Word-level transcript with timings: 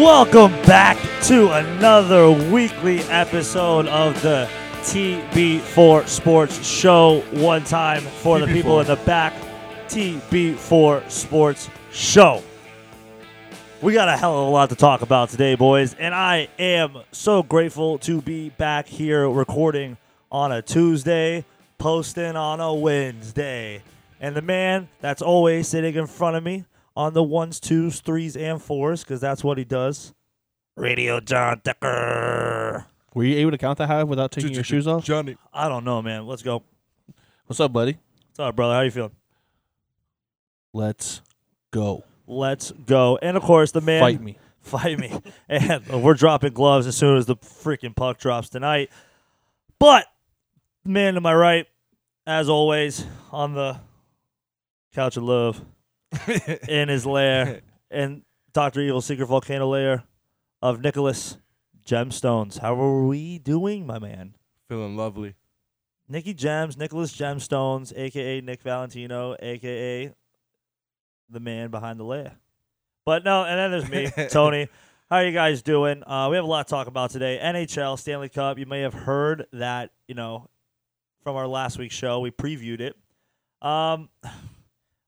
Welcome 0.00 0.52
back 0.62 0.96
to 1.24 1.52
another 1.52 2.30
weekly 2.30 3.00
episode 3.00 3.86
of 3.86 4.20
the 4.22 4.48
TB4 4.76 6.08
Sports 6.08 6.66
Show. 6.66 7.20
One 7.32 7.64
time 7.64 8.00
for 8.00 8.38
the 8.38 8.46
people 8.46 8.80
in 8.80 8.86
the 8.86 8.96
back, 8.96 9.34
TB4 9.88 11.10
Sports 11.10 11.68
Show. 11.92 12.42
We 13.82 13.92
got 13.92 14.08
a 14.08 14.16
hell 14.16 14.40
of 14.40 14.48
a 14.48 14.50
lot 14.50 14.70
to 14.70 14.74
talk 14.74 15.02
about 15.02 15.28
today, 15.28 15.54
boys, 15.54 15.92
and 15.92 16.14
I 16.14 16.48
am 16.58 16.96
so 17.12 17.42
grateful 17.42 17.98
to 17.98 18.22
be 18.22 18.48
back 18.48 18.86
here 18.88 19.28
recording 19.28 19.98
on 20.32 20.50
a 20.50 20.62
Tuesday, 20.62 21.44
posting 21.76 22.36
on 22.36 22.58
a 22.58 22.72
Wednesday. 22.72 23.82
And 24.18 24.34
the 24.34 24.42
man 24.42 24.88
that's 25.02 25.20
always 25.20 25.68
sitting 25.68 25.94
in 25.94 26.06
front 26.06 26.36
of 26.36 26.42
me 26.42 26.64
on 27.00 27.14
the 27.14 27.22
ones, 27.22 27.58
twos, 27.58 28.00
threes, 28.00 28.36
and 28.36 28.62
fours, 28.62 29.02
because 29.02 29.22
that's 29.22 29.42
what 29.42 29.56
he 29.56 29.64
does. 29.64 30.12
Radio 30.76 31.18
John 31.18 31.62
Decker. 31.64 32.84
Were 33.14 33.24
you 33.24 33.38
able 33.38 33.52
to 33.52 33.58
count 33.58 33.78
that 33.78 33.88
high 33.88 34.04
without 34.04 34.30
taking 34.32 34.52
your 34.52 34.62
shoes 34.64 34.86
off? 34.86 35.02
Johnny. 35.02 35.38
I 35.50 35.70
don't 35.70 35.84
know, 35.84 36.02
man. 36.02 36.26
Let's 36.26 36.42
go. 36.42 36.62
What's 37.46 37.58
up, 37.58 37.72
buddy? 37.72 37.96
What's 38.28 38.40
up, 38.40 38.54
brother? 38.54 38.74
How 38.74 38.82
you 38.82 38.90
feeling? 38.90 39.12
Let's 40.74 41.22
go. 41.70 42.04
Let's 42.26 42.70
go. 42.70 43.18
And 43.22 43.34
of 43.34 43.44
course, 43.44 43.72
the 43.72 43.80
man 43.80 44.00
Fight 44.00 44.20
me. 44.20 44.36
fight 44.60 44.98
me. 44.98 45.18
and 45.48 46.02
we're 46.02 46.12
dropping 46.12 46.52
gloves 46.52 46.86
as 46.86 46.96
soon 46.96 47.16
as 47.16 47.24
the 47.24 47.36
freaking 47.36 47.96
puck 47.96 48.18
drops 48.18 48.50
tonight. 48.50 48.90
But 49.78 50.04
man 50.84 51.14
to 51.14 51.22
my 51.22 51.34
right, 51.34 51.66
as 52.26 52.50
always, 52.50 53.06
on 53.32 53.54
the 53.54 53.80
couch 54.94 55.16
of 55.16 55.22
love, 55.22 55.64
in 56.68 56.88
his 56.88 57.06
lair, 57.06 57.60
and 57.90 58.22
Doctor 58.52 58.80
Evil's 58.80 59.06
secret 59.06 59.26
volcano 59.26 59.68
lair 59.68 60.04
of 60.62 60.80
Nicholas 60.80 61.38
Gemstones. 61.86 62.58
How 62.58 62.80
are 62.80 63.06
we 63.06 63.38
doing, 63.38 63.86
my 63.86 63.98
man? 63.98 64.34
Feeling 64.68 64.96
lovely. 64.96 65.34
Nicky 66.08 66.34
Gems, 66.34 66.76
Nicholas 66.76 67.16
Gemstones, 67.16 67.92
aka 67.96 68.40
Nick 68.40 68.62
Valentino, 68.62 69.36
aka 69.40 70.12
the 71.28 71.40
man 71.40 71.70
behind 71.70 72.00
the 72.00 72.04
lair. 72.04 72.36
But 73.04 73.24
no, 73.24 73.44
and 73.44 73.58
then 73.58 73.70
there's 73.70 74.16
me, 74.16 74.26
Tony. 74.30 74.68
How 75.08 75.16
are 75.16 75.24
you 75.24 75.32
guys 75.32 75.62
doing? 75.62 76.04
Uh, 76.04 76.28
we 76.30 76.36
have 76.36 76.44
a 76.44 76.48
lot 76.48 76.66
to 76.66 76.70
talk 76.70 76.86
about 76.86 77.10
today. 77.10 77.40
NHL 77.42 77.98
Stanley 77.98 78.28
Cup. 78.28 78.58
You 78.58 78.66
may 78.66 78.80
have 78.80 78.94
heard 78.94 79.46
that, 79.52 79.90
you 80.06 80.14
know, 80.14 80.48
from 81.22 81.36
our 81.36 81.48
last 81.48 81.78
week's 81.78 81.94
show. 81.94 82.20
We 82.20 82.30
previewed 82.30 82.80
it. 82.80 82.96
Um, 83.60 84.08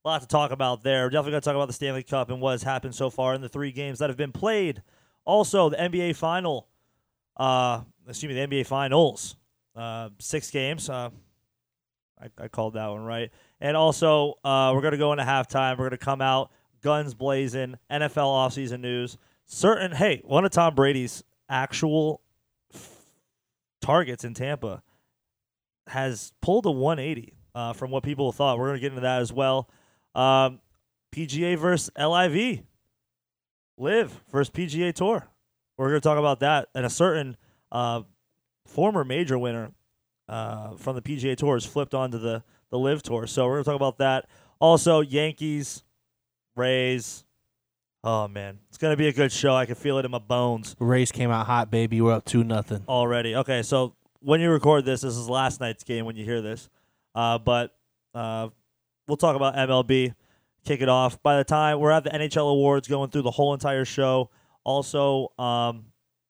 a 0.04 0.08
lot 0.08 0.20
to 0.20 0.26
talk 0.26 0.50
about 0.50 0.82
there. 0.82 1.04
We're 1.04 1.10
Definitely 1.10 1.32
going 1.32 1.42
to 1.42 1.44
talk 1.44 1.54
about 1.54 1.68
the 1.68 1.74
Stanley 1.74 2.02
Cup 2.02 2.30
and 2.30 2.40
what 2.40 2.52
has 2.52 2.62
happened 2.62 2.94
so 2.94 3.08
far 3.10 3.34
in 3.34 3.40
the 3.40 3.48
three 3.48 3.72
games 3.72 4.00
that 4.00 4.10
have 4.10 4.16
been 4.16 4.32
played. 4.32 4.82
Also, 5.24 5.68
the 5.70 5.76
NBA 5.76 6.16
final. 6.16 6.68
Uh, 7.36 7.82
excuse 8.08 8.28
me, 8.28 8.34
the 8.34 8.46
NBA 8.46 8.66
finals. 8.66 9.36
Uh, 9.76 10.10
six 10.18 10.50
games. 10.50 10.90
Uh, 10.90 11.10
I, 12.20 12.44
I 12.44 12.48
called 12.48 12.74
that 12.74 12.88
one 12.88 13.04
right. 13.04 13.30
And 13.60 13.76
also, 13.76 14.34
uh, 14.44 14.72
we're 14.74 14.80
going 14.80 14.92
to 14.92 14.98
go 14.98 15.12
into 15.12 15.24
halftime. 15.24 15.72
We're 15.72 15.88
going 15.88 15.90
to 15.92 15.98
come 15.98 16.20
out 16.20 16.50
guns 16.82 17.14
blazing, 17.14 17.76
NFL 17.90 18.16
offseason 18.16 18.80
news. 18.80 19.16
Certain, 19.46 19.92
hey, 19.92 20.20
one 20.24 20.44
of 20.44 20.50
Tom 20.50 20.74
Brady's 20.74 21.22
actual 21.48 22.20
f- 22.74 22.90
targets 23.80 24.24
in 24.24 24.34
Tampa 24.34 24.82
has 25.86 26.32
pulled 26.40 26.66
a 26.66 26.70
180 26.70 27.34
uh, 27.54 27.72
from 27.72 27.90
what 27.90 28.02
people 28.02 28.32
thought. 28.32 28.58
We're 28.58 28.68
going 28.68 28.76
to 28.76 28.80
get 28.80 28.90
into 28.92 29.02
that 29.02 29.20
as 29.20 29.32
well. 29.32 29.68
Um, 30.14 30.60
PGA 31.14 31.56
versus 31.58 31.90
LIV. 31.98 32.62
Live 33.78 34.22
versus 34.30 34.50
PGA 34.50 34.92
Tour. 34.92 35.26
We're 35.76 35.88
going 35.88 36.00
to 36.00 36.08
talk 36.08 36.18
about 36.18 36.40
that. 36.40 36.68
And 36.74 36.86
a 36.86 36.90
certain 36.90 37.36
uh, 37.70 38.02
former 38.66 39.04
major 39.04 39.38
winner 39.38 39.72
uh, 40.28 40.76
from 40.76 40.94
the 40.94 41.02
PGA 41.02 41.36
Tour 41.36 41.56
has 41.56 41.66
flipped 41.66 41.94
onto 41.94 42.18
the, 42.18 42.42
the 42.70 42.78
LIV 42.78 43.02
Tour. 43.02 43.26
So 43.26 43.46
we're 43.46 43.54
going 43.54 43.64
to 43.64 43.70
talk 43.70 43.76
about 43.76 43.98
that. 43.98 44.28
Also, 44.60 45.00
Yankees, 45.00 45.82
Rays. 46.54 47.24
Oh, 48.04 48.28
man. 48.28 48.58
It's 48.68 48.78
going 48.78 48.92
to 48.92 48.96
be 48.96 49.08
a 49.08 49.12
good 49.12 49.32
show. 49.32 49.54
I 49.54 49.66
can 49.66 49.74
feel 49.74 49.98
it 49.98 50.04
in 50.04 50.10
my 50.10 50.18
bones 50.18 50.76
Rays 50.78 51.12
came 51.12 51.30
out 51.30 51.46
hot, 51.46 51.70
baby. 51.70 52.00
We're 52.00 52.12
up 52.12 52.24
two 52.24 52.44
nothing. 52.44 52.84
already. 52.88 53.34
Okay, 53.36 53.62
so 53.62 53.94
when 54.20 54.40
you 54.40 54.50
record 54.50 54.84
this, 54.84 55.00
this 55.00 55.16
is 55.16 55.28
last 55.28 55.60
night's 55.60 55.84
game 55.84 56.04
when 56.04 56.16
you 56.16 56.24
hear 56.24 56.40
this. 56.42 56.68
Uh, 57.14 57.38
but 57.38 57.74
uh, 58.14 58.48
we'll 59.06 59.16
talk 59.16 59.36
about 59.36 59.54
MLB, 59.54 60.14
kick 60.64 60.80
it 60.80 60.88
off. 60.88 61.22
By 61.22 61.36
the 61.36 61.44
time 61.44 61.80
we're 61.80 61.90
at 61.90 62.04
the 62.04 62.10
NHL 62.10 62.50
awards, 62.50 62.88
going 62.88 63.10
through 63.10 63.22
the 63.22 63.30
whole 63.30 63.54
entire 63.54 63.84
show. 63.84 64.30
Also, 64.64 65.32
um, 65.38 65.86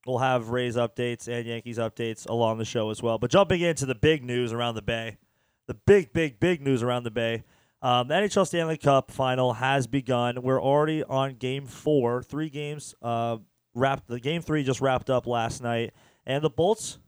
we'll 0.07 0.19
have 0.19 0.49
Rays 0.49 0.77
updates 0.77 1.29
and 1.29 1.47
Yankees 1.47 1.79
updates 1.79 2.29
along 2.29 2.59
the 2.59 2.65
show 2.65 2.91
as 2.91 3.03
well. 3.03 3.19
But 3.19 3.31
jumping 3.31 3.61
into 3.61 3.87
the 3.87 3.95
big 3.95 4.25
news 4.25 4.53
around 4.53 4.75
the 4.75 4.83
Bay, 4.83 5.19
the 5.67 5.75
big, 5.75 6.13
big, 6.13 6.41
big 6.41 6.61
news 6.61 6.83
around 6.83 7.05
the 7.05 7.11
Bay. 7.11 7.45
Um, 7.83 8.09
the 8.09 8.15
NHL 8.15 8.47
Stanley 8.47 8.79
Cup 8.79 9.11
final 9.11 9.55
has 9.55 9.87
begun. 9.87 10.43
We're 10.43 10.63
already 10.63 11.03
on 11.03 11.35
game 11.35 11.67
four. 11.67 12.23
Three 12.23 12.49
games 12.49 12.95
uh, 13.03 13.39
wrapped. 13.75 14.07
The 14.07 14.21
game 14.21 14.41
three 14.41 14.63
just 14.63 14.81
wrapped 14.81 15.11
up 15.11 15.27
last 15.27 15.63
night, 15.63 15.93
and 16.25 16.45
the 16.45 16.51
Bolts 16.51 16.99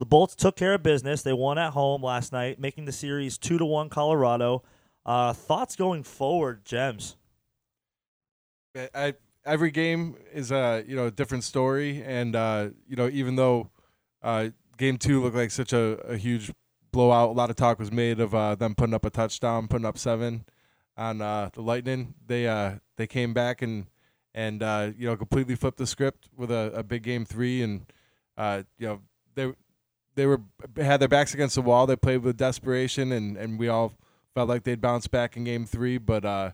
the 0.00 0.06
Bolts 0.06 0.34
took 0.34 0.56
care 0.56 0.72
of 0.72 0.82
business. 0.82 1.20
They 1.20 1.34
won 1.34 1.58
at 1.58 1.72
home 1.72 2.02
last 2.02 2.32
night, 2.32 2.58
making 2.58 2.86
the 2.86 2.92
series 2.92 3.36
two 3.36 3.58
to 3.58 3.66
one 3.66 3.90
Colorado. 3.90 4.62
Uh, 5.10 5.32
thoughts 5.32 5.74
going 5.74 6.04
forward, 6.04 6.64
Gems? 6.64 7.16
I, 8.94 9.14
every 9.44 9.72
game 9.72 10.14
is 10.32 10.52
a 10.52 10.84
you 10.86 10.94
know 10.94 11.06
a 11.06 11.10
different 11.10 11.42
story, 11.42 12.00
and 12.06 12.36
uh, 12.36 12.68
you 12.86 12.94
know 12.94 13.08
even 13.08 13.34
though 13.34 13.70
uh, 14.22 14.50
game 14.78 14.98
two 14.98 15.20
looked 15.20 15.34
like 15.34 15.50
such 15.50 15.72
a, 15.72 15.98
a 16.06 16.16
huge 16.16 16.52
blowout, 16.92 17.30
a 17.30 17.32
lot 17.32 17.50
of 17.50 17.56
talk 17.56 17.80
was 17.80 17.90
made 17.90 18.20
of 18.20 18.36
uh, 18.36 18.54
them 18.54 18.76
putting 18.76 18.94
up 18.94 19.04
a 19.04 19.10
touchdown, 19.10 19.66
putting 19.66 19.84
up 19.84 19.98
seven 19.98 20.44
on 20.96 21.20
uh, 21.20 21.50
the 21.54 21.60
Lightning. 21.60 22.14
They 22.24 22.46
uh, 22.46 22.74
they 22.96 23.08
came 23.08 23.34
back 23.34 23.62
and 23.62 23.86
and 24.32 24.62
uh, 24.62 24.92
you 24.96 25.08
know 25.08 25.16
completely 25.16 25.56
flipped 25.56 25.78
the 25.78 25.88
script 25.88 26.28
with 26.36 26.52
a, 26.52 26.70
a 26.72 26.84
big 26.84 27.02
game 27.02 27.24
three, 27.24 27.62
and 27.64 27.84
uh, 28.38 28.62
you 28.78 28.86
know 28.86 29.00
they 29.34 29.52
they 30.14 30.26
were 30.26 30.42
had 30.76 31.00
their 31.00 31.08
backs 31.08 31.34
against 31.34 31.56
the 31.56 31.62
wall. 31.62 31.88
They 31.88 31.96
played 31.96 32.22
with 32.22 32.36
desperation, 32.36 33.10
and, 33.10 33.36
and 33.36 33.58
we 33.58 33.66
all 33.66 33.94
felt 34.34 34.48
like 34.48 34.64
they'd 34.64 34.80
bounce 34.80 35.06
back 35.06 35.36
in 35.36 35.44
game 35.44 35.66
three. 35.66 35.98
But 35.98 36.24
uh, 36.24 36.50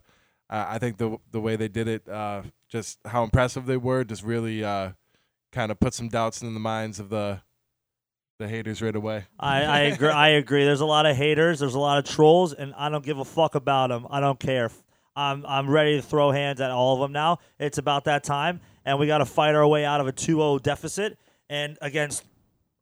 I 0.49 0.79
think 0.79 0.99
the 0.99 1.19
the 1.31 1.41
way 1.41 1.57
they 1.57 1.69
did 1.69 1.89
it, 1.89 2.09
uh, 2.09 2.43
just 2.69 2.99
how 3.05 3.25
impressive 3.25 3.67
they 3.67 3.77
were, 3.77 4.05
just 4.05 4.23
really 4.23 4.65
uh, 4.65 4.93
kind 5.53 5.71
of 5.71 5.81
put 5.81 5.95
some 5.95 6.09
doubts 6.09 6.43
in 6.43 6.55
the 6.55 6.61
minds 6.61 7.01
of 7.01 7.09
the 7.09 7.41
the 8.39 8.49
haters 8.49 8.83
right 8.83 8.95
away. 8.95 9.25
I, 9.41 9.63
I 9.63 9.79
agree. 9.81 10.09
I 10.09 10.29
agree. 10.31 10.65
There's 10.65 10.81
a 10.83 10.87
lot 10.87 11.07
of 11.07 11.17
haters. 11.17 11.59
There's 11.61 11.75
a 11.75 11.79
lot 11.79 11.99
of 11.99 12.05
trolls, 12.05 12.53
and 12.53 12.75
I 12.77 12.89
don't 12.89 13.05
give 13.05 13.19
a 13.19 13.25
fuck 13.25 13.55
about 13.55 13.89
them. 13.89 14.07
I 14.11 14.21
don't 14.21 14.39
care. 14.39 14.71
I'm 15.15 15.45
I'm 15.47 15.71
ready 15.71 15.97
to 15.97 16.03
throw 16.03 16.31
hands 16.31 16.61
at 16.61 16.71
all 16.71 16.95
of 16.95 17.01
them 17.01 17.13
now. 17.13 17.39
It's 17.59 17.79
about 17.79 18.05
that 18.05 18.25
time, 18.25 18.61
and 18.85 18.99
we 18.99 19.07
got 19.07 19.19
to 19.19 19.27
fight 19.27 19.55
our 19.55 19.67
way 19.67 19.85
out 19.85 20.01
of 20.01 20.07
a 20.07 20.13
2-0 20.13 20.63
deficit, 20.63 21.19
and 21.49 21.79
against 21.81 22.25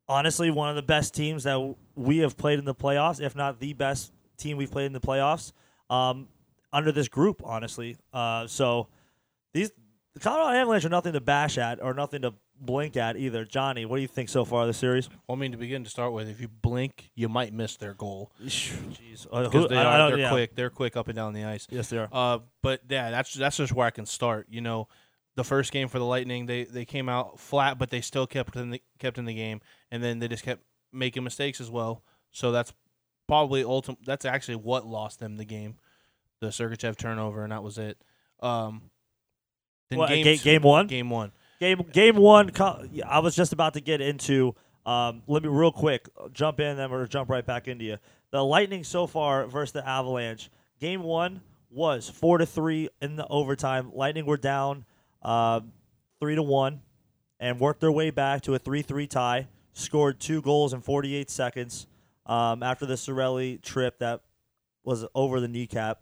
honestly 0.09 0.51
one 0.51 0.69
of 0.69 0.77
the 0.77 0.83
best 0.83 1.15
teams 1.15 1.45
that 1.45 1.77
we 1.95 2.19
have 2.19 2.37
played 2.37 2.59
in 2.59 2.65
the 2.65 2.75
playoffs, 2.75 3.21
if 3.21 3.37
not 3.37 3.61
the 3.61 3.73
best 3.73 4.13
team 4.37 4.57
we've 4.57 4.71
played 4.71 4.87
in 4.87 4.93
the 4.93 5.01
playoffs, 5.01 5.53
um, 5.91 6.29
under 6.73 6.93
this 6.93 7.09
group. 7.09 7.43
Honestly, 7.45 7.97
uh, 8.13 8.47
so 8.47 8.89
these 9.53 9.71
the 10.15 10.21
Colorado 10.21 10.57
Avalanche 10.59 10.85
are 10.85 10.89
nothing 10.91 11.13
to 11.15 11.21
bash 11.21 11.59
at 11.59 11.83
or 11.83 11.93
nothing 11.95 12.23
to 12.23 12.35
blink 12.61 12.97
at 12.97 13.17
either. 13.17 13.45
Johnny, 13.45 13.85
what 13.85 13.97
do 13.97 14.03
you 14.03 14.09
think 14.09 14.29
so 14.29 14.45
far 14.45 14.63
of 14.63 14.69
the 14.69 14.75
series? 14.75 15.09
Well, 15.27 15.37
I 15.37 15.41
mean, 15.41 15.51
to 15.53 15.59
begin 15.59 15.83
to 15.85 15.91
start 15.91 16.13
with, 16.13 16.29
if 16.29 16.41
you 16.41 16.47
blink, 16.49 17.11
you 17.17 17.29
might 17.29 17.53
miss 17.53 17.77
their 17.77 17.95
goal 17.95 18.31
Jeez, 18.45 19.27
Uh, 19.31 19.49
who- 19.51 19.67
they 19.69 19.77
are 19.77 20.11
they're 20.11 20.19
yeah. 20.19 20.31
quick. 20.31 20.55
They're 20.55 20.71
quick 20.71 20.97
up 20.97 21.09
and 21.09 21.17
down 21.17 21.33
the 21.33 21.45
ice. 21.45 21.67
Yes, 21.71 21.89
they 21.91 21.99
are. 21.99 22.09
Uh, 22.13 22.39
but 22.63 22.83
yeah, 22.89 23.11
that's 23.11 23.35
that's 23.35 23.57
just 23.57 23.73
where 23.73 23.87
I 23.87 23.91
can 23.91 24.07
start. 24.07 24.47
You 24.51 24.61
know, 24.61 24.89
the 25.35 25.45
first 25.45 25.73
game 25.73 25.89
for 25.89 25.99
the 25.99 26.05
Lightning, 26.05 26.47
they 26.47 26.63
they 26.65 26.85
came 26.85 27.09
out 27.09 27.41
flat, 27.41 27.77
but 27.79 27.91
they 27.91 28.01
still 28.01 28.27
kept 28.27 28.55
in 28.55 28.71
the 28.71 28.83
kept 29.01 29.19
in 29.19 29.25
the 29.25 29.35
game, 29.35 29.61
and 29.91 30.03
then 30.03 30.21
they 30.21 30.29
just 30.29 30.45
kept 30.45 30.63
making 30.93 31.25
mistakes 31.25 31.61
as 31.61 31.71
well. 31.71 32.05
So 32.31 32.53
that's 32.53 32.73
probably 33.29 33.65
ultimate. 33.65 33.99
That's 34.05 34.25
actually 34.25 34.57
what 34.57 34.87
lost 34.87 35.21
them 35.21 35.37
the 35.37 35.45
game, 35.45 35.77
the 36.41 36.49
Sergachev 36.49 36.97
turnover, 36.97 37.43
and 37.43 37.53
that 37.53 37.63
was 37.63 37.79
it. 37.79 37.99
Um, 38.41 38.91
then 39.91 39.99
What, 39.99 40.09
game 40.09 40.25
ga- 40.25 40.37
two- 40.37 40.45
game 40.45 40.63
one? 40.63 40.87
game 40.87 41.11
one. 41.11 41.33
Game 41.61 41.83
game 41.93 42.17
one. 42.17 42.51
I 43.07 43.21
was 43.21 43.35
just 43.37 43.53
about 43.53 43.75
to 43.75 43.81
get 43.81 44.01
into. 44.01 44.55
Um, 44.87 45.23
let 45.27 45.43
me 45.43 45.49
real 45.49 45.73
quick 45.73 46.09
jump 46.33 46.61
in, 46.61 46.77
then 46.77 46.91
we're 46.91 46.99
gonna 46.99 47.09
jump 47.09 47.31
right 47.31 47.45
back 47.47 47.69
into 47.69 47.85
you. 47.85 47.97
The 48.33 48.45
Lightning 48.45 48.85
so 48.85 49.07
far 49.07 49.47
versus 49.47 49.73
the 49.73 49.87
Avalanche. 49.89 50.51
Game 50.81 51.03
one 51.03 51.41
was 51.71 52.09
four 52.11 52.37
to 52.39 52.45
three 52.47 52.89
in 53.01 53.17
the 53.17 53.27
overtime. 53.29 53.93
Lightning 53.95 54.27
were 54.27 54.37
down 54.37 54.85
uh, 55.23 55.61
three 56.21 56.35
to 56.35 56.43
one, 56.43 56.83
and 57.41 57.59
worked 57.59 57.81
their 57.81 57.93
way 57.93 58.11
back 58.11 58.43
to 58.43 58.55
a 58.55 58.59
three 58.59 58.83
three 58.83 59.07
tie. 59.07 59.47
scored 59.73 60.21
two 60.21 60.43
goals 60.43 60.75
in 60.75 60.81
48 60.83 61.31
seconds 61.31 61.87
um, 62.27 62.63
after 62.63 62.87
the 62.87 62.95
Cirelli 62.95 63.61
trip 63.63 63.99
that 63.99 64.21
was 64.85 65.05
over 65.15 65.41
the 65.41 65.49
kneecap. 65.49 66.01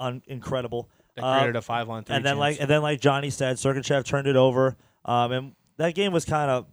Un- 0.00 0.22
incredible. 0.26 0.88
Uh, 1.16 1.38
created 1.38 1.56
a 1.56 1.62
five 1.62 1.88
on 1.88 2.02
three. 2.02 2.16
and 2.16 2.24
then 2.24 2.32
chance. 2.32 2.40
like 2.40 2.60
and 2.60 2.68
then 2.68 2.82
like 2.82 3.00
Johnny 3.00 3.30
said, 3.30 3.56
Sergachev 3.56 4.04
turned 4.04 4.26
it 4.26 4.36
over. 4.36 4.76
Um, 5.04 5.32
and 5.32 5.52
that 5.76 5.94
game 5.94 6.12
was 6.12 6.24
kind 6.24 6.50
of 6.50 6.66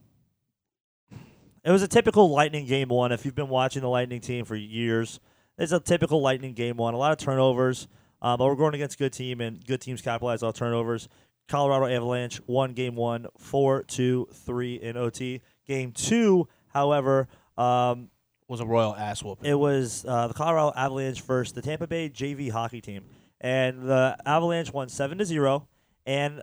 it 1.63 1.71
was 1.71 1.83
a 1.83 1.87
typical 1.87 2.29
Lightning 2.29 2.65
game 2.65 2.89
one. 2.89 3.11
If 3.11 3.25
you've 3.25 3.35
been 3.35 3.49
watching 3.49 3.81
the 3.81 3.89
Lightning 3.89 4.19
team 4.19 4.45
for 4.45 4.55
years, 4.55 5.19
it's 5.57 5.71
a 5.71 5.79
typical 5.79 6.21
Lightning 6.21 6.53
game 6.53 6.77
one. 6.77 6.93
A 6.93 6.97
lot 6.97 7.11
of 7.11 7.19
turnovers, 7.19 7.87
um, 8.21 8.37
but 8.39 8.45
we're 8.45 8.55
going 8.55 8.73
against 8.73 8.95
a 8.95 8.97
good 8.97 9.13
team 9.13 9.41
and 9.41 9.63
good 9.65 9.81
teams 9.81 10.01
capitalize 10.01 10.41
on 10.41 10.53
turnovers. 10.53 11.07
Colorado 11.47 11.85
Avalanche 11.85 12.41
won 12.47 12.73
game 12.73 12.95
one, 12.95 13.27
four, 13.37 13.83
two, 13.83 14.27
three 14.33 14.75
in 14.75 14.97
OT. 14.97 15.41
Game 15.67 15.91
two, 15.91 16.47
however, 16.69 17.27
um, 17.57 18.09
was 18.51 18.59
a 18.59 18.65
royal 18.65 18.93
ass 18.95 19.23
whooping. 19.23 19.49
it 19.49 19.57
was 19.57 20.05
uh, 20.07 20.27
the 20.27 20.33
Colorado 20.33 20.73
Avalanche 20.75 21.21
versus 21.21 21.53
the 21.53 21.61
Tampa 21.61 21.87
Bay 21.87 22.09
JV 22.09 22.51
hockey 22.51 22.81
team, 22.81 23.05
and 23.39 23.83
the 23.83 24.17
Avalanche 24.25 24.71
won 24.73 24.89
seven 24.89 25.17
to 25.19 25.25
zero. 25.25 25.67
And 26.05 26.41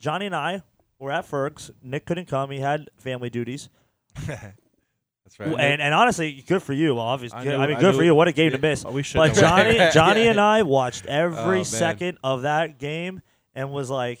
Johnny 0.00 0.26
and 0.26 0.34
I 0.34 0.62
were 0.98 1.12
at 1.12 1.26
Ferg's. 1.26 1.70
Nick 1.82 2.06
couldn't 2.06 2.26
come; 2.28 2.50
he 2.50 2.60
had 2.60 2.88
family 2.96 3.28
duties. 3.30 3.68
That's 4.26 5.38
right. 5.38 5.48
And 5.58 5.80
and 5.82 5.94
honestly, 5.94 6.44
good 6.46 6.62
for 6.62 6.72
you. 6.72 6.98
Obviously, 6.98 7.38
I 7.50 7.62
I, 7.62 7.66
mean, 7.66 7.78
good 7.78 7.92
knew- 7.92 7.98
for 7.98 8.04
you. 8.04 8.14
What 8.14 8.28
a 8.28 8.32
game 8.32 8.52
to 8.52 8.58
miss! 8.58 8.84
Oh, 8.84 8.90
we 8.92 9.02
should. 9.02 9.18
But. 9.18 9.34
Johnny, 9.34 9.78
Johnny, 9.92 10.24
Yeah. 10.24 10.30
and 10.32 10.40
I 10.40 10.62
watched 10.62 11.06
Oh, 11.08 11.12
every 11.12 11.56
man. 11.58 11.64
second 11.64 12.18
of 12.24 12.42
that 12.42 12.78
game 12.78 13.20
and 13.54 13.70
was 13.70 13.90
like, 13.90 14.20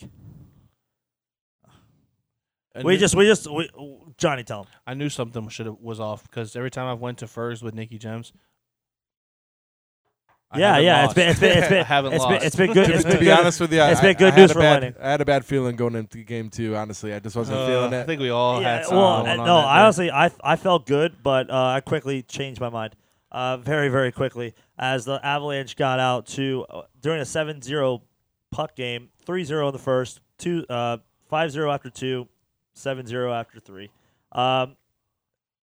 I 2.74 2.82
we 2.82 2.94
knew- 2.94 2.98
just, 2.98 3.14
we 3.14 3.26
just, 3.26 3.50
we, 3.50 3.70
Johnny, 4.18 4.42
tell 4.42 4.62
him. 4.64 4.68
I 4.86 4.94
knew 4.94 5.08
something 5.08 5.48
should 5.48 5.66
have 5.66 5.76
was 5.80 6.00
off 6.00 6.24
because 6.24 6.56
every 6.56 6.70
time 6.70 6.86
I've 6.86 7.00
went 7.00 7.18
to 7.18 7.26
Furs 7.26 7.62
with 7.62 7.74
Nikki 7.74 7.98
Gems. 7.98 8.32
I 10.50 10.58
yeah, 10.58 10.68
haven't 10.74 10.84
yeah. 10.84 11.02
lost. 11.06 11.06
It's 11.06 11.14
been, 11.14 11.28
it's 11.30 11.40
been, 11.40 11.58
it's 11.58 11.66
I 11.66 11.70
been, 11.70 11.84
haven't 11.84 12.12
it's 12.12 12.24
been, 12.24 12.32
lost. 12.34 12.46
it's 12.46 12.56
been 12.56 12.72
good. 12.72 12.86
to, 12.86 12.94
It's 12.94 13.02
to 13.04 13.08
been 13.10 13.18
be 13.18 13.24
good. 13.24 13.38
honest 13.40 13.60
with 13.60 13.72
you, 13.72 13.80
I, 13.80 13.90
it's 13.90 14.00
been 14.00 14.16
good 14.16 14.32
I 14.32 14.36
had 14.36 14.40
news 14.40 14.50
a 14.50 14.54
for 14.54 14.60
bad, 14.60 14.82
Lightning. 14.82 15.02
I 15.02 15.10
had 15.10 15.20
a 15.20 15.24
bad 15.24 15.44
feeling 15.44 15.74
going 15.76 15.94
into 15.96 16.18
game 16.22 16.48
two. 16.50 16.76
Honestly, 16.76 17.12
I 17.12 17.18
just 17.18 17.34
wasn't 17.34 17.58
Uh, 17.58 17.66
feeling 17.66 17.94
I 17.94 18.00
it. 18.00 18.06
think 18.06 18.20
we 18.20 18.30
all 18.30 18.60
yeah, 18.62 18.76
had. 18.76 18.84
something 18.84 18.98
well, 18.98 19.22
going 19.24 19.40
on 19.40 19.46
no, 19.46 19.56
that 19.56 19.66
I 19.66 19.76
day. 19.78 19.82
honestly, 19.82 20.10
I 20.12 20.30
I 20.44 20.56
felt 20.56 20.86
good, 20.86 21.16
but 21.22 21.50
uh, 21.50 21.54
I 21.56 21.80
quickly 21.80 22.22
changed 22.22 22.60
my 22.60 22.68
mind, 22.68 22.94
uh, 23.32 23.56
very 23.56 23.88
very 23.88 24.12
quickly 24.12 24.54
as 24.78 25.04
the 25.04 25.18
Avalanche 25.26 25.74
got 25.76 25.98
out 25.98 26.26
to 26.26 26.66
uh, 26.70 26.82
during 27.00 27.20
a 27.20 27.24
7-0 27.24 28.00
puck 28.52 28.76
game, 28.76 29.08
3-0 29.26 29.66
in 29.68 29.72
the 29.72 29.78
first, 29.80 30.20
two 30.38 30.64
uh 30.68 30.98
5-0 31.32 31.72
after 31.74 31.90
two, 31.90 32.28
7-0 32.76 33.32
after 33.32 33.60
three. 33.60 33.90
Um, 34.32 34.76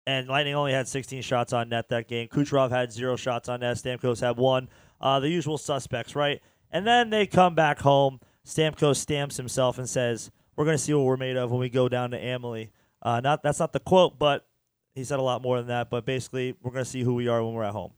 and 0.08 0.28
Lightning 0.28 0.56
only 0.56 0.72
had 0.72 0.88
16 0.88 1.22
shots 1.22 1.52
on 1.54 1.70
net 1.70 1.90
that 1.90 2.08
game. 2.08 2.28
Kucherov 2.28 2.70
had 2.70 2.92
zero 2.92 3.16
shots 3.16 3.50
on 3.50 3.62
net. 3.62 3.78
Stamkos 3.78 4.22
had 4.22 4.38
one. 4.38 4.70
Uh, 5.02 5.20
the 5.20 5.30
usual 5.30 5.58
suspects, 5.58 6.16
right? 6.16 6.42
And 6.72 6.86
then 6.86 7.10
they 7.10 7.26
come 7.26 7.56
back 7.56 7.80
home. 7.80 8.20
Stamkos 8.46 8.98
stamps 8.98 9.38
himself 9.38 9.78
and 9.80 9.90
says, 9.90 10.30
"We're 10.56 10.66
going 10.66 10.78
to 10.78 10.84
see 10.84 10.94
what 10.94 11.06
we're 11.06 11.18
made 11.18 11.38
of 11.38 11.50
when 11.50 11.60
we 11.60 11.70
go 11.70 11.90
down 11.90 12.12
to 12.12 12.18
Amalie." 12.18 12.72
Uh, 13.02 13.20
not 13.20 13.42
that's 13.42 13.60
not 13.60 13.74
the 13.74 13.80
quote, 13.80 14.20
but 14.20 14.48
he 14.94 15.04
said 15.04 15.20
a 15.20 15.24
lot 15.24 15.42
more 15.42 15.58
than 15.58 15.68
that. 15.68 15.90
But 15.90 16.06
basically, 16.06 16.56
we're 16.62 16.72
going 16.72 16.86
to 16.86 16.90
see 16.90 17.02
who 17.02 17.16
we 17.16 17.28
are 17.28 17.44
when 17.44 17.54
we're 17.54 17.64
at 17.64 17.74
home. 17.74 17.94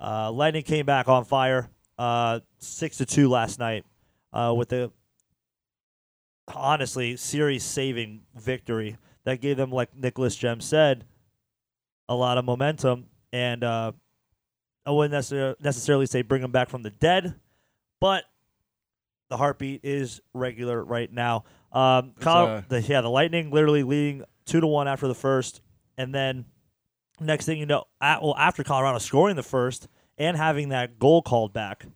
Uh, 0.00 0.32
Lightning 0.32 0.62
came 0.62 0.86
back 0.86 1.08
on 1.08 1.24
fire, 1.24 1.68
uh, 1.98 2.40
six 2.58 2.96
to 2.98 3.06
two 3.06 3.28
last 3.28 3.58
night, 3.58 3.84
uh, 4.32 4.54
with 4.56 4.70
the 4.70 4.90
honestly 6.52 7.16
series 7.16 7.62
saving 7.64 8.22
victory 8.34 8.96
that 9.24 9.40
gave 9.40 9.56
them, 9.56 9.70
like 9.70 9.94
Nicholas 9.96 10.34
Jem 10.36 10.60
said, 10.60 11.04
a 12.08 12.14
lot 12.14 12.38
of 12.38 12.44
momentum. 12.44 13.06
And 13.32 13.64
uh, 13.64 13.92
I 14.84 14.90
wouldn't 14.90 15.14
necessar- 15.14 15.54
necessarily 15.60 16.06
say 16.06 16.22
bring 16.22 16.42
them 16.42 16.52
back 16.52 16.68
from 16.68 16.82
the 16.82 16.90
dead, 16.90 17.34
but 18.00 18.24
the 19.28 19.36
heartbeat 19.36 19.80
is 19.84 20.20
regular 20.34 20.82
right 20.84 21.10
now. 21.10 21.44
Um, 21.72 22.12
It's, 22.16 22.24
Col- 22.24 22.46
uh, 22.46 22.62
the, 22.68 22.82
yeah, 22.82 23.00
the 23.00 23.08
Lightning 23.08 23.50
literally 23.50 23.82
leading 23.82 24.24
two 24.44 24.60
to 24.60 24.66
one 24.66 24.88
after 24.88 25.08
the 25.08 25.14
first, 25.14 25.62
and 25.96 26.14
then 26.14 26.44
next 27.20 27.46
thing 27.46 27.58
you 27.58 27.64
know, 27.64 27.84
at, 28.00 28.20
well, 28.22 28.34
after 28.36 28.62
Colorado 28.64 28.98
scoring 28.98 29.36
the 29.36 29.42
first 29.42 29.88
and 30.18 30.36
having 30.36 30.70
that 30.70 30.98
goal 30.98 31.22
called 31.22 31.52
back 31.54 31.86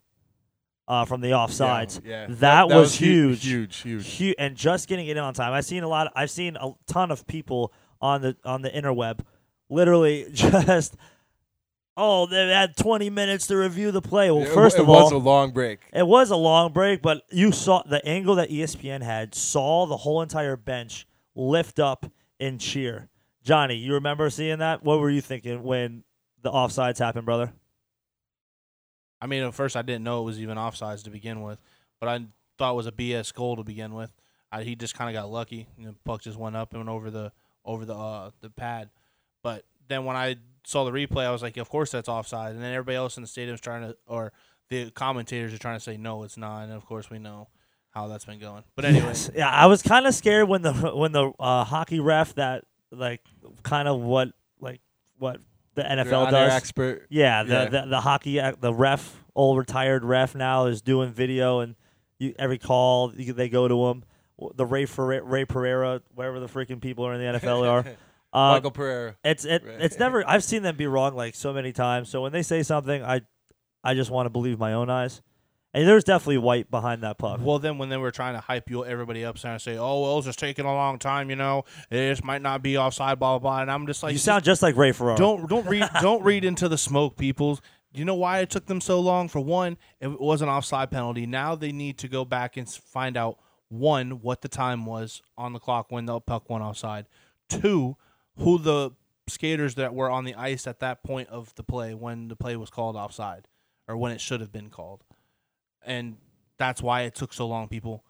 uh, 0.88 1.05
from 1.05 1.21
the 1.21 1.31
offsides, 1.31 2.00
Yeah, 2.05 2.27
That 2.29 2.69
was 2.69 2.97
hu- 2.97 3.05
huge. 3.06 3.44
huge, 3.44 3.77
huge. 3.79 4.19
hu- 4.19 4.35
and 4.38 4.56
just 4.56 4.88
getting 4.88 5.06
it 5.09 5.17
in 5.17 5.23
on 5.23 5.35
time. 5.35 5.53
I've 5.53 5.65
seen 5.65 5.83
a 5.83 5.88
lot. 5.88 6.12
I've 6.15 6.31
seen 6.31 6.56
a 6.56 6.73
ton 6.87 7.11
of 7.11 7.27
people 7.27 7.73
on 8.00 8.21
the 8.23 8.37
on 8.44 8.62
the 8.62 8.71
interweb, 8.71 9.21
literally 9.69 10.27
just, 10.33 10.97
oh, 11.97 12.27
they 12.27 12.49
had 12.49 12.77
20 12.77 13.11
minutes 13.11 13.47
to 13.49 13.56
review 13.56 13.91
the 13.91 14.03
play. 14.03 14.31
Well, 14.31 14.44
first 14.47 14.77
it 14.77 14.83
of 14.83 14.88
all, 14.88 15.00
it 15.00 15.03
was 15.05 15.12
a 15.12 15.17
long 15.19 15.50
break. 15.53 15.81
it 15.93 16.06
was 16.06 16.31
a 16.31 16.37
long 16.37 16.73
break, 16.73 17.03
but 17.03 17.23
you 17.31 17.53
saw 17.53 17.83
the 17.83 18.05
angle 18.06 18.35
that 18.37 18.50
ESPN 18.50 19.03
had, 19.03 19.35
saw 19.35 19.87
the 19.87 19.97
whole 19.97 20.23
entire 20.23 20.56
bench 20.56 21.06
lift 21.35 21.79
up 21.81 22.06
and 22.38 22.61
cheer. 22.61 23.09
Johnny, 23.43 23.77
you 23.77 23.94
remember 23.94 24.29
seeing 24.31 24.59
that? 24.59 24.83
What 24.83 25.00
were 25.00 25.11
you 25.11 25.21
thinking 25.21 25.62
when 25.62 26.05
the 26.43 26.50
offsides 26.50 26.99
happened, 26.99 27.25
brother? 27.25 27.52
I 29.20 29.26
mean, 29.26 29.42
at 29.42 29.54
first 29.54 29.76
I 29.76 29.82
didn't 29.82 30.04
know 30.04 30.20
it 30.23 30.25
was 30.25 30.40
even 30.40 30.56
offsides 30.58 31.02
to 31.04 31.11
begin 31.11 31.42
with, 31.42 31.58
but 32.00 32.08
I 32.08 32.25
thought 32.58 32.73
it 32.73 32.76
was 32.76 32.87
a 32.87 32.92
BS 32.92 33.32
goal 33.35 33.56
to 33.56 33.64
begin 33.64 33.94
with. 33.94 34.12
I, 34.52 34.62
he 34.62 34.76
just 34.76 34.94
kind 34.94 35.14
of 35.14 35.20
got 35.20 35.30
lucky. 35.30 35.66
Know, 35.78 35.94
puck 36.04 36.23
just 36.23 36.38
went 36.38 36.56
up 36.56 36.73
and 36.73 36.80
went 36.80 36.90
over 36.90 37.11
the 37.11 37.32
over 37.64 37.85
the 37.85 37.94
uh, 37.94 38.30
the 38.40 38.50
pad. 38.50 38.90
But 39.42 39.64
then 39.88 40.04
when 40.04 40.16
I 40.16 40.37
saw 40.64 40.85
the 40.85 40.90
replay, 40.92 41.25
I 41.26 41.30
was 41.32 41.42
like, 41.42 41.56
of 41.56 41.68
course 41.68 41.90
that's 41.90 42.08
offside. 42.08 42.54
And 42.54 42.62
then 42.62 42.73
everybody 42.73 42.96
else 42.96 43.16
in 43.16 43.23
the 43.23 43.26
stadium's 43.28 43.61
trying 43.61 43.82
to, 43.82 43.96
or 44.06 44.32
the 44.68 44.90
commentators 44.90 45.52
are 45.54 45.58
trying 45.58 45.76
to 45.76 45.82
say 45.82 45.96
no, 45.96 46.23
it's 46.25 46.37
not. 46.37 46.62
And 46.64 46.73
of 46.73 46.85
course 46.87 47.08
we 47.11 47.18
know 47.18 47.49
how 47.90 48.08
that's 48.08 48.25
been 48.25 48.38
going. 48.38 48.62
But 48.75 48.85
anyways, 48.85 49.28
Yes. 49.28 49.30
yeah, 49.37 49.50
I 49.50 49.66
was 49.66 49.82
kind 49.82 50.06
of 50.06 50.14
scared 50.14 50.49
when 50.49 50.62
the 50.62 50.73
when 50.73 51.12
the 51.12 51.32
uh, 51.40 51.64
hockey 51.64 52.00
ref 52.00 52.35
that 52.35 52.64
like 52.92 53.20
kind 53.62 53.88
of 53.88 54.00
what 54.00 54.28
like 54.61 54.80
what 55.18 55.40
the 55.76 55.83
NFL 55.83 56.30
does. 56.30 56.52
expert. 56.52 57.06
Yeah, 57.09 57.42
the, 57.45 57.52
Yeah. 57.52 57.64
the 57.66 57.87
the 57.88 58.00
hockey 58.00 58.40
the 58.61 58.75
ref, 58.75 59.25
old 59.35 59.56
retired 59.59 60.04
ref 60.04 60.35
now 60.35 60.66
is 60.66 60.83
doing 60.83 61.12
video 61.12 61.61
and 61.61 61.76
you, 62.18 62.35
every 62.38 62.59
call 62.59 63.12
you, 63.14 63.33
they 63.33 63.49
go 63.49 63.68
to 63.68 63.87
him. 63.87 64.04
The 64.56 64.66
Ray 64.66 64.85
Ferre- 64.87 65.23
Ray 65.23 65.45
Pereira, 65.45 66.02
wherever 66.14 66.40
the 66.40 66.47
freaking 66.49 66.80
people 66.80 67.06
are 67.06 67.14
in 67.14 67.21
the 67.21 67.38
NFL 67.38 67.66
are. 67.68 67.78
Uh, 68.33 68.52
Michael 68.54 68.71
Pereira. 68.71 69.16
it's 69.25 69.45
it, 69.45 69.62
it's 69.64 69.99
never. 69.99 70.28
I've 70.28 70.45
seen 70.45 70.62
them 70.62 70.76
be 70.76 70.87
wrong 70.87 71.14
like 71.14 71.35
so 71.35 71.52
many 71.52 71.73
times. 71.73 72.09
So 72.11 72.21
when 72.23 72.33
they 72.33 72.42
say 72.42 72.62
something, 72.62 73.02
I 73.02 73.23
I 73.85 73.95
just 73.95 74.11
want 74.11 74.26
to 74.26 74.30
believe 74.30 74.59
my 74.59 74.73
own 74.75 74.90
eyes. 74.90 75.23
And 75.76 75.87
there's 75.87 76.04
definitely 76.04 76.38
white 76.38 76.71
behind 76.71 77.02
that 77.02 77.18
puck. 77.18 77.38
Well, 77.42 77.59
then 77.59 77.76
when 77.76 77.90
they 77.90 77.99
were 77.99 78.11
trying 78.11 78.33
to 78.33 78.40
hype 78.40 78.71
you 78.71 78.83
everybody 78.87 79.26
up, 79.26 79.37
to 79.37 79.59
say, 79.59 79.76
"Oh, 79.76 80.00
well, 80.00 80.16
it's 80.16 80.26
just 80.26 80.38
taking 80.38 80.64
a 80.64 80.73
long 80.73 80.99
time," 80.99 81.28
you 81.28 81.37
know, 81.37 81.66
it 81.90 82.12
just 82.12 82.25
might 82.25 82.40
not 82.40 82.62
be 82.62 82.78
offside, 82.78 83.18
blah 83.18 83.38
blah 83.38 83.50
blah, 83.50 83.61
and 83.61 83.71
I'm 83.71 83.87
just 83.87 84.02
like, 84.02 84.12
you 84.12 84.18
sound 84.18 84.42
just 84.42 84.62
like 84.62 84.75
Ray 84.75 84.92
Ferraro. 84.92 85.18
don't 85.18 85.50
don't 85.50 85.66
read 85.66 85.87
don't 86.00 86.25
read 86.25 86.47
into 86.47 86.66
the 86.71 86.78
smoke, 86.78 87.18
people. 87.18 87.56
Do 87.92 87.99
you 87.99 88.06
know 88.06 88.14
why 88.14 88.38
it 88.38 88.49
took 88.49 88.64
them 88.64 88.80
so 88.80 89.00
long? 89.00 89.28
For 89.28 89.40
one, 89.40 89.76
it 90.00 90.18
was 90.18 90.40
an 90.40 90.49
offside 90.49 90.90
penalty. 90.90 91.26
Now 91.26 91.54
they 91.54 91.73
need 91.73 91.99
to 91.99 92.09
go 92.09 92.25
back 92.25 92.56
and 92.56 92.66
find 92.66 93.14
out 93.18 93.38
one 93.68 94.23
what 94.23 94.40
the 94.40 94.49
time 94.49 94.87
was 94.87 95.21
on 95.37 95.52
the 95.52 95.59
clock 95.59 95.92
when 95.92 96.06
the 96.06 96.18
puck 96.21 96.49
went 96.49 96.64
offside. 96.64 97.04
Two, 97.50 97.99
who 98.38 98.56
the 98.56 98.92
skaters 99.28 99.75
that 99.75 99.95
were 99.95 100.09
on 100.09 100.25
the 100.25 100.35
ice 100.37 100.66
at 100.66 100.80
that 100.80 101.02
point 101.02 101.28
of 101.28 101.54
the 101.56 101.62
play 101.62 101.92
when 101.92 102.28
the 102.28 102.37
play 102.37 102.56
was 102.56 102.71
called 102.71 102.97
offside 102.97 103.47
or 103.87 103.97
when 103.97 104.12
it 104.12 104.23
should 104.23 104.40
have 104.40 104.52
been 104.52 104.71
called. 104.71 105.04
And 105.87 106.16
that's 106.59 106.83
why 106.83 107.02
it 107.02 107.14
took 107.14 107.33
so 107.33 107.47
long, 107.47 107.69
people, 107.69 108.05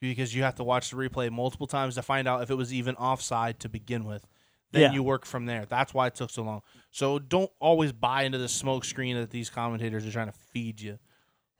because 0.00 0.34
you 0.34 0.42
have 0.44 0.54
to 0.54 0.64
watch 0.64 0.90
the 0.90 0.96
replay 0.96 1.30
multiple 1.30 1.66
times 1.66 1.96
to 1.96 2.02
find 2.02 2.26
out 2.28 2.42
if 2.42 2.50
it 2.50 2.54
was 2.54 2.72
even 2.72 2.94
offside 2.96 3.58
to 3.60 3.68
begin 3.68 4.04
with. 4.04 4.26
Then 4.72 4.82
Yeah. 4.82 4.92
you 4.92 5.02
work 5.02 5.24
from 5.26 5.46
there. 5.46 5.64
That's 5.66 5.92
why 5.94 6.06
it 6.06 6.14
took 6.14 6.30
so 6.30 6.42
long. 6.42 6.62
So 6.90 7.18
don't 7.18 7.50
always 7.60 7.92
buy 7.92 8.22
into 8.22 8.38
the 8.38 8.48
smoke 8.48 8.84
screen 8.84 9.16
that 9.16 9.30
these 9.30 9.50
commentators 9.50 10.06
are 10.06 10.10
trying 10.12 10.26
to 10.26 10.32
feed 10.52 10.80
you. 10.80 10.98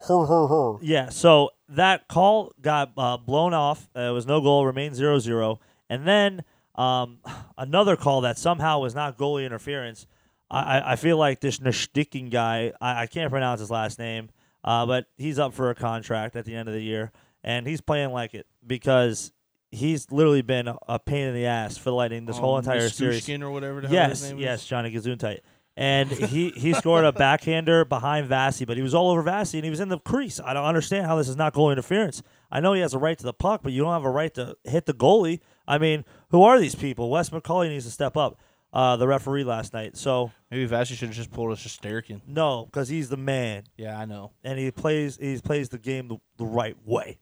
Yeah, 0.82 1.08
so 1.08 1.50
that 1.70 2.06
call 2.08 2.52
got 2.60 2.92
uh, 2.98 3.16
blown 3.16 3.54
off. 3.54 3.88
Uh, 3.96 4.00
it 4.00 4.10
was 4.12 4.26
no 4.26 4.40
goal, 4.40 4.66
remained 4.66 4.94
0 4.94 5.18
0. 5.18 5.58
And 5.88 6.06
then 6.06 6.42
um, 6.74 7.18
another 7.58 7.96
call 7.96 8.20
that 8.22 8.38
somehow 8.38 8.80
was 8.80 8.94
not 8.94 9.16
goalie 9.16 9.46
interference. 9.46 10.06
I, 10.50 10.78
I- 10.78 10.92
I 10.92 10.96
feel 10.96 11.16
like 11.16 11.40
this 11.40 11.58
Nashtikin 11.58 12.30
guy, 12.30 12.72
I, 12.80 13.02
I 13.02 13.06
can't 13.06 13.30
pronounce 13.30 13.60
his 13.60 13.70
last 13.70 13.98
name, 13.98 14.28
uh, 14.66 14.84
but 14.84 15.06
he's 15.16 15.38
up 15.38 15.54
for 15.54 15.70
a 15.70 15.74
contract 15.74 16.36
at 16.36 16.44
the 16.44 16.54
end 16.54 16.68
of 16.68 16.74
the 16.74 16.82
year. 16.82 17.12
And 17.44 17.66
he's 17.66 17.80
playing 17.80 18.10
like 18.10 18.34
it 18.34 18.46
because 18.66 19.32
he's 19.70 20.10
literally 20.10 20.42
been 20.42 20.68
a, 20.88 20.98
pain 20.98 21.28
in 21.28 21.34
the 21.34 21.46
ass 21.46 21.76
for 21.76 21.90
the 21.90 21.94
Lightning 21.94 22.26
this 22.26 22.38
whole 22.38 22.54
Um, 22.54 22.58
entire 22.60 22.88
series. 22.88 23.28
Or 23.28 23.50
whatever 23.50 23.80
the 23.80 23.88
hell 23.88 24.08
his 24.08 24.22
Yes, 24.22 24.34
yes. 24.36 24.66
Johnny 24.66 24.90
Gesundheit. 24.90 25.40
And 25.78 26.08
he, 26.10 26.50
he 26.50 26.72
scored 26.72 27.04
a 27.04 27.12
backhander 27.12 27.84
behind 27.84 28.26
Vassy, 28.28 28.64
but 28.64 28.78
he 28.78 28.82
was 28.82 28.94
all 28.94 29.10
over 29.10 29.20
Vassy 29.20 29.58
and 29.58 29.64
he 29.64 29.70
was 29.70 29.78
in 29.78 29.90
the 29.90 29.98
crease. 29.98 30.40
I 30.42 30.54
don't 30.54 30.64
understand 30.64 31.06
how 31.06 31.16
this 31.16 31.28
is 31.28 31.36
not 31.36 31.52
goal 31.52 31.70
interference. 31.70 32.22
I 32.50 32.60
know 32.60 32.72
he 32.72 32.80
has 32.80 32.94
a 32.94 32.98
right 32.98 33.18
to 33.18 33.24
the 33.24 33.34
puck, 33.34 33.60
but 33.62 33.72
you 33.72 33.82
don't 33.82 33.92
have 33.92 34.04
a 34.04 34.10
right 34.10 34.32
to 34.34 34.56
hit 34.64 34.86
the 34.86 34.94
goalie. 34.94 35.40
I 35.68 35.76
mean, 35.76 36.06
who 36.30 36.42
are 36.44 36.58
these 36.58 36.74
people? 36.74 37.10
Wes 37.10 37.28
McCauley 37.28 37.68
needs 37.68 37.84
to 37.84 37.90
step 37.90 38.16
up. 38.16 38.40
Uh, 38.76 38.94
the 38.96 39.06
referee 39.08 39.42
last 39.42 39.72
night. 39.72 39.96
So 39.96 40.30
Maybe 40.50 40.66
Vashti 40.66 40.96
should 40.96 41.08
have 41.08 41.16
just 41.16 41.30
pulled 41.30 41.50
a 41.50 41.54
Shesterkin. 41.56 42.20
no, 42.26 42.66
because 42.66 42.88
he's 42.90 43.08
the 43.08 43.16
man 43.16 43.62
Yeah, 43.78 43.98
I 43.98 44.04
know. 44.04 44.32
and 44.44 44.58
he 44.58 44.70
plays 44.70 45.16
he 45.16 45.38
plays 45.40 45.70
the 45.70 45.78
game 45.78 46.08
the, 46.08 46.18
the 46.36 46.44
right 46.44 46.76
way. 46.84 47.18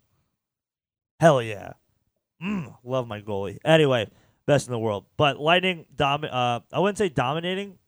Hell 1.21 1.41
yeah, 1.41 1.75
mm, 2.43 2.75
love 2.83 3.07
my 3.07 3.21
goalie. 3.21 3.59
Anyway, 3.65 4.11
best 4.47 4.67
in 4.67 4.73
the 4.73 4.81
world. 4.81 5.05
But 5.17 5.39
Lightning 5.39 5.87
dom 5.95 6.25
uh, 6.25 6.59
I 6.73 6.81
wouldn't 6.81 6.99
say 6.99 7.09
dominating 7.09 7.79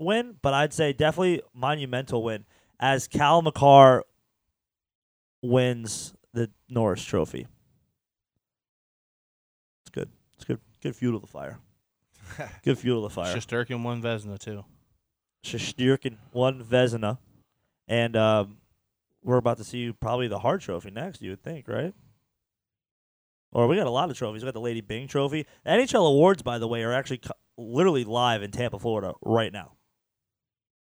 win, 0.00 0.34
but 0.42 0.52
I'd 0.52 0.72
say 0.72 0.92
definitely 0.92 1.42
monumental 1.54 2.24
win 2.24 2.44
as 2.80 3.06
Cale 3.06 3.40
Makar 3.42 4.02
wins 5.42 6.12
the 6.32 6.50
Norris 6.68 7.04
Trophy. 7.04 7.46
It's 9.84 9.90
good. 9.92 10.08
It's 10.34 10.44
good. 10.44 10.58
Good 10.82 10.96
fuel 10.96 11.20
to 11.20 11.24
the 11.24 11.30
fire. 11.30 11.60
Good 12.64 12.78
fuel 12.78 13.02
to 13.02 13.08
the 13.08 13.14
fire. 13.14 13.34
Shesterkin 13.34 13.82
one 13.82 14.02
Vezina 14.02 14.38
too. 14.38 14.64
Shesterkin 15.44 16.16
one 16.32 16.62
Vezina, 16.64 17.18
and 17.88 18.16
um, 18.16 18.58
we're 19.22 19.36
about 19.36 19.58
to 19.58 19.64
see 19.64 19.92
probably 19.92 20.28
the 20.28 20.38
Hart 20.38 20.62
Trophy 20.62 20.90
next. 20.90 21.20
You 21.22 21.30
would 21.30 21.42
think, 21.42 21.68
right? 21.68 21.94
Or 23.52 23.68
we 23.68 23.76
got 23.76 23.86
a 23.86 23.90
lot 23.90 24.10
of 24.10 24.16
trophies. 24.18 24.42
We 24.42 24.46
got 24.48 24.54
the 24.54 24.60
Lady 24.60 24.80
Byng 24.80 25.06
Trophy. 25.06 25.46
The 25.64 25.70
NHL 25.70 26.08
awards, 26.08 26.42
by 26.42 26.58
the 26.58 26.66
way, 26.66 26.82
are 26.82 26.92
actually 26.92 27.18
co- 27.18 27.34
literally 27.56 28.02
live 28.04 28.42
in 28.42 28.50
Tampa, 28.50 28.78
Florida, 28.80 29.12
right 29.22 29.52
now. 29.52 29.72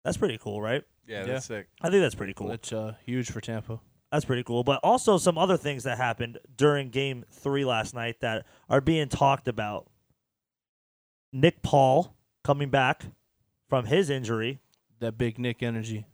That's 0.05 0.17
pretty 0.17 0.39
cool, 0.39 0.62
right? 0.62 0.83
Yeah, 1.07 1.21
Yeah. 1.21 1.33
that's 1.33 1.47
sick. 1.47 1.69
I 1.81 1.91
think 1.91 2.03
that's 2.03 2.15
pretty 2.15 2.35
cool. 2.35 2.53
It's 2.53 2.73
uh, 2.73 2.95
huge 3.05 3.31
for 3.33 3.41
Tampa. 3.41 3.81
That's 4.12 4.25
pretty 4.25 4.45
cool. 4.45 4.62
But 4.62 4.79
also 4.85 5.19
some 5.19 5.39
other 5.39 5.57
things 5.57 5.85
that 5.85 5.97
happened 5.97 6.39
during 6.57 6.91
game 6.91 7.25
three 7.33 7.65
last 7.65 7.95
night 7.95 8.21
that 8.21 8.47
are 8.69 8.81
being 8.81 9.09
talked 9.09 9.49
about. 9.49 9.89
Nick 11.33 11.62
Paul 11.62 12.15
coming 12.45 12.71
back 12.71 13.05
from 13.69 13.87
his 13.87 14.11
injury, 14.11 14.61
That 15.01 15.17
big 15.19 15.39
Nick 15.39 15.62
energy. 15.62 16.07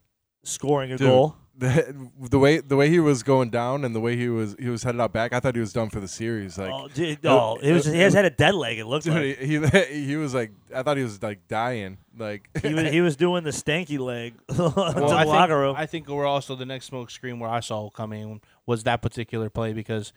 scoring 0.45 0.93
a 0.93 0.97
Dude. 0.99 1.07
goal. 1.09 1.37
The, 1.59 2.09
the 2.31 2.39
way 2.39 2.59
the 2.61 2.77
way 2.77 2.89
he 2.89 3.01
was 3.01 3.25
going 3.25 3.51
down 3.51 3.85
and 3.85 3.93
the 3.93 3.99
way 3.99 4.15
he 4.17 4.29
was 4.29 4.55
he 4.61 4.69
was 4.69 4.85
headed 4.85 5.01
out 5.01 5.13
back, 5.13 5.33
I 5.33 5.41
thought 5.41 5.57
he 5.57 5.61
was 5.61 5.73
done 5.73 5.91
for 5.91 5.99
the 5.99 6.07
series. 6.07 6.57
Like, 6.57 6.71
oh, 6.73 6.87
dude, 6.87 7.27
oh, 7.27 7.57
it 7.61 7.73
was, 7.73 7.85
he 7.85 7.99
has 7.99 8.15
had 8.15 8.25
a 8.25 8.31
dead 8.31 8.55
leg. 8.55 8.79
It 8.79 8.87
looks 8.87 9.07
dude, 9.07 9.15
like 9.15 9.39
he, 9.41 9.59
he 9.59 10.05
he 10.07 10.15
was 10.15 10.35
like, 10.35 10.53
I 10.73 10.85
thought 10.85 10.97
he 10.99 11.03
was 11.03 11.21
like 11.21 11.49
dying. 11.49 11.99
Like, 12.17 12.49
he 12.63 12.75
was 12.75 12.89
he 12.93 13.01
was 13.01 13.17
doing 13.17 13.43
the 13.43 13.51
stanky 13.51 13.99
leg 13.99 14.35
to 14.55 14.55
Well, 14.57 14.71
the 14.71 15.01
I 15.17 15.25
locker 15.25 15.49
think, 15.55 15.59
room. 15.59 15.75
I 15.77 15.87
think 15.87 16.09
we're 16.09 16.27
also 16.27 16.55
the 16.55 16.65
next 16.65 16.87
smoke 16.87 17.11
screen 17.11 17.41
where 17.41 17.51
I 17.51 17.59
saw 17.59 17.91
coming 17.91 18.41
was 18.65 18.85
that 18.85 19.03
particular 19.03 19.51
play 19.51 19.73
because 19.73 20.13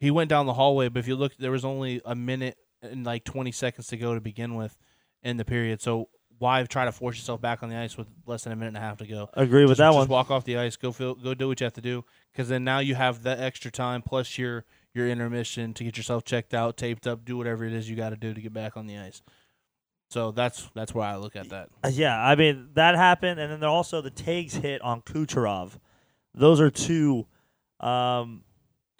he 0.00 0.10
went 0.10 0.28
down 0.28 0.44
the 0.44 0.52
hallway, 0.52 0.90
but 0.90 0.98
if 0.98 1.08
you 1.08 1.16
look, 1.16 1.34
there 1.38 1.50
was 1.50 1.64
only 1.64 2.02
a 2.04 2.14
minute 2.14 2.58
and 2.84 3.04
like 3.04 3.24
20 3.24 3.52
seconds 3.52 3.86
to 3.88 3.96
go 3.96 4.14
to 4.14 4.20
begin 4.20 4.54
with 4.54 4.76
in 5.22 5.36
the 5.36 5.44
period. 5.44 5.80
So 5.80 6.08
why 6.38 6.62
try 6.64 6.84
to 6.84 6.92
force 6.92 7.16
yourself 7.16 7.40
back 7.40 7.62
on 7.62 7.68
the 7.68 7.76
ice 7.76 7.96
with 7.96 8.08
less 8.26 8.44
than 8.44 8.52
a 8.52 8.56
minute 8.56 8.68
and 8.68 8.76
a 8.76 8.80
half 8.80 8.98
to 8.98 9.06
go? 9.06 9.28
Agree 9.34 9.64
with 9.64 9.78
that 9.78 9.88
just 9.88 9.96
one. 9.96 10.08
walk 10.08 10.30
off 10.30 10.44
the 10.44 10.58
ice, 10.58 10.76
go 10.76 10.92
feel, 10.92 11.14
go 11.14 11.34
do 11.34 11.48
what 11.48 11.60
you 11.60 11.64
have 11.64 11.72
to 11.74 11.80
do, 11.80 12.04
because 12.32 12.48
then 12.48 12.64
now 12.64 12.78
you 12.80 12.94
have 12.94 13.22
that 13.22 13.40
extra 13.40 13.70
time 13.70 14.02
plus 14.02 14.38
your 14.38 14.64
your 14.92 15.08
intermission 15.08 15.74
to 15.74 15.82
get 15.82 15.96
yourself 15.96 16.24
checked 16.24 16.54
out, 16.54 16.76
taped 16.76 17.06
up, 17.06 17.24
do 17.24 17.36
whatever 17.36 17.64
it 17.64 17.72
is 17.72 17.90
you 17.90 17.96
got 17.96 18.10
to 18.10 18.16
do 18.16 18.32
to 18.32 18.40
get 18.40 18.52
back 18.52 18.76
on 18.76 18.86
the 18.86 18.96
ice. 18.96 19.22
So 20.10 20.30
that's 20.30 20.68
that's 20.74 20.94
where 20.94 21.06
I 21.06 21.16
look 21.16 21.34
at 21.34 21.48
that. 21.50 21.70
Uh, 21.82 21.88
Yeah, 21.92 22.16
I 22.16 22.36
mean 22.36 22.68
that 22.74 22.94
happened, 22.94 23.40
and 23.40 23.50
then 23.50 23.60
there 23.60 23.68
also 23.68 24.00
the 24.00 24.10
tags 24.10 24.54
hit 24.54 24.80
on 24.82 25.02
Kucherov. 25.02 25.78
Those 26.34 26.60
are 26.60 26.70
two. 26.70 27.26
Um, 27.80 28.44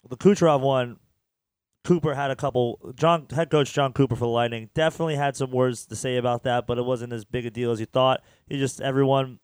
the 0.09 0.17
Kucherov 0.17 0.61
one, 0.61 0.99
Cooper 1.85 2.15
had 2.15 2.31
a 2.31 2.37
couple. 2.37 2.79
John 2.97 3.27
head 3.31 3.51
coach 3.51 3.73
Jon 3.73 3.93
Cooper 3.93 4.17
for 4.17 4.25
the 4.25 4.29
Lightning 4.29 4.71
definitely 4.75 5.17
had 5.17 5.37
some 5.37 5.51
words 5.51 5.87
to 5.87 5.97
say 5.97 6.17
about 6.17 6.43
that, 6.45 6.67
but 6.67 6.79
it 6.79 6.85
wasn't 6.85 7.13
as 7.13 7.25
big 7.25 7.47
a 7.47 7.51
deal 7.51 7.71
as 7.71 7.79
you 7.81 7.87
thought. 7.87 8.23
He 8.47 8.59
just 8.59 8.81
everyone, 8.81 9.39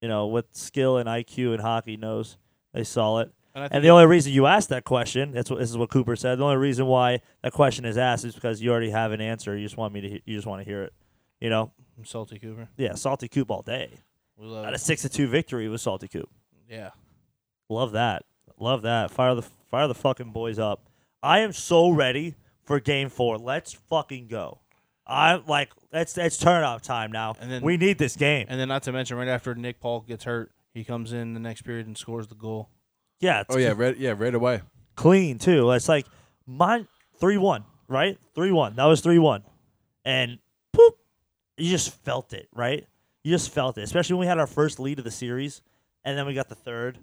you 0.00 0.08
know, 0.08 0.26
with 0.28 0.46
skill 0.52 0.96
and 0.96 1.08
IQ 1.08 1.52
and 1.52 1.60
hockey 1.60 1.96
knows 1.96 2.38
they 2.72 2.84
saw 2.84 3.18
it. 3.18 3.32
And, 3.54 3.72
And 3.72 3.84
the 3.84 3.88
only 3.90 4.06
reason 4.06 4.32
you 4.32 4.46
asked 4.46 4.68
that 4.68 4.84
question, 4.84 5.32
that's 5.32 5.50
what 5.50 5.58
this 5.58 5.68
is 5.70 5.76
what 5.76 5.90
Cooper 5.90 6.14
said. 6.14 6.38
The 6.38 6.44
only 6.44 6.58
reason 6.58 6.86
why 6.86 7.20
that 7.42 7.52
question 7.52 7.84
is 7.84 7.98
asked 7.98 8.24
is 8.24 8.34
because 8.34 8.62
you 8.62 8.70
already 8.70 8.90
have 8.90 9.10
an 9.10 9.20
answer. 9.20 9.56
You 9.56 9.64
just 9.66 9.76
want 9.76 9.92
me 9.92 10.00
to. 10.00 10.08
You 10.24 10.36
just 10.36 10.46
want 10.46 10.60
to 10.60 10.64
hear 10.64 10.84
it. 10.84 10.92
You 11.40 11.50
know, 11.50 11.72
I'm 11.98 12.04
salty 12.04 12.38
Cooper. 12.38 12.68
yeah, 12.76 12.94
salty 12.94 13.26
Coop 13.28 13.50
all 13.50 13.62
day. 13.62 14.00
We 14.36 14.46
love 14.46 14.64
Got 14.64 14.74
a 14.74 14.78
six 14.78 15.02
to 15.02 15.08
two 15.08 15.26
victory 15.26 15.68
with 15.68 15.80
salty 15.80 16.06
Coop. 16.06 16.28
Yeah. 16.70 16.90
Love 17.68 17.92
that. 17.92 18.24
Love 18.60 18.82
that. 18.82 19.10
Fire 19.10 19.34
the 19.34 19.42
fire 19.42 19.88
the 19.88 19.94
fucking 19.94 20.30
boys 20.30 20.58
up. 20.60 20.87
I 21.22 21.40
am 21.40 21.52
so 21.52 21.90
ready 21.90 22.34
for 22.64 22.80
game 22.80 23.08
four. 23.08 23.38
Let's 23.38 23.72
fucking 23.72 24.28
go. 24.28 24.60
I'm 25.06 25.44
like, 25.46 25.72
it's 25.92 26.18
it's 26.18 26.36
turnout 26.36 26.82
time 26.82 27.10
now. 27.12 27.34
And 27.40 27.50
then- 27.50 27.62
we 27.62 27.76
need 27.76 27.98
this 27.98 28.16
game. 28.16 28.46
And 28.48 28.60
then 28.60 28.68
not 28.68 28.82
to 28.84 28.92
mention, 28.92 29.16
right 29.16 29.28
after 29.28 29.54
Nick 29.54 29.80
Paul 29.80 30.00
gets 30.00 30.24
hurt, 30.24 30.52
he 30.74 30.84
comes 30.84 31.12
in 31.12 31.34
the 31.34 31.40
next 31.40 31.62
period 31.62 31.86
and 31.86 31.96
scores 31.96 32.28
the 32.28 32.34
goal. 32.34 32.68
yeah, 33.20 33.38
oh, 33.38 33.40
it's 33.40 33.56
oh 33.56 33.58
yeah, 33.58 33.72
right, 33.76 33.96
yeah, 33.96 34.14
right 34.16 34.34
away. 34.34 34.60
clean 34.96 35.38
too. 35.38 35.70
It's 35.72 35.88
like 35.88 36.06
mine 36.46 36.86
three 37.18 37.38
one, 37.38 37.64
right? 37.88 38.18
Three 38.34 38.52
one. 38.52 38.76
That 38.76 38.84
was 38.84 39.00
three 39.00 39.18
one, 39.18 39.42
and 40.04 40.38
poop, 40.72 40.94
you 41.56 41.70
just 41.70 41.90
felt 42.04 42.32
it, 42.32 42.48
right? 42.54 42.86
You 43.24 43.32
just 43.32 43.50
felt 43.50 43.78
it, 43.78 43.82
especially 43.82 44.14
when 44.14 44.20
we 44.20 44.26
had 44.26 44.38
our 44.38 44.46
first 44.46 44.78
lead 44.78 44.98
of 44.98 45.04
the 45.04 45.10
series, 45.10 45.62
and 46.04 46.16
then 46.16 46.26
we 46.26 46.34
got 46.34 46.48
the 46.48 46.54
third, 46.54 46.98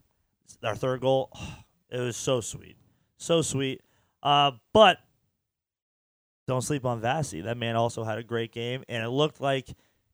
our 0.64 0.76
third 0.76 1.02
goal. 1.02 1.32
It 1.88 2.00
was 2.00 2.18
so 2.18 2.42
sweet, 2.42 2.78
so 3.18 3.42
sweet. 3.42 3.82
Uh, 4.26 4.52
but 4.74 4.98
don't 6.48 6.64
sleep 6.64 6.84
on 6.84 7.00
Vasi. 7.00 7.44
That 7.44 7.58
man 7.58 7.76
also 7.76 8.04
had 8.04 8.18
a 8.18 8.24
great 8.24 8.52
game, 8.52 8.84
and 8.90 9.04
it 9.04 9.10
looked 9.10 9.40
like, 9.40 9.70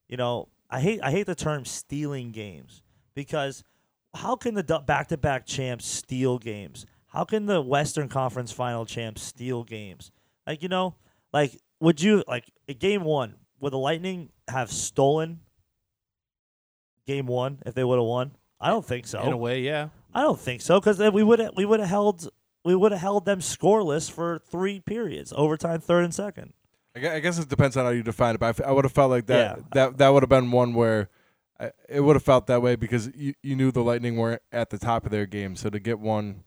you 0.10 0.18
know, 0.18 0.50
I 0.70 0.82
hate 0.82 1.00
I 1.02 1.12
hate 1.12 1.26
the 1.26 1.36
term 1.36 1.64
stealing 1.64 2.32
games 2.32 2.84
because 3.16 3.64
how 4.14 4.36
can 4.36 4.54
the 4.54 4.64
back 4.86 5.08
to 5.08 5.18
back 5.18 5.46
champs 5.46 5.86
steal 5.86 6.38
games? 6.38 6.86
How 7.08 7.24
can 7.24 7.46
the 7.46 7.62
Western 7.62 8.10
Conference 8.10 8.52
final 8.52 8.86
champs 8.86 9.22
steal 9.22 9.64
games? 9.64 10.12
Like, 10.46 10.62
you 10.62 10.70
know, 10.70 10.96
like, 11.34 11.58
would 11.80 12.02
you, 12.02 12.24
like, 12.28 12.46
game 12.80 13.04
one, 13.04 13.36
would 13.60 13.74
the 13.74 13.78
Lightning 13.78 14.30
have 14.50 14.72
stolen 14.72 15.40
game 17.06 17.28
one 17.28 17.60
if 17.66 17.74
they 17.74 17.84
would 17.84 17.98
have 17.98 18.06
won? 18.06 18.32
I 18.60 18.70
don't 18.70 18.86
think 18.86 19.08
so. 19.08 19.22
In 19.24 19.34
a 19.34 19.38
way, 19.38 19.62
yeah. 19.62 19.90
I 20.14 20.22
don't 20.22 20.40
think 20.40 20.62
so 20.62 20.80
because 20.80 21.00
we 21.00 21.24
would 21.24 21.40
have 21.40 21.52
we 21.56 21.66
would 21.66 21.80
have 21.80 21.90
held 21.90 22.30
we 22.64 22.76
would 22.76 22.92
have 22.92 23.02
held 23.02 23.26
them 23.26 23.40
scoreless 23.40 24.12
for 24.12 24.40
three 24.40 24.80
periods, 24.80 25.34
overtime, 25.36 25.82
third 25.82 26.04
and 26.04 26.14
second. 26.14 26.54
I 26.96 27.20
guess 27.20 27.40
it 27.40 27.48
depends 27.48 27.78
on 27.78 27.86
how 27.86 27.92
you 27.92 28.04
define 28.04 28.36
it. 28.36 28.40
But 28.40 28.60
I 28.66 28.72
would 28.72 28.84
have 28.84 28.92
felt 28.92 29.12
like 29.12 29.28
that. 29.28 29.58
Yeah. 29.58 29.64
That 29.74 29.98
that 29.98 30.10
would 30.10 30.24
have 30.24 30.30
been 30.30 30.52
one 30.52 30.74
where 30.74 31.10
I, 31.60 31.72
it 31.88 32.02
would 32.02 32.16
have 32.16 32.24
felt 32.24 32.48
that 32.48 32.62
way 32.62 32.76
because 32.76 33.10
you 33.16 33.34
you 33.42 33.56
knew 33.56 33.72
the 33.72 33.84
Lightning 33.84 34.18
weren't 34.18 34.42
at 34.52 34.72
the 34.72 34.78
top 34.78 35.06
of 35.06 35.12
their 35.12 35.26
game. 35.26 35.56
So 35.56 35.70
to 35.70 35.80
get 35.80 36.00
one 36.00 36.44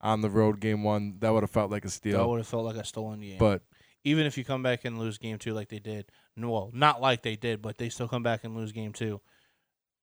on 0.00 0.22
the 0.22 0.30
road, 0.30 0.60
game 0.60 0.82
one, 0.82 1.16
that 1.20 1.32
would 1.32 1.42
have 1.42 1.50
felt 1.50 1.70
like 1.70 1.84
a 1.84 1.90
steal. 1.90 2.18
That 2.18 2.26
would 2.26 2.38
have 2.38 2.46
felt 2.46 2.64
like 2.64 2.76
a 2.76 2.84
stolen 2.84 3.20
game. 3.20 3.38
But 3.38 3.62
even 4.04 4.24
if 4.24 4.38
you 4.38 4.44
come 4.44 4.62
back 4.62 4.84
and 4.84 4.98
lose 4.98 5.18
game 5.18 5.36
two 5.36 5.52
like 5.52 5.68
they 5.68 5.78
did, 5.78 6.06
no, 6.36 6.50
well, 6.50 6.70
not 6.72 7.02
like 7.02 7.22
they 7.22 7.36
did, 7.36 7.60
but 7.60 7.76
they 7.76 7.88
still 7.88 8.08
come 8.08 8.22
back 8.22 8.44
and 8.44 8.56
lose 8.56 8.72
game 8.72 8.92
two. 8.92 9.20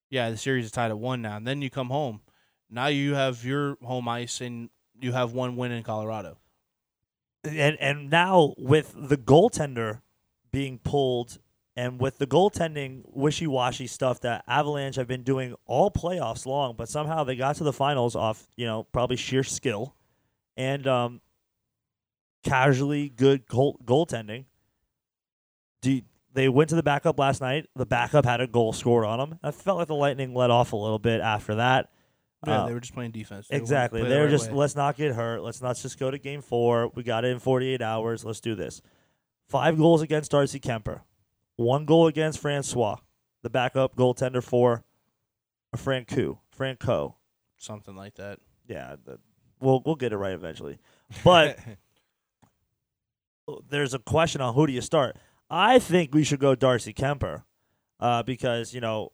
Yeah, 0.09 0.29
the 0.29 0.37
series 0.37 0.65
is 0.65 0.71
tied 0.71 0.91
at 0.91 0.99
one 0.99 1.21
now. 1.21 1.37
And 1.37 1.47
then 1.47 1.61
you 1.61 1.71
come 1.71 1.89
home. 1.89 2.21
Now 2.69 2.87
you 2.87 3.15
have 3.15 3.43
your 3.43 3.77
home 3.81 4.07
ice 4.07 4.41
and 4.41 4.69
you 5.03 5.11
have 5.11 5.33
one 5.33 5.55
win 5.55 5.71
in 5.71 5.83
Colorado. 5.83 6.37
and 7.43 7.77
and 7.79 8.09
now 8.09 8.53
with 8.57 8.93
the 8.95 9.17
goaltender 9.17 10.01
being 10.51 10.79
pulled 10.79 11.39
and 11.75 11.99
with 11.99 12.19
the 12.19 12.27
goaltending 12.27 13.01
wishy-washy 13.05 13.87
stuff 13.87 14.21
that 14.21 14.43
Avalanche 14.47 14.95
have 14.95 15.07
been 15.07 15.23
doing 15.23 15.55
all 15.65 15.89
playoffs 15.89 16.45
long, 16.45 16.75
but 16.77 16.87
somehow 16.87 17.23
they 17.23 17.35
got 17.35 17.55
to 17.55 17.63
the 17.63 17.73
finals 17.73 18.15
off, 18.15 18.47
you 18.55 18.65
know, 18.65 18.83
probably 18.83 19.17
sheer 19.17 19.43
skill 19.43 19.95
and 20.55 20.87
um 20.87 21.21
casually 22.43 23.09
good 23.09 23.47
goal 23.47 23.79
goaltending. 23.85 24.45
Do 25.81 26.01
they 26.33 26.49
went 26.49 26.69
to 26.69 26.75
the 26.75 26.83
backup 26.83 27.19
last 27.19 27.41
night. 27.41 27.67
The 27.75 27.85
backup 27.85 28.25
had 28.25 28.41
a 28.41 28.47
goal 28.47 28.73
scored 28.73 29.05
on 29.05 29.19
them. 29.19 29.39
I 29.43 29.51
felt 29.51 29.77
like 29.77 29.87
the 29.87 29.95
Lightning 29.95 30.33
let 30.33 30.49
off 30.49 30.73
a 30.73 30.75
little 30.75 30.99
bit 30.99 31.21
after 31.21 31.55
that. 31.55 31.89
Yeah, 32.45 32.61
Uh, 32.63 32.67
they 32.67 32.73
were 32.73 32.79
just 32.79 32.93
playing 32.93 33.11
defense. 33.11 33.47
They 33.47 33.57
Exactly. 33.57 34.01
play 34.01 34.09
the 34.09 34.15
They're 34.15 34.23
right 34.25 34.31
just 34.31 34.49
way. 34.51 34.57
let's 34.57 34.75
not 34.75 34.95
get 34.97 35.15
hurt. 35.15 35.41
Let's 35.41 35.61
not 35.61 35.75
just 35.77 35.97
go 35.99 36.11
to 36.11 36.17
game 36.17 36.41
four. 36.41 36.89
We 36.95 37.03
got 37.03 37.23
it 37.25 37.29
in 37.29 37.39
48 37.39 37.81
hours. 37.81 38.25
Let's 38.25 38.39
do 38.41 38.55
this. 38.55 38.81
Five 39.47 39.77
goals 39.77 40.01
against 40.01 40.31
Darcy 40.31 40.59
Kuemper. 40.59 41.01
One 41.55 41.85
goal 41.85 42.07
against 42.07 42.39
Francois, 42.39 42.97
the 43.43 43.49
backup 43.49 43.95
goaltender 43.95 44.43
for 44.43 44.83
Franco. 45.75 46.41
Franco. 46.51 47.17
something 47.57 47.95
like 47.95 48.15
that. 48.15 48.39
Yeah, 48.67 48.95
the, 49.05 49.19
we'll 49.59 49.81
we'll 49.85 49.95
get 49.95 50.11
it 50.13 50.17
right 50.17 50.33
eventually. 50.33 50.79
But 51.23 51.59
there's 53.69 53.93
a 53.93 53.99
question 53.99 54.41
on 54.41 54.53
who 54.53 54.67
do 54.67 54.73
you 54.73 54.81
start. 54.81 55.17
I 55.49 55.79
think 55.79 56.13
we 56.13 56.23
should 56.23 56.39
go 56.39 56.55
Darcy 56.55 56.93
Kuemper, 56.93 57.43
uh, 57.99 58.23
because 58.23 58.73
you 58.73 58.81
know 58.81 59.11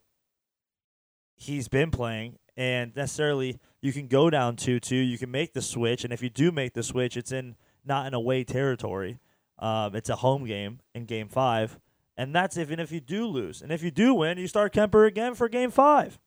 he's 1.35 1.67
been 1.67 1.91
playing, 1.91 2.37
and 2.59 2.93
necessarily 2.93 3.57
you 3.81 3.93
can 3.93 4.07
go 4.07 4.29
down 4.29 4.57
two 4.57 4.79
two. 4.81 4.97
You 4.97 5.17
can 5.17 5.31
make 5.31 5.53
the 5.53 5.61
switch, 5.61 6.03
and 6.03 6.11
if 6.11 6.21
you 6.21 6.29
do 6.29 6.51
make 6.51 6.73
the 6.73 6.83
switch, 6.83 7.15
it's 7.15 7.31
in 7.31 7.55
not 7.85 8.05
in 8.05 8.13
away 8.13 8.43
territory. 8.43 9.17
Um, 9.57 9.95
it's 9.95 10.09
a 10.09 10.17
home 10.17 10.45
game 10.45 10.79
in 10.93 11.05
Game 11.05 11.29
Five, 11.29 11.79
And 12.17 12.35
that's 12.35 12.57
even 12.57 12.79
if 12.79 12.91
you 12.91 12.99
do 12.99 13.25
lose. 13.25 13.61
And 13.61 13.71
if 13.71 13.81
you 13.81 13.91
do 13.91 14.13
win, 14.13 14.37
you 14.37 14.47
start 14.47 14.73
Kuemper 14.73 15.07
again 15.07 15.35
for 15.35 15.47
game 15.47 15.71
five. 15.71 16.19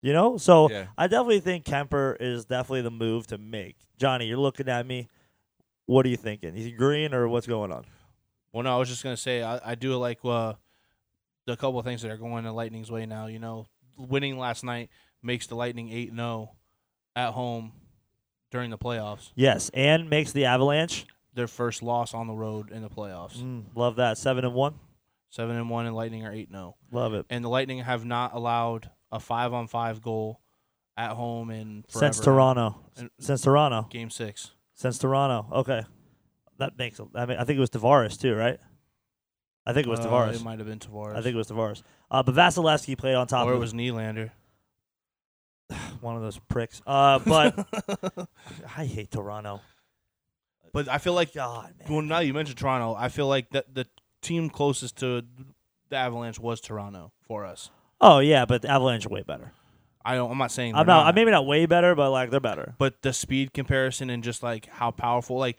You 0.00 0.12
know? 0.14 0.38
So 0.38 0.70
Yeah. 0.70 0.86
I 0.96 1.08
definitely 1.08 1.40
think 1.40 1.64
Kuemper 1.66 2.16
is 2.20 2.46
definitely 2.46 2.82
the 2.82 2.90
move 2.90 3.26
to 3.28 3.38
make. 3.38 3.76
Johnny, 3.98 4.26
you're 4.26 4.38
looking 4.38 4.68
at 4.68 4.86
me. 4.86 5.08
What 5.86 6.06
are 6.06 6.08
you 6.08 6.16
thinking? 6.16 6.54
Is 6.56 6.64
he 6.64 6.72
green 6.72 7.14
or 7.14 7.28
what's 7.28 7.46
going 7.46 7.72
on? 7.72 7.84
Well, 8.52 8.62
no, 8.62 8.74
I 8.74 8.78
was 8.78 8.88
just 8.88 9.02
gonna 9.02 9.16
say 9.16 9.42
I, 9.42 9.72
I 9.72 9.74
do 9.74 9.94
like 9.96 10.20
uh, 10.24 10.54
the 11.46 11.56
couple 11.56 11.78
of 11.78 11.84
things 11.84 12.02
that 12.02 12.10
are 12.10 12.16
going 12.16 12.44
the 12.44 12.52
Lightning's 12.52 12.90
way 12.90 13.04
now. 13.06 13.26
You 13.26 13.38
know, 13.38 13.66
winning 13.98 14.38
last 14.38 14.64
night 14.64 14.90
makes 15.28 15.46
the 15.46 15.54
Lightning 15.54 15.92
eight 15.92 16.12
0 16.12 16.50
at 17.14 17.30
home 17.32 17.72
during 18.50 18.70
the 18.70 18.78
playoffs. 18.78 19.30
Yes, 19.36 19.70
and 19.72 20.10
makes 20.10 20.32
the 20.32 20.46
Avalanche. 20.46 21.06
Their 21.34 21.46
first 21.46 21.82
loss 21.84 22.14
on 22.14 22.26
the 22.26 22.34
road 22.34 22.72
in 22.72 22.82
the 22.82 22.88
playoffs. 22.88 23.36
Mm, 23.38 23.66
love 23.76 23.96
that. 23.96 24.18
Seven 24.18 24.44
and 24.44 24.54
one. 24.54 24.74
Seven 25.30 25.54
and 25.54 25.70
one, 25.70 25.86
and 25.86 25.94
Lightning 25.94 26.24
are 26.26 26.32
eight 26.32 26.50
0 26.50 26.74
Love 26.90 27.14
it. 27.14 27.26
And 27.30 27.44
the 27.44 27.48
Lightning 27.48 27.78
have 27.80 28.04
not 28.04 28.34
allowed 28.34 28.90
a 29.12 29.20
five 29.20 29.52
on 29.52 29.68
five 29.68 30.02
goal 30.02 30.40
at 30.96 31.10
home 31.10 31.50
in 31.50 31.84
forever 31.88 32.12
Since. 32.12 32.24
Toronto. 32.24 32.80
And- 32.96 33.10
Since 33.20 33.42
Toronto. 33.42 33.86
Game 33.90 34.10
six. 34.10 34.50
Since 34.74 34.98
Toronto. 34.98 35.46
Okay. 35.60 35.82
That 36.58 36.76
makes. 36.76 36.98
I 37.14 37.26
mean, 37.26 37.38
I 37.38 37.44
think 37.44 37.56
it 37.56 37.60
was 37.60 37.70
Tavares 37.70 38.18
too, 38.20 38.34
right? 38.34 38.58
I 39.66 39.72
think 39.74 39.86
it 39.86 39.90
was 39.90 40.00
Uh, 40.00 40.06
Tavares. 40.08 40.34
It 40.36 40.42
might 40.42 40.58
have 40.58 40.66
been 40.66 40.78
Tavares. 40.78 41.14
I 41.14 41.20
think 41.22 41.34
it 41.34 41.36
was 41.36 41.48
Tavares. 41.48 41.82
Uh, 42.10 42.22
but 42.22 42.34
Vasilevsky 42.34 42.96
played 42.96 43.14
on 43.14 43.26
top 43.26 43.46
or 43.46 43.52
of 43.52 43.58
it 43.58 43.60
was 43.60 43.74
Nylander. 43.74 44.30
One 46.02 46.16
of 46.16 46.22
those 46.22 46.38
pricks. 46.48 46.80
Uh, 46.86 47.18
but 47.20 47.66
I 48.76 48.84
hate 48.84 49.10
Toronto. 49.10 49.60
but 50.72 50.88
I 50.88 50.98
feel 50.98 51.14
like 51.14 51.34
God, 51.34 51.74
man. 51.78 51.88
well, 51.92 52.02
now 52.02 52.18
you 52.20 52.34
mentioned 52.34 52.58
Toronto, 52.58 52.94
I 52.98 53.08
feel 53.08 53.26
like 53.26 53.50
that 53.50 53.74
the 53.74 53.86
team 54.22 54.50
closest 54.50 54.96
to 54.98 55.22
the 55.88 55.96
Avalanche 55.96 56.38
was 56.38 56.60
Toronto 56.60 57.12
for 57.26 57.44
us. 57.44 57.70
Oh 58.00 58.18
yeah, 58.20 58.44
but 58.44 58.62
the 58.62 58.68
Avalanche 58.68 59.06
are 59.06 59.10
way 59.10 59.22
better. 59.22 59.52
I 60.04 60.14
don't. 60.14 60.30
I'm 60.30 60.38
not 60.38 60.52
saying 60.52 60.74
I'm 60.74 60.86
they're 60.86 60.94
not. 60.94 61.14
Maybe 61.14 61.30
not 61.30 61.46
way 61.46 61.66
better, 61.66 61.94
but 61.94 62.10
like 62.10 62.30
they're 62.30 62.40
better. 62.40 62.74
but 62.78 63.02
the 63.02 63.12
speed 63.12 63.52
comparison 63.52 64.08
and 64.10 64.22
just 64.22 64.42
like 64.42 64.66
how 64.66 64.90
powerful, 64.90 65.36
like 65.36 65.58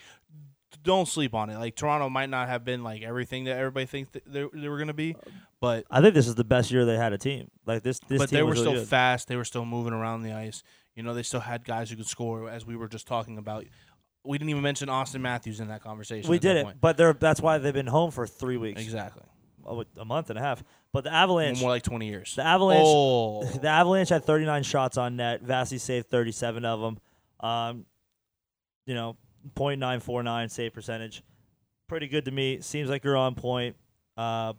don't 0.84 1.08
sleep 1.08 1.34
on 1.34 1.50
it. 1.50 1.58
Like 1.58 1.75
Toronto 1.75 2.10
might 2.10 2.29
not 2.29 2.48
have 2.48 2.63
been 2.63 2.84
like 2.84 3.01
everything 3.01 3.43
that 3.46 3.58
everybody 3.58 3.86
thinks 3.86 4.12
that 4.12 4.24
they, 4.25 4.46
they 4.53 4.69
were 4.69 4.77
gonna 4.77 4.93
be, 4.93 5.15
but 5.61 5.85
I 5.89 6.01
think 6.01 6.13
this 6.13 6.27
is 6.27 6.35
the 6.35 6.43
best 6.43 6.71
year 6.71 6.85
they 6.85 6.95
had 6.95 7.13
a 7.13 7.17
team. 7.17 7.49
Like 7.65 7.83
this. 7.83 7.99
This 8.07 8.19
but 8.19 8.29
they 8.29 8.43
were 8.43 8.55
still 8.55 8.73
really 8.73 8.85
fast. 8.85 9.27
They 9.27 9.36
were 9.36 9.45
still 9.45 9.65
moving 9.65 9.93
around 9.93 10.23
the 10.23 10.34
ice. 10.34 10.63
You 10.95 11.03
know, 11.03 11.13
they 11.13 11.23
still 11.23 11.39
had 11.39 11.65
guys 11.65 11.89
who 11.89 11.95
could 11.95 12.07
score, 12.07 12.49
as 12.49 12.65
we 12.65 12.75
were 12.75 12.88
just 12.88 13.07
talking 13.07 13.38
about. 13.38 13.65
We 14.25 14.38
didn't 14.38 14.49
even 14.49 14.63
mention 14.63 14.89
Auston 14.89 15.21
Matthews 15.21 15.60
in 15.60 15.69
that 15.69 15.81
conversation. 15.81 16.29
we 16.29 16.39
did 16.39 16.57
it, 16.57 16.67
but 16.81 16.97
they're 16.97 17.13
that's 17.13 17.41
why 17.41 17.57
they've 17.57 17.73
been 17.73 17.88
home 17.88 18.12
for 18.12 18.27
three 18.27 18.57
weeks, 18.57 18.81
exactly. 18.81 19.23
a, 19.65 19.86
a 19.97 20.05
month 20.05 20.29
and 20.29 20.38
a 20.38 20.41
half. 20.41 20.62
But 20.91 21.05
the 21.05 21.13
Avalanche, 21.13 21.62
More 21.62 21.69
like 21.69 21.84
20 21.84 22.07
years. 22.07 22.36
the 22.36 22.45
Avalanche, 22.45 22.84
Oh, 22.84 23.43
the 23.62 23.69
Avalanche 23.69 24.10
had 24.10 24.25
39 24.25 24.63
shots 24.63 24.97
on 24.97 25.15
net. 25.15 25.43
Vasi 25.43 25.79
saved 25.79 26.10
37 26.10 26.65
of 26.65 26.81
them. 26.81 26.97
Um, 27.39 27.86
you 28.86 28.93
know, 28.93 29.15
.949 29.55 30.51
save 30.51 30.73
percentage, 30.73 31.23
pretty 31.88 32.07
good 32.07 32.25
to 32.25 32.31
me. 32.31 32.60
Seems 32.62 32.89
like 32.89 33.03
you're 33.03 33.17
on 33.17 33.36
point. 33.36 33.75
Uh, 34.17 34.53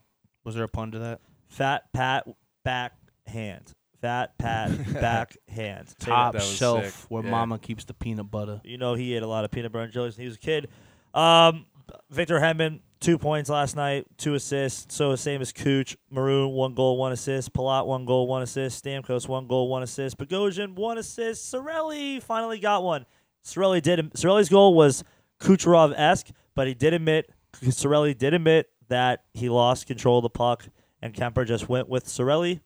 was 0.44 0.54
there 0.54 0.64
a 0.64 0.68
pun 0.68 0.90
to 0.92 0.98
that? 1.00 1.20
fat 1.48 1.84
pat 1.92 2.26
back 2.64 2.92
backhand, 3.26 3.72
fat 4.00 4.36
pat 4.38 4.70
backhand. 4.94 5.88
Say 5.88 5.94
that. 5.98 6.06
Top 6.06 6.32
That 6.32 6.38
was 6.42 6.50
shelf 6.56 6.84
sick. 6.84 7.10
where 7.10 7.24
Yeah. 7.24 7.30
Mama 7.30 7.58
keeps 7.58 7.84
the 7.84 7.94
peanut 7.94 8.30
butter. 8.30 8.60
You 8.64 8.78
know 8.78 8.94
he 8.94 9.14
ate 9.14 9.22
a 9.22 9.26
lot 9.26 9.44
of 9.44 9.50
peanut 9.50 9.72
butter 9.72 9.84
and 9.84 9.92
jellies 9.92 10.16
when 10.16 10.22
he 10.22 10.28
was 10.28 10.36
a 10.36 10.40
kid. 10.40 10.68
Um, 11.14 11.66
Victor 12.08 12.38
Hedman, 12.38 12.80
two 13.00 13.18
points 13.18 13.50
last 13.50 13.74
night, 13.74 14.06
two 14.16 14.34
assists. 14.34 14.94
So 14.94 15.16
same 15.16 15.40
as 15.40 15.52
Cooch. 15.52 15.96
Maroon, 16.10 16.50
one 16.50 16.74
goal, 16.74 16.96
one 16.96 17.10
assist. 17.10 17.52
Palat, 17.52 17.86
one 17.86 18.04
goal, 18.04 18.28
one 18.28 18.42
assist. 18.42 18.84
Stamkos, 18.84 19.26
one 19.26 19.48
goal, 19.48 19.68
one 19.68 19.82
assist. 19.82 20.16
Bogosian, 20.18 20.74
one 20.76 20.98
assist. 20.98 21.52
Cirelli 21.52 22.22
finally 22.22 22.60
got 22.60 22.84
one. 22.84 23.06
Cirelli 23.44 23.82
did. 23.82 23.98
Cirelli's 24.12 24.48
goal 24.48 24.74
was 24.74 25.02
Kucherov 25.40 25.94
esque, 25.96 26.28
but 26.54 26.68
he 26.68 26.74
did 26.74 26.94
admit. 26.94 27.28
Cirelli 27.60 28.16
did 28.16 28.34
admit 28.34 28.68
that 28.90 29.24
he 29.34 29.48
lost 29.48 29.86
control 29.86 30.18
of 30.18 30.22
the 30.22 30.30
puck, 30.30 30.68
and 31.00 31.14
Kuemper 31.14 31.46
just 31.46 31.68
went 31.68 31.88
with 31.88 32.06
Cirelli. 32.06 32.60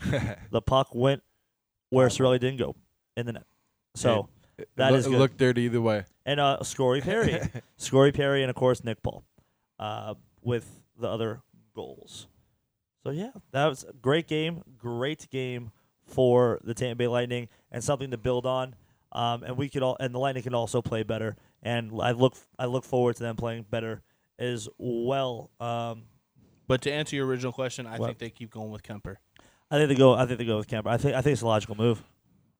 The 0.50 0.62
puck 0.62 0.94
went 0.94 1.22
where 1.90 2.08
Cirelli 2.08 2.38
didn't 2.38 2.58
go 2.58 2.76
in 3.16 3.26
the 3.26 3.32
net. 3.32 3.46
So. 3.94 4.28
That 4.76 4.92
it 4.92 4.98
is 4.98 5.06
good. 5.06 5.14
it 5.14 5.18
looked 5.18 5.36
dirty 5.36 5.62
either 5.62 5.80
way. 5.80 6.04
and 6.24 6.38
uh, 6.38 6.62
Scory 6.62 7.00
Perry, 7.00 7.40
Scory 7.76 8.12
Perry, 8.12 8.42
and 8.42 8.50
of 8.50 8.54
course 8.54 8.84
Nick 8.84 9.02
Paul, 9.02 9.24
uh, 9.80 10.14
with 10.42 10.80
the 10.96 11.08
other 11.08 11.42
goals. 11.74 12.28
So 13.02 13.10
yeah, 13.10 13.32
that 13.50 13.66
was 13.66 13.82
a 13.82 13.92
great 13.92 14.28
game, 14.28 14.62
great 14.78 15.28
game 15.30 15.72
for 16.06 16.60
the 16.62 16.72
Tampa 16.72 16.94
Bay 16.94 17.08
Lightning, 17.08 17.48
and 17.72 17.82
something 17.82 18.12
to 18.12 18.16
build 18.16 18.46
on. 18.46 18.76
Um, 19.10 19.42
and 19.42 19.56
we 19.56 19.68
could 19.68 19.82
all, 19.82 19.96
and 19.98 20.14
the 20.14 20.20
Lightning 20.20 20.44
can 20.44 20.54
also 20.54 20.80
play 20.80 21.02
better. 21.02 21.36
And 21.60 21.90
I 22.00 22.12
look, 22.12 22.36
I 22.56 22.66
look 22.66 22.84
forward 22.84 23.16
to 23.16 23.24
them 23.24 23.34
playing 23.34 23.66
better 23.68 24.02
as 24.38 24.68
well. 24.78 25.50
Um, 25.60 26.04
But 26.66 26.80
to 26.82 26.92
answer 26.92 27.14
your 27.16 27.26
original 27.26 27.52
question, 27.52 27.86
I 27.86 27.98
What? 27.98 28.06
think 28.06 28.18
they 28.18 28.30
keep 28.30 28.50
going 28.50 28.70
with 28.70 28.82
Kuemper. 28.82 29.16
I 29.70 29.76
think 29.76 29.88
they 29.88 29.94
go, 29.94 30.14
I 30.14 30.24
think 30.26 30.38
they 30.38 30.44
go 30.46 30.56
with 30.56 30.66
Kuemper. 30.68 30.86
I 30.86 30.96
think, 30.96 31.14
I 31.14 31.20
think 31.20 31.32
it's 31.34 31.42
a 31.42 31.46
logical 31.46 31.74
move. 31.76 32.02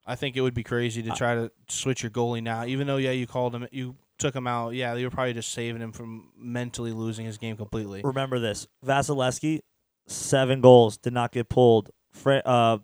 I 0.05 0.15
think 0.15 0.37
it 0.37 0.41
would 0.41 0.53
be 0.53 0.61
crazy 0.63 1.01
to 1.03 1.11
try 1.11 1.33
to 1.33 1.51
switch 1.67 2.03
your 2.03 2.11
goalie 2.11 2.43
now, 2.43 2.65
even 2.65 2.85
though 2.85 2.97
yeah, 2.97 3.11
you 3.11 3.25
called 3.25 3.55
him, 3.55 3.67
you 3.71 3.95
took 4.19 4.35
him 4.35 4.45
out. 4.45 4.75
Yeah, 4.75 4.93
you 4.93 5.05
were 5.07 5.09
probably 5.11 5.33
just 5.33 5.51
saving 5.51 5.81
him 5.81 5.91
from 5.91 6.29
mentally 6.37 6.91
losing 6.91 7.25
his 7.25 7.39
game 7.39 7.57
completely. 7.57 8.01
Remember 8.03 8.37
this: 8.37 8.67
Vasilevsky, 8.85 9.61
seven 10.07 10.61
goals, 10.61 10.97
did 10.99 11.13
not 11.13 11.31
get 11.31 11.49
pulled. 11.49 11.89
Fra- 12.11 12.43
uh, 12.45 12.77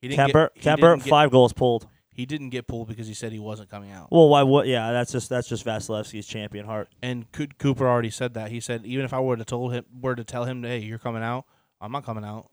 He 0.00 0.08
didn't 0.08 0.30
Kuemper, 0.30 0.48
get, 0.54 0.78
Kuemper, 0.78 0.92
didn't 0.92 1.02
get- 1.04 1.10
five 1.10 1.30
goals 1.30 1.52
pulled. 1.52 1.86
He 2.14 2.26
didn't 2.26 2.50
get 2.50 2.68
pulled 2.68 2.86
because 2.88 3.08
he 3.08 3.14
said 3.14 3.32
he 3.32 3.40
wasn't 3.40 3.68
coming 3.70 3.90
out. 3.90 4.08
Well, 4.12 4.28
why 4.28 4.42
would? 4.44 4.66
Yeah, 4.68 4.92
that's 4.92 5.10
just 5.12 5.28
that's 5.28 5.48
just 5.48 5.64
Vasilevsky's 5.66 6.26
champion 6.26 6.64
heart. 6.64 6.88
And 7.02 7.26
Cooper 7.58 7.88
already 7.88 8.10
said 8.10 8.34
that. 8.34 8.50
He 8.52 8.60
said 8.60 8.86
even 8.86 9.04
if 9.04 9.12
I 9.12 9.18
were 9.20 9.36
to 9.36 9.44
told 9.44 9.72
him 9.72 9.84
were 10.00 10.14
to 10.14 10.22
tell 10.24 10.44
him, 10.44 10.62
hey, 10.62 10.78
you're 10.78 10.98
coming 11.00 11.22
out, 11.24 11.44
I'm 11.80 11.90
not 11.92 12.04
coming 12.04 12.24
out. 12.24 12.50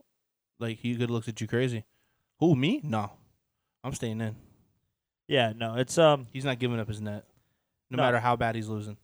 Like 0.60 0.80
he 0.80 0.94
could 0.94 1.02
have 1.02 1.10
looked 1.12 1.28
at 1.28 1.40
you 1.42 1.48
crazy. 1.48 1.86
Who 2.40 2.56
me? 2.56 2.82
No, 2.84 3.12
I'm 3.84 3.94
staying 3.94 4.20
in. 4.20 4.36
Yeah, 5.28 5.54
no, 5.56 5.76
it's 5.76 5.98
um 5.98 6.28
He's 6.34 6.44
not 6.46 6.58
giving 6.60 6.80
up 6.80 6.88
his 6.88 7.00
net, 7.00 7.26
no, 7.92 7.98
No. 7.98 8.04
matter 8.04 8.20
how 8.20 8.36
bad 8.36 8.56
he's 8.56 8.68
losing. 8.68 8.98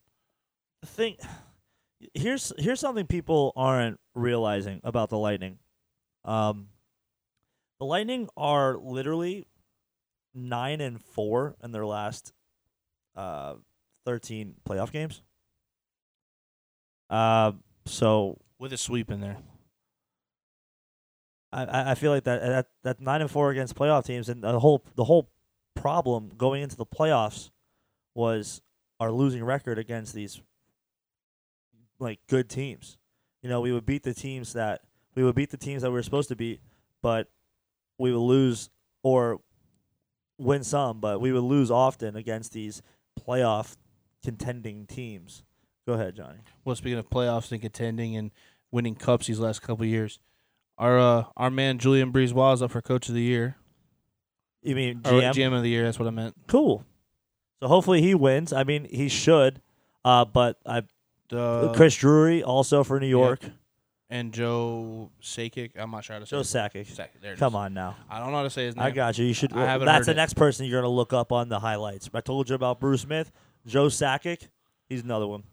Think. 0.86 1.20
Here's 2.14 2.52
here's 2.58 2.80
something 2.80 3.06
people 3.08 3.54
aren't 3.56 4.00
realizing 4.16 4.82
about 4.84 5.10
the 5.10 5.18
Lightning. 5.18 5.58
Um, 6.26 6.68
the 7.80 7.86
Lightning 7.86 8.28
are 8.36 8.78
literally 8.78 9.46
nine 10.38 10.80
and 10.82 11.02
four 11.02 11.56
in 11.64 11.72
their 11.72 11.86
last 11.86 12.32
uh 13.16 13.56
thirteen 14.06 14.56
playoff 14.68 14.92
games. 14.92 15.22
Uh, 17.10 17.54
so 17.86 18.38
With 18.60 18.74
a 18.74 18.78
sweep 18.78 19.10
in 19.12 19.22
there. 19.22 19.38
I- 21.52 21.66
I, 21.66 21.92
I 21.92 21.96
feel 21.96 22.12
like 22.12 22.26
that 22.26 22.42
that 22.42 22.68
that 22.84 23.00
nine 23.02 23.22
and 23.22 23.32
four 23.32 23.52
against 23.52 23.76
playoff 23.76 24.06
teams, 24.06 24.30
and 24.30 24.44
the 24.44 24.60
whole 24.60 24.84
the 24.96 25.06
whole 25.06 25.30
problem 25.76 26.30
going 26.38 26.62
into 26.64 26.76
the 26.76 26.86
playoffs 26.86 27.50
was 28.16 28.62
our 29.00 29.12
losing 29.12 29.44
record 29.44 29.78
against 29.80 30.14
these 30.14 30.42
like 32.00 32.20
good 32.28 32.50
teams. 32.50 32.98
You 33.42 33.50
know, 33.50 33.62
we 33.62 33.72
would 33.72 33.86
beat 33.86 34.04
the 34.04 34.14
teams 34.14 34.54
that 34.54 34.82
we 35.16 35.24
would 35.24 35.36
beat 35.36 35.52
the 35.52 35.58
teams 35.58 35.82
that 35.84 35.90
we 35.90 35.94
were 35.94 36.04
supposed 36.04 36.30
to 36.30 36.36
beat, 36.36 36.60
but 37.02 37.30
we 37.98 38.12
would 38.12 38.20
lose 38.20 38.70
or 39.04 39.40
win 40.38 40.64
some, 40.64 41.00
but 41.00 41.20
we 41.22 41.32
would 41.32 41.44
lose 41.44 41.72
often 41.72 42.16
against 42.16 42.54
these 42.54 42.82
playoff 43.20 43.76
contending 44.24 44.86
teams. 44.86 45.44
Go 45.88 45.94
ahead, 45.94 46.16
Johnny. 46.16 46.40
Well, 46.66 46.76
speaking 46.76 47.00
of 47.00 47.10
playoffs 47.10 47.52
and 47.52 47.62
contending 47.62 48.16
and 48.16 48.32
winning 48.72 48.96
cups 48.96 49.28
these 49.28 49.40
last 49.40 49.62
couple 49.62 49.84
of 49.84 49.90
years, 49.90 50.20
our 50.78 51.00
uh, 51.00 51.24
our 51.38 51.50
man 51.50 51.78
Julien 51.80 52.12
BriseBois 52.12 52.56
is 52.56 52.62
up 52.62 52.72
for 52.72 52.82
Coach 52.82 53.08
of 53.10 53.16
the 53.16 53.22
Year 53.22 53.56
You 54.62 54.76
mean 54.76 55.02
or 55.06 55.12
GM? 55.14 55.34
GM 55.34 55.56
of 55.56 55.64
the 55.64 55.70
Year. 55.70 55.84
That's 55.86 55.98
what 55.98 56.08
I 56.08 56.12
meant. 56.12 56.36
Cool. 56.48 56.84
So 57.62 57.68
hopefully 57.68 58.02
he 58.02 58.14
wins. 58.14 58.54
I 58.54 58.64
mean, 58.64 58.86
he 58.92 59.10
should. 59.10 59.62
Uh, 60.06 60.26
but 60.26 60.60
I 60.66 60.84
Uh, 61.32 61.74
Chris 61.74 61.96
Drury 61.96 62.44
also 62.44 62.84
for 62.84 63.00
New 63.00 63.08
York. 63.08 63.40
And 64.10 64.34
Joe 64.34 65.12
Sakic. 65.22 65.72
I'm 65.78 65.92
not 65.92 66.04
sure 66.06 66.14
how 66.16 66.20
to 66.22 66.26
say. 66.26 66.38
Joe 66.38 66.42
Sakic. 66.42 66.88
Sakic. 66.88 67.20
There 67.22 67.34
it 67.34 67.40
Come 67.40 67.54
is. 67.54 67.58
on 67.58 67.74
now. 67.74 67.98
I 68.10 68.20
don't 68.20 68.32
know 68.32 68.38
how 68.38 68.44
to 68.44 68.50
say 68.50 68.66
his 68.68 68.76
name. 68.76 68.86
I 68.86 68.92
got 68.92 69.18
you. 69.18 69.26
You 69.26 69.34
should. 69.34 69.52
I 69.54 69.66
haven't 69.66 69.86
that's 69.86 70.08
heard 70.08 70.16
the 70.16 70.18
it. 70.18 70.22
next 70.24 70.34
person 70.36 70.66
you're 70.66 70.80
gonna 70.82 70.94
look 70.94 71.12
up 71.12 71.32
on 71.34 71.50
the 71.50 71.60
highlights. 71.60 72.10
I 72.14 72.22
told 72.22 72.48
you 72.50 72.56
about 72.56 72.80
Bruce 72.80 73.02
Smith, 73.02 73.32
Joe 73.66 73.88
Sakic. 73.88 74.48
He's 74.88 75.04
another 75.04 75.28
one. 75.28 75.44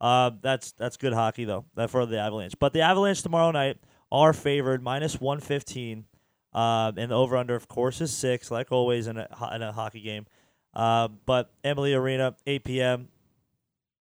Uh, 0.00 0.30
that's 0.40 0.70
that's 0.72 0.96
good 0.96 1.14
hockey 1.14 1.44
though. 1.44 1.64
That 1.74 1.90
for 1.90 2.06
the 2.06 2.18
Avalanche. 2.20 2.54
But 2.60 2.72
the 2.72 2.82
Avalanche 2.82 3.22
tomorrow 3.22 3.50
night 3.50 3.78
are 4.12 4.32
favored 4.32 4.82
minus 4.84 5.20
one 5.20 5.40
fifteen. 5.40 6.04
Uh, 6.52 6.92
and 6.96 7.10
the 7.10 7.14
over 7.16 7.36
under 7.36 7.54
of 7.56 7.66
course 7.66 8.00
is 8.00 8.12
six, 8.14 8.50
like 8.52 8.70
always 8.70 9.08
in 9.08 9.16
a 9.16 9.26
in 9.54 9.62
a 9.62 9.72
hockey 9.72 10.00
game. 10.00 10.26
Uh, 10.72 11.08
but 11.26 11.50
Amalie 11.64 11.94
Arena, 11.94 12.36
eight 12.46 12.62
p.m. 12.62 13.08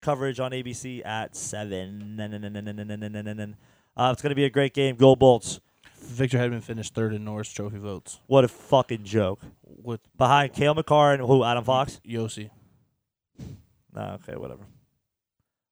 Coverage 0.00 0.40
on 0.40 0.50
ABC 0.50 1.06
at 1.06 1.36
seven. 1.36 2.16
Uh, 3.96 4.10
it's 4.12 4.22
going 4.22 4.30
to 4.30 4.34
be 4.36 4.44
a 4.44 4.50
great 4.50 4.74
game. 4.74 4.96
Go 4.96 5.14
Bolts. 5.16 5.60
Victor 6.00 6.38
Hedman 6.38 6.62
finished 6.62 6.94
third 6.94 7.14
in 7.14 7.24
Norris 7.24 7.48
Trophy 7.52 7.78
votes 7.78 8.18
What 8.26 8.42
a 8.44 8.48
fucking 8.48 9.04
joke. 9.04 9.40
with 9.64 10.00
Behind 10.18 10.52
Cale 10.52 10.74
Makar 10.74 11.12
and 11.14 11.22
who? 11.22 11.44
Adam 11.44 11.62
Fox? 11.64 12.00
Josi. 12.06 12.50
No, 13.94 14.18
okay, 14.22 14.36
whatever. 14.36 14.62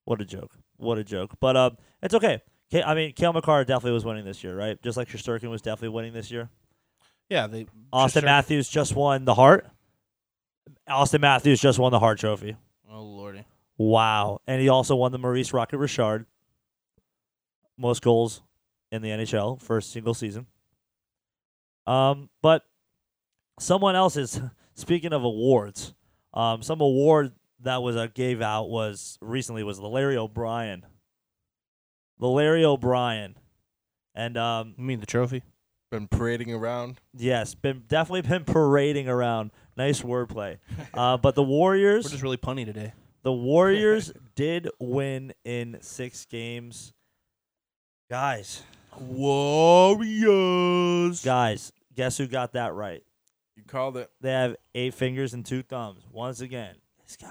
What 0.05 0.21
a 0.21 0.25
joke. 0.25 0.51
What 0.77 0.97
a 0.97 1.03
joke. 1.03 1.35
But 1.39 1.57
um, 1.57 1.77
it's 2.01 2.13
okay. 2.13 2.41
Ka- 2.71 2.83
I 2.85 2.95
mean, 2.95 3.13
Cale 3.13 3.33
Makar 3.33 3.65
definitely 3.65 3.91
was 3.93 4.05
winning 4.05 4.23
this 4.25 4.43
year, 4.43 4.55
right? 4.55 4.81
Just 4.81 4.95
like 4.97 5.09
Shesterkin 5.09 5.49
was 5.49 5.61
definitely 5.61 5.89
winning 5.89 6.13
this 6.13 6.31
year. 6.31 6.49
Yeah, 7.29 7.47
they 7.47 7.65
Auston 7.93 8.23
Matthews 8.23 8.67
just 8.69 8.95
won 8.95 9.25
the 9.25 9.33
Hart. 9.35 9.67
Auston 10.89 11.21
Matthews 11.21 11.59
just 11.61 11.79
won 11.79 11.91
the 11.91 11.99
Hart 11.99 12.19
Trophy. 12.19 12.55
Oh 12.91 13.01
lordy. 13.03 13.45
Wow. 13.77 14.41
And 14.47 14.61
he 14.61 14.69
also 14.69 14.95
won 14.95 15.11
the 15.11 15.17
Maurice 15.17 15.53
Rocket 15.53 15.77
Richard. 15.77 16.25
Most 17.81 18.01
goals 18.01 18.41
in 18.91 19.01
the 19.01 19.09
NHL 19.09 19.61
for 19.61 19.77
a 19.77 19.81
single 19.81 20.13
season. 20.13 20.45
Um, 21.87 22.29
but 22.41 22.63
someone 23.59 23.95
else 23.95 24.15
is 24.17 24.39
speaking 24.75 25.13
of 25.13 25.23
awards. 25.23 25.93
Um, 26.33 26.61
some 26.61 26.79
award 26.81 27.33
that 27.61 27.81
was 27.81 27.95
uh, 27.95 28.07
gave 28.13 28.41
out 28.41 28.69
was 28.69 29.17
recently 29.21 29.63
was 29.63 29.77
the 29.77 29.87
Larry 29.87 30.17
O'Brien. 30.17 30.85
The 32.19 32.27
Larry 32.27 32.63
O'Brien. 32.63 33.35
And 34.13 34.37
um, 34.37 34.75
You 34.77 34.83
mean 34.83 34.99
the 34.99 35.05
trophy? 35.05 35.43
Been 35.89 36.07
parading 36.07 36.53
around. 36.53 36.99
yes, 37.13 37.53
been 37.53 37.83
definitely 37.87 38.21
been 38.21 38.45
parading 38.45 39.09
around. 39.09 39.51
Nice 39.75 40.01
wordplay. 40.01 40.57
Uh, 40.93 41.17
but 41.17 41.35
the 41.35 41.43
Warriors 41.43 42.05
We're 42.05 42.11
just 42.11 42.23
really 42.23 42.37
punny 42.37 42.65
today. 42.65 42.93
The 43.23 43.31
Warriors 43.31 44.11
did 44.35 44.69
win 44.79 45.33
in 45.45 45.77
six 45.81 46.25
games. 46.25 46.93
Guys, 48.11 48.61
Warriors. 48.99 50.03
guys, 51.23 51.71
guess 51.95 52.17
who 52.17 52.27
got 52.27 52.51
that 52.51 52.73
right? 52.73 53.01
You 53.55 53.63
called 53.63 53.95
it. 53.95 54.11
They 54.19 54.33
have 54.33 54.57
eight 54.75 54.93
fingers 54.95 55.33
and 55.33 55.45
two 55.45 55.63
thumbs. 55.63 56.03
Once 56.11 56.41
again, 56.41 56.75
this 57.05 57.15
guy. 57.15 57.29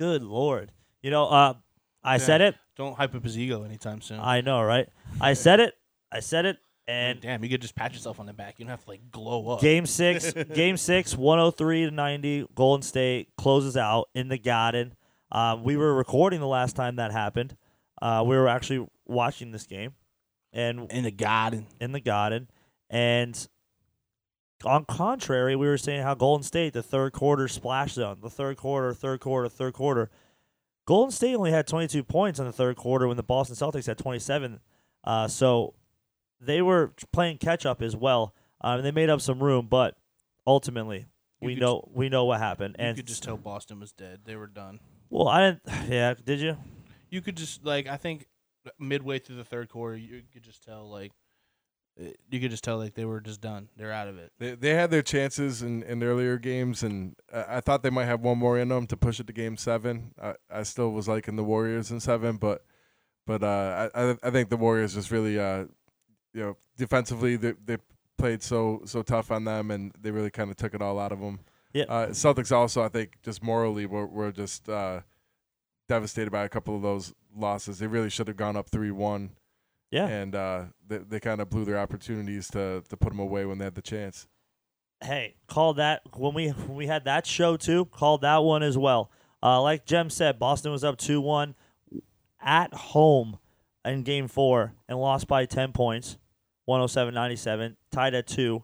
Good 0.00 0.24
lord. 0.24 0.72
You 1.04 1.12
know, 1.12 1.26
uh, 1.28 1.54
I 2.02 2.14
Yeah. 2.14 2.18
said 2.18 2.40
it. 2.40 2.56
Don't 2.74 2.96
hype 2.96 3.14
up 3.14 3.22
his 3.22 3.38
ego 3.38 3.62
anytime 3.62 4.00
soon. 4.00 4.18
I 4.18 4.40
know, 4.40 4.60
right? 4.60 4.88
I 5.20 5.34
said 5.34 5.60
it. 5.60 5.76
I 6.10 6.18
said 6.18 6.46
it. 6.46 6.58
And 6.88 7.20
damn, 7.20 7.44
you 7.44 7.48
could 7.48 7.62
just 7.62 7.76
pat 7.76 7.92
yourself 7.92 8.18
on 8.18 8.26
the 8.26 8.32
back. 8.32 8.58
You 8.58 8.64
don't 8.64 8.70
have 8.70 8.82
to 8.82 8.90
like 8.90 9.12
glow 9.12 9.50
up. 9.50 9.60
Game 9.60 9.86
six, 9.86 10.32
game 10.52 10.78
six, 10.78 11.16
103 11.16 11.84
to 11.84 11.92
90. 11.92 12.48
Golden 12.56 12.82
State 12.82 13.28
closes 13.36 13.76
out 13.76 14.08
in 14.16 14.26
the 14.26 14.38
Garden. 14.38 14.96
Um, 15.30 15.62
we 15.62 15.76
were 15.76 15.94
recording 15.94 16.40
the 16.40 16.48
last 16.48 16.74
time 16.74 16.96
that 16.96 17.12
happened. 17.12 17.56
Uh, 18.02 18.24
we 18.26 18.34
were 18.36 18.48
actually 18.48 18.88
watching 19.10 19.50
this 19.52 19.66
game, 19.66 19.94
and 20.52 20.90
in 20.90 21.04
the 21.04 21.10
garden. 21.10 21.66
in 21.80 21.92
the 21.92 22.00
Garden, 22.00 22.48
and 22.88 23.48
on 24.64 24.84
contrary, 24.84 25.56
we 25.56 25.66
were 25.66 25.78
saying 25.78 26.02
how 26.02 26.14
Golden 26.14 26.42
State 26.42 26.72
the 26.72 26.82
third 26.82 27.12
quarter 27.12 27.48
splash 27.48 27.92
zone, 27.94 28.18
the 28.22 28.30
third 28.30 28.56
quarter, 28.56 28.92
third 28.92 29.20
quarter, 29.20 29.48
third 29.48 29.72
quarter. 29.74 30.10
Golden 30.86 31.10
State 31.12 31.34
only 31.34 31.50
had 31.52 31.66
22 31.66 32.02
points 32.02 32.38
in 32.38 32.46
the 32.46 32.52
third 32.52 32.76
quarter 32.76 33.06
when 33.06 33.16
the 33.16 33.22
Boston 33.22 33.54
Celtics 33.54 33.86
had 33.86 33.96
27. 33.96 34.58
Uh, 35.04 35.28
so 35.28 35.74
they 36.40 36.60
were 36.62 36.92
playing 37.12 37.38
catch 37.38 37.64
up 37.64 37.80
as 37.80 37.94
well. 37.94 38.34
Um, 38.60 38.78
and 38.78 38.84
they 38.84 38.90
made 38.90 39.08
up 39.08 39.20
some 39.20 39.42
room, 39.42 39.68
but 39.70 39.96
ultimately 40.46 41.06
You 41.40 41.46
we 41.46 41.54
could 41.54 41.60
know 41.62 41.88
we 41.94 42.08
know 42.08 42.24
what 42.24 42.40
happened. 42.40 42.76
You 42.78 42.84
and 42.86 42.96
could 42.96 43.06
just 43.06 43.22
tell 43.22 43.36
Boston 43.36 43.78
was 43.80 43.92
dead. 43.92 44.20
They 44.24 44.36
were 44.36 44.46
done. 44.48 44.80
well, 45.10 45.28
I 45.28 45.52
didn't. 45.64 45.88
Yeah, 45.90 46.14
did 46.22 46.40
you? 46.40 46.56
You 47.08 47.20
could 47.22 47.36
just 47.36 47.64
like 47.64 47.86
I 47.86 47.96
think 47.96 48.26
midway 48.78 49.18
through 49.18 49.36
the 49.36 49.44
third 49.44 49.68
quarter, 49.68 49.96
you 49.96 50.22
could 50.32 50.42
just 50.42 50.62
tell 50.62 50.88
like 50.90 51.12
eh, 52.00 52.12
you 52.30 52.40
could 52.40 52.50
just 52.50 52.64
tell 52.64 52.78
like 52.78 52.94
they 52.94 53.04
were 53.04 53.20
just 53.20 53.40
done. 53.40 53.68
They're 53.76 53.92
out 53.92 54.08
of 54.08 54.18
it. 54.18 54.32
They 54.38 54.54
they 54.54 54.70
had 54.74 54.90
their 54.90 55.02
chances 55.02 55.62
in, 55.62 55.82
in 55.84 56.02
earlier 56.02 56.38
games, 56.38 56.82
and 56.82 57.14
I, 57.32 57.56
I 57.56 57.60
thought 57.60 57.82
they 57.82 57.90
might 57.90 58.04
have 58.06 58.20
one 58.20 58.38
more 58.38 58.58
in 58.58 58.68
them 58.68 58.86
to 58.88 58.96
push 58.96 59.20
it 59.20 59.26
to 59.28 59.32
game 59.32 59.56
seven. 59.56 60.12
I, 60.22 60.34
I 60.50 60.62
still 60.62 60.90
was 60.92 61.08
liking 61.08 61.36
the 61.36 61.44
Warriors 61.44 61.90
in 61.90 62.00
seven, 62.00 62.36
but 62.36 62.64
but 63.26 63.42
uh, 63.42 63.90
I 63.94 64.10
I- 64.10 64.16
I 64.24 64.30
think 64.30 64.48
the 64.50 64.56
Warriors 64.56 64.94
just 64.94 65.10
really 65.10 65.38
uh 65.38 65.64
you 66.34 66.40
know 66.42 66.56
defensively 66.76 67.36
they 67.36 67.54
they 67.64 67.78
played 68.18 68.42
so 68.42 68.82
so 68.84 69.02
tough 69.02 69.30
on 69.30 69.44
them, 69.44 69.70
and 69.70 69.92
they 70.00 70.10
really 70.10 70.30
kind 70.30 70.50
of 70.50 70.56
took 70.56 70.74
it 70.74 70.82
all 70.82 70.98
out 70.98 71.12
of 71.12 71.20
them. 71.20 71.40
Yeah. 71.72 71.84
Uh, 71.88 72.06
Celtics 72.08 72.50
also 72.50 72.82
I 72.82 72.88
think 72.88 73.18
just 73.22 73.42
morally 73.42 73.86
were 73.86 74.06
were 74.06 74.32
just 74.32 74.68
uh, 74.68 75.00
devastated 75.90 76.30
by 76.30 76.44
a 76.44 76.48
couple 76.48 76.76
of 76.76 76.82
those 76.82 77.12
losses. 77.36 77.80
They 77.80 77.86
really 77.88 78.10
should 78.10 78.28
have 78.28 78.36
gone 78.36 78.56
up 78.56 78.68
three 78.70 78.92
one. 78.92 79.30
Yeah. 79.90 80.06
And 80.06 80.34
uh, 80.36 80.64
they 80.86 80.98
they 80.98 81.18
kind 81.20 81.40
of 81.40 81.50
blew 81.50 81.64
their 81.64 81.78
opportunities 81.78 82.48
to 82.50 82.82
to 82.88 82.96
put 82.96 83.10
them 83.10 83.18
away 83.18 83.44
when 83.44 83.58
they 83.58 83.64
had 83.64 83.74
the 83.74 83.82
chance. 83.82 84.28
hey, 85.02 85.34
called 85.48 85.78
that 85.78 86.02
when 86.16 86.32
we 86.32 86.48
when 86.50 86.76
we 86.76 86.86
had 86.86 87.04
that 87.06 87.26
show 87.26 87.56
too. 87.56 87.86
Called 87.86 88.20
that 88.22 88.38
one 88.38 88.62
as 88.62 88.78
well. 88.78 89.10
Uh, 89.42 89.60
like 89.60 89.84
Jem 89.84 90.10
said, 90.10 90.38
Boston 90.38 90.70
was 90.70 90.84
up 90.84 90.96
two 90.96 91.20
one 91.20 91.56
at 92.40 92.72
home 92.72 93.38
in 93.84 94.04
Game 94.04 94.28
Four 94.28 94.74
and 94.88 94.98
lost 94.98 95.26
by 95.26 95.44
ten 95.46 95.72
points, 95.72 96.18
107-97, 96.68 97.76
tied 97.90 98.14
at 98.14 98.26
two. 98.26 98.62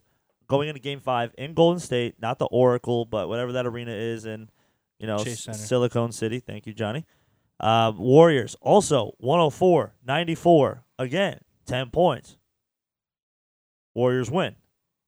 Going 0.48 0.68
into 0.68 0.80
Game 0.80 1.00
Five 1.00 1.32
in 1.36 1.54
Golden 1.54 1.80
State, 1.80 2.14
not 2.20 2.38
the 2.38 2.46
Oracle, 2.46 3.04
but 3.04 3.28
whatever 3.28 3.50
that 3.52 3.66
arena 3.66 3.90
is 3.90 4.26
in, 4.26 4.48
you 5.00 5.06
know, 5.08 5.16
S- 5.16 5.48
Silicon 5.68 6.12
City. 6.12 6.38
Thank 6.38 6.66
you, 6.68 6.72
Johnny. 6.72 7.04
Uh, 7.58 7.92
Warriors 7.96 8.56
also 8.60 9.12
104-94. 9.22 10.80
Again, 10.98 11.40
ten 11.64 11.90
points. 11.90 12.36
Warriors 13.94 14.30
win. 14.30 14.56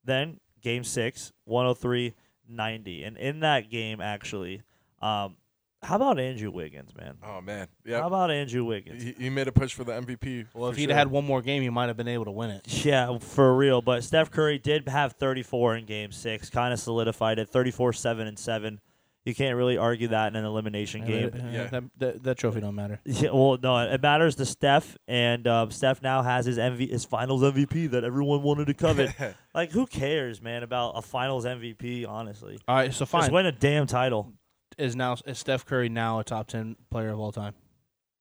Then 0.04 0.40
game 0.62 0.84
six, 0.84 1.32
103 1.44 2.14
90. 2.48 3.04
And 3.04 3.16
in 3.16 3.40
that 3.40 3.70
game, 3.70 4.00
actually, 4.00 4.62
um, 5.02 5.36
how 5.82 5.96
about 5.96 6.18
Andrew 6.18 6.50
Wiggins, 6.50 6.94
man? 6.96 7.18
Oh 7.22 7.40
man, 7.40 7.68
Yeah. 7.84 8.00
How 8.00 8.08
about 8.08 8.30
Andrew 8.30 8.64
Wiggins? 8.64 9.02
He, 9.02 9.12
he 9.12 9.30
made 9.30 9.46
a 9.46 9.52
push 9.52 9.74
for 9.74 9.84
the 9.84 9.92
MVP. 9.92 10.46
Well, 10.52 10.70
if 10.70 10.76
he'd 10.76 10.88
sure. 10.88 10.94
had 10.94 11.08
one 11.08 11.24
more 11.24 11.40
game, 11.40 11.62
he 11.62 11.70
might 11.70 11.86
have 11.86 11.96
been 11.96 12.08
able 12.08 12.24
to 12.24 12.32
win 12.32 12.50
it. 12.50 12.84
Yeah, 12.84 13.18
for 13.18 13.54
real. 13.54 13.80
But 13.80 14.02
Steph 14.02 14.30
Curry 14.30 14.58
did 14.58 14.88
have 14.88 15.12
34 15.12 15.76
in 15.76 15.86
game 15.86 16.10
six, 16.10 16.50
kind 16.50 16.72
of 16.72 16.80
solidified 16.80 17.38
it 17.38 17.48
34 17.48 17.92
7 17.92 18.26
and 18.26 18.38
7. 18.38 18.80
You 19.28 19.34
can't 19.34 19.56
really 19.56 19.76
argue 19.76 20.08
that 20.08 20.28
in 20.28 20.36
an 20.36 20.46
elimination 20.46 21.04
game. 21.04 21.30
Uh, 21.34 21.50
Yeah. 21.50 21.66
that, 21.66 21.84
that, 21.98 22.22
that 22.22 22.38
trophy 22.38 22.60
don't 22.60 22.74
matter. 22.74 22.98
Yeah, 23.04 23.30
well, 23.32 23.58
no, 23.62 23.76
it 23.78 24.00
matters 24.00 24.36
to 24.36 24.46
Steph, 24.46 24.96
and 25.06 25.46
um, 25.46 25.70
Steph 25.70 26.00
now 26.00 26.22
has 26.22 26.46
his 26.46 26.56
MV, 26.56 26.88
his 26.90 27.04
Finals 27.04 27.42
MVP 27.42 27.90
that 27.90 28.04
everyone 28.04 28.42
wanted 28.42 28.68
to 28.68 28.74
covet. 28.74 29.14
like, 29.54 29.70
who 29.70 29.86
cares, 29.86 30.40
man, 30.40 30.62
about 30.62 30.92
a 30.96 31.02
Finals 31.02 31.44
MVP? 31.44 32.08
Honestly, 32.08 32.58
All 32.66 32.76
right, 32.76 32.94
so 32.94 33.04
fine, 33.04 33.22
just 33.22 33.32
win 33.32 33.44
a 33.44 33.52
damn 33.52 33.86
title. 33.86 34.32
Is 34.78 34.96
now 34.96 35.16
is 35.26 35.38
Steph 35.38 35.66
Curry 35.66 35.90
now 35.90 36.20
a 36.20 36.24
top 36.24 36.46
ten 36.46 36.76
player 36.90 37.10
of 37.10 37.18
all 37.20 37.32
time? 37.32 37.52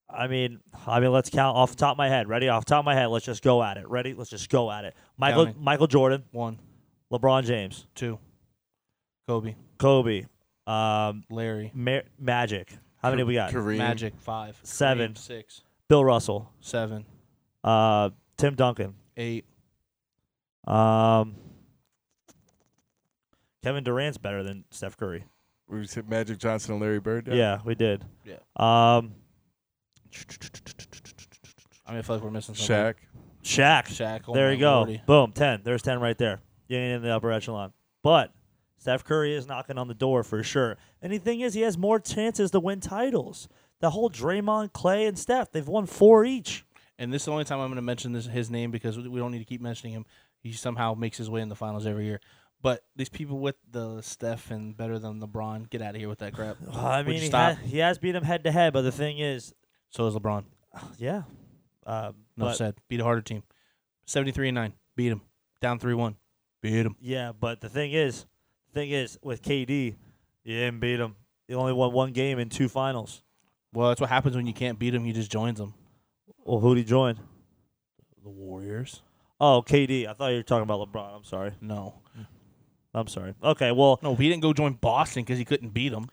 I 0.09 0.27
mean, 0.27 0.59
I 0.85 0.99
mean, 0.99 1.11
let's 1.13 1.29
count 1.29 1.55
off 1.55 1.69
the 1.69 1.77
top 1.77 1.93
of 1.93 1.97
my 1.97 2.09
head. 2.09 2.27
Ready? 2.27 2.49
Off 2.49 2.65
the 2.65 2.69
top 2.69 2.79
of 2.79 2.85
my 2.85 2.95
head, 2.95 3.07
let's 3.07 3.25
just 3.25 3.43
go 3.43 3.63
at 3.63 3.77
it. 3.77 3.87
Ready? 3.87 4.13
Let's 4.13 4.29
just 4.29 4.49
go 4.49 4.69
at 4.71 4.83
it. 4.83 4.93
Michael, 5.17 5.45
Counting. 5.45 5.63
Michael 5.63 5.87
Jordan, 5.87 6.23
One, 6.31 6.59
LeBron 7.13 7.45
James, 7.45 7.85
two, 7.95 8.19
Kobe, 9.27 9.55
Kobe, 9.77 10.25
um, 10.67 11.23
Larry, 11.29 11.71
Ma- 11.73 12.01
Magic. 12.19 12.71
How 13.01 13.09
many 13.11 13.23
we 13.23 13.33
got? 13.35 13.51
Kareem. 13.51 13.77
Magic, 13.77 14.13
five, 14.19 14.59
Seven. 14.63 15.13
Kareem, 15.13 15.17
six, 15.17 15.61
Bill 15.87 16.03
Russell, 16.03 16.51
seven, 16.61 17.05
uh, 17.63 18.09
Tim 18.37 18.55
Duncan, 18.55 18.95
eight. 19.15 19.45
um, 20.67 21.35
Kevin 23.63 23.83
Durant's 23.83 24.17
better 24.17 24.43
than 24.43 24.65
Steph 24.71 24.97
Curry. 24.97 25.25
We 25.69 25.85
said 25.87 26.09
Magic 26.09 26.37
Johnson 26.37 26.73
and 26.73 26.81
Larry 26.81 26.99
Bird. 26.99 27.27
Yeah, 27.31 27.59
we 27.65 27.75
did. 27.75 28.05
Yeah. 28.23 28.35
Um, 28.55 29.15
I 31.85 31.91
mean, 31.91 31.99
I 31.99 32.01
feel 32.01 32.15
like 32.17 32.23
we're 32.23 32.31
missing 32.31 32.55
something. 32.55 32.75
Shaq. 32.75 32.95
Shaq. 33.43 33.87
Shaq. 33.87 34.21
oh 34.27 34.33
there 34.33 34.51
you 34.51 34.59
go. 34.59 34.77
lordy. 34.77 35.01
Boom. 35.05 35.31
Ten. 35.33 35.61
There's 35.63 35.81
ten 35.81 35.99
right 35.99 36.17
there. 36.17 36.41
You 36.67 36.77
ain't 36.77 36.93
in 36.97 37.01
the 37.01 37.13
upper 37.15 37.31
echelon. 37.31 37.71
But 38.03 38.33
Steph 38.87 39.03
Curry 39.03 39.35
is 39.35 39.49
knocking 39.49 39.77
on 39.77 39.89
the 39.89 39.93
door 39.93 40.23
for 40.23 40.41
sure. 40.43 40.77
And 41.01 41.11
the 41.11 41.17
thing 41.17 41.41
is, 41.41 41.53
he 41.53 41.59
has 41.63 41.77
more 41.77 41.99
chances 41.99 42.51
to 42.51 42.59
win 42.61 42.79
titles. 42.79 43.49
The 43.81 43.89
whole 43.89 44.09
Draymond, 44.09 44.71
Klay, 44.71 45.09
and 45.09 45.19
Steph, 45.19 45.51
they've 45.51 45.67
won 45.67 45.85
four 45.87 46.23
each. 46.23 46.63
And 46.97 47.11
this 47.11 47.23
is 47.23 47.25
the 47.25 47.33
only 47.33 47.43
time 47.43 47.59
I'm 47.59 47.67
going 47.67 47.75
to 47.75 47.81
mention 47.81 48.13
this 48.13 48.27
his 48.27 48.49
name 48.49 48.71
because 48.71 48.97
we 48.97 49.19
don't 49.19 49.33
need 49.33 49.39
to 49.39 49.43
keep 49.45 49.59
mentioning 49.59 49.91
him. 49.91 50.05
He 50.39 50.53
somehow 50.53 50.93
makes 50.93 51.17
his 51.17 51.29
way 51.29 51.41
in 51.41 51.49
the 51.49 51.55
finals 51.55 51.85
every 51.85 52.05
year. 52.05 52.21
But 52.61 52.85
these 52.95 53.09
people 53.09 53.39
with 53.39 53.57
the 53.69 53.99
Steph 53.99 54.51
and 54.51 54.77
better 54.77 54.99
than 54.99 55.19
LeBron, 55.19 55.69
get 55.69 55.81
out 55.81 55.93
of 55.95 55.99
here 55.99 56.07
with 56.07 56.19
that 56.19 56.33
crap. 56.33 56.55
I 56.73 57.03
mean, 57.03 57.19
he, 57.19 57.27
stop? 57.27 57.55
ha- 57.57 57.61
he 57.65 57.79
has 57.79 57.97
beat 57.97 58.15
him 58.15 58.23
head 58.23 58.45
to 58.45 58.53
head, 58.53 58.71
but 58.71 58.83
the 58.83 58.91
thing 58.93 59.19
is, 59.19 59.53
So 59.89 60.07
is 60.07 60.15
LeBron. 60.15 60.45
yeah. 60.97 61.23
Um, 61.85 62.03
Enough 62.05 62.15
but, 62.37 62.55
said. 62.55 62.75
Beat 62.87 63.01
a 63.01 63.03
harder 63.03 63.21
team. 63.21 63.43
73 64.05 64.47
and 64.47 64.55
9. 64.55 64.73
Beat 64.95 65.11
him. 65.11 65.21
Down 65.59 65.77
3 65.77 65.93
1. 65.93 66.15
Beat 66.61 66.85
him. 66.85 66.95
yeah, 67.01 67.33
but 67.37 67.59
the 67.59 67.67
thing 67.67 67.91
is, 67.91 68.25
thing 68.73 68.91
is, 68.91 69.17
with 69.21 69.41
KD, 69.41 69.95
you 70.43 70.55
didn't 70.55 70.79
beat 70.79 70.99
him. 70.99 71.15
He 71.47 71.53
only 71.55 71.73
won 71.73 71.91
one 71.93 72.11
game 72.11 72.39
in 72.39 72.49
two 72.49 72.67
finals. 72.69 73.23
Well, 73.73 73.89
that's 73.89 74.01
what 74.01 74.09
happens 74.09 74.35
when 74.35 74.47
you 74.47 74.53
can't 74.53 74.79
beat 74.79 74.93
him. 74.95 75.03
He 75.03 75.13
just 75.13 75.31
joins 75.31 75.59
them. 75.59 75.73
Well, 76.45 76.59
who'd 76.59 76.77
he 76.77 76.83
join? 76.83 77.19
The 78.23 78.29
Warriors. 78.29 79.01
Oh, 79.39 79.63
KD. 79.65 80.07
I 80.07 80.13
thought 80.13 80.29
you 80.29 80.37
were 80.37 80.43
talking 80.43 80.63
about 80.63 80.79
LeBron. 80.91 81.17
I'm 81.17 81.23
sorry. 81.23 81.51
No, 81.61 81.95
I'm 82.93 83.07
sorry. 83.07 83.33
Okay, 83.43 83.71
well, 83.71 83.99
no, 84.01 84.15
he 84.15 84.29
didn't 84.29 84.41
go 84.41 84.53
join 84.53 84.73
Boston 84.73 85.23
because 85.23 85.37
he 85.37 85.45
couldn't 85.45 85.69
beat 85.69 85.89
them. 85.89 86.09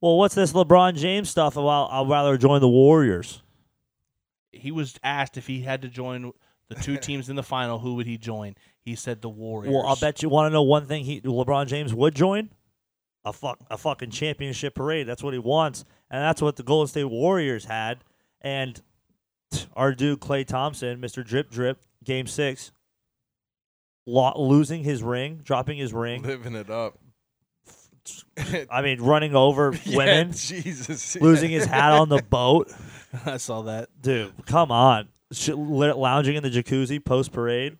well, 0.00 0.16
what's 0.16 0.34
this 0.34 0.52
LeBron 0.52 0.94
James 0.96 1.28
stuff 1.28 1.56
about? 1.56 1.90
I'd 1.90 2.08
rather 2.08 2.36
join 2.36 2.60
the 2.60 2.68
Warriors. 2.68 3.42
He 4.52 4.70
was 4.70 4.94
asked 5.02 5.36
if 5.36 5.46
he 5.46 5.62
had 5.62 5.82
to 5.82 5.88
join 5.88 6.32
the 6.68 6.76
two 6.76 6.96
teams 7.00 7.28
in 7.28 7.36
the 7.36 7.42
final, 7.42 7.78
who 7.78 7.94
would 7.94 8.06
he 8.06 8.16
join? 8.16 8.54
He 8.88 8.94
said 8.96 9.20
the 9.20 9.28
Warriors. 9.28 9.74
Well, 9.74 9.86
I'll 9.86 9.96
bet 9.96 10.22
you 10.22 10.30
want 10.30 10.48
to 10.50 10.52
know 10.52 10.62
one 10.62 10.86
thing. 10.86 11.04
He 11.04 11.20
LeBron 11.20 11.66
James 11.66 11.92
would 11.92 12.14
join 12.14 12.48
a 13.24 13.32
fuck 13.34 13.58
a 13.70 13.76
fucking 13.76 14.10
championship 14.10 14.74
parade. 14.74 15.06
That's 15.06 15.22
what 15.22 15.34
he 15.34 15.38
wants, 15.38 15.84
and 16.10 16.22
that's 16.22 16.40
what 16.40 16.56
the 16.56 16.62
Golden 16.62 16.88
State 16.88 17.04
Warriors 17.04 17.66
had. 17.66 17.98
And 18.40 18.80
our 19.74 19.94
dude 19.94 20.20
Klay 20.20 20.46
Thompson, 20.46 21.00
Mister 21.00 21.22
Drip 21.22 21.50
Drip, 21.50 21.82
Game 22.02 22.26
Six, 22.26 22.72
lo- 24.06 24.32
losing 24.36 24.84
his 24.84 25.02
ring, 25.02 25.40
dropping 25.44 25.76
his 25.76 25.92
ring. 25.92 26.22
living 26.22 26.54
it 26.54 26.70
up. 26.70 26.98
I 28.70 28.80
mean, 28.80 29.02
running 29.02 29.36
over 29.36 29.74
Yeah, 29.84 29.98
women, 29.98 30.32
Jesus, 30.32 31.16
losing 31.16 31.50
his 31.50 31.66
hat 31.66 31.92
on 31.92 32.08
the 32.08 32.22
boat. 32.22 32.72
I 33.26 33.36
saw 33.36 33.62
that. 33.62 33.90
Dude, 34.00 34.32
come 34.46 34.72
on. 34.72 35.08
Lounging 35.46 36.36
in 36.36 36.42
the 36.42 36.48
jacuzzi 36.48 37.04
post 37.04 37.32
parade. 37.32 37.76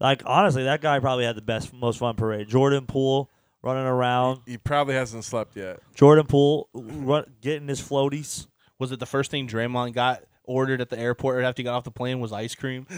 Like 0.00 0.22
honestly, 0.24 0.64
that 0.64 0.80
guy 0.80 0.98
probably 0.98 1.24
had 1.24 1.36
the 1.36 1.42
best, 1.42 1.72
most 1.72 1.98
fun 1.98 2.16
parade. 2.16 2.48
Jordan 2.48 2.86
Poole 2.86 3.30
running 3.62 3.84
around. 3.84 4.40
He 4.46 4.56
probably 4.56 4.94
hasn't 4.94 5.24
slept 5.24 5.56
yet. 5.56 5.80
Jordan 5.94 6.26
Poole 6.26 6.68
run, 6.72 7.24
getting 7.40 7.68
his 7.68 7.80
floaties. 7.80 8.46
Was 8.78 8.92
it 8.92 8.98
the 8.98 9.06
first 9.06 9.30
thing 9.30 9.46
Draymond 9.46 9.92
got 9.92 10.22
ordered 10.44 10.80
at 10.80 10.88
the 10.88 10.98
airport 10.98 11.36
right 11.36 11.44
after 11.44 11.60
he 11.60 11.64
got 11.64 11.74
off 11.74 11.84
the 11.84 11.90
plane 11.90 12.20
was 12.20 12.32
ice 12.32 12.54
cream? 12.54 12.86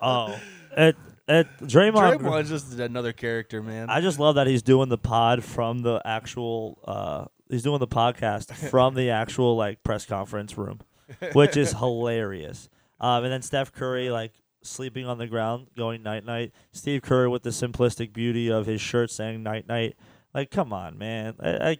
Oh, 0.00 0.38
it, 0.76 0.96
it, 1.26 1.46
Draymond. 1.62 2.18
Draymond's 2.18 2.50
just 2.50 2.78
another 2.78 3.12
character, 3.12 3.62
man. 3.62 3.90
I 3.90 4.00
just 4.00 4.18
love 4.18 4.36
that 4.36 4.46
he's 4.46 4.62
doing 4.62 4.88
the 4.88 4.98
pod 4.98 5.42
from 5.42 5.80
the 5.80 6.00
actual. 6.04 6.78
Uh, 6.84 7.24
he's 7.48 7.62
doing 7.62 7.80
the 7.80 7.88
podcast 7.88 8.52
from 8.70 8.94
the 8.94 9.10
actual 9.10 9.56
like 9.56 9.82
press 9.82 10.04
conference 10.06 10.56
room, 10.56 10.80
which 11.32 11.56
is 11.56 11.72
hilarious. 11.72 12.68
Um, 13.00 13.24
and 13.24 13.32
then 13.32 13.42
Steph 13.42 13.72
Curry 13.72 14.10
like 14.10 14.32
sleeping 14.68 15.06
on 15.06 15.18
the 15.18 15.26
ground, 15.26 15.68
going 15.76 16.02
night 16.02 16.24
night. 16.24 16.52
Steve 16.72 17.02
Kerr 17.02 17.28
with 17.28 17.42
the 17.42 17.50
simplistic 17.50 18.12
beauty 18.12 18.50
of 18.50 18.66
his 18.66 18.80
shirt 18.80 19.10
saying 19.10 19.42
night 19.42 19.66
night. 19.66 19.96
Like, 20.34 20.50
come 20.50 20.72
on, 20.72 20.98
man. 20.98 21.34
I, 21.40 21.70
I, 21.70 21.78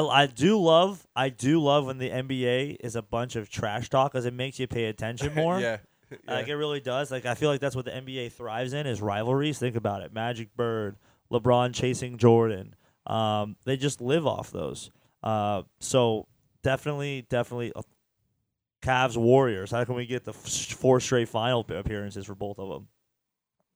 I, 0.00 0.22
I 0.22 0.26
do 0.26 0.60
love, 0.60 1.06
I 1.16 1.28
do 1.28 1.60
love 1.60 1.86
when 1.86 1.98
the 1.98 2.10
NBA 2.10 2.76
is 2.80 2.96
a 2.96 3.02
bunch 3.02 3.36
of 3.36 3.48
trash 3.50 3.88
talk, 3.88 4.12
because 4.12 4.26
it 4.26 4.34
makes 4.34 4.58
you 4.58 4.66
pay 4.66 4.86
attention 4.86 5.34
more. 5.36 5.58
yeah. 5.60 5.78
yeah. 6.10 6.16
Like 6.34 6.48
it 6.48 6.56
really 6.56 6.80
does. 6.80 7.10
Like 7.10 7.26
I 7.26 7.34
feel 7.34 7.50
like 7.50 7.60
that's 7.60 7.76
what 7.76 7.84
the 7.84 7.92
NBA 7.92 8.32
thrives 8.32 8.72
in 8.72 8.86
is 8.86 9.00
rivalries. 9.00 9.58
Think 9.58 9.76
about 9.76 10.02
it: 10.02 10.12
Magic 10.12 10.54
Bird, 10.56 10.96
LeBron 11.30 11.74
chasing 11.74 12.18
Jordan. 12.18 12.74
Um, 13.06 13.56
they 13.64 13.76
just 13.76 14.00
live 14.00 14.26
off 14.26 14.50
those. 14.50 14.90
Uh, 15.22 15.62
so 15.78 16.26
definitely, 16.62 17.26
definitely, 17.28 17.72
Cavs 18.82 19.16
Warriors. 19.16 19.70
How 19.70 19.84
can 19.84 19.94
we 19.94 20.06
get 20.06 20.24
the 20.24 20.32
f- 20.32 20.36
four 20.76 21.00
straight 21.00 21.28
final 21.28 21.60
appearances 21.68 22.26
for 22.26 22.34
both 22.34 22.58
of 22.58 22.68
them? 22.68 22.88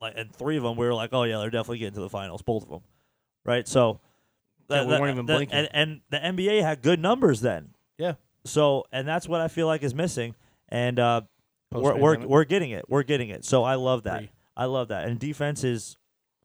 Like, 0.00 0.14
and 0.16 0.34
three 0.34 0.56
of 0.56 0.62
them, 0.62 0.76
we 0.76 0.86
were 0.86 0.94
like, 0.94 1.10
oh 1.12 1.22
yeah, 1.24 1.38
they're 1.38 1.50
definitely 1.50 1.78
getting 1.78 1.94
to 1.94 2.00
the 2.00 2.10
finals, 2.10 2.42
both 2.42 2.62
of 2.64 2.68
them, 2.70 2.80
right? 3.44 3.66
So, 3.68 4.00
Yeah, 4.68 4.78
that- 4.84 4.86
we 4.88 4.92
weren't 5.00 5.14
even 5.14 5.26
that- 5.26 5.36
blinking. 5.36 5.56
and, 5.56 5.68
and 5.72 6.00
the 6.10 6.18
NBA 6.18 6.62
had 6.62 6.82
good 6.82 7.00
numbers 7.00 7.40
then. 7.40 7.70
Yeah. 7.98 8.14
So, 8.44 8.84
and 8.92 9.06
that's 9.08 9.28
what 9.28 9.40
I 9.40 9.48
feel 9.48 9.66
like 9.66 9.82
is 9.82 9.94
missing. 9.94 10.34
And 10.68 10.98
uh, 10.98 11.22
we're, 11.72 11.96
we're 11.96 12.26
we're 12.26 12.44
getting 12.44 12.70
it. 12.70 12.84
We're 12.88 13.02
getting 13.04 13.28
it. 13.30 13.44
So 13.44 13.62
I 13.64 13.76
love 13.76 14.02
that. 14.04 14.16
Agree. 14.16 14.30
I 14.56 14.64
love 14.66 14.88
that. 14.88 15.04
And 15.08 15.18
defense 15.18 15.64
is 15.64 15.96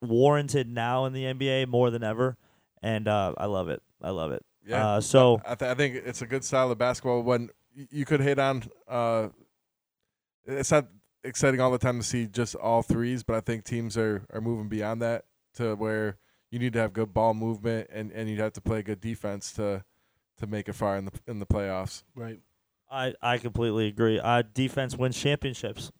warranted 0.01 0.67
now 0.69 1.05
in 1.05 1.13
the 1.13 1.23
NBA 1.23 1.67
more 1.67 1.89
than 1.89 2.03
ever. 2.03 2.37
And 2.81 3.07
uh, 3.07 3.33
I 3.37 3.45
love 3.45 3.69
it. 3.69 3.81
I 4.01 4.11
love 4.11 4.31
it. 4.31 4.45
Yeah. 4.65 4.87
Uh, 4.95 5.01
so 5.01 5.41
I, 5.45 5.55
th- 5.55 5.69
I 5.71 5.73
think 5.73 5.95
it's 5.95 6.21
a 6.21 6.25
good 6.27 6.43
style 6.45 6.71
of 6.71 6.77
basketball. 6.77 7.21
When 7.23 7.41
y- 7.43 7.49
you 7.89 8.05
could 8.05 8.19
hit 8.19 8.39
on, 8.39 8.63
uh, 8.87 9.29
it's 10.45 10.71
not 10.71 10.87
exciting 11.23 11.61
all 11.61 11.71
the 11.71 11.77
time 11.77 11.99
to 11.99 12.05
see 12.05 12.27
just 12.27 12.55
all 12.55 12.81
threes, 12.81 13.23
but 13.23 13.35
I 13.35 13.41
think 13.41 13.63
teams 13.63 13.97
are, 13.97 14.23
are 14.33 14.41
moving 14.41 14.67
beyond 14.67 15.01
that 15.01 15.25
to 15.55 15.75
where 15.75 16.17
you 16.51 16.59
need 16.59 16.73
to 16.73 16.79
have 16.79 16.93
good 16.93 17.13
ball 17.13 17.33
movement 17.33 17.89
and, 17.91 18.11
and 18.11 18.29
you 18.29 18.41
have 18.41 18.53
to 18.53 18.61
play 18.61 18.81
good 18.81 19.01
defense 19.01 19.53
to 19.53 19.83
to 20.39 20.47
make 20.47 20.69
it 20.69 20.73
far 20.73 20.95
in 20.95 21.05
the 21.05 21.11
in 21.27 21.39
the 21.39 21.45
playoffs. 21.45 22.03
right. 22.15 22.39
I, 22.91 23.13
I 23.21 23.37
completely 23.37 23.85
agree. 23.87 24.19
Uh, 24.19 24.41
defense 24.53 24.97
wins 24.97 25.15
championships. 25.15 25.91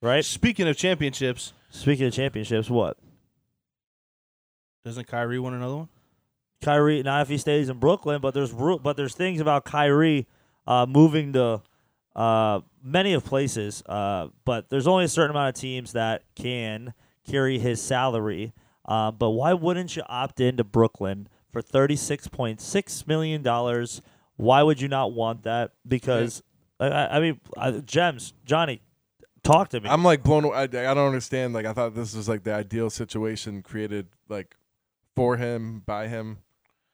Right? 0.00 0.24
Speaking 0.24 0.66
of 0.66 0.76
championships, 0.76 1.52
Speaking 1.70 2.06
of 2.06 2.14
championships, 2.14 2.70
what? 2.70 2.96
doesn't 4.84 5.06
Kyrie 5.06 5.38
want 5.38 5.54
another 5.54 5.76
one? 5.76 5.88
Kyrie, 6.62 7.02
not 7.02 7.22
if 7.22 7.28
he 7.28 7.36
stays 7.36 7.68
in 7.68 7.78
Brooklyn, 7.78 8.20
but 8.22 8.32
there's 8.32 8.52
but 8.52 8.96
there's 8.96 9.14
things 9.14 9.40
about 9.40 9.64
Kyrie 9.66 10.26
uh, 10.68 10.86
moving 10.86 11.32
to 11.32 11.62
uh, 12.14 12.60
many 12.82 13.14
of 13.14 13.24
places. 13.24 13.82
Uh, 13.86 14.28
but 14.44 14.68
there's 14.68 14.86
only 14.86 15.04
a 15.04 15.08
certain 15.08 15.30
amount 15.30 15.56
of 15.56 15.60
teams 15.60 15.92
that 15.94 16.22
can 16.36 16.92
carry 17.28 17.58
his 17.58 17.80
salary. 17.82 18.52
Uh, 18.84 19.10
but 19.10 19.30
why 19.30 19.52
wouldn't 19.54 19.96
you 19.96 20.02
opt 20.08 20.40
into 20.40 20.62
Brooklyn 20.62 21.28
for 21.50 21.60
thirty 21.60 21.96
six 21.96 22.28
point 22.28 22.60
six 22.60 23.06
million 23.06 23.42
dollars? 23.42 24.00
Why 24.36 24.62
would 24.62 24.80
you 24.80 24.88
not 24.88 25.12
want 25.12 25.42
that? 25.42 25.72
Because 25.86 26.42
I, 26.78 26.88
I 27.16 27.20
mean, 27.20 27.40
uh, 27.56 27.72
gems, 27.80 28.34
Johnny, 28.44 28.80
talk 29.42 29.70
to 29.70 29.80
me. 29.80 29.88
I'm 29.88 30.04
like 30.04 30.22
blown. 30.22 30.44
aw- 30.44 30.52
I, 30.52 30.62
I 30.62 30.66
don't 30.66 30.98
understand. 30.98 31.54
Like 31.54 31.66
I 31.66 31.72
thought 31.72 31.94
this 31.94 32.14
was 32.14 32.28
like 32.28 32.44
the 32.44 32.54
ideal 32.54 32.90
situation 32.90 33.62
created 33.62 34.06
like 34.28 34.54
for 35.16 35.36
him 35.36 35.82
by 35.84 36.08
him 36.08 36.38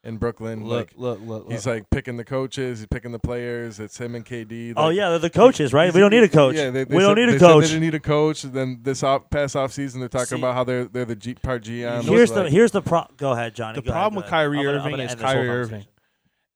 in 0.05 0.19
Brooklyn. 0.19 0.65
Look, 0.65 0.91
like 0.91 0.99
look, 0.99 1.21
look, 1.23 1.51
he's 1.53 1.67
like 1.67 1.89
picking 1.91 2.17
the 2.17 2.25
coaches, 2.25 2.79
he's 2.81 2.87
picking 2.87 3.11
the 3.13 3.19
players. 3.19 3.81
It's 3.81 3.99
him 3.99 4.15
and 4.15 4.25
KD. 4.25 4.75
oh 4.77 4.91
yeah, 4.91 5.09
they're 5.11 5.19
the 5.19 5.31
coaches, 5.31 5.73
right? 5.73 5.93
We 5.93 6.01
don't 6.01 6.11
need 6.11 6.23
a 6.23 6.29
coach. 6.29 6.55
Yeah, 6.57 6.71
they, 6.71 6.85
they 6.85 6.95
we 6.97 7.03
don't 7.03 7.17
said- 7.17 7.21
need 7.23 7.33
they 7.33 7.37
a 7.37 7.39
said 7.41 7.47
coach. 7.47 7.63
They 7.65 7.69
didn't 7.71 7.83
need 7.83 7.95
a 7.95 8.01
coach. 8.01 8.43
Then 8.43 8.81
this 8.83 9.03
off, 9.03 9.31
past 9.31 9.57
off 9.57 9.73
season, 9.73 10.01
they're 10.01 10.09
talking 10.09 10.27
See- 10.27 10.37
about 10.39 10.55
how 10.55 10.65
they're 10.65 10.85
they're 10.85 11.05
the 11.05 11.17
G, 11.17 11.35
part 11.35 11.65
GM. 11.65 12.03
Here's 12.05 12.31
like, 12.31 12.45
the 12.45 12.51
here's 12.51 12.71
the 12.71 12.83
pro. 12.83 13.05
Go 13.17 13.33
ahead, 13.33 13.55
Johnny. 13.55 13.77
the 13.77 13.83
Go 13.83 13.93
problem 13.93 14.15
go 14.15 14.21
with. 14.25 14.31
Kyrie 14.31 14.59
I'm 14.61 14.67
Irving 14.67 14.91
gonna 14.93 15.03
is 15.05 15.11
end 15.13 15.21
this 15.21 15.25
whole 15.25 15.35
Kyrie. 15.35 15.49
Irving. 15.49 15.85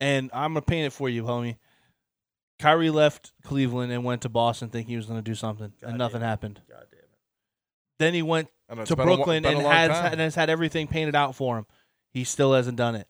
And 0.01 0.31
I'm 0.33 0.51
gonna 0.53 0.63
paint 0.63 0.87
it 0.87 0.93
for 0.93 1.09
you, 1.09 1.25
homie. 1.25 1.57
Kyrie 2.59 2.91
left 2.91 3.33
Cleveland 3.45 3.93
and 3.93 4.05
went 4.05 4.23
to 4.23 4.29
Boston 4.29 4.69
thinking 4.69 4.91
he 4.91 4.97
was 4.97 5.07
gonna 5.07 5.23
do 5.23 5.35
something, 5.35 5.73
God 5.81 5.89
and 5.91 5.99
nothing 5.99 6.21
damn 6.21 6.27
it. 6.27 6.31
happened. 6.31 6.61
God 6.69 6.87
damn 6.91 6.99
it. 7.01 7.09
Then 7.99 8.15
he 8.15 8.23
went 8.23 8.49
know, 8.73 8.85
to 8.85 8.97
been 8.97 9.07
a 9.07 9.11
wa- 9.11 9.17
Brooklyn 9.17 9.45
a 9.45 9.49
and 9.49 9.61
has 9.63 9.91
time. 9.91 10.13
and 10.13 10.21
has 10.21 10.35
had 10.35 10.51
everything 10.51 10.87
painted 10.89 11.15
out 11.15 11.35
for 11.35 11.57
him. 11.59 11.67
He 12.11 12.25
still 12.25 12.53
hasn't 12.55 12.77
done 12.77 12.95
it, 12.97 13.07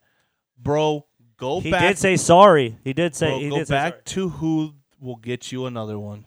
bro. 0.58 1.06
Go 1.36 1.58
back. 1.58 1.64
He 1.64 1.70
back. 1.70 1.80
did 1.82 1.98
say 1.98 2.16
sorry. 2.16 2.78
He 2.84 2.92
did 2.92 3.14
say 3.14 3.28
bro, 3.28 3.38
he 3.38 3.48
go 3.50 3.56
did 3.58 3.68
say 3.68 3.74
back 3.74 3.92
sorry. 3.92 4.02
to 4.06 4.28
who 4.30 4.74
will 5.00 5.16
get 5.16 5.52
you 5.52 5.66
another 5.66 5.98
one. 5.98 6.24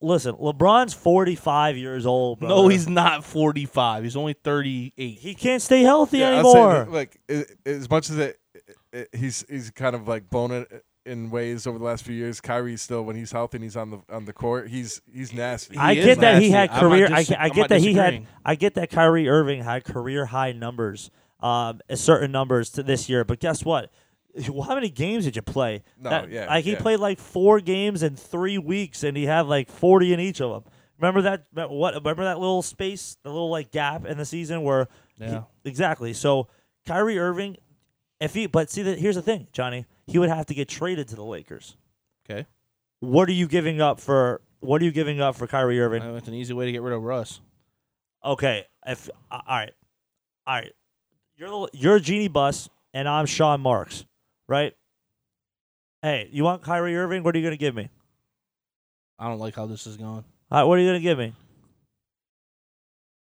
Listen, 0.00 0.34
LeBron's 0.34 0.92
45 0.92 1.78
years 1.78 2.04
old. 2.04 2.42
No, 2.42 2.68
he's 2.68 2.86
not 2.86 3.24
45. 3.24 4.04
He's 4.04 4.16
only 4.16 4.34
38. 4.34 5.18
he 5.18 5.34
can't 5.34 5.62
stay 5.62 5.80
healthy 5.80 6.18
Yeah, 6.18 6.30
I'll 6.40 6.44
say 6.52 6.58
anymore. 6.58 6.74
that, 6.84 6.90
like 6.90 7.20
i 7.30 7.44
as 7.64 7.88
much 7.88 8.10
as 8.10 8.18
it, 8.18 8.38
it, 8.92 9.08
he's 9.14 9.46
he's 9.48 9.70
kind 9.70 9.96
of 9.96 10.06
like 10.06 10.28
blown 10.28 10.50
it 10.50 10.84
in 11.06 11.30
ways 11.30 11.66
over 11.66 11.78
the 11.78 11.84
last 11.84 12.04
few 12.04 12.14
years. 12.14 12.38
Kyrie 12.40 12.76
still, 12.76 13.02
when 13.02 13.16
he's 13.16 13.32
healthy 13.32 13.56
and 13.56 13.64
he's 13.64 13.76
on 13.76 13.90
the 13.92 14.00
on 14.10 14.26
the 14.26 14.34
court, 14.34 14.68
he's 14.68 15.00
he's 15.10 15.32
nasty. 15.32 15.78
I 15.78 15.94
He 15.94 16.00
is 16.00 16.06
get 16.06 16.18
that 16.20 16.42
he 16.42 16.50
had 16.50 16.70
career. 16.70 17.08
dis- 17.08 17.30
I, 17.30 17.44
I 17.44 17.48
get 17.48 17.56
not 17.60 17.68
that 17.70 17.80
he 17.80 17.94
had. 17.94 18.26
I 18.44 18.54
get 18.56 18.74
that 18.74 18.90
Kyrie 18.90 19.28
Irving 19.28 19.62
had 19.62 19.84
career 19.84 20.26
high 20.26 20.52
numbers, 20.52 21.10
um, 21.44 21.80
certain 21.94 22.32
numbers 22.32 22.70
to 22.70 22.82
this 22.82 23.08
year. 23.08 23.24
But 23.24 23.38
guess 23.40 23.64
what? 23.64 23.90
How 24.46 24.74
many 24.74 24.88
games 24.90 25.24
did 25.24 25.36
you 25.36 25.42
play? 25.42 25.82
No, 26.00 26.10
That- 26.10 26.30
yeah, 26.30 26.46
like 26.46 26.64
he 26.64 26.72
yeah. 26.72 26.80
played 26.80 26.98
like 27.00 27.18
four 27.20 27.60
games 27.60 28.02
in 28.02 28.16
three 28.16 28.58
weeks, 28.58 29.04
and 29.04 29.16
he 29.16 29.26
had 29.26 29.42
like 29.46 29.68
40 29.70 30.12
in 30.14 30.20
each 30.20 30.40
of 30.40 30.50
them. 30.50 30.72
Remember 30.98 31.22
that? 31.22 31.44
that- 31.52 31.70
What? 31.70 31.94
Remember 31.94 32.24
that 32.24 32.38
little 32.40 32.62
space, 32.62 33.16
the 33.22 33.30
little 33.30 33.50
like 33.50 33.70
gap 33.70 34.06
in 34.06 34.16
the 34.18 34.24
season 34.24 34.62
where 34.62 34.88
he- 35.18 35.24
Yeah. 35.26 35.42
exactly. 35.64 36.12
So 36.14 36.48
Kyrie 36.86 37.18
Irving, 37.18 37.58
if 38.20 38.34
he, 38.34 38.46
but 38.46 38.70
see 38.70 38.82
that 38.82 38.98
here's 38.98 39.16
the 39.16 39.22
thing, 39.22 39.46
Johnny, 39.52 39.86
he 40.06 40.18
would 40.18 40.28
have 40.30 40.46
to 40.46 40.54
get 40.54 40.68
traded 40.68 41.08
to 41.08 41.16
the 41.16 41.24
Lakers. 41.24 41.76
Okay. 42.28 42.46
What 43.00 43.28
are 43.28 43.32
you 43.32 43.46
giving 43.46 43.80
up 43.80 44.00
for? 44.00 44.40
What 44.60 44.80
are 44.80 44.84
you 44.86 44.92
giving 44.92 45.20
up 45.20 45.36
for 45.36 45.46
Kyrie 45.46 45.78
Irving? 45.80 46.02
It's 46.16 46.26
an 46.26 46.32
easy 46.34 46.54
way 46.54 46.64
to 46.66 46.72
get 46.72 46.80
rid 46.80 46.94
of 46.94 47.02
Russ. 47.02 47.40
Okay, 48.24 48.64
if 48.86 49.10
all 49.30 49.42
right, 49.46 49.72
all 50.46 50.54
right, 50.54 50.72
you're 51.36 51.68
you're 51.72 51.98
Jeanie 51.98 52.28
Buss 52.28 52.68
and 52.92 53.08
I'm 53.08 53.26
Sean 53.26 53.60
Marks, 53.60 54.04
right? 54.48 54.74
Hey, 56.02 56.28
you 56.32 56.44
want 56.44 56.62
Kyrie 56.62 56.96
Irving? 56.96 57.22
What 57.22 57.34
are 57.34 57.38
you 57.38 57.44
gonna 57.44 57.56
give 57.56 57.74
me? 57.74 57.88
I 59.18 59.28
don't 59.28 59.38
like 59.38 59.54
how 59.54 59.66
this 59.66 59.86
is 59.86 59.96
going. 59.96 60.08
All 60.08 60.24
right, 60.50 60.64
what 60.64 60.78
are 60.78 60.82
you 60.82 60.88
gonna 60.88 61.00
give 61.00 61.18
me? 61.18 61.32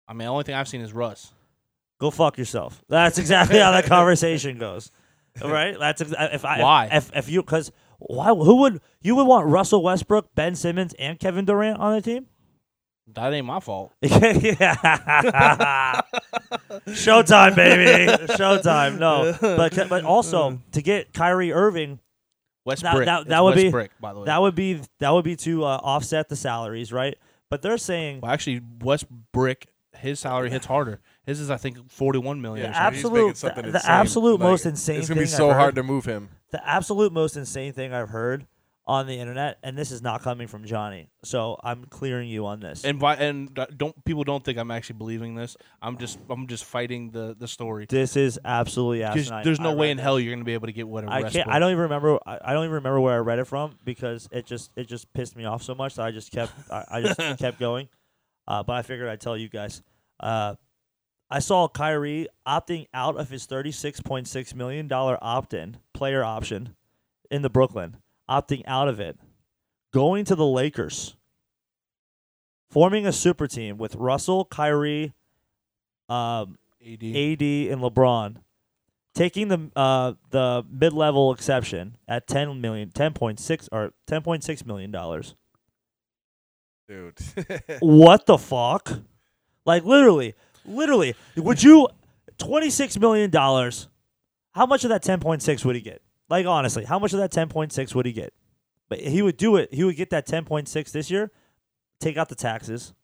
I 0.08 0.14
mean, 0.14 0.20
the 0.20 0.32
only 0.32 0.44
thing 0.44 0.56
I've 0.56 0.68
seen 0.68 0.82
is 0.82 0.94
Russ. 0.94 1.32
Go 2.00 2.12
fuck 2.12 2.38
yourself. 2.38 2.84
That's 2.90 3.18
exactly 3.18 3.60
how 3.60 3.72
that 3.72 3.86
conversation 3.88 4.58
goes. 4.58 4.92
Right? 5.44 5.80
that's 5.80 6.02
uh, 6.02 6.30
if 6.32 6.46
I 6.46 6.62
Why? 6.62 6.90
if 6.92 7.10
if 7.16 7.30
you 7.30 7.42
because 7.42 7.72
Why? 7.98 8.28
Who 8.28 8.58
would 8.58 8.82
you 9.02 9.16
would 9.16 9.26
want 9.26 9.48
Russell 9.48 9.82
Westbrook, 9.82 10.36
Ben 10.36 10.56
Simmons, 10.56 10.94
and 11.00 11.20
Kevin 11.20 11.46
Durant 11.46 11.80
on 11.80 11.94
the 11.96 12.02
team? 12.02 12.28
That 13.08 13.34
ain't 13.34 13.46
my 13.46 13.60
fault. 13.60 13.92
yeah. 14.02 14.14
Showtime, 16.88 17.56
baby. 17.56 18.12
Showtime. 18.34 18.98
No, 19.00 19.36
but 19.42 19.90
but 19.90 20.04
also 20.04 20.60
to 20.72 20.82
get 20.82 21.14
Kyrie 21.14 21.52
Irving, 21.52 22.00
West 22.66 22.84
That- 22.84 22.96
Brick. 22.96 23.06
that- 23.06 23.28
that 23.28 23.44
would 23.44 23.56
West 23.56 23.64
be- 23.66 23.72
Brick, 23.72 23.92
by 24.00 24.14
the 24.14 24.20
way. 24.22 24.26
that 24.26 24.42
would 24.42 24.56
be 24.56 24.82
that 25.00 25.10
would 25.12 25.26
be 25.26 25.36
to 25.38 25.64
uh, 25.64 25.80
offset 25.84 26.30
the 26.30 26.36
salaries, 26.36 26.92
right? 26.92 27.18
But 27.50 27.62
they're 27.62 27.78
saying 27.78 28.22
well, 28.22 28.32
actually, 28.32 28.62
West 28.82 29.06
Brick, 29.32 29.68
his 29.98 30.20
salary 30.20 30.50
hits 30.50 30.66
harder. 30.66 31.00
His 31.26 31.40
is, 31.40 31.50
I 31.52 31.58
think, 31.58 31.90
forty-one 31.92 32.42
million. 32.42 32.64
the 32.72 32.78
or 32.78 32.92
he's 32.92 33.04
absolute 33.06 33.36
the, 33.36 33.72
the 33.72 33.82
absolute 33.86 34.40
Like, 34.40 34.50
most 34.50 34.66
insane. 34.66 35.00
It's 35.00 35.10
gonna 35.10 35.22
be 35.22 35.28
so 35.28 35.50
I've 35.50 35.56
hard 35.56 35.66
heard- 35.66 35.76
to 35.76 35.84
move 35.84 36.06
him. 36.06 36.30
the 36.52 36.68
absolute 36.68 37.14
most 37.14 37.38
insane 37.38 37.74
thing 37.74 37.94
I've 37.94 38.10
heard 38.10 38.46
on 38.86 39.08
the 39.08 39.18
internet, 39.18 39.60
and 39.64 39.78
this 39.78 39.92
is 39.92 40.02
not 40.02 40.22
coming 40.24 40.48
from 40.48 40.66
Johnny, 40.66 41.08
so 41.24 41.58
I'm 41.64 41.86
clearing 41.86 42.28
you 42.28 42.46
on 42.46 42.60
this. 42.60 42.84
And 42.84 43.00
by 43.00 43.16
and 43.16 43.58
don't 43.78 44.04
people 44.04 44.24
don't 44.26 44.44
think 44.44 44.58
I'm 44.58 44.72
actually 44.72 44.98
believing 44.98 45.36
this. 45.36 45.56
I'm 45.82 45.98
just 45.98 46.20
I'm 46.30 46.48
just 46.48 46.66
fighting 46.66 47.12
the 47.12 47.36
the 47.38 47.48
story. 47.48 47.86
this 47.90 48.18
is 48.18 48.40
absolutely 48.44 49.04
asinine. 49.04 49.44
there's 49.46 49.60
no 49.62 49.72
I 49.72 49.76
way 49.76 49.92
in 49.92 49.98
hell 49.98 50.20
you're 50.20 50.34
gonna 50.34 50.44
be 50.44 50.54
able 50.54 50.68
to 50.68 50.74
get 50.74 50.88
whatever. 50.88 51.14
I 51.14 51.30
can't. 51.30 51.48
I 51.48 51.60
don't 51.60 51.72
even 51.72 51.84
remember. 51.84 52.20
I, 52.26 52.40
I 52.44 52.54
don't 52.54 52.66
even 52.66 52.76
remember 52.76 53.00
where 53.00 53.14
I 53.14 53.20
read 53.20 53.40
it 53.40 53.46
from 53.46 53.78
because 53.86 54.28
it 54.32 54.46
just 54.46 54.72
it 54.76 54.88
just 54.88 55.12
pissed 55.14 55.36
me 55.38 55.46
off 55.46 55.64
so 55.64 55.76
much 55.76 55.96
that 55.96 56.06
I 56.06 56.12
just 56.12 56.32
kept 56.32 56.52
I, 56.70 56.84
I 56.92 57.02
just 57.02 57.20
kept 57.40 57.60
going. 57.60 57.88
Uh, 58.46 58.64
but 58.64 58.74
I 58.74 58.82
figured 58.82 59.08
I'd 59.08 59.22
tell 59.22 59.38
you 59.38 59.48
guys. 59.48 59.82
Uh, 60.20 60.56
I 61.30 61.40
saw 61.40 61.68
Kyrie 61.70 62.28
opting 62.46 62.88
out 62.94 63.16
of 63.16 63.30
his 63.30 63.46
thirty-six 63.46 64.02
point 64.02 64.28
six 64.28 64.54
million 64.54 64.90
dollar 64.90 65.18
opt-in 65.22 65.78
player 65.94 66.24
option 66.24 66.76
in 67.32 67.42
the 67.42 67.50
Brooklyn, 67.50 67.98
opting 68.30 68.64
out 68.66 68.88
of 68.88 69.00
it, 69.00 69.18
going 69.94 70.26
to 70.26 70.36
the 70.36 70.46
Lakers, 70.46 71.16
forming 72.70 73.06
a 73.06 73.12
super 73.12 73.48
team 73.48 73.78
with 73.78 73.96
Russell, 73.96 74.46
Kyrie, 74.46 75.14
um, 76.10 76.58
AD. 76.82 77.04
AD 77.04 77.42
and 77.42 77.82
LeBron, 77.82 78.38
taking 79.16 79.48
the 79.48 79.72
uh, 79.76 80.14
the 80.32 80.66
mid 80.70 80.94
level 80.94 81.32
exception 81.32 81.98
at 82.08 82.28
10 82.28 82.60
million, 82.62 82.90
10.6 82.90 83.70
or 83.72 83.94
10.6 84.08 84.66
million 84.66 84.92
dollars. 84.92 85.36
Dude. 86.88 87.18
What 87.80 88.26
the 88.26 88.38
fuck? 88.38 89.00
Like 89.66 89.86
literally, 89.86 90.36
literally, 90.66 91.16
would 91.38 91.64
you 91.64 91.88
26 92.38 93.00
million 93.00 93.30
dollars? 93.30 93.88
How 94.52 94.66
much 94.68 94.84
of 94.84 94.90
that 94.90 95.02
10.6 95.04 95.66
would 95.66 95.76
he 95.76 95.82
get? 95.82 96.03
Like 96.34 96.48
honestly, 96.48 96.84
how 96.84 96.98
much 96.98 97.14
of 97.14 97.20
that 97.20 97.32
10.6 97.32 97.94
would 97.94 98.08
he 98.08 98.12
get? 98.12 98.34
But 98.90 99.00
he 99.00 99.22
would 99.22 99.38
do 99.38 99.56
it. 99.58 99.72
He 99.72 99.84
would 99.84 99.96
get 99.96 100.10
that 100.10 100.26
10.6 100.26 100.92
this 100.92 101.12
year, 101.12 101.30
take 102.00 102.18
out 102.18 102.28
the 102.28 102.34
taxes, 102.34 102.96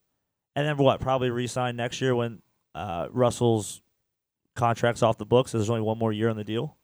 and 0.55 0.65
then 0.65 0.77
what? 0.77 0.99
Probably 0.99 1.29
re-sign 1.29 1.75
next 1.75 2.01
year 2.01 2.15
when 2.15 2.41
uh, 2.73 3.05
Russell's 3.11 3.83
contract's 4.55 5.03
off 5.03 5.19
the 5.19 5.27
books. 5.27 5.51
There's 5.51 5.69
only 5.69 5.83
one 5.83 5.99
more 5.99 6.11
year 6.11 6.29
on 6.29 6.37
the 6.37 6.43
deal, 6.43 6.75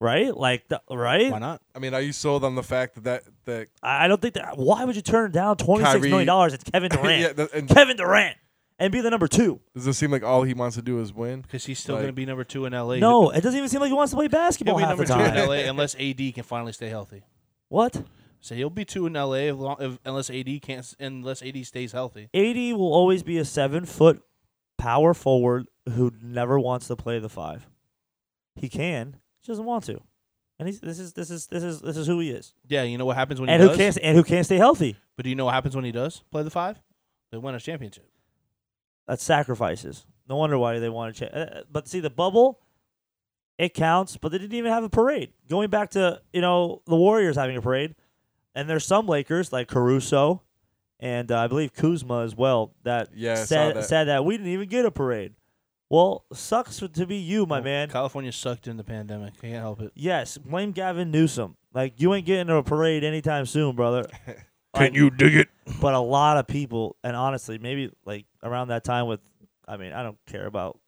right? 0.00 0.36
Like, 0.36 0.66
the, 0.66 0.82
right? 0.90 1.30
Why 1.30 1.38
not? 1.38 1.62
I 1.76 1.78
mean, 1.78 1.94
are 1.94 2.00
you 2.00 2.12
sold 2.12 2.42
on 2.42 2.56
the 2.56 2.64
fact 2.64 2.96
that 2.96 3.04
that, 3.04 3.22
that 3.44 3.68
I 3.84 4.06
I 4.06 4.08
don't 4.08 4.20
think 4.20 4.34
that. 4.34 4.58
Why 4.58 4.84
would 4.84 4.96
you 4.96 5.02
turn 5.02 5.30
down 5.30 5.58
26 5.58 5.92
million 5.94 6.10
Kyrie- 6.10 6.24
dollars? 6.24 6.54
It's 6.54 6.64
Kevin 6.64 6.90
Durant. 6.92 7.20
yeah, 7.20 7.32
that- 7.34 7.52
and 7.54 7.68
Kevin 7.68 7.96
Durant, 7.96 8.36
and 8.78 8.92
be 8.92 9.00
the 9.00 9.10
number 9.10 9.26
two. 9.28 9.60
does 9.74 9.86
it 9.86 9.94
seem 9.94 10.10
like 10.10 10.22
all 10.22 10.42
he 10.44 10.54
wants 10.54 10.76
to 10.76 10.82
do 10.82 11.00
is 11.00 11.12
win? 11.12 11.40
Because 11.42 11.66
he's 11.66 11.78
still 11.78 11.94
Like- 11.96 12.02
gonna 12.04 12.12
be 12.12 12.26
number 12.26 12.44
two 12.44 12.64
in 12.66 12.72
LA. 12.72 12.96
No, 12.98 13.30
it 13.30 13.40
doesn't 13.42 13.56
even 13.56 13.68
seem 13.68 13.80
like 13.80 13.88
he 13.88 13.94
wants 13.94 14.10
to 14.12 14.16
play 14.16 14.28
basketball. 14.28 14.78
he'll 14.78 14.86
basketball 14.88 14.98
be 14.98 15.02
half 15.04 15.18
number 15.18 15.30
the 15.30 15.34
two 15.34 15.40
in 15.40 15.48
time. 15.48 15.64
LA 15.64 15.68
unless 15.70 15.94
AD 15.96 16.32
can 16.32 16.44
finally 16.44 16.72
stay 16.72 16.88
healthy. 16.88 17.22
What? 17.68 18.02
So 18.40 18.54
he'll 18.54 18.70
be 18.70 18.84
two 18.84 19.06
in 19.06 19.14
LA 19.14 19.48
if, 19.50 19.56
long, 19.56 19.76
if, 19.80 19.98
unless 20.04 20.30
AD 20.30 20.60
can't 20.60 20.78
s- 20.80 20.94
unless 21.00 21.42
AD 21.42 21.64
stays 21.66 21.90
healthy. 21.92 22.28
AD 22.32 22.72
will 22.74 22.92
always 22.94 23.22
be 23.24 23.36
a 23.38 23.44
seven 23.44 23.84
foot 23.84 24.22
power 24.78 25.12
forward 25.12 25.66
who 25.88 26.12
never 26.22 26.58
wants 26.60 26.86
to 26.86 26.94
play 26.96 27.18
the 27.18 27.28
five. 27.28 27.66
He 28.54 28.68
can, 28.68 29.16
he 29.42 29.46
doesn't 29.50 29.64
want 29.64 29.84
to, 29.84 30.00
and 30.58 30.68
he's 30.68 30.80
this 30.80 30.98
is 31.00 31.12
this 31.14 31.30
is 31.30 31.46
this 31.48 31.62
is 31.64 31.80
this 31.80 31.96
is 31.96 32.06
who 32.06 32.20
he 32.20 32.30
is, 32.30 32.54
Yeah, 32.68 32.84
you 32.84 32.96
know 32.98 33.06
what 33.06 33.16
happens 33.16 33.40
when 33.40 33.48
and 33.50 33.60
he 33.60 33.68
who 33.68 33.76
does. 33.76 33.94
can't 33.94 33.98
and 34.04 34.16
who 34.16 34.22
can't 34.24 34.46
stay 34.46 34.56
healthy. 34.56 34.96
But 35.16 35.24
do 35.24 35.30
you 35.30 35.34
know 35.36 35.44
what 35.46 35.54
happens 35.54 35.74
when 35.74 35.84
he 35.84 35.90
does 35.92 36.22
play 36.30 36.42
the 36.44 36.50
five? 36.50 36.80
They 37.32 37.38
win 37.38 37.54
a 37.56 37.60
championship. 37.60 38.08
That's 39.08 39.24
sacrifices. 39.24 40.06
No 40.28 40.36
wonder 40.36 40.56
why 40.58 40.78
they 40.78 40.88
want 40.90 41.16
to 41.16 41.20
change. 41.20 41.32
Uh, 41.34 41.62
but 41.72 41.88
see, 41.88 41.98
the 42.00 42.10
bubble, 42.10 42.60
it 43.56 43.74
counts, 43.74 44.16
but 44.16 44.30
they 44.30 44.38
didn't 44.38 44.56
even 44.56 44.70
have 44.70 44.84
a 44.84 44.90
parade. 44.90 45.32
Going 45.48 45.70
back 45.70 45.90
to 45.92 46.20
you 46.32 46.40
know 46.42 46.82
the 46.86 46.94
Warriors 46.94 47.34
having 47.36 47.56
a 47.56 47.62
parade, 47.62 47.96
and 48.54 48.68
there's 48.70 48.84
some 48.86 49.06
Lakers 49.08 49.52
like 49.52 49.66
Caruso, 49.66 50.42
and 51.00 51.32
uh, 51.32 51.40
I 51.40 51.46
believe 51.48 51.72
Kuzma 51.72 52.22
as 52.22 52.36
well 52.36 52.74
that 52.84 53.08
Yeah, 53.14 53.42
said 53.44 53.76
that. 53.76 53.84
said 53.84 54.04
that 54.04 54.24
we 54.24 54.36
didn't 54.36 54.52
even 54.52 54.68
get 54.68 54.84
a 54.84 54.90
parade. 54.90 55.32
Well, 55.90 56.26
sucks 56.34 56.80
to 56.80 57.06
be 57.06 57.16
you, 57.16 57.46
my 57.46 57.56
Well, 57.56 57.64
man. 57.64 57.88
California 57.88 58.30
sucked 58.30 58.68
in 58.68 58.76
the 58.76 58.84
pandemic. 58.84 59.40
Can't 59.40 59.54
help 59.54 59.80
it. 59.80 59.90
Yes, 59.94 60.36
blame 60.36 60.72
Gavin 60.72 61.10
Newsom. 61.10 61.56
Like 61.72 61.94
you 61.98 62.12
ain't 62.12 62.26
getting 62.26 62.54
a 62.54 62.62
parade 62.62 63.04
anytime 63.04 63.46
soon, 63.46 63.74
brother. 63.74 64.04
Like, 64.74 64.94
you 64.94 65.10
dig 65.10 65.34
it? 65.34 65.48
but 65.80 65.94
a 65.94 65.98
lot 66.00 66.36
of 66.36 66.46
people, 66.46 66.96
and 67.02 67.16
honestly, 67.16 67.58
maybe 67.58 67.90
like 68.04 68.26
around 68.42 68.68
that 68.68 68.84
time 68.84 69.06
with, 69.06 69.20
I 69.66 69.76
mean, 69.76 69.92
I 69.92 70.02
don't 70.02 70.18
care 70.26 70.46
about 70.46 70.78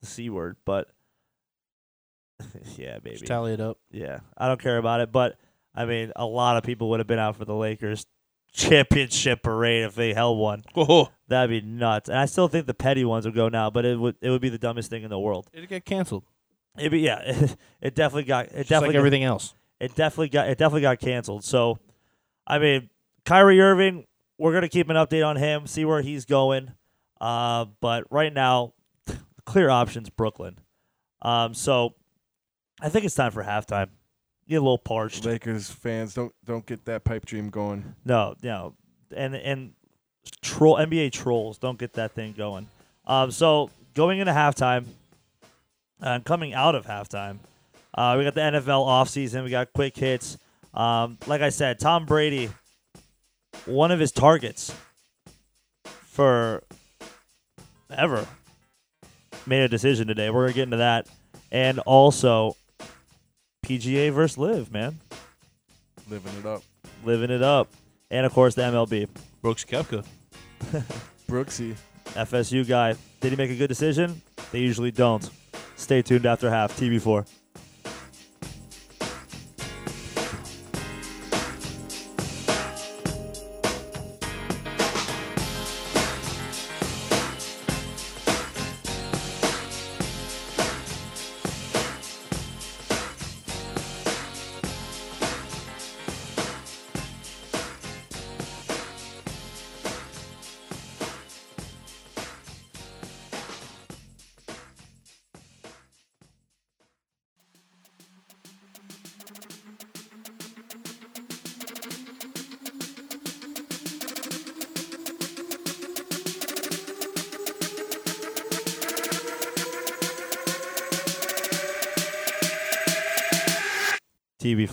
the 0.00 0.06
c 0.06 0.30
word, 0.30 0.56
but 0.64 0.88
yeah, 2.76 2.98
baby, 2.98 3.16
Just 3.16 3.26
tally 3.26 3.52
it 3.52 3.60
up. 3.60 3.78
yeah, 3.90 4.20
I 4.36 4.48
don't 4.48 4.60
care 4.60 4.78
about 4.78 5.00
it. 5.00 5.12
But 5.12 5.36
I 5.74 5.84
mean, 5.84 6.12
a 6.16 6.26
lot 6.26 6.56
of 6.56 6.62
people 6.64 6.90
would 6.90 7.00
have 7.00 7.06
been 7.06 7.18
out 7.18 7.36
for 7.36 7.44
the 7.44 7.54
Lakers 7.54 8.06
championship 8.52 9.42
parade 9.42 9.84
if 9.84 9.94
they 9.94 10.12
held 10.14 10.38
one. 10.38 10.62
Oh, 10.76 11.10
That'd 11.28 11.50
be 11.50 11.66
nuts. 11.66 12.08
And 12.08 12.18
I 12.18 12.26
still 12.26 12.48
think 12.48 12.66
the 12.66 12.74
petty 12.74 13.04
ones 13.04 13.24
would 13.24 13.34
go 13.34 13.48
now, 13.48 13.70
but 13.70 13.84
it 13.84 13.98
would 13.98 14.16
it 14.20 14.30
would 14.30 14.40
be 14.42 14.48
the 14.50 14.58
dumbest 14.58 14.90
thing 14.90 15.02
in 15.02 15.10
the 15.10 15.18
world. 15.18 15.48
it'd 15.52 15.68
get 15.68 15.84
canceled. 15.84 16.24
It'd 16.78 16.92
be 16.92 17.00
yeah, 17.00 17.20
it, 17.80 17.94
definitely 17.94 18.24
got 18.24 18.46
it 18.46 18.56
Just 18.58 18.68
definitely 18.68 18.88
like 18.88 18.92
got- 18.94 18.98
everything 18.98 19.24
else. 19.24 19.54
it 19.80 19.94
definitely 19.94 20.28
got 20.28 20.48
it 20.48 20.58
definitely 20.58 20.82
got 20.82 20.98
canceled. 21.00 21.44
So, 21.44 21.78
I 22.46 22.58
mean, 22.58 22.90
Kyrie 23.24 23.60
Irving, 23.60 24.06
we're 24.38 24.52
gonna 24.52 24.68
keep 24.68 24.88
an 24.88 24.96
update 24.96 25.26
on 25.26 25.36
him, 25.36 25.66
see 25.66 25.84
where 25.84 26.02
he's 26.02 26.24
going. 26.24 26.72
Uh, 27.20 27.66
but 27.80 28.04
right 28.10 28.32
now, 28.32 28.74
clear 29.44 29.70
options 29.70 30.10
Brooklyn. 30.10 30.58
Um, 31.22 31.54
so 31.54 31.94
I 32.80 32.88
think 32.88 33.04
it's 33.04 33.14
time 33.14 33.32
for 33.32 33.42
halftime. 33.42 33.88
Get 34.48 34.56
a 34.56 34.60
little 34.60 34.78
parched. 34.78 35.24
Lakers 35.24 35.70
fans 35.70 36.14
don't 36.14 36.34
don't 36.44 36.66
get 36.66 36.84
that 36.84 37.04
pipe 37.04 37.24
dream 37.24 37.48
going. 37.48 37.94
No, 38.04 38.34
no, 38.42 38.74
and 39.16 39.34
and 39.34 39.72
troll 40.42 40.76
NBA 40.76 41.12
trolls 41.12 41.58
don't 41.58 41.78
get 41.78 41.94
that 41.94 42.12
thing 42.12 42.34
going. 42.36 42.68
Um, 43.06 43.30
so 43.30 43.70
going 43.94 44.18
into 44.18 44.32
halftime 44.32 44.84
and 46.00 46.24
coming 46.24 46.52
out 46.52 46.74
of 46.74 46.84
halftime, 46.86 47.38
uh, 47.94 48.14
we 48.18 48.24
got 48.24 48.34
the 48.34 48.40
NFL 48.40 48.86
offseason. 48.86 49.44
We 49.44 49.50
got 49.50 49.72
quick 49.72 49.96
hits. 49.96 50.36
Um, 50.74 51.18
like 51.26 51.40
I 51.40 51.50
said, 51.50 51.78
Tom 51.78 52.04
Brady, 52.04 52.50
one 53.66 53.90
of 53.90 53.98
his 54.00 54.12
targets 54.12 54.74
for 55.84 56.62
ever, 57.90 58.26
made 59.46 59.62
a 59.62 59.68
decision 59.68 60.06
today. 60.06 60.30
We're 60.30 60.42
gonna 60.42 60.52
get 60.54 60.62
into 60.64 60.76
that, 60.78 61.06
and 61.50 61.78
also 61.80 62.56
PGA 63.64 64.12
versus 64.12 64.38
Live, 64.38 64.72
man, 64.72 64.98
Living 66.08 66.32
it 66.38 66.46
up. 66.46 66.62
living 67.04 67.30
it 67.30 67.42
up, 67.42 67.68
and 68.10 68.26
of 68.26 68.32
course 68.32 68.54
the 68.54 68.62
MLB. 68.62 69.08
Brooks 69.42 69.64
Koepka. 69.64 70.04
Brooksy. 71.28 71.74
FSU 72.14 72.66
guy. 72.66 72.94
Did 73.20 73.32
he 73.32 73.36
make 73.36 73.50
a 73.50 73.56
good 73.56 73.68
decision? 73.68 74.22
They 74.52 74.60
usually 74.60 74.90
don't. 74.90 75.28
Stay 75.76 76.00
tuned 76.02 76.26
after 76.26 76.48
half. 76.48 76.78
TV4. 76.78 77.26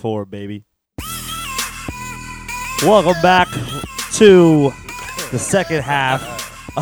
TV4, 0.02 0.30
baby. 0.30 0.64
Welcome 2.84 3.22
back 3.22 3.48
to 4.14 4.72
the 5.32 5.40
second 5.40 5.82
half. 5.84 6.40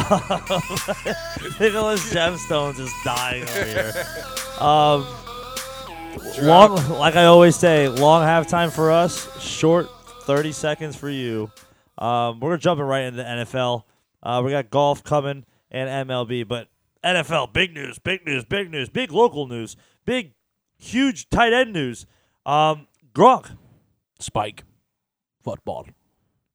Nicholas 1.59 2.13
Gemstones 2.13 2.79
is 2.79 2.93
dying 3.03 3.43
over 3.43 3.65
here. 3.65 3.93
Um, 4.59 5.07
long, 6.41 6.75
like 6.99 7.15
I 7.15 7.25
always 7.25 7.55
say, 7.55 7.87
long 7.87 8.23
halftime 8.23 8.71
for 8.71 8.91
us, 8.91 9.41
short 9.41 9.89
30 10.23 10.51
seconds 10.51 10.95
for 10.95 11.09
you. 11.09 11.51
Um, 11.97 12.39
we're 12.39 12.57
jumping 12.57 12.85
right 12.85 13.03
into 13.03 13.23
NFL. 13.23 13.83
Uh, 14.23 14.41
we 14.43 14.51
got 14.51 14.69
golf 14.69 15.03
coming 15.03 15.45
and 15.71 16.09
MLB, 16.09 16.47
but 16.47 16.69
NFL, 17.03 17.51
big 17.51 17.73
news, 17.73 17.99
big 17.99 18.25
news, 18.25 18.45
big 18.45 18.71
news, 18.71 18.89
big 18.89 19.11
local 19.11 19.47
news, 19.47 19.75
big, 20.05 20.33
huge 20.77 21.29
tight 21.29 21.51
end 21.51 21.73
news. 21.73 22.05
Um, 22.45 22.87
Gronk, 23.13 23.57
Spike. 24.19 24.63
Football. 25.43 25.87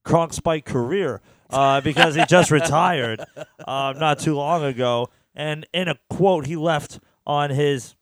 Gronk 0.04 0.34
spike 0.34 0.66
career 0.66 1.22
uh, 1.50 1.80
because 1.80 2.14
he 2.14 2.24
just 2.26 2.50
retired 2.52 3.24
uh, 3.66 3.94
not 3.96 4.18
too 4.18 4.34
long 4.34 4.62
ago. 4.62 5.08
And 5.34 5.66
in 5.72 5.88
a 5.88 5.98
quote 6.10 6.46
he 6.46 6.56
left 6.56 7.00
on 7.26 7.50
his 7.50 7.96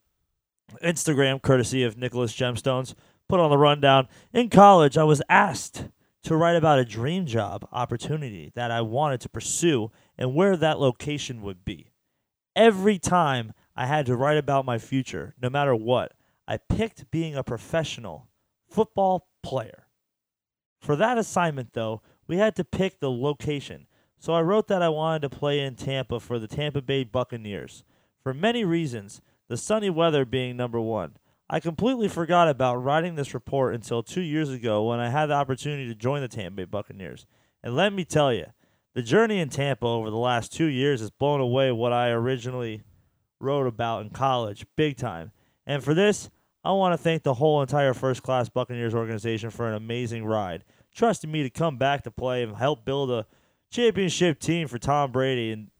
Instagram, 0.82 1.40
courtesy 1.40 1.84
of 1.84 1.96
Nicholas 1.96 2.34
Gemstones, 2.34 2.94
put 3.28 3.40
on 3.40 3.50
the 3.50 3.58
rundown. 3.58 4.08
In 4.32 4.50
college, 4.50 4.98
I 4.98 5.04
was 5.04 5.22
asked 5.28 5.88
to 6.24 6.36
write 6.36 6.56
about 6.56 6.78
a 6.78 6.84
dream 6.84 7.26
job 7.26 7.66
opportunity 7.72 8.52
that 8.54 8.70
I 8.70 8.80
wanted 8.80 9.20
to 9.22 9.28
pursue 9.28 9.90
and 10.18 10.34
where 10.34 10.56
that 10.56 10.78
location 10.78 11.42
would 11.42 11.64
be. 11.64 11.90
Every 12.54 12.98
time 12.98 13.52
I 13.74 13.86
had 13.86 14.06
to 14.06 14.16
write 14.16 14.36
about 14.36 14.66
my 14.66 14.78
future, 14.78 15.34
no 15.40 15.48
matter 15.48 15.74
what, 15.74 16.12
I 16.46 16.58
picked 16.58 17.10
being 17.10 17.34
a 17.34 17.42
professional 17.42 18.28
football 18.72 19.28
player. 19.42 19.86
For 20.80 20.96
that 20.96 21.18
assignment, 21.18 21.74
though, 21.74 22.02
we 22.26 22.38
had 22.38 22.56
to 22.56 22.64
pick 22.64 22.98
the 22.98 23.10
location. 23.10 23.86
So 24.18 24.32
I 24.32 24.42
wrote 24.42 24.68
that 24.68 24.82
I 24.82 24.88
wanted 24.88 25.22
to 25.22 25.30
play 25.30 25.60
in 25.60 25.74
Tampa 25.74 26.20
for 26.20 26.38
the 26.38 26.48
Tampa 26.48 26.80
Bay 26.80 27.04
Buccaneers. 27.04 27.84
For 28.22 28.32
many 28.32 28.64
reasons, 28.64 29.20
the 29.48 29.56
sunny 29.56 29.90
weather 29.90 30.24
being 30.24 30.56
number 30.56 30.80
one. 30.80 31.16
I 31.50 31.60
completely 31.60 32.08
forgot 32.08 32.48
about 32.48 32.76
writing 32.76 33.14
this 33.14 33.34
report 33.34 33.74
until 33.74 34.02
two 34.02 34.22
years 34.22 34.48
ago 34.48 34.88
when 34.88 35.00
I 35.00 35.10
had 35.10 35.26
the 35.26 35.34
opportunity 35.34 35.86
to 35.88 35.94
join 35.94 36.22
the 36.22 36.28
Tampa 36.28 36.56
Bay 36.56 36.64
Buccaneers. 36.64 37.26
And 37.62 37.76
let 37.76 37.92
me 37.92 38.04
tell 38.04 38.32
you, 38.32 38.46
the 38.94 39.02
journey 39.02 39.38
in 39.38 39.48
Tampa 39.48 39.86
over 39.86 40.08
the 40.08 40.16
last 40.16 40.52
two 40.52 40.66
years 40.66 41.00
has 41.00 41.10
blown 41.10 41.40
away 41.40 41.70
what 41.72 41.92
I 41.92 42.10
originally 42.10 42.82
wrote 43.40 43.66
about 43.66 44.02
in 44.02 44.10
college, 44.10 44.64
big 44.76 44.96
time. 44.96 45.32
And 45.66 45.82
for 45.82 45.94
this, 45.94 46.30
I 46.64 46.72
want 46.72 46.92
to 46.92 46.98
thank 46.98 47.22
the 47.22 47.34
whole 47.34 47.60
entire 47.60 47.92
first 47.92 48.22
class 48.22 48.48
Buccaneers 48.48 48.94
organization 48.94 49.50
for 49.50 49.68
an 49.68 49.74
amazing 49.74 50.24
ride, 50.24 50.64
trusting 50.94 51.30
me 51.30 51.42
to 51.42 51.50
come 51.50 51.76
back 51.76 52.02
to 52.04 52.10
play 52.10 52.42
and 52.42 52.56
help 52.56 52.84
build 52.84 53.10
a 53.10 53.26
championship 53.70 54.38
team 54.38 54.68
for 54.68 54.78
Tom 54.78 55.10
Brady 55.10 55.50
and 55.50 55.70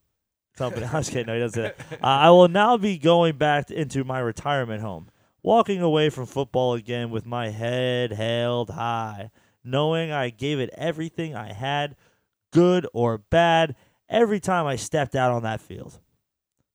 company. 0.56 0.86
I 0.92 0.98
was 0.98 1.08
kidding. 1.08 1.26
No, 1.26 1.34
he 1.34 1.40
doesn't. 1.40 1.62
that. 1.90 2.02
Uh, 2.02 2.06
I 2.06 2.30
will 2.30 2.48
now 2.48 2.76
be 2.76 2.98
going 2.98 3.36
back 3.36 3.70
into 3.70 4.02
my 4.02 4.18
retirement 4.18 4.82
home, 4.82 5.08
walking 5.42 5.80
away 5.80 6.10
from 6.10 6.26
football 6.26 6.74
again 6.74 7.10
with 7.10 7.26
my 7.26 7.50
head 7.50 8.12
held 8.12 8.70
high, 8.70 9.30
knowing 9.62 10.10
I 10.10 10.30
gave 10.30 10.58
it 10.58 10.70
everything 10.76 11.36
I 11.36 11.52
had, 11.52 11.94
good 12.52 12.86
or 12.92 13.18
bad, 13.18 13.76
every 14.08 14.40
time 14.40 14.66
I 14.66 14.76
stepped 14.76 15.14
out 15.14 15.30
on 15.30 15.44
that 15.44 15.60
field. 15.60 16.00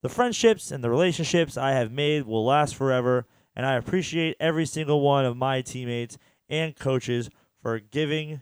The 0.01 0.09
friendships 0.09 0.71
and 0.71 0.83
the 0.83 0.89
relationships 0.89 1.57
I 1.57 1.71
have 1.71 1.91
made 1.91 2.25
will 2.25 2.45
last 2.45 2.75
forever, 2.75 3.25
and 3.57 3.65
I 3.65 3.73
appreciate 3.73 4.37
every 4.39 4.67
single 4.67 5.01
one 5.01 5.25
of 5.25 5.35
my 5.35 5.61
teammates 5.61 6.19
and 6.47 6.75
coaches 6.75 7.27
for 7.59 7.79
giving 7.79 8.41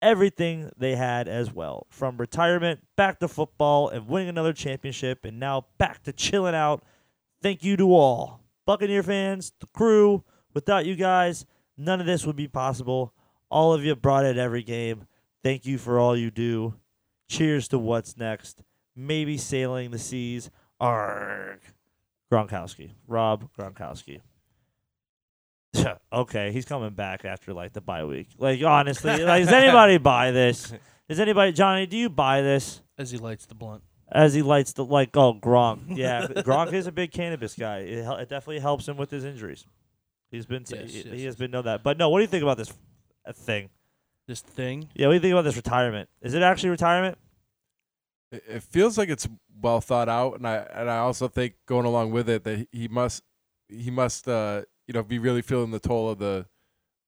everything 0.00 0.70
they 0.74 0.96
had 0.96 1.28
as 1.28 1.52
well. 1.52 1.86
From 1.90 2.16
retirement 2.16 2.80
back 2.96 3.18
to 3.20 3.28
football 3.28 3.90
and 3.90 4.08
winning 4.08 4.30
another 4.30 4.54
championship, 4.54 5.26
and 5.26 5.38
now 5.38 5.66
back 5.76 6.02
to 6.04 6.14
chilling 6.14 6.54
out. 6.54 6.82
Thank 7.42 7.62
you 7.62 7.76
to 7.76 7.94
all. 7.94 8.40
Buccaneer 8.64 9.02
fans, 9.02 9.52
the 9.60 9.66
crew, 9.66 10.24
without 10.54 10.86
you 10.86 10.96
guys, 10.96 11.44
none 11.76 12.00
of 12.00 12.06
this 12.06 12.24
would 12.24 12.36
be 12.36 12.48
possible. 12.48 13.12
All 13.50 13.74
of 13.74 13.84
you 13.84 13.94
brought 13.94 14.24
it 14.24 14.38
every 14.38 14.62
game. 14.62 15.06
Thank 15.42 15.66
you 15.66 15.76
for 15.76 16.00
all 16.00 16.16
you 16.16 16.30
do. 16.30 16.74
Cheers 17.28 17.68
to 17.68 17.78
what's 17.78 18.16
next. 18.16 18.62
Maybe 18.96 19.36
sailing 19.36 19.90
the 19.90 19.98
seas. 19.98 20.50
Arg. 20.80 21.60
Gronkowski. 22.32 22.90
Rob 23.06 23.48
Gronkowski. 23.58 24.20
okay, 26.12 26.52
he's 26.52 26.64
coming 26.64 26.90
back 26.90 27.24
after 27.24 27.52
like 27.52 27.72
the 27.72 27.80
bye 27.80 28.04
week. 28.04 28.28
Like 28.38 28.62
honestly, 28.62 29.22
like, 29.22 29.44
does 29.44 29.52
anybody 29.52 29.98
buy 30.12 30.30
this? 30.30 30.72
Does 31.08 31.20
anybody, 31.20 31.52
Johnny? 31.52 31.86
Do 31.86 31.96
you 31.96 32.08
buy 32.08 32.42
this? 32.42 32.80
As 32.98 33.10
he 33.10 33.18
lights 33.18 33.46
the 33.46 33.54
blunt. 33.54 33.82
As 34.10 34.34
he 34.34 34.42
lights 34.42 34.72
the 34.72 34.84
like, 34.84 35.16
oh 35.16 35.34
Gronk, 35.34 35.96
yeah, 35.96 36.26
Gronk 36.28 36.72
is 36.72 36.86
a 36.86 36.92
big 36.92 37.10
cannabis 37.10 37.54
guy. 37.54 37.78
It, 37.78 38.04
hel- 38.04 38.16
it 38.16 38.28
definitely 38.28 38.60
helps 38.60 38.88
him 38.88 38.96
with 38.96 39.10
his 39.10 39.24
injuries. 39.24 39.66
He's 40.30 40.46
been 40.46 40.64
Yes, 40.68 40.90
he, 40.90 40.96
yes, 40.98 41.04
he 41.04 41.10
yes. 41.10 41.24
has 41.24 41.36
been 41.36 41.50
know 41.50 41.62
that. 41.62 41.82
But 41.82 41.98
no, 41.98 42.08
what 42.08 42.18
do 42.18 42.22
you 42.22 42.28
think 42.28 42.42
about 42.42 42.56
this 42.56 42.72
uh, 43.26 43.32
thing? 43.32 43.68
This 44.26 44.40
thing. 44.40 44.88
Yeah, 44.94 45.06
what 45.06 45.12
do 45.12 45.14
you 45.16 45.20
think 45.20 45.32
about 45.32 45.42
this 45.44 45.56
retirement? 45.56 46.08
Is 46.22 46.34
it 46.34 46.42
actually 46.42 46.70
retirement? 46.70 47.18
It, 48.32 48.62
feels 48.62 48.98
like 48.98 49.08
it's 49.08 49.28
well 49.60 49.80
thought 49.80 50.08
out, 50.08 50.36
and 50.36 50.46
I 50.46 50.56
and 50.74 50.90
I 50.90 50.98
also 50.98 51.28
think 51.28 51.54
going 51.66 51.86
along 51.86 52.10
with 52.10 52.28
it 52.28 52.44
that 52.44 52.66
he 52.72 52.88
must 52.88 53.22
he 53.68 53.90
must 53.90 54.28
uh 54.28 54.62
you 54.86 54.94
know 54.94 55.02
be 55.02 55.18
really 55.18 55.42
feeling 55.42 55.70
the 55.70 55.78
toll 55.78 56.10
of 56.10 56.18
the 56.18 56.46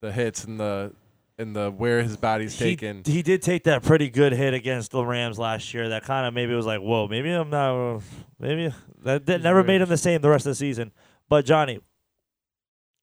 the 0.00 0.12
hits 0.12 0.44
and 0.44 0.60
the 0.60 0.92
and 1.38 1.54
the 1.54 1.70
where 1.70 2.02
his 2.02 2.16
body's 2.16 2.58
he, 2.58 2.76
taken. 2.76 3.02
he 3.04 3.22
did 3.22 3.42
take 3.42 3.64
that 3.64 3.82
pretty 3.82 4.10
good 4.10 4.32
hit 4.32 4.54
against 4.54 4.90
the 4.90 5.04
Rams 5.04 5.38
last 5.38 5.72
year. 5.72 5.88
That 5.90 6.04
kind 6.04 6.26
of 6.26 6.34
maybe 6.34 6.54
was 6.54 6.66
like, 6.66 6.80
whoa, 6.80 7.06
maybe 7.06 7.30
I'm 7.30 7.50
not, 7.50 8.02
maybe 8.38 8.74
that, 9.02 9.26
that 9.26 9.42
never 9.42 9.62
made 9.62 9.80
him 9.80 9.88
the 9.88 9.96
same 9.96 10.20
the 10.20 10.28
rest 10.28 10.46
of 10.46 10.50
the 10.50 10.56
season. 10.56 10.92
But 11.28 11.44
Johnny, 11.44 11.80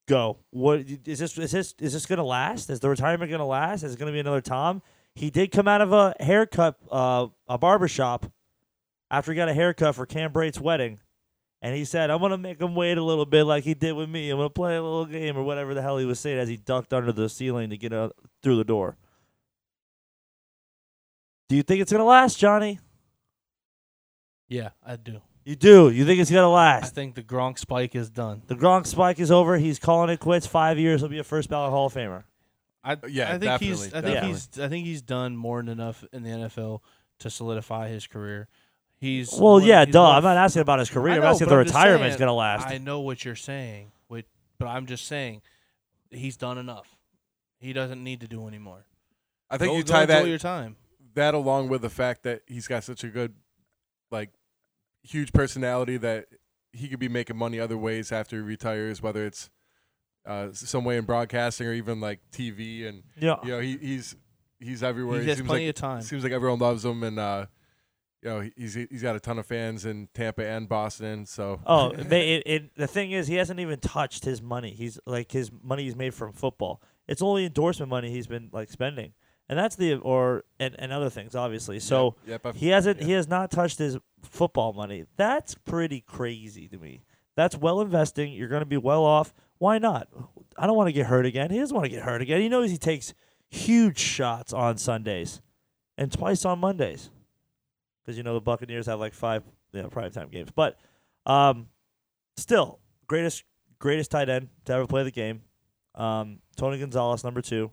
go. 0.07 0.37
What 0.51 0.81
is 1.05 1.19
this? 1.19 1.37
Is 1.37 1.51
this 1.51 1.75
is 1.79 1.93
this 1.93 2.05
gonna 2.05 2.23
last? 2.23 2.69
Is 2.69 2.79
the 2.79 2.89
retirement 2.89 3.31
gonna 3.31 3.45
last? 3.45 3.83
Is 3.83 3.93
it 3.93 3.99
gonna 3.99 4.11
be 4.11 4.19
another 4.19 4.41
Tom? 4.41 4.81
He 5.15 5.29
did 5.29 5.51
come 5.51 5.67
out 5.67 5.81
of 5.81 5.93
a 5.93 6.13
haircut, 6.19 6.75
uh, 6.91 7.27
a 7.47 7.57
barber 7.57 7.87
shop, 7.87 8.25
after 9.09 9.31
he 9.31 9.35
got 9.35 9.47
a 9.47 9.53
haircut 9.53 9.95
for 9.95 10.05
Cam 10.05 10.31
Brate's 10.31 10.59
wedding. 10.59 10.99
And 11.61 11.75
he 11.75 11.85
said, 11.85 12.11
I'm 12.11 12.19
going 12.19 12.31
to 12.31 12.37
make 12.37 12.61
him 12.61 12.75
wait 12.75 12.97
a 12.97 13.03
little 13.03 13.25
bit 13.25 13.45
like 13.45 13.63
he 13.63 13.73
did 13.73 13.93
with 13.93 14.09
me. 14.09 14.29
I'm 14.29 14.37
going 14.37 14.49
to 14.49 14.53
play 14.53 14.75
a 14.75 14.83
little 14.83 15.05
game 15.05 15.37
or 15.37 15.43
whatever 15.43 15.73
the 15.73 15.81
hell 15.81 15.97
he 15.97 16.05
was 16.05 16.19
saying 16.19 16.37
as 16.37 16.49
he 16.49 16.57
ducked 16.57 16.93
under 16.93 17.11
the 17.11 17.29
ceiling 17.29 17.69
to 17.71 17.77
get 17.77 17.93
out 17.93 18.15
through 18.43 18.57
the 18.57 18.63
door. 18.63 18.97
Do 21.47 21.55
you 21.55 21.63
think 21.63 21.81
it's 21.81 21.91
going 21.91 22.01
to 22.01 22.05
last, 22.05 22.37
Johnny? 22.37 22.79
Yeah, 24.47 24.69
I 24.85 24.97
do. 24.97 25.21
You 25.43 25.55
do. 25.55 25.89
You 25.89 26.05
think 26.05 26.19
it's 26.19 26.29
going 26.31 26.43
to 26.43 26.49
last? 26.49 26.85
I 26.85 26.87
think 26.89 27.15
the 27.15 27.23
Gronk 27.23 27.57
spike 27.57 27.95
is 27.95 28.09
done. 28.09 28.41
The 28.47 28.55
Gronk 28.55 28.85
spike 28.85 29.19
is 29.19 29.31
over. 29.31 29.57
He's 29.57 29.79
calling 29.79 30.09
it 30.09 30.19
quits. 30.19 30.45
Five 30.45 30.77
years. 30.77 31.01
He'll 31.01 31.09
be 31.09 31.19
a 31.19 31.23
first 31.23 31.49
ballot 31.49 31.71
Hall 31.71 31.85
of 31.87 31.93
Famer. 31.93 32.25
I 32.85 32.97
Yeah, 33.07 33.33
I 33.33 33.37
think 33.39 33.59
he's 33.61 33.81
definitely, 33.81 33.87
I 33.87 33.89
think 33.89 34.03
definitely. 34.03 34.27
he's 34.29 34.59
I 34.59 34.67
think 34.69 34.85
he's 34.85 35.01
done 35.01 35.35
more 35.35 35.57
than 35.61 35.69
enough 35.69 36.03
in 36.13 36.23
the 36.23 36.29
NFL 36.29 36.81
to 37.19 37.29
solidify 37.29 37.89
his 37.89 38.07
career. 38.07 38.47
He's 38.97 39.33
Well, 39.33 39.59
yeah, 39.59 39.83
he's 39.85 39.93
duh. 39.93 40.03
one 40.03 40.15
I'm 40.15 40.23
not 40.23 40.37
asking 40.37 40.61
about 40.61 40.79
his 40.79 40.89
career. 40.89 41.15
I 41.15 41.17
I'm 41.17 41.23
asking 41.23 41.45
if 41.45 41.49
the 41.49 41.55
I'm 41.57 41.65
just 41.65 41.75
retirement's 41.75 42.15
going 42.17 42.27
to 42.27 42.33
last. 42.33 42.67
I 42.67 42.77
know 42.77 43.01
what 43.01 43.25
you're 43.25 43.35
saying, 43.35 43.91
with, 44.07 44.25
but 44.59 44.67
I'm 44.67 44.85
just 44.85 45.05
saying 45.07 45.41
he's 46.11 46.37
done 46.37 46.57
enough. 46.57 46.95
He 47.59 47.73
doesn't 47.73 48.03
need 48.03 48.21
to 48.21 48.27
do 48.27 48.47
anymore. 48.47 48.85
I 49.49 49.57
think 49.57 49.71
Go- 49.71 49.77
you 49.77 49.83
tie 49.83 50.05
that 50.05 50.27
your 50.27 50.37
time. 50.37 50.75
that 51.15 51.33
along 51.33 51.69
with 51.69 51.81
the 51.81 51.89
fact 51.89 52.23
that 52.23 52.41
he's 52.47 52.67
got 52.67 52.83
such 52.83 53.03
a 53.03 53.09
good 53.09 53.33
like 54.11 54.29
huge 55.03 55.33
personality 55.33 55.97
that 55.97 56.27
he 56.71 56.87
could 56.87 56.99
be 56.99 57.07
making 57.09 57.37
money 57.37 57.59
other 57.59 57.77
ways 57.77 58.11
after 58.11 58.37
he 58.37 58.41
retires, 58.41 59.01
whether 59.01 59.25
it's 59.25 59.49
uh, 60.25 60.49
some 60.51 60.83
way 60.83 60.97
in 60.97 61.05
broadcasting 61.05 61.67
or 61.67 61.73
even 61.73 61.99
like 62.01 62.19
TV 62.31 62.87
and 62.87 63.03
yeah. 63.19 63.35
you 63.43 63.49
know 63.51 63.59
he, 63.59 63.77
he's 63.77 64.15
he's 64.59 64.83
everywhere. 64.83 65.21
He 65.21 65.29
has 65.29 65.37
seems 65.37 65.47
plenty 65.47 65.65
like, 65.67 65.75
of 65.75 65.81
time. 65.81 66.01
Seems 66.01 66.23
like 66.23 66.33
everyone 66.33 66.59
loves 66.59 66.83
him, 66.83 67.03
and 67.03 67.19
uh, 67.19 67.45
you 68.21 68.29
know 68.29 68.49
he's 68.55 68.73
he's 68.73 69.01
got 69.01 69.15
a 69.15 69.19
ton 69.19 69.39
of 69.39 69.45
fans 69.45 69.85
in 69.85 70.09
Tampa 70.13 70.45
and 70.45 70.67
Boston. 70.67 71.25
So 71.25 71.59
Oh, 71.65 71.89
it, 71.97 72.43
it, 72.45 72.75
the 72.75 72.87
thing 72.87 73.11
is, 73.11 73.27
he 73.27 73.35
hasn't 73.35 73.59
even 73.59 73.79
touched 73.79 74.25
his 74.25 74.41
money. 74.41 74.71
He's 74.71 74.99
like 75.05 75.31
his 75.31 75.51
money 75.63 75.83
he's 75.83 75.95
made 75.95 76.13
from 76.13 76.33
football. 76.33 76.81
It's 77.07 77.21
only 77.21 77.45
endorsement 77.45 77.89
money 77.89 78.09
he's 78.09 78.27
been 78.27 78.49
like 78.51 78.71
spending, 78.71 79.13
and 79.47 79.59
that's 79.59 79.75
the 79.75 79.95
or 79.95 80.43
and, 80.59 80.75
and 80.79 80.91
other 80.91 81.09
things 81.09 81.35
obviously. 81.35 81.79
So 81.79 82.15
yep, 82.25 82.41
yep, 82.45 82.55
he 82.55 82.69
hasn't 82.69 83.01
yeah. 83.01 83.05
he 83.05 83.11
has 83.13 83.27
not 83.27 83.51
touched 83.51 83.77
his 83.77 83.97
football 84.23 84.73
money. 84.73 85.05
That's 85.17 85.55
pretty 85.55 86.01
crazy 86.01 86.67
to 86.69 86.77
me. 86.77 87.03
That's 87.35 87.57
well 87.57 87.81
investing. 87.81 88.31
You're 88.31 88.47
going 88.47 88.61
to 88.61 88.65
be 88.65 88.77
well 88.77 89.03
off. 89.03 89.33
Why 89.57 89.77
not? 89.77 90.07
I 90.57 90.67
don't 90.67 90.75
want 90.75 90.87
to 90.87 90.93
get 90.93 91.05
hurt 91.07 91.25
again. 91.25 91.51
He 91.51 91.59
doesn't 91.59 91.75
want 91.75 91.85
to 91.85 91.89
get 91.89 92.03
hurt 92.03 92.21
again. 92.21 92.41
He 92.41 92.49
knows 92.49 92.71
he 92.71 92.77
takes 92.77 93.13
huge 93.49 93.99
shots 93.99 94.53
on 94.53 94.77
Sundays 94.77 95.41
and 95.97 96.11
twice 96.11 96.45
on 96.45 96.59
Mondays 96.59 97.09
because 98.03 98.17
you 98.17 98.23
know 98.23 98.33
the 98.33 98.41
Buccaneers 98.41 98.85
have 98.87 98.99
like 98.99 99.13
five 99.13 99.43
you 99.71 99.81
know, 99.81 99.89
primetime 99.89 100.31
games. 100.31 100.49
But 100.53 100.77
um, 101.25 101.67
still, 102.37 102.79
greatest 103.07 103.43
greatest 103.79 104.11
tight 104.11 104.29
end 104.29 104.49
to 104.65 104.73
ever 104.73 104.87
play 104.87 105.03
the 105.03 105.11
game. 105.11 105.41
Um, 105.93 106.39
Tony 106.57 106.79
Gonzalez 106.79 107.23
number 107.23 107.41
two, 107.41 107.71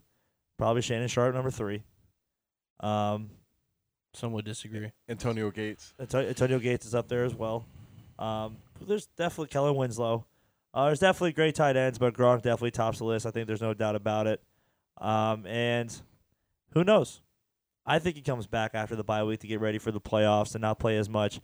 probably 0.59 0.83
Shannon 0.83 1.09
Sharpe 1.09 1.35
number 1.35 1.51
three. 1.51 1.83
Um, 2.81 3.31
Some 4.15 4.33
would 4.33 4.45
disagree. 4.45 4.91
Antonio 5.09 5.51
Gates. 5.51 5.95
Anto- 5.99 6.29
Antonio 6.29 6.59
Gates 6.59 6.87
is 6.87 6.95
up 6.95 7.09
there 7.09 7.25
as 7.25 7.35
well. 7.35 7.67
Um, 8.19 8.57
there's 8.87 9.07
definitely 9.07 9.49
Kellen 9.49 9.75
Winslow. 9.77 10.27
Uh, 10.75 10.87
there's 10.87 11.01
definitely 11.01 11.33
great 11.33 11.55
tight 11.55 11.77
ends, 11.77 11.99
but 11.99 12.15
Gronk 12.15 12.43
definitely 12.43 12.71
tops 12.71 12.99
the 12.99 13.05
list. 13.05 13.27
I 13.27 13.31
think 13.31 13.47
there's 13.47 13.61
no 13.61 13.75
doubt 13.75 13.95
about 13.95 14.27
it. 14.27 14.43
Um, 14.99 15.47
and 15.47 15.95
who 16.73 16.83
knows? 16.85 17.21
I 17.85 17.99
think 17.99 18.17
he 18.17 18.23
comes 18.23 18.47
back 18.47 18.71
after 18.75 18.97
the 18.97 19.05
bye 19.05 19.25
week 19.25 19.41
to 19.41 19.47
get 19.47 19.61
ready 19.61 19.79
for 19.79 19.91
the 19.91 20.01
playoffs 20.01 20.55
and 20.55 20.63
not 20.63 20.79
play 20.79 20.97
as 20.97 21.09
much. 21.09 21.41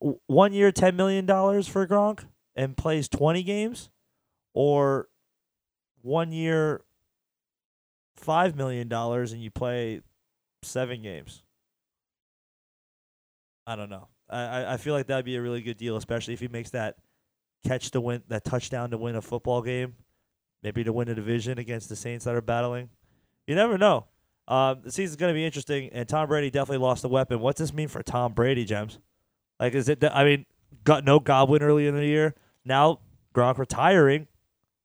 W- 0.00 0.20
one 0.26 0.52
year, 0.52 0.70
ten 0.70 0.94
million 0.94 1.26
dollars 1.26 1.66
for 1.66 1.86
Gronk 1.86 2.26
and 2.54 2.76
plays 2.76 3.08
twenty 3.08 3.42
games, 3.42 3.88
or 4.54 5.08
one 6.02 6.32
year, 6.32 6.82
five 8.16 8.54
million 8.54 8.88
dollars 8.88 9.32
and 9.32 9.42
you 9.42 9.50
play 9.50 10.02
seven 10.62 11.02
games. 11.02 11.42
I 13.66 13.74
don't 13.76 13.90
know. 13.90 14.08
I- 14.28 14.74
I 14.74 14.76
feel 14.76 14.94
like 14.94 15.06
that'd 15.06 15.24
be 15.24 15.36
a 15.36 15.42
really 15.42 15.62
good 15.62 15.76
deal, 15.76 15.96
especially 15.96 16.34
if 16.34 16.40
he 16.40 16.48
makes 16.48 16.70
that 16.70 16.96
catch 17.64 17.90
the 17.90 18.00
win 18.00 18.22
that 18.28 18.44
touchdown 18.44 18.90
to 18.90 18.98
win 18.98 19.16
a 19.16 19.22
football 19.22 19.62
game, 19.62 19.94
maybe 20.62 20.84
to 20.84 20.92
win 20.92 21.08
a 21.08 21.14
division 21.14 21.58
against 21.58 21.88
the 21.88 21.96
Saints 21.96 22.24
that 22.24 22.34
are 22.34 22.40
battling. 22.40 22.90
You 23.46 23.54
never 23.54 23.78
know. 23.78 24.06
Um, 24.48 24.80
the 24.82 24.90
season's 24.90 25.16
going 25.16 25.32
to 25.32 25.34
be 25.34 25.44
interesting, 25.44 25.90
and 25.92 26.08
Tom 26.08 26.28
Brady 26.28 26.50
definitely 26.50 26.84
lost 26.84 27.04
a 27.04 27.08
weapon. 27.08 27.40
What's 27.40 27.60
this 27.60 27.72
mean 27.72 27.88
for 27.88 28.02
Tom 28.02 28.32
Brady, 28.32 28.64
Gems? 28.64 28.98
Like, 29.60 29.74
is 29.74 29.88
it? 29.88 30.02
I 30.04 30.24
mean, 30.24 30.46
got 30.84 31.04
no 31.04 31.20
Godwin 31.20 31.62
early 31.62 31.86
in 31.86 31.94
the 31.94 32.04
year. 32.04 32.34
Now 32.64 33.00
Gronk 33.34 33.58
retiring, 33.58 34.26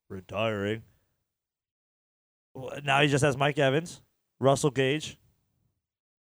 retiring. 0.10 0.84
Now 2.84 3.02
he 3.02 3.08
just 3.08 3.24
has 3.24 3.36
Mike 3.36 3.58
Evans, 3.58 4.02
Russell 4.40 4.72
Gage. 4.72 5.18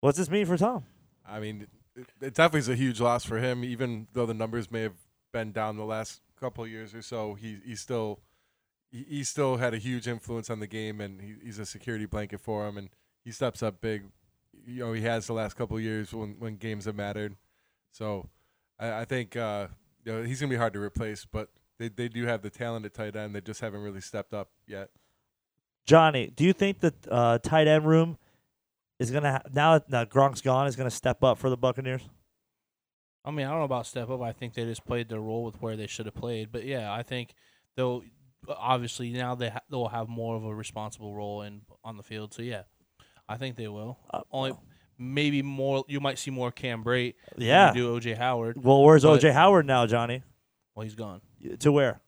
What's 0.02 0.18
this 0.18 0.30
mean 0.30 0.46
for 0.46 0.58
Tom? 0.58 0.84
I 1.28 1.40
mean, 1.40 1.68
it, 1.96 2.08
it 2.22 2.34
definitely 2.34 2.60
is 2.60 2.70
a 2.70 2.76
huge 2.76 3.00
loss 3.00 3.24
for 3.24 3.40
him. 3.40 3.64
Even 3.64 4.08
though 4.14 4.26
the 4.26 4.34
numbers 4.34 4.70
may 4.70 4.82
have 4.82 4.98
been 5.32 5.52
down 5.52 5.78
the 5.78 5.86
last 5.86 6.22
couple 6.40 6.66
years 6.68 6.94
or 6.94 7.02
so, 7.02 7.34
he 7.34 7.58
he 7.66 7.76
still 7.76 8.20
he, 8.92 9.06
he 9.08 9.24
still 9.24 9.58
had 9.58 9.74
a 9.74 9.78
huge 9.78 10.08
influence 10.08 10.50
on 10.50 10.60
the 10.60 10.68
game, 10.68 11.02
and 11.02 11.22
he, 11.22 11.36
he's 11.44 11.60
a 11.60 11.66
security 11.66 12.06
blanket 12.06 12.42
for 12.42 12.68
him. 12.68 12.78
And 12.78 12.90
he 13.24 13.32
steps 13.32 13.62
up 13.62 13.82
big. 13.82 14.06
You 14.66 14.86
know, 14.86 14.94
he 14.94 15.02
has 15.02 15.28
the 15.28 15.34
last 15.34 15.56
couple 15.56 15.80
years 15.80 16.14
when 16.14 16.36
when 16.40 16.56
games 16.58 16.86
have 16.86 16.96
mattered. 16.96 17.36
So, 17.92 18.30
I, 18.80 19.02
I 19.02 19.06
think 19.06 19.36
uh, 19.36 19.68
you 20.04 20.12
know 20.12 20.24
he's 20.24 20.40
gonna 20.40 20.50
be 20.50 20.58
hard 20.58 20.74
to 20.74 20.82
replace, 20.82 21.26
but. 21.26 21.50
They, 21.80 21.88
they 21.88 22.10
do 22.10 22.26
have 22.26 22.42
the 22.42 22.50
talent 22.50 22.86
at 22.86 22.94
tight 22.94 23.16
end. 23.16 23.34
They 23.34 23.40
just 23.40 23.62
haven't 23.62 23.80
really 23.80 24.02
stepped 24.02 24.34
up 24.34 24.50
yet. 24.68 24.90
Johnny, 25.86 26.28
do 26.36 26.44
you 26.44 26.52
think 26.52 26.82
the 26.82 26.94
uh, 27.10 27.38
tight 27.38 27.68
end 27.68 27.86
room 27.86 28.18
is 29.00 29.12
gonna 29.12 29.32
ha- 29.32 29.42
now 29.54 29.80
that 29.80 30.10
Gronk's 30.10 30.42
gone 30.42 30.68
is 30.68 30.76
gonna 30.76 30.92
step 30.92 31.24
up 31.24 31.38
for 31.38 31.50
the 31.50 31.56
Buccaneers? 31.58 32.02
I 33.26 33.32
mean, 33.32 33.46
I 33.46 33.50
don't 33.50 33.60
know 33.60 33.66
about 33.66 33.86
step 33.86 34.10
up. 34.10 34.22
I 34.22 34.32
think 34.32 34.54
they 34.54 34.64
just 34.66 34.86
played 34.86 35.10
their 35.10 35.20
role 35.20 35.44
with 35.44 35.62
where 35.62 35.76
they 35.76 35.88
should 35.88 36.06
have 36.06 36.16
played. 36.16 36.52
But 36.52 36.64
yeah, 36.66 36.92
I 36.92 37.04
think 37.04 37.34
they'll 37.76 38.04
obviously 38.48 39.12
now 39.12 39.36
they 39.36 39.50
ha- 39.50 39.62
they'll 39.70 39.88
have 39.90 40.08
more 40.08 40.36
of 40.36 40.46
a 40.46 40.54
responsible 40.56 41.14
role 41.14 41.42
in 41.42 41.62
on 41.84 41.98
the 41.98 42.04
field. 42.04 42.34
So 42.34 42.42
yeah, 42.42 42.64
I 43.28 43.38
think 43.38 43.56
they 43.58 43.68
will. 43.68 44.00
Uh, 44.12 44.22
Only 44.32 44.54
maybe 44.98 45.42
more. 45.42 45.84
You 45.88 46.00
might 46.00 46.18
see 46.18 46.32
more 46.32 46.52
Cam 46.52 46.84
Brate. 46.84 47.16
than 47.36 47.46
yeah. 47.48 47.74
You 47.74 48.00
do 48.00 48.00
OJ 48.00 48.18
Howard. 48.18 48.64
Well, 48.64 48.84
where's 48.84 49.04
but- 49.04 49.20
OJ 49.22 49.34
Howard 49.34 49.66
now, 49.66 49.86
Johnny? 49.86 50.24
Well, 50.76 50.86
he's 50.86 50.96
gone. 50.96 51.20
To 51.60 51.72
where? 51.74 52.00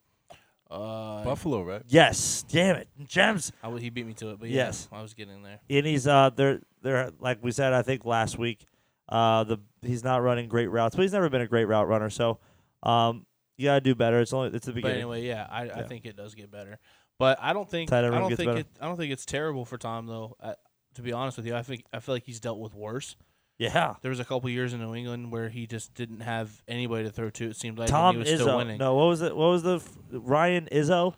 Uh, 0.70 1.26
Buffalo, 1.26 1.64
right? 1.64 1.82
Yes. 1.88 2.46
Damn 2.48 2.78
it, 2.78 2.88
Gems. 3.06 3.52
I 3.62 3.66
w- 3.68 3.84
he 3.84 3.90
beat 3.90 4.08
me 4.08 4.14
to 4.14 4.30
it, 4.32 4.40
but 4.40 4.48
yeah, 4.48 4.68
Yes. 4.68 4.88
I 4.90 5.02
was 5.02 5.14
getting 5.14 5.44
there. 5.44 5.60
And 5.70 5.86
he's 5.86 6.08
uh, 6.08 6.30
they're 6.34 6.62
they're 6.82 7.12
like 7.20 7.40
we 7.44 7.52
said, 7.52 7.74
I 7.74 7.82
think 7.82 8.06
last 8.06 8.38
week, 8.38 8.66
uh, 9.12 9.44
the 9.44 9.58
he's 9.82 10.04
not 10.04 10.24
running 10.24 10.48
great 10.50 10.68
routes, 10.68 10.96
but 10.96 11.02
he's 11.04 11.14
never 11.14 11.30
been 11.30 11.42
a 11.42 11.48
great 11.48 11.66
route 11.66 11.88
runner. 11.88 12.10
So, 12.10 12.40
um, 12.84 13.26
you 13.58 13.66
gotta 13.66 13.82
do 13.82 13.94
better. 13.96 14.20
It's 14.20 14.34
only 14.34 14.56
it's 14.56 14.66
the 14.66 14.72
beginning. 14.74 15.06
But 15.08 15.16
beginning. 15.16 15.28
anyway, 15.28 15.28
yeah, 15.28 15.74
I, 15.76 15.82
I 15.82 15.84
think 15.88 16.06
it 16.06 16.16
does 16.16 16.34
get 16.36 16.50
better. 16.52 16.80
But 17.20 17.38
I 17.42 17.54
don't 17.54 17.70
think 17.70 17.92
I 17.92 18.02
don't 18.02 18.36
think 18.36 18.50
better. 18.50 18.60
it 18.60 18.68
I 18.80 18.88
don't 18.88 18.98
think 18.98 19.12
it's 19.14 19.26
terrible 19.26 19.66
for 19.66 19.78
Tom 19.78 20.08
though. 20.08 20.36
Uh, 20.40 20.54
to 20.96 21.02
be 21.02 21.14
honest 21.14 21.38
with 21.38 21.46
you, 21.46 21.56
I 21.56 21.62
think 21.62 21.84
I 21.94 22.00
feel 22.00 22.16
like 22.16 22.24
he's 22.26 22.40
dealt 22.40 22.60
with 22.60 22.74
worse. 22.74 23.16
yeah. 23.60 23.94
There 24.02 24.10
was 24.10 24.20
a 24.20 24.26
couple 24.26 24.50
years 24.50 24.74
in 24.74 24.80
New 24.80 24.96
England 24.96 25.32
where 25.32 25.48
he 25.50 25.68
just 25.68 25.94
didn't 25.94 26.22
have 26.22 26.64
anybody 26.68 27.04
to 27.04 27.12
throw 27.12 27.30
to. 27.30 27.50
It 27.50 27.56
seemed 27.58 27.78
like 27.78 27.90
and 27.90 27.96
Tom 27.96 28.16
he 28.16 28.20
was 28.20 28.28
still 28.30 28.48
Izzo. 28.48 28.58
winning. 28.58 28.78
No, 28.80 28.96
what 28.96 29.06
was 29.06 29.22
it? 29.22 29.36
What 29.36 29.50
was 29.50 29.62
the 29.64 29.76
f- 29.76 29.98
Ryan 30.12 30.68
Izzo? 30.72 31.14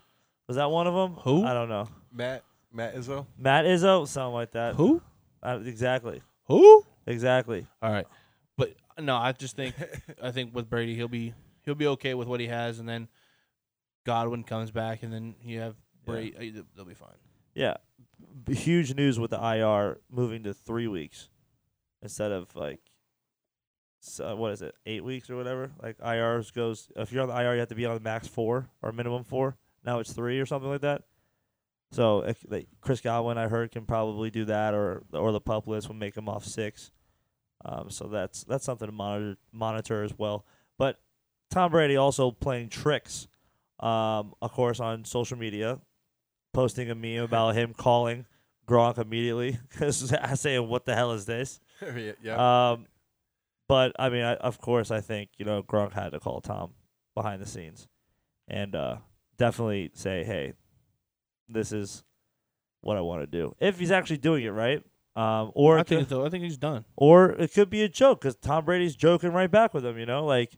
Was 0.48 0.58
that 0.58 0.70
one 0.70 0.88
of 0.88 0.94
them? 0.94 1.14
Who? 1.24 1.46
I 1.46 1.54
don't 1.54 1.70
know. 1.70 1.88
Matt 2.12 2.44
Matt 2.74 2.96
Izzo. 2.96 3.26
Matt 3.38 3.64
Izzo, 3.66 4.06
something 4.08 4.34
like 4.34 4.52
that. 4.52 4.76
Who? 4.76 5.02
Uh, 5.41 5.60
exactly. 5.64 6.22
Who? 6.48 6.86
Exactly. 7.06 7.66
All 7.82 7.91
right, 7.91 8.08
but 8.58 8.74
no, 8.99 9.16
I 9.16 9.32
just 9.34 9.56
think 9.56 9.76
I 10.22 10.32
think 10.32 10.54
with 10.56 10.70
Brady 10.70 10.95
he'll 10.95 11.08
be 11.08 11.34
he'll 11.64 11.76
be 11.76 11.88
okay 11.88 12.14
with 12.14 12.28
what 12.28 12.39
he 12.39 12.47
has, 12.47 12.80
and 12.80 12.88
then 12.88 13.08
Godwin 14.06 14.43
comes 14.43 14.72
back, 14.72 15.04
and 15.04 15.12
then 15.14 15.36
you 15.43 15.60
have 15.60 15.76
Brady. 16.06 16.56
uh, 16.58 16.62
They'll 16.76 16.86
be 16.86 16.93
fine. 16.93 17.16
Yeah. 17.56 17.76
B- 18.45 18.56
huge 18.56 18.95
news 18.95 19.20
with 19.20 19.32
the 19.32 19.38
IR 19.41 19.99
moving 20.10 20.43
to 20.43 20.54
three 20.54 20.88
weeks 20.88 21.30
instead 22.01 22.32
of 22.32 22.54
like, 22.56 22.80
so 23.99 24.36
what 24.36 24.51
is 24.51 24.62
it, 24.62 24.76
eight 24.86 25.04
weeks 25.04 25.30
or 25.30 25.36
whatever? 25.38 25.72
Like 25.82 25.97
IRs 25.99 26.54
goes, 26.54 26.89
if 26.95 27.12
you're 27.12 27.22
on 27.24 27.30
the 27.30 27.36
IR, 27.39 27.54
you 27.54 27.60
have 27.60 27.70
to 27.70 27.76
be 27.76 27.86
on 27.86 27.93
the 27.95 28.01
max 28.01 28.28
four 28.28 28.68
or 28.82 28.91
minimum 28.91 29.24
four. 29.24 29.56
Now 29.86 29.99
it's 29.99 30.12
three 30.14 30.39
or 30.39 30.45
something 30.45 30.70
like 30.70 30.82
that. 30.82 31.04
So 31.94 32.34
like, 32.48 32.68
Chris 32.82 33.02
Godwin, 33.02 33.38
I 33.38 33.48
heard, 33.48 33.72
can 33.72 33.86
probably 33.86 34.32
do 34.32 34.46
that, 34.46 34.74
or 34.74 35.04
or 35.14 35.32
the 35.32 35.39
pup 35.39 35.68
list 35.68 35.88
will 35.88 35.96
make 35.96 36.18
him 36.18 36.28
off 36.28 36.44
six. 36.44 36.91
Um, 37.64 37.89
so 37.89 38.08
that's 38.08 38.44
that's 38.44 38.66
something 38.66 38.88
to 38.88 38.91
monitor 38.91 39.38
monitor 39.52 40.04
as 40.04 40.18
well. 40.18 40.46
But 40.78 41.00
Tom 41.52 41.72
Brady 41.72 41.96
also 41.96 42.32
playing 42.32 42.70
tricks, 42.70 43.28
um, 43.80 44.34
of 44.41 44.52
course, 44.52 44.80
on 44.80 45.06
social 45.06 45.38
media, 45.38 45.80
posting 46.52 46.89
a 46.89 46.96
meme 46.96 47.24
about 47.24 47.56
him 47.56 47.74
calling 47.78 48.26
Gronk 48.68 48.98
immediately 48.98 49.60
because 49.70 50.12
I 50.14 50.34
saying, 50.34 50.68
"What 50.68 50.86
the 50.86 50.96
hell 50.96 51.12
is 51.12 51.26
this?" 51.26 51.60
yeah. 52.24 52.72
Um, 52.72 52.88
but 53.68 53.94
I 54.00 54.10
mean, 54.10 54.24
I, 54.24 54.34
of 54.36 54.60
course, 54.60 54.89
I 54.89 55.02
think 55.02 55.30
you 55.38 55.46
know 55.46 55.62
Gronk 55.62 55.94
had 55.94 56.14
to 56.14 56.20
call 56.20 56.41
Tom 56.41 56.74
behind 57.14 57.39
the 57.39 57.48
scenes, 57.48 57.88
and 58.48 58.76
uh, 58.76 58.98
definitely 59.38 59.91
say, 59.94 60.24
"Hey, 60.24 60.54
this 61.54 61.72
is 61.72 62.04
what 62.82 62.97
I 62.97 63.01
want 63.01 63.22
to 63.22 63.28
do." 63.28 63.56
If 63.60 63.80
he's 63.80 63.91
actually 63.91 64.18
doing 64.18 64.43
it 64.43 64.49
right, 64.49 64.84
um, 65.16 65.51
or 65.56 65.78
I 65.80 65.84
think 65.84 66.08
could, 66.10 66.16
it's- 66.18 66.28
I 66.28 66.30
think 66.30 66.43
he's 66.43 66.58
done. 66.58 66.86
or 66.97 67.32
it 67.32 67.54
could 67.54 67.70
be 67.70 67.84
a 67.84 67.89
joke 67.89 68.22
because 68.22 68.36
Tom 68.36 68.66
Brady's 68.66 68.95
joking 68.95 69.32
right 69.32 69.49
back 69.49 69.74
with 69.74 69.86
him. 69.86 69.97
You 69.97 70.06
know, 70.06 70.26
like 70.26 70.58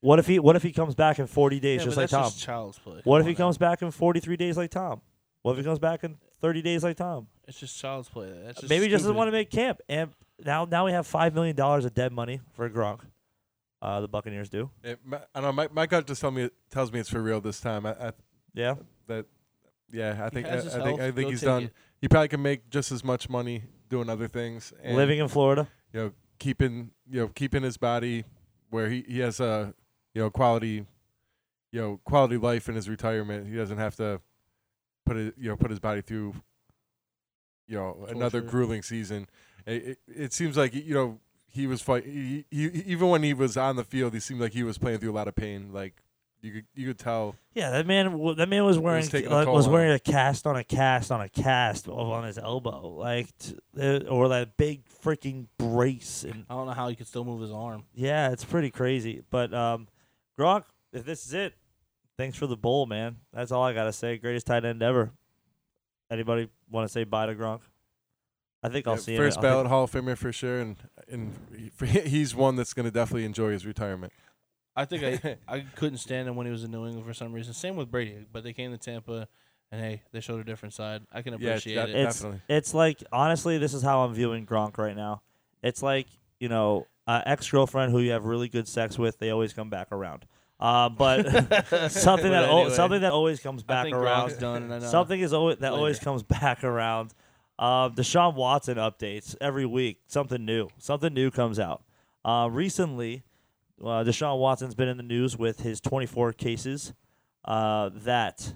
what 0.00 0.18
if 0.18 0.26
he 0.26 0.38
what 0.38 0.56
if 0.56 0.62
he 0.62 0.72
comes 0.72 0.94
back 0.94 1.18
in 1.18 1.26
forty 1.26 1.60
days 1.60 1.80
Yeah, 1.80 1.84
just 1.84 1.96
but 1.96 2.02
like 2.02 2.10
Tom? 2.10 2.24
just 2.24 2.40
child's 2.40 2.78
play. 2.78 3.00
What 3.04 3.20
if 3.20 3.26
he 3.26 3.32
on 3.32 3.38
now. 3.38 3.44
comes 3.44 3.58
back 3.58 3.82
in 3.82 3.90
forty 3.90 4.18
three 4.20 4.36
days 4.36 4.56
like 4.56 4.70
Tom? 4.70 5.00
What 5.42 5.52
if 5.52 5.58
he 5.58 5.64
comes 5.64 5.78
back 5.78 6.02
in 6.04 6.16
thirty 6.40 6.62
days 6.62 6.82
like 6.82 6.96
Tom? 6.96 7.28
It's 7.46 7.58
just 7.60 7.78
child's 7.78 8.08
play. 8.08 8.32
That's 8.44 8.60
just 8.60 8.70
Maybe 8.70 8.84
he 8.86 8.90
just 8.90 9.02
doesn't 9.04 9.16
want 9.16 9.28
to 9.28 9.32
make 9.32 9.50
camp. 9.50 9.80
And 9.88 10.10
now 10.44 10.64
now 10.64 10.86
we 10.86 10.92
have 10.92 11.06
five 11.06 11.34
million 11.34 11.54
dollars 11.54 11.84
of 11.84 11.94
dead 11.94 12.12
money 12.12 12.40
for 12.52 12.68
Gronk. 12.70 13.00
Uh, 13.80 14.00
the 14.00 14.06
Buccaneers 14.08 14.48
do. 14.48 14.70
It, 14.84 15.00
my, 15.04 15.16
I 15.34 15.40
don't 15.40 15.42
know. 15.42 15.52
My, 15.52 15.68
my 15.72 15.86
gut 15.86 16.06
just 16.06 16.20
tell 16.20 16.30
me 16.30 16.50
tells 16.70 16.92
me 16.92 17.00
it's 17.00 17.08
for 17.10 17.20
real 17.20 17.40
this 17.40 17.60
time. 17.60 17.84
I, 17.84 17.90
I 18.08 18.12
Yeah. 18.54 18.76
Yeah. 19.92 20.24
I 20.24 20.28
think 20.30 20.46
uh, 20.46 20.50
I, 20.50 20.56
I 20.56 20.60
think 20.60 21.00
I 21.00 21.10
think 21.10 21.30
he's 21.30 21.42
done. 21.42 21.64
it. 21.64 21.72
He 22.00 22.08
probably 22.08 22.28
can 22.28 22.42
make 22.42 22.68
just 22.70 22.90
as 22.90 23.04
much 23.04 23.28
money 23.28 23.62
doing 23.88 24.08
other 24.08 24.26
things. 24.26 24.72
And, 24.82 24.96
Living 24.96 25.18
in 25.18 25.28
Florida. 25.28 25.68
you 25.92 26.00
know, 26.00 26.12
keeping 26.38 26.90
you 27.08 27.20
know 27.20 27.28
keeping 27.28 27.62
his 27.62 27.76
body 27.76 28.24
where 28.70 28.88
he, 28.88 29.04
he 29.06 29.18
has 29.20 29.38
a 29.38 29.74
you 30.14 30.22
know 30.22 30.30
quality 30.30 30.86
you 31.70 31.80
know 31.80 32.00
quality 32.04 32.36
life 32.36 32.68
in 32.68 32.74
his 32.74 32.88
retirement. 32.88 33.46
He 33.46 33.54
doesn't 33.54 33.78
have 33.78 33.96
to 33.96 34.20
put 35.04 35.16
it 35.16 35.34
you 35.38 35.48
know 35.48 35.56
put 35.56 35.70
his 35.70 35.80
body 35.80 36.00
through 36.00 36.34
you 37.68 37.76
know 37.76 38.06
another 38.08 38.40
grueling 38.40 38.82
season. 38.82 39.28
It, 39.66 39.82
it, 39.82 39.98
it 40.08 40.32
seems 40.32 40.56
like 40.56 40.74
you 40.74 40.94
know 40.94 41.20
he 41.46 41.66
was 41.66 41.82
fight. 41.82 42.04
He, 42.04 42.46
he, 42.50 42.64
even 42.86 43.08
when 43.08 43.22
he 43.22 43.34
was 43.34 43.56
on 43.56 43.76
the 43.76 43.84
field, 43.84 44.14
he 44.14 44.20
seemed 44.20 44.40
like 44.40 44.52
he 44.52 44.62
was 44.62 44.78
playing 44.78 44.98
through 44.98 45.12
a 45.12 45.14
lot 45.14 45.28
of 45.28 45.36
pain. 45.36 45.70
Like 45.72 46.02
you 46.42 46.52
could 46.52 46.64
you 46.74 46.86
could 46.88 46.98
tell. 46.98 47.36
Yeah, 47.54 47.70
that 47.70 47.86
man. 47.86 48.34
That 48.36 48.48
man 48.48 48.64
was 48.64 48.78
wearing 48.78 49.06
taking 49.06 49.30
a 49.30 49.34
like, 49.34 49.48
was 49.48 49.68
wearing 49.68 49.92
a 49.92 49.98
cast 49.98 50.46
on 50.46 50.56
a 50.56 50.64
cast 50.64 51.10
on 51.12 51.20
a 51.20 51.28
cast 51.28 51.88
on 51.88 52.24
his 52.24 52.36
elbow, 52.38 52.88
like 52.88 53.28
t- 53.38 53.56
uh, 53.80 53.98
or 54.08 54.28
that 54.30 54.56
big 54.56 54.82
freaking 55.04 55.46
brace. 55.58 56.24
And 56.24 56.44
I 56.50 56.54
don't 56.54 56.66
know 56.66 56.72
how 56.72 56.88
he 56.88 56.96
could 56.96 57.06
still 57.06 57.24
move 57.24 57.40
his 57.40 57.52
arm. 57.52 57.84
yeah, 57.94 58.30
it's 58.32 58.44
pretty 58.44 58.70
crazy. 58.70 59.22
But 59.30 59.54
um, 59.54 59.86
Gronk, 60.38 60.64
if 60.92 61.04
this 61.04 61.24
is 61.26 61.32
it, 61.32 61.54
thanks 62.18 62.36
for 62.36 62.46
the 62.46 62.56
bowl, 62.56 62.86
man. 62.86 63.16
That's 63.32 63.52
all 63.52 63.62
I 63.62 63.72
gotta 63.72 63.92
say. 63.92 64.16
Greatest 64.18 64.46
tight 64.46 64.64
end 64.64 64.82
ever. 64.82 65.12
Anybody 66.10 66.48
want 66.70 66.86
to 66.88 66.92
say 66.92 67.04
bye 67.04 67.26
to 67.26 67.34
Gronk? 67.34 67.60
I 68.64 68.68
think 68.68 68.86
I'll 68.86 68.94
Yeah, 68.94 69.00
see 69.00 69.16
first 69.16 69.36
him. 69.36 69.40
I 69.40 69.42
think- 69.42 69.52
ballot 69.52 69.66
Hall 69.68 69.84
of 69.84 69.90
Famer 69.90 70.16
for 70.16 70.32
sure, 70.32 70.60
and 70.60 70.76
and 71.08 71.34
he's 71.80 72.34
one 72.34 72.56
that's 72.56 72.74
going 72.74 72.84
to 72.84 72.90
definitely 72.92 73.24
enjoy 73.24 73.50
his 73.52 73.64
retirement. 73.66 74.12
I 74.74 74.84
think 74.84 75.02
I 75.24 75.36
I 75.48 75.60
couldn't 75.76 75.98
stand 75.98 76.28
him 76.28 76.36
when 76.36 76.46
he 76.46 76.52
was 76.52 76.64
in 76.64 76.70
New 76.70 76.86
England 76.86 77.06
for 77.06 77.14
some 77.14 77.32
reason. 77.32 77.52
Same 77.54 77.76
with 77.76 77.90
Brady, 77.90 78.24
but 78.32 78.42
they 78.44 78.52
came 78.52 78.70
to 78.72 78.78
Tampa, 78.78 79.28
And 79.70 79.80
hey, 79.80 80.02
they 80.12 80.20
showed 80.20 80.40
a 80.40 80.44
different 80.44 80.74
side. 80.74 81.02
I 81.12 81.22
can 81.22 81.32
Yeah, 81.40 81.50
appreciate 81.50 81.74
that- 81.76 81.90
it. 81.90 81.96
It's 81.96 82.16
Definitely. 82.20 82.40
it's 82.48 82.74
like 82.74 83.02
honestly, 83.12 83.58
this 83.58 83.74
is 83.74 83.82
how 83.82 84.00
I'm 84.04 84.14
viewing 84.14 84.46
Gronk 84.46 84.78
right 84.78 84.96
now. 84.96 85.22
It's 85.62 85.82
like 85.82 86.06
you 86.40 86.48
know, 86.48 86.86
uh, 87.06 87.22
ex 87.26 87.48
girlfriend 87.50 87.92
who 87.92 88.00
you 88.00 88.10
have 88.12 88.24
really 88.24 88.48
good 88.48 88.66
sex 88.68 88.98
with, 88.98 89.18
they 89.18 89.30
always 89.30 89.52
come 89.52 89.70
back 89.70 89.88
around. 89.92 90.26
Uh, 90.58 90.88
but 90.88 91.22
something 91.90 92.30
But 92.30 92.40
that 92.40 92.44
al- 92.44 92.58
anyway, 92.60 92.74
something 92.74 93.00
that 93.00 93.12
always 93.12 93.40
comes 93.40 93.62
I 93.62 93.66
back 93.66 93.84
think 93.84 93.96
around. 93.96 94.30
Gronk's 94.30 94.38
done. 94.38 94.62
And 94.64 94.74
I 94.74 94.78
know. 94.78 94.86
Something 94.86 95.20
is 95.20 95.32
always 95.32 95.58
that 95.58 95.72
always 95.72 95.98
comes 95.98 96.22
back 96.40 96.62
around. 96.64 97.12
Uh, 97.58 97.90
Deshaun 97.90 98.34
Watson 98.34 98.76
updates 98.78 99.36
every 99.40 99.66
week. 99.66 100.00
Something 100.06 100.44
new. 100.44 100.68
Something 100.78 101.14
new 101.14 101.30
comes 101.30 101.58
out. 101.60 101.82
Uh, 102.24 102.48
recently, 102.50 103.22
uh, 103.82 104.04
Deshaun 104.04 104.38
Watson's 104.38 104.74
been 104.74 104.88
in 104.88 104.96
the 104.96 105.02
news 105.02 105.36
with 105.36 105.60
his 105.60 105.80
24 105.80 106.32
cases 106.32 106.94
uh, 107.44 107.90
that 107.94 108.54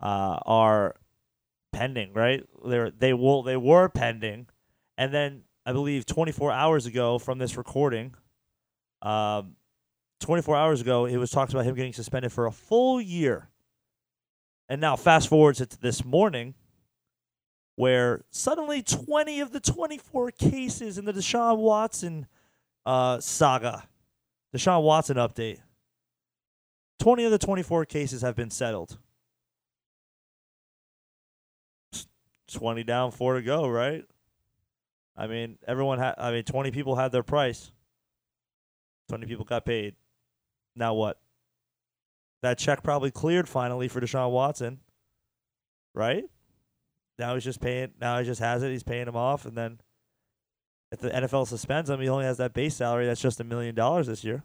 uh, 0.00 0.38
are 0.44 0.96
pending. 1.72 2.12
Right? 2.12 2.42
They 2.64 2.90
they 2.96 3.12
will 3.12 3.42
they 3.42 3.56
were 3.56 3.88
pending, 3.88 4.46
and 4.98 5.12
then 5.12 5.42
I 5.64 5.72
believe 5.72 6.06
24 6.06 6.50
hours 6.52 6.86
ago 6.86 7.18
from 7.18 7.38
this 7.38 7.56
recording, 7.56 8.14
um, 9.00 9.56
24 10.20 10.56
hours 10.56 10.80
ago, 10.80 11.06
it 11.06 11.16
was 11.16 11.30
talked 11.30 11.52
about 11.52 11.64
him 11.64 11.74
getting 11.74 11.92
suspended 11.92 12.32
for 12.32 12.46
a 12.46 12.52
full 12.52 13.00
year. 13.00 13.48
And 14.68 14.80
now, 14.80 14.96
fast 14.96 15.28
forward 15.28 15.56
to 15.56 15.66
this 15.66 16.04
morning, 16.04 16.54
where 17.76 18.24
suddenly 18.30 18.82
20 18.82 19.40
of 19.40 19.52
the 19.52 19.60
24 19.60 20.30
cases 20.30 20.98
in 20.98 21.04
the 21.04 21.12
Deshaun 21.12 21.58
Watson 21.58 22.26
uh, 22.86 23.20
saga, 23.20 23.88
Deshaun 24.54 24.82
Watson 24.82 25.16
update, 25.16 25.60
20 26.98 27.24
of 27.24 27.30
the 27.30 27.38
24 27.38 27.84
cases 27.86 28.22
have 28.22 28.36
been 28.36 28.50
settled. 28.50 28.98
20 32.52 32.84
down, 32.84 33.10
four 33.10 33.34
to 33.34 33.42
go, 33.42 33.66
right? 33.66 34.04
I 35.16 35.26
mean, 35.26 35.58
everyone 35.66 35.98
had, 35.98 36.14
I 36.18 36.30
mean, 36.30 36.44
20 36.44 36.70
people 36.70 36.96
had 36.96 37.12
their 37.12 37.22
price. 37.22 37.72
20 39.08 39.26
people 39.26 39.44
got 39.44 39.64
paid. 39.64 39.94
Now 40.76 40.94
what? 40.94 41.18
That 42.42 42.58
check 42.58 42.82
probably 42.82 43.10
cleared 43.10 43.48
finally 43.48 43.88
for 43.88 44.00
Deshaun 44.00 44.30
Watson, 44.30 44.80
right? 45.94 46.24
Now 47.18 47.34
he's 47.34 47.44
just 47.44 47.60
paying. 47.60 47.92
Now 48.00 48.18
he 48.18 48.24
just 48.24 48.40
has 48.40 48.62
it. 48.62 48.70
He's 48.70 48.82
paying 48.82 49.06
him 49.06 49.16
off, 49.16 49.44
and 49.44 49.56
then 49.56 49.80
if 50.92 51.00
the 51.00 51.08
NFL 51.08 51.48
suspends 51.48 51.88
him, 51.88 52.00
he 52.00 52.08
only 52.08 52.26
has 52.26 52.36
that 52.36 52.52
base 52.52 52.76
salary. 52.76 53.06
That's 53.06 53.20
just 53.20 53.40
a 53.40 53.44
million 53.44 53.74
dollars 53.74 54.06
this 54.06 54.22
year. 54.22 54.44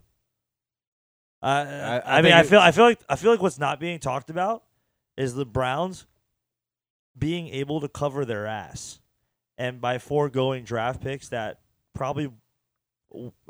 Uh, 1.43 1.45
I, 1.45 1.97
I 1.97 2.17
I, 2.17 2.21
mean, 2.21 2.31
I 2.31 2.43
feel, 2.43 2.59
I 2.59 2.71
feel 2.71 2.85
like, 2.85 2.99
I 3.09 3.17
feel 3.17 3.31
like 3.31 3.41
what's 3.41 3.59
not 3.59 3.79
being 3.81 3.99
talked 3.99 4.29
about 4.29 4.63
is 5.17 5.35
the 5.35 5.45
Browns 5.45 6.07
being 7.17 7.49
able 7.49 7.81
to 7.81 7.89
cover 7.89 8.23
their 8.23 8.47
ass, 8.47 8.99
and 9.57 9.81
by 9.81 9.97
foregoing 9.97 10.63
draft 10.63 11.01
picks 11.01 11.29
that 11.29 11.59
probably, 11.93 12.31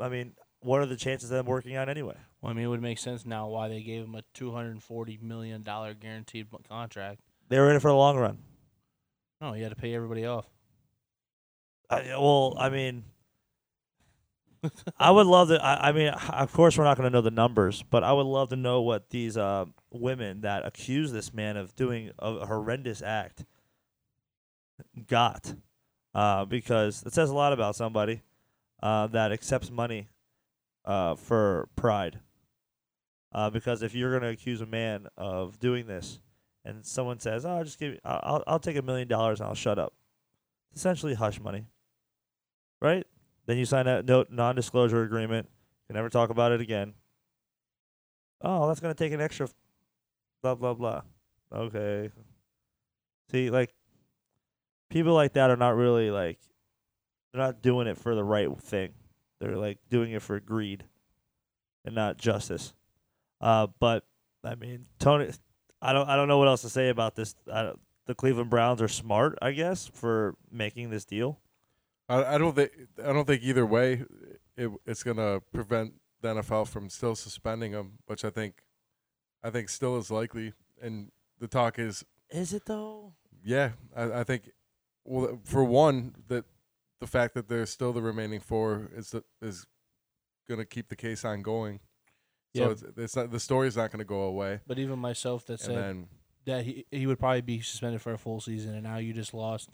I 0.00 0.08
mean, 0.08 0.32
what 0.60 0.80
are 0.80 0.86
the 0.86 0.96
chances 0.96 1.30
of 1.30 1.36
them 1.36 1.46
working 1.46 1.76
out 1.76 1.88
anyway? 1.88 2.16
Well, 2.42 2.50
I 2.50 2.54
mean, 2.54 2.64
it 2.64 2.68
would 2.68 2.82
make 2.82 2.98
sense 2.98 3.24
now 3.24 3.46
why 3.46 3.68
they 3.68 3.82
gave 3.82 4.04
him 4.04 4.14
a 4.16 4.22
two 4.34 4.52
hundred 4.52 4.72
and 4.72 4.82
forty 4.82 5.18
million 5.22 5.62
dollar 5.62 5.94
guaranteed 5.94 6.48
contract. 6.68 7.20
They 7.48 7.58
were 7.58 7.70
in 7.70 7.76
it 7.76 7.80
for 7.80 7.90
the 7.90 7.96
long 7.96 8.16
run. 8.16 8.38
No, 9.40 9.52
he 9.52 9.62
had 9.62 9.70
to 9.70 9.76
pay 9.76 9.94
everybody 9.94 10.26
off. 10.26 10.46
I, 11.90 12.02
well, 12.18 12.54
I 12.58 12.68
mean, 12.68 13.04
I 14.98 15.10
would 15.10 15.26
love 15.26 15.48
to. 15.48 15.64
I, 15.64 15.88
I 15.88 15.92
mean, 15.92 16.08
of 16.08 16.52
course, 16.52 16.76
we're 16.76 16.84
not 16.84 16.96
going 16.96 17.10
to 17.10 17.12
know 17.16 17.20
the 17.22 17.30
numbers, 17.30 17.82
but 17.88 18.02
I 18.04 18.12
would 18.12 18.26
love 18.26 18.48
to 18.50 18.56
know 18.56 18.82
what 18.82 19.10
these 19.10 19.36
uh, 19.36 19.66
women 19.90 20.40
that 20.42 20.66
accuse 20.66 21.12
this 21.12 21.32
man 21.32 21.56
of 21.56 21.74
doing 21.76 22.10
a 22.18 22.44
horrendous 22.46 23.00
act 23.00 23.44
got, 25.06 25.54
uh, 26.14 26.44
because 26.44 27.02
it 27.04 27.12
says 27.12 27.30
a 27.30 27.34
lot 27.34 27.52
about 27.52 27.76
somebody 27.76 28.22
uh, 28.82 29.06
that 29.08 29.32
accepts 29.32 29.70
money 29.70 30.08
uh, 30.84 31.14
for 31.14 31.68
pride. 31.76 32.20
Uh, 33.32 33.50
because 33.50 33.82
if 33.82 33.94
you're 33.94 34.10
going 34.10 34.22
to 34.22 34.28
accuse 34.28 34.60
a 34.60 34.66
man 34.66 35.06
of 35.16 35.58
doing 35.60 35.86
this, 35.86 36.18
and 36.64 36.84
someone 36.84 37.20
says, 37.20 37.46
"Oh, 37.46 37.62
just 37.62 37.78
give, 37.78 37.98
I'll, 38.04 38.20
I'll- 38.22 38.44
I'll 38.46 38.58
take 38.58 38.76
a 38.76 38.82
million 38.82 39.06
dollars 39.06 39.40
and 39.40 39.48
I'll 39.48 39.54
shut 39.54 39.78
up," 39.78 39.92
it's 40.72 40.80
essentially 40.80 41.14
hush 41.14 41.38
money 41.40 41.66
right? 42.80 43.06
Then 43.46 43.58
you 43.58 43.64
sign 43.64 43.86
a 43.86 44.02
note 44.02 44.30
non-disclosure 44.30 45.02
agreement. 45.02 45.48
You 45.88 45.94
never 45.94 46.08
talk 46.08 46.30
about 46.30 46.52
it 46.52 46.60
again. 46.60 46.94
Oh, 48.42 48.68
that's 48.68 48.80
gonna 48.80 48.94
take 48.94 49.12
an 49.12 49.20
extra, 49.20 49.48
blah 50.42 50.54
blah 50.54 50.74
blah. 50.74 51.02
Okay. 51.52 52.10
See, 53.30 53.50
like 53.50 53.74
people 54.90 55.14
like 55.14 55.32
that 55.34 55.50
are 55.50 55.56
not 55.56 55.76
really 55.76 56.10
like 56.10 56.38
they're 57.32 57.42
not 57.42 57.62
doing 57.62 57.86
it 57.86 57.98
for 57.98 58.14
the 58.14 58.24
right 58.24 58.48
thing. 58.60 58.92
They're 59.40 59.56
like 59.56 59.78
doing 59.90 60.12
it 60.12 60.22
for 60.22 60.38
greed 60.40 60.84
and 61.84 61.94
not 61.94 62.18
justice. 62.18 62.74
Uh, 63.40 63.68
but 63.78 64.04
I 64.44 64.54
mean, 64.54 64.86
Tony, 64.98 65.30
I 65.80 65.92
don't 65.92 66.08
I 66.08 66.16
don't 66.16 66.28
know 66.28 66.38
what 66.38 66.48
else 66.48 66.62
to 66.62 66.68
say 66.68 66.88
about 66.88 67.14
this. 67.16 67.34
The 67.46 68.14
Cleveland 68.14 68.50
Browns 68.50 68.80
are 68.80 68.88
smart, 68.88 69.38
I 69.42 69.52
guess, 69.52 69.86
for 69.86 70.34
making 70.50 70.90
this 70.90 71.04
deal. 71.04 71.38
I, 72.08 72.34
I 72.34 72.38
don't 72.38 72.54
think 72.54 72.72
I 73.02 73.12
don't 73.12 73.26
think 73.26 73.42
either 73.42 73.66
way 73.66 74.04
it, 74.56 74.70
it's 74.86 75.02
gonna 75.02 75.40
prevent 75.52 75.94
the 76.20 76.34
NFL 76.34 76.68
from 76.68 76.88
still 76.90 77.14
suspending 77.14 77.72
him, 77.72 77.98
which 78.06 78.24
I 78.24 78.30
think 78.30 78.62
I 79.42 79.50
think 79.50 79.68
still 79.68 79.96
is 79.98 80.10
likely. 80.10 80.52
And 80.80 81.10
the 81.38 81.48
talk 81.48 81.78
is, 81.78 82.04
Is 82.30 82.52
it 82.52 82.66
though? 82.66 83.12
yeah, 83.44 83.70
I, 83.96 84.20
I 84.20 84.24
think 84.24 84.50
well 85.04 85.38
for 85.44 85.64
one 85.64 86.14
that 86.28 86.44
the 87.00 87.06
fact 87.06 87.34
that 87.34 87.48
there's 87.48 87.70
still 87.70 87.92
the 87.92 88.02
remaining 88.02 88.40
four 88.40 88.90
is 88.94 89.10
the, 89.10 89.22
is 89.40 89.66
gonna 90.48 90.64
keep 90.64 90.88
the 90.88 90.96
case 90.96 91.24
on 91.24 91.42
going. 91.42 91.80
So 92.56 92.64
Yeah. 92.64 92.70
it's, 92.70 92.84
it's 92.96 93.16
not 93.16 93.30
the 93.30 93.40
story's 93.40 93.76
not 93.76 93.90
gonna 93.92 94.04
go 94.04 94.22
away. 94.22 94.60
But 94.66 94.78
even 94.78 94.98
myself 94.98 95.44
that 95.46 95.52
And 95.54 95.60
said 95.60 95.76
then 95.76 96.06
that 96.46 96.64
he 96.64 96.86
he 96.90 97.06
would 97.06 97.18
probably 97.18 97.42
be 97.42 97.60
suspended 97.60 98.00
for 98.00 98.12
a 98.12 98.18
full 98.18 98.40
season, 98.40 98.74
and 98.74 98.82
now 98.84 98.96
you 98.96 99.12
just 99.12 99.34
lost 99.34 99.68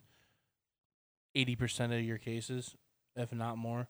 eighty 1.34 1.56
percent 1.56 1.92
of 1.92 2.02
your 2.02 2.18
cases, 2.18 2.74
if 3.16 3.32
not 3.32 3.58
more. 3.58 3.88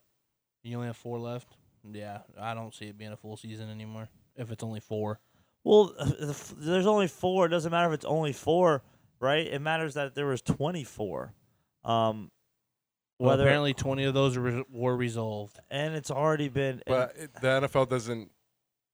You 0.63 0.77
only 0.77 0.87
have 0.89 0.97
four 0.97 1.19
left. 1.19 1.57
Yeah, 1.93 2.21
I 2.41 2.55
don't 2.55 2.75
see 2.75 2.87
it 2.87 2.97
being 2.97 3.13
a 3.13 3.17
full 3.17 3.37
season 3.37 3.69
anymore. 3.69 4.09
If 4.37 4.51
it's 4.51 4.65
only 4.65 4.81
four, 4.81 5.21
Well, 5.63 5.93
the 5.99 6.29
f- 6.31 6.55
there's 6.57 6.87
only 6.87 7.07
four. 7.09 7.47
It 7.47 7.51
doesn't 7.51 7.71
matter 7.71 7.89
if 7.89 7.95
it's 7.95 8.05
only 8.07 8.33
four, 8.33 8.83
right? 9.21 9.47
It 9.47 9.61
matters 9.61 9.95
that 9.95 10.15
there 10.15 10.27
was 10.27 10.41
24. 10.43 11.35
Um, 11.85 12.31
well, 13.19 13.31
whether 13.31 13.45
apparently 13.45 13.75
twenty 13.75 14.05
of 14.05 14.15
those 14.15 14.37
were, 14.39 14.65
were 14.73 14.97
resolved. 14.97 15.59
and 15.71 15.95
it's 15.95 16.11
already 16.11 16.49
been. 16.49 16.83
But 16.87 17.15
it, 17.17 17.31
the 17.41 17.47
NFL 17.49 17.89
doesn't, 17.91 18.31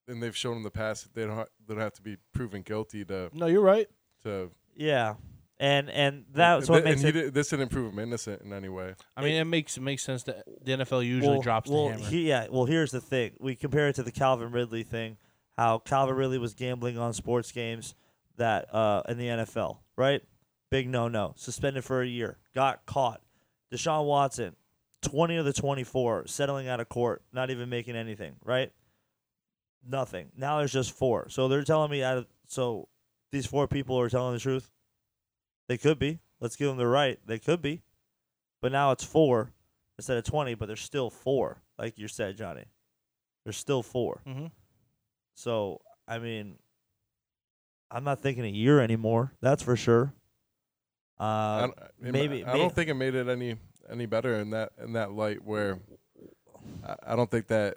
and 0.09 0.23
they've 0.23 0.37
shown 0.37 0.57
in 0.59 0.63
the 0.65 0.71
past 0.71 1.05
that 1.05 1.15
they 1.15 1.25
don't 1.27 1.37
ha- 1.37 1.47
they 1.67 1.75
don't 1.75 1.83
have 1.83 1.95
to 1.95 2.03
be 2.03 2.17
proven 2.35 2.63
guilty 2.63 3.05
to 3.07 3.31
No, 3.33 3.47
you're 3.47 3.63
right. 3.63 3.89
to. 4.25 4.51
yeah, 4.77 5.15
and 5.61 5.91
and 5.91 6.25
that's 6.33 6.71
what 6.71 6.79
and 6.79 6.85
makes 6.87 7.03
he 7.03 7.09
it. 7.09 7.13
did- 7.13 7.35
this 7.35 7.51
didn't 7.51 7.69
prove 7.69 7.93
him 7.93 7.99
innocent 7.99 8.41
in 8.43 8.53
any 8.53 8.71
way. 8.71 8.95
I 9.15 9.23
mean, 9.23 9.35
it, 9.35 9.45
makes 9.45 9.77
it 9.77 9.83
makes 9.83 10.03
sense 10.03 10.23
that 10.25 10.43
the 10.65 10.73
NFL 10.73 11.07
usually 11.07 11.35
well, 11.35 11.43
drops 11.43 11.71
well, 11.71 11.89
the 11.89 11.93
hammer. 11.93 12.07
he- 12.07 12.29
yeah. 12.29 12.47
Well, 12.51 12.65
here's 12.65 12.91
the 12.91 13.01
thing. 13.01 13.33
We 13.39 13.55
compare 13.55 13.89
it 13.89 13.95
to 13.97 14.03
the 14.03 14.11
Calvin 14.11 14.51
Ridley 14.53 14.83
thing. 14.83 15.19
How 15.59 15.79
Calvin 15.79 16.17
Ridley 16.17 16.39
was 16.39 16.55
gambling 16.55 16.97
on 16.97 17.13
sports 17.13 17.53
games 17.53 17.95
that 18.39 18.75
uh 18.75 19.03
in 19.07 19.19
the 19.19 19.27
NFL, 19.27 19.79
right? 19.97 20.23
Big 20.71 20.89
no 20.89 21.09
no. 21.09 21.35
Suspended 21.37 21.85
for 21.85 22.01
a 22.01 22.07
year. 22.07 22.39
Got 22.55 22.87
caught. 22.87 23.21
Deshaun 23.71 24.07
Watson, 24.07 24.57
twenty 25.03 25.37
of 25.37 25.45
the 25.45 25.53
twenty 25.53 25.85
four, 25.85 26.27
settling 26.27 26.69
out 26.69 26.81
of 26.81 26.89
court, 26.89 27.23
not 27.35 27.51
even 27.51 27.69
making 27.69 27.97
anything, 27.97 28.37
right? 28.43 28.73
Nothing. 29.87 30.31
Now 30.37 30.59
there's 30.59 30.73
just 30.73 30.93
four. 30.93 31.29
So 31.29 31.49
they're 31.49 31.65
telling 31.65 31.91
me 31.91 32.03
out 32.03 32.17
of 32.17 32.27
so 32.47 32.89
these 33.31 33.45
four 33.45 33.69
people 33.69 34.01
are 34.01 34.09
telling 34.09 34.33
the 34.33 34.41
truth. 34.41 34.71
They 35.71 35.79
could 35.79 36.01
be. 36.01 36.19
Let's 36.41 36.57
give 36.57 36.67
them 36.67 36.79
the 36.79 36.87
right. 36.89 37.21
They 37.25 37.39
could 37.39 37.63
be. 37.63 37.83
But 38.61 38.73
now 38.73 38.91
it's 38.91 39.05
four 39.05 39.53
instead 39.99 40.17
of 40.17 40.25
20, 40.25 40.55
but 40.55 40.67
there's 40.67 40.81
still 40.81 41.11
four, 41.11 41.63
like 41.79 41.97
you 41.97 42.09
said, 42.09 42.37
Johnny. 42.37 42.65
There's 43.45 43.57
still 43.57 43.85
four. 43.85 44.21
mm-hmm. 44.27 44.47
So, 45.37 45.81
I 46.09 46.19
mean, 46.19 46.57
I'm 47.89 48.03
not 48.03 48.19
thinking 48.19 48.45
a 48.45 48.49
year 48.49 48.81
anymore. 48.81 49.33
That's 49.41 49.63
for 49.63 49.77
sure. 49.77 50.13
I 51.21 51.25
Uh, 51.25 51.61
don't, 51.61 51.79
maybe- 52.01 52.45
I 52.45 52.57
don't 52.57 52.75
think 52.75 52.91
it 52.91 52.95
made 52.95 53.15
it 53.15 53.29
any 53.29 53.55
any 53.89 54.07
better 54.07 54.41
in 54.41 54.51
that 54.51 54.73
in 54.83 54.95
that 54.95 55.13
light 55.13 55.45
where 55.45 55.79
I, 56.85 57.13
I 57.13 57.17
don't 57.17 57.31
think 57.31 57.47
that 57.47 57.77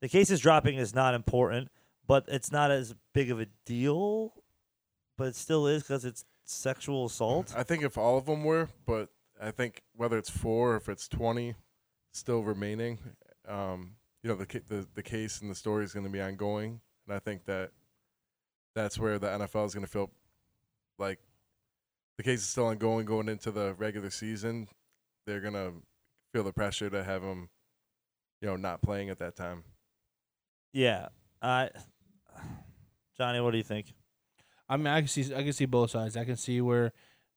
the 0.00 0.08
cases 0.08 0.40
dropping 0.40 0.78
is 0.78 0.94
not 0.94 1.12
important, 1.12 1.68
but 2.06 2.24
it's 2.28 2.50
not 2.50 2.70
as 2.70 2.94
big 3.12 3.30
of 3.30 3.40
a 3.40 3.46
deal. 3.66 4.32
But 5.18 5.28
it 5.28 5.36
still 5.36 5.66
is 5.66 5.82
because 5.82 6.06
it's 6.06 6.24
sexual 6.46 7.06
assault. 7.06 7.52
I 7.56 7.62
think 7.62 7.82
if 7.82 7.98
all 7.98 8.16
of 8.16 8.26
them 8.26 8.44
were, 8.44 8.68
but 8.86 9.10
I 9.40 9.50
think 9.50 9.82
whether 9.94 10.16
it's 10.16 10.30
four 10.30 10.72
or 10.72 10.76
if 10.76 10.88
it's 10.88 11.08
twenty, 11.08 11.54
still 12.12 12.42
remaining, 12.42 12.98
um, 13.46 13.96
you 14.22 14.30
know 14.30 14.36
the 14.36 14.46
the 14.68 14.86
the 14.94 15.02
case 15.02 15.40
and 15.40 15.50
the 15.50 15.54
story 15.54 15.84
is 15.84 15.92
going 15.92 16.06
to 16.06 16.12
be 16.12 16.20
ongoing, 16.20 16.80
and 17.06 17.14
I 17.14 17.18
think 17.18 17.44
that 17.44 17.70
that's 18.74 18.98
where 18.98 19.18
the 19.18 19.28
NFL 19.28 19.66
is 19.66 19.74
going 19.74 19.86
to 19.86 19.90
feel 19.90 20.10
like 20.98 21.18
the 22.16 22.22
case 22.22 22.40
is 22.40 22.46
still 22.46 22.66
ongoing 22.66 23.04
going 23.04 23.28
into 23.28 23.50
the 23.50 23.74
regular 23.74 24.10
season, 24.10 24.68
they're 25.26 25.40
gonna 25.40 25.72
feel 26.32 26.44
the 26.44 26.52
pressure 26.52 26.88
to 26.88 27.04
have 27.04 27.22
him, 27.22 27.48
you 28.40 28.48
know, 28.48 28.56
not 28.56 28.82
playing 28.82 29.10
at 29.10 29.18
that 29.18 29.36
time. 29.36 29.64
Yeah. 30.72 31.08
I 31.42 31.70
Johnny, 33.18 33.40
what 33.40 33.50
do 33.50 33.58
you 33.58 33.64
think? 33.64 33.94
I 34.68 34.76
mean, 34.76 34.88
I 34.88 35.00
can 35.00 35.08
see 35.08 35.34
I 35.34 35.42
can 35.42 35.52
see 35.52 35.66
both 35.66 35.90
sides. 35.90 36.16
I 36.16 36.24
can 36.24 36.36
see 36.36 36.60
where, 36.60 36.92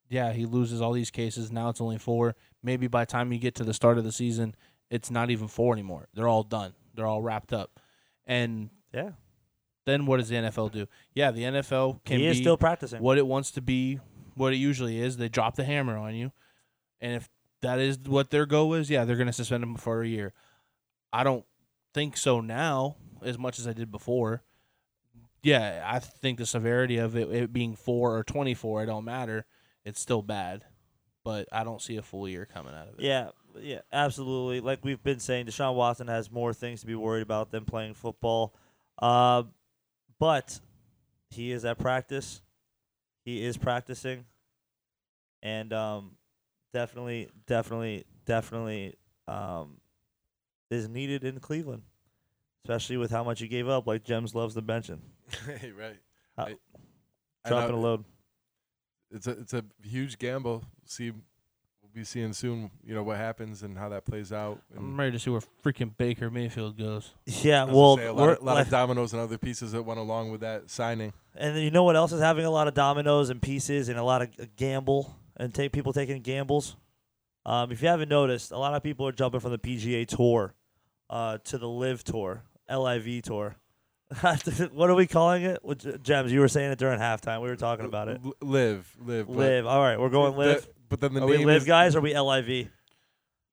yeah, 0.10 0.34
he 0.34 0.46
loses 0.46 0.82
all 0.82 0.94
these 0.94 1.12
cases. 1.12 1.52
Now 1.52 1.70
it's 1.70 1.82
only 1.82 1.98
four. 1.98 2.36
Maybe 2.64 2.88
by 2.88 3.04
the 3.04 3.12
time 3.12 3.32
you 3.32 3.40
get 3.40 3.56
to 3.56 3.64
the 3.64 3.74
start 3.74 3.98
of 3.98 4.04
the 4.04 4.12
season, 4.12 4.56
it's 4.90 5.12
not 5.12 5.30
even 5.30 5.48
four 5.48 5.74
anymore. 5.74 6.08
They're 6.14 6.28
all 6.28 6.44
done. 6.44 6.74
They're 6.96 7.06
all 7.06 7.22
wrapped 7.22 7.54
up. 7.54 7.80
And 8.26 8.70
Yeah. 8.94 9.12
then 9.86 10.06
what 10.06 10.18
does 10.18 10.30
the 10.30 10.36
NFL 10.36 10.70
do? 10.72 10.88
Yeah, 11.14 11.32
the 11.32 11.44
NFL 11.44 12.02
can 12.06 12.20
he 12.20 12.26
be 12.26 12.32
is 12.32 12.38
still 12.38 12.58
practicing. 12.58 13.02
what 13.02 13.18
it 13.18 13.26
wants 13.28 13.52
to 13.52 13.62
be, 13.62 14.00
what 14.36 14.54
it 14.54 14.58
usually 14.58 15.00
is. 15.00 15.18
They 15.18 15.30
drop 15.30 15.56
the 15.56 15.64
hammer 15.64 15.98
on 15.98 16.16
you, 16.16 16.32
and 17.00 17.14
if 17.14 17.30
that 17.62 17.80
is 17.80 18.00
what 18.00 18.30
their 18.30 18.46
goal 18.46 18.74
is, 18.74 18.90
yeah, 18.90 19.06
they're 19.06 19.16
going 19.16 19.28
to 19.28 19.34
suspend 19.34 19.64
him 19.64 19.76
for 19.76 20.02
a 20.02 20.08
year. 20.08 20.34
I 21.12 21.24
don't 21.24 21.46
think 21.94 22.18
so 22.18 22.40
now 22.42 22.96
as 23.24 23.38
much 23.38 23.60
as 23.60 23.68
I 23.68 23.74
did 23.74 23.92
before. 23.92 24.44
Yeah, 25.42 25.84
I 25.86 26.00
think 26.00 26.38
the 26.38 26.46
severity 26.46 26.98
of 26.98 27.16
it, 27.16 27.30
it 27.32 27.54
being 27.54 27.76
four 27.76 28.18
or 28.18 28.24
twenty 28.24 28.54
four, 28.54 28.84
it 28.84 28.88
don't 28.88 29.06
matter. 29.06 29.46
It's 29.86 30.00
still 30.00 30.22
bad, 30.22 30.66
but 31.24 31.48
I 31.52 31.64
don't 31.64 31.82
see 31.82 31.96
a 31.98 32.02
full 32.02 32.28
year 32.28 32.46
coming 32.46 32.74
out 32.74 32.90
of 32.90 32.96
it. 33.00 33.06
Yeah, 33.06 33.30
yeah, 33.62 33.80
absolutely. 33.92 34.60
Like 34.60 34.84
we've 34.84 35.02
been 35.02 35.20
saying, 35.20 35.46
Deshaun 35.46 35.76
Watson 35.76 36.08
has 36.08 36.30
more 36.30 36.54
things 36.54 36.82
to 36.82 36.88
be 36.88 36.96
worried 36.96 37.22
about 37.22 37.52
than 37.52 37.66
playing 37.66 37.94
football. 37.94 38.54
Uh, 39.02 39.44
but 40.20 40.60
he 41.30 41.52
is 41.52 41.64
at 41.64 41.78
practice. 41.78 42.42
He 43.24 43.46
is 43.46 43.58
practicing, 43.58 44.26
and 45.42 45.72
um, 45.72 46.16
definitely, 46.74 47.30
definitely, 47.48 48.06
definitely 48.26 48.96
um, 49.28 49.78
is 50.70 50.90
needed 50.90 51.24
in 51.24 51.40
Cleveland, 51.40 51.84
especially 52.66 52.98
with 52.98 53.12
how 53.12 53.24
much 53.24 53.40
he 53.40 53.48
gave 53.48 53.70
up. 53.70 53.88
Like 53.88 54.04
Gems 54.04 54.34
loves 54.34 54.56
to 54.56 54.62
mention, 55.48 55.76
right. 55.78 55.98
Uh, 56.38 56.42
I- 56.44 56.56
I 57.46 57.50
dropping 57.50 57.76
a 57.76 57.80
load. 57.80 58.04
It's 59.12 59.28
a 59.28 59.32
it's 59.32 59.54
a 59.54 59.64
huge 59.82 60.20
gamble. 60.20 60.64
See, 60.86 61.10
we'll 61.12 61.22
be 61.94 62.04
seeing 62.04 62.34
soon. 62.34 62.70
You 62.84 62.94
know 62.94 63.02
what 63.02 63.16
happens 63.18 63.64
and 63.64 63.78
how 63.78 63.90
that 63.90 64.06
plays 64.06 64.34
out. 64.34 64.62
And 64.72 64.80
I'm 64.80 65.00
ready 65.00 65.14
to 65.14 65.20
see 65.20 65.30
where 65.30 65.42
freaking 65.64 65.96
Baker 65.98 66.30
Mayfield 66.30 66.78
goes. 66.78 67.12
Yeah, 67.26 67.62
I 67.62 67.64
was 67.64 67.72
gonna 67.72 67.78
well, 67.80 67.98
say, 67.98 68.06
a 68.08 68.14
lot, 68.14 68.30
of, 68.30 68.44
lot 68.44 68.54
like- 68.56 68.66
of 68.66 68.72
dominoes 68.72 69.14
and 69.14 69.22
other 69.22 69.38
pieces 69.38 69.72
that 69.72 69.84
went 69.84 70.00
along 70.00 70.32
with 70.32 70.42
that 70.42 70.70
signing. 70.70 71.14
And 71.36 71.56
then 71.56 71.64
you 71.64 71.72
know 71.72 71.84
what 71.86 71.96
else 71.96 72.12
is 72.12 72.20
having 72.22 72.44
a 72.46 72.52
lot 72.52 72.68
of 72.68 72.74
dominoes 72.74 73.30
and 73.30 73.42
pieces 73.42 73.88
and 73.88 73.98
a 73.98 74.04
lot 74.04 74.22
of 74.22 74.30
uh, 74.40 74.46
gamble 74.58 75.16
and 75.38 75.54
take 75.56 75.72
people 75.72 75.94
taking 75.94 76.22
gambles. 76.22 76.76
Um, 77.46 77.72
if 77.72 77.82
you 77.82 77.88
haven't 77.88 78.10
noticed, 78.10 78.52
a 78.52 78.58
lot 78.58 78.74
of 78.74 78.84
people 78.84 79.08
are 79.08 79.14
jumping 79.14 79.40
from 79.40 79.52
the 79.52 79.58
PGA 79.58 80.06
Tour 80.06 80.54
uh, 81.10 81.38
to 81.46 81.58
the 81.58 81.70
Live 81.70 82.04
Tour, 82.04 82.44
LIV 82.70 83.22
Tour. 83.24 83.56
what 84.74 84.90
are 84.90 84.96
we 84.96 85.08
calling 85.08 85.44
it? 85.44 85.64
Which, 85.64 85.86
Gems, 86.02 86.32
you 86.32 86.40
were 86.40 86.48
saying 86.48 86.72
it 86.72 86.80
during 86.80 87.00
halftime. 87.00 87.42
We 87.42 87.50
were 87.50 87.56
talking 87.56 87.86
about 87.86 88.08
it. 88.08 88.20
L- 88.24 88.34
live, 88.42 88.96
live, 89.06 89.30
Live. 89.30 89.66
All 89.68 89.80
right, 89.82 90.00
we're 90.00 90.10
going 90.10 90.34
the- 90.34 90.40
Live. 90.40 90.68
but 90.90 91.00
then 91.00 91.14
the 91.14 91.22
Are 91.22 91.30
name 91.30 91.40
we 91.40 91.46
Live 91.46 91.62
is, 91.62 91.66
guys? 91.68 91.96
Or 91.96 92.00
are 92.00 92.02
we 92.02 92.18
LIV? 92.20 92.70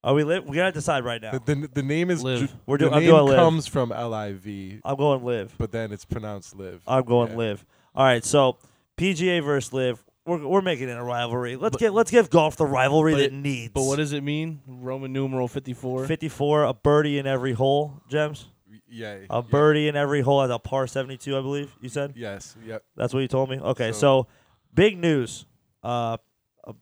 Are 0.02 0.14
we 0.14 0.24
Live? 0.24 0.44
We 0.46 0.56
gotta 0.56 0.72
decide 0.72 1.04
right 1.04 1.20
now. 1.20 1.32
The, 1.32 1.54
the, 1.54 1.68
the 1.74 1.82
name 1.82 2.10
is 2.10 2.22
Live. 2.22 2.40
Ju- 2.40 2.48
We're 2.64 2.78
the 2.78 2.84
doing. 2.84 2.94
I'm 2.94 3.00
name 3.00 3.10
doing 3.10 3.26
Live. 3.26 3.36
comes 3.36 3.66
from 3.66 3.90
LIV, 3.90 4.80
I'm 4.84 4.96
going 4.96 5.24
Live. 5.24 5.54
but 5.58 5.72
then 5.72 5.92
it's 5.92 6.04
pronounced 6.04 6.56
live. 6.56 6.80
I'm 6.86 7.04
going 7.04 7.32
Yeah. 7.32 7.36
live. 7.36 7.66
All 7.94 8.04
right, 8.04 8.24
so 8.24 8.56
PGA 8.96 9.44
versus 9.44 9.72
live. 9.72 10.02
We're, 10.24 10.44
we're 10.46 10.60
making 10.62 10.88
it 10.88 10.96
a 10.96 11.02
rivalry. 11.04 11.56
Let's 11.56 11.74
But- 11.74 11.80
get 11.80 11.92
let's 11.92 12.10
give 12.10 12.30
golf 12.30 12.56
the 12.56 12.66
rivalry 12.66 13.12
that 13.14 13.20
it- 13.20 13.24
it 13.26 13.32
needs. 13.34 13.72
But 13.74 13.82
what 13.84 13.96
does 13.96 14.12
it 14.12 14.22
mean? 14.22 14.60
Roman 14.66 15.12
numeral 15.12 15.48
fifty 15.48 15.74
four. 15.74 16.06
54, 16.06 16.64
a 16.64 16.72
birdie 16.74 17.18
in 17.18 17.26
every 17.26 17.52
hole, 17.52 18.00
Gems. 18.08 18.46
Yeah, 18.88 19.14
A 19.30 19.36
yeah. 19.36 19.40
birdie 19.40 19.88
in 19.88 19.96
every 19.96 20.20
hole 20.20 20.42
at 20.42 20.50
a 20.50 20.58
par 20.58 20.86
72, 20.86 21.36
I 21.36 21.40
believe 21.40 21.72
you 21.80 21.88
said. 21.88 22.12
Yes, 22.16 22.56
yep. 22.64 22.84
That's 22.96 23.12
what 23.12 23.20
you 23.20 23.28
told 23.28 23.50
me. 23.50 23.58
Okay, 23.58 23.92
so, 23.92 23.98
So- 23.98 24.26
big 24.74 24.98
news. 24.98 25.46
Uh, 25.82 26.16
a, 26.64 26.74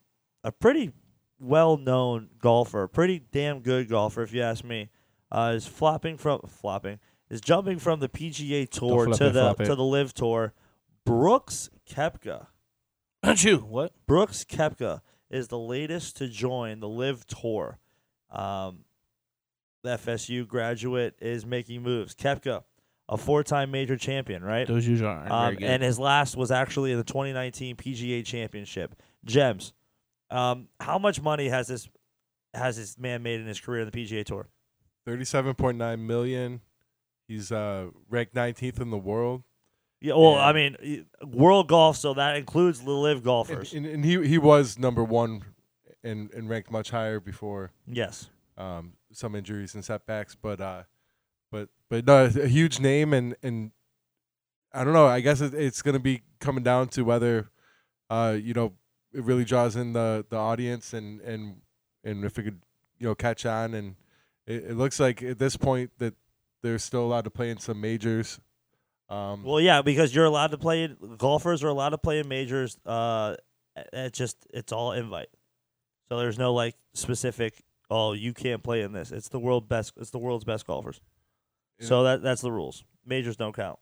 a 0.44 0.52
pretty 0.52 0.92
well-known 1.40 2.28
golfer, 2.38 2.86
pretty 2.88 3.18
damn 3.32 3.60
good 3.60 3.88
golfer, 3.88 4.22
if 4.22 4.32
you 4.32 4.42
ask 4.42 4.64
me, 4.64 4.90
uh, 5.32 5.52
is 5.56 5.66
flopping 5.66 6.16
from 6.16 6.40
flopping 6.48 6.98
is 7.30 7.40
jumping 7.40 7.78
from 7.78 8.00
the 8.00 8.08
PGA 8.08 8.68
Tour 8.68 9.06
flop 9.06 9.18
to 9.18 9.26
it, 9.26 9.32
the 9.32 9.40
flop 9.40 9.60
it. 9.60 9.64
to 9.64 9.74
the 9.74 9.82
Live 9.82 10.12
Tour. 10.14 10.52
Brooks 11.04 11.70
Koepka. 11.88 12.46
Don't 13.22 13.42
you? 13.42 13.58
What? 13.58 13.92
Brooks 14.06 14.44
Koepka 14.44 15.00
is 15.30 15.48
the 15.48 15.58
latest 15.58 16.16
to 16.18 16.28
join 16.28 16.80
the 16.80 16.88
Live 16.88 17.26
Tour. 17.26 17.78
Um, 18.30 18.84
the 19.84 19.90
FSU 19.90 20.48
graduate 20.48 21.14
is 21.20 21.46
making 21.46 21.82
moves. 21.82 22.14
Koepka, 22.14 22.64
a 23.08 23.16
four-time 23.16 23.70
major 23.70 23.96
champion, 23.96 24.42
right? 24.42 24.66
Those 24.66 24.88
usually 24.88 25.08
aren't 25.10 25.30
Um, 25.30 25.44
very 25.44 25.56
good. 25.56 25.70
and 25.70 25.82
his 25.82 25.98
last 25.98 26.36
was 26.36 26.50
actually 26.50 26.90
in 26.90 26.98
the 26.98 27.04
2019 27.04 27.76
PGA 27.76 28.24
Championship. 28.24 28.94
Gems, 29.24 29.72
um, 30.30 30.68
how 30.80 30.98
much 30.98 31.20
money 31.22 31.48
has 31.48 31.68
this 31.68 31.88
has 32.54 32.76
this 32.76 32.96
man 32.98 33.22
made 33.22 33.40
in 33.40 33.46
his 33.46 33.60
career 33.60 33.80
in 33.82 33.90
the 33.90 33.92
PGA 33.92 34.24
Tour? 34.24 34.48
Thirty-seven 35.06 35.54
point 35.54 35.76
nine 35.78 36.06
million. 36.06 36.60
He's 37.28 37.52
uh, 37.52 37.88
ranked 38.08 38.34
nineteenth 38.34 38.80
in 38.80 38.90
the 38.90 38.98
world, 38.98 39.42
Yeah, 40.00 40.14
well, 40.14 40.32
Yeah. 40.32 40.46
I 40.46 40.52
mean, 40.52 41.06
world 41.26 41.68
golf, 41.68 41.96
so 41.96 42.14
that 42.14 42.36
includes 42.36 42.80
the 42.80 42.90
live 42.90 43.16
and, 43.18 43.24
golfers. 43.24 43.72
and, 43.74 43.84
and 43.86 44.04
he 44.04 44.26
he 44.26 44.38
was 44.38 44.78
number 44.78 45.04
one, 45.04 45.42
and 46.02 46.30
and 46.32 46.48
ranked 46.48 46.70
much 46.70 46.90
higher 46.90 47.20
before 47.20 47.70
yes. 47.86 48.28
um, 48.56 48.92
some 49.14 49.34
injuries 49.34 49.74
and 49.74 49.84
setbacks. 49.84 50.34
But 50.34 50.60
uh, 50.60 50.82
but 51.50 51.68
but 51.88 52.06
no, 52.06 52.24
a 52.24 52.48
huge 52.48 52.80
name, 52.80 53.12
and 53.12 53.36
and 53.42 53.72
I 54.72 54.84
don't 54.84 54.92
know. 54.92 55.06
I 55.06 55.20
guess 55.20 55.40
it, 55.40 55.54
it's 55.54 55.82
going 55.82 55.94
to 55.94 56.00
be 56.00 56.22
coming 56.40 56.64
down 56.64 56.88
to 56.88 57.02
whether, 57.02 57.50
uh, 58.10 58.36
you 58.40 58.54
know, 58.54 58.72
it 59.12 59.22
really 59.22 59.44
draws 59.44 59.76
in 59.76 59.92
the 59.92 60.26
the 60.28 60.36
audience, 60.36 60.92
and 60.92 61.20
and 61.20 61.60
and 62.02 62.24
if 62.24 62.38
it 62.38 62.42
could, 62.42 62.60
you 62.98 63.06
know, 63.06 63.14
catch 63.14 63.46
on. 63.46 63.74
And 63.74 63.96
it, 64.46 64.64
it 64.70 64.76
looks 64.76 64.98
like 64.98 65.22
at 65.22 65.38
this 65.38 65.56
point 65.56 65.90
that 65.98 66.14
they're 66.62 66.78
still 66.78 67.04
allowed 67.04 67.24
to 67.24 67.30
play 67.30 67.50
in 67.50 67.58
some 67.58 67.80
majors. 67.80 68.40
Um, 69.08 69.44
Well, 69.44 69.60
yeah, 69.60 69.82
because 69.82 70.14
you're 70.14 70.24
allowed 70.24 70.50
to 70.52 70.58
play. 70.58 70.88
Golfers 71.18 71.62
are 71.62 71.68
allowed 71.68 71.90
to 71.90 71.98
play 71.98 72.18
in 72.18 72.28
majors. 72.28 72.78
Uh, 72.84 73.36
it 73.92 74.12
just 74.12 74.36
it's 74.50 74.72
all 74.72 74.92
invite. 74.92 75.28
So 76.08 76.18
there's 76.18 76.38
no 76.38 76.52
like 76.52 76.74
specific. 76.94 77.62
Oh, 77.90 78.12
you 78.12 78.32
can't 78.32 78.62
play 78.62 78.82
in 78.82 78.92
this. 78.92 79.12
It's 79.12 79.28
the 79.28 79.38
world 79.38 79.68
best. 79.68 79.92
It's 79.96 80.10
the 80.10 80.18
world's 80.18 80.44
best 80.44 80.66
golfers. 80.66 81.00
Yeah. 81.78 81.86
So 81.86 82.02
that 82.04 82.22
that's 82.22 82.40
the 82.40 82.52
rules. 82.52 82.84
Majors 83.06 83.36
don't 83.36 83.54
count. 83.54 83.78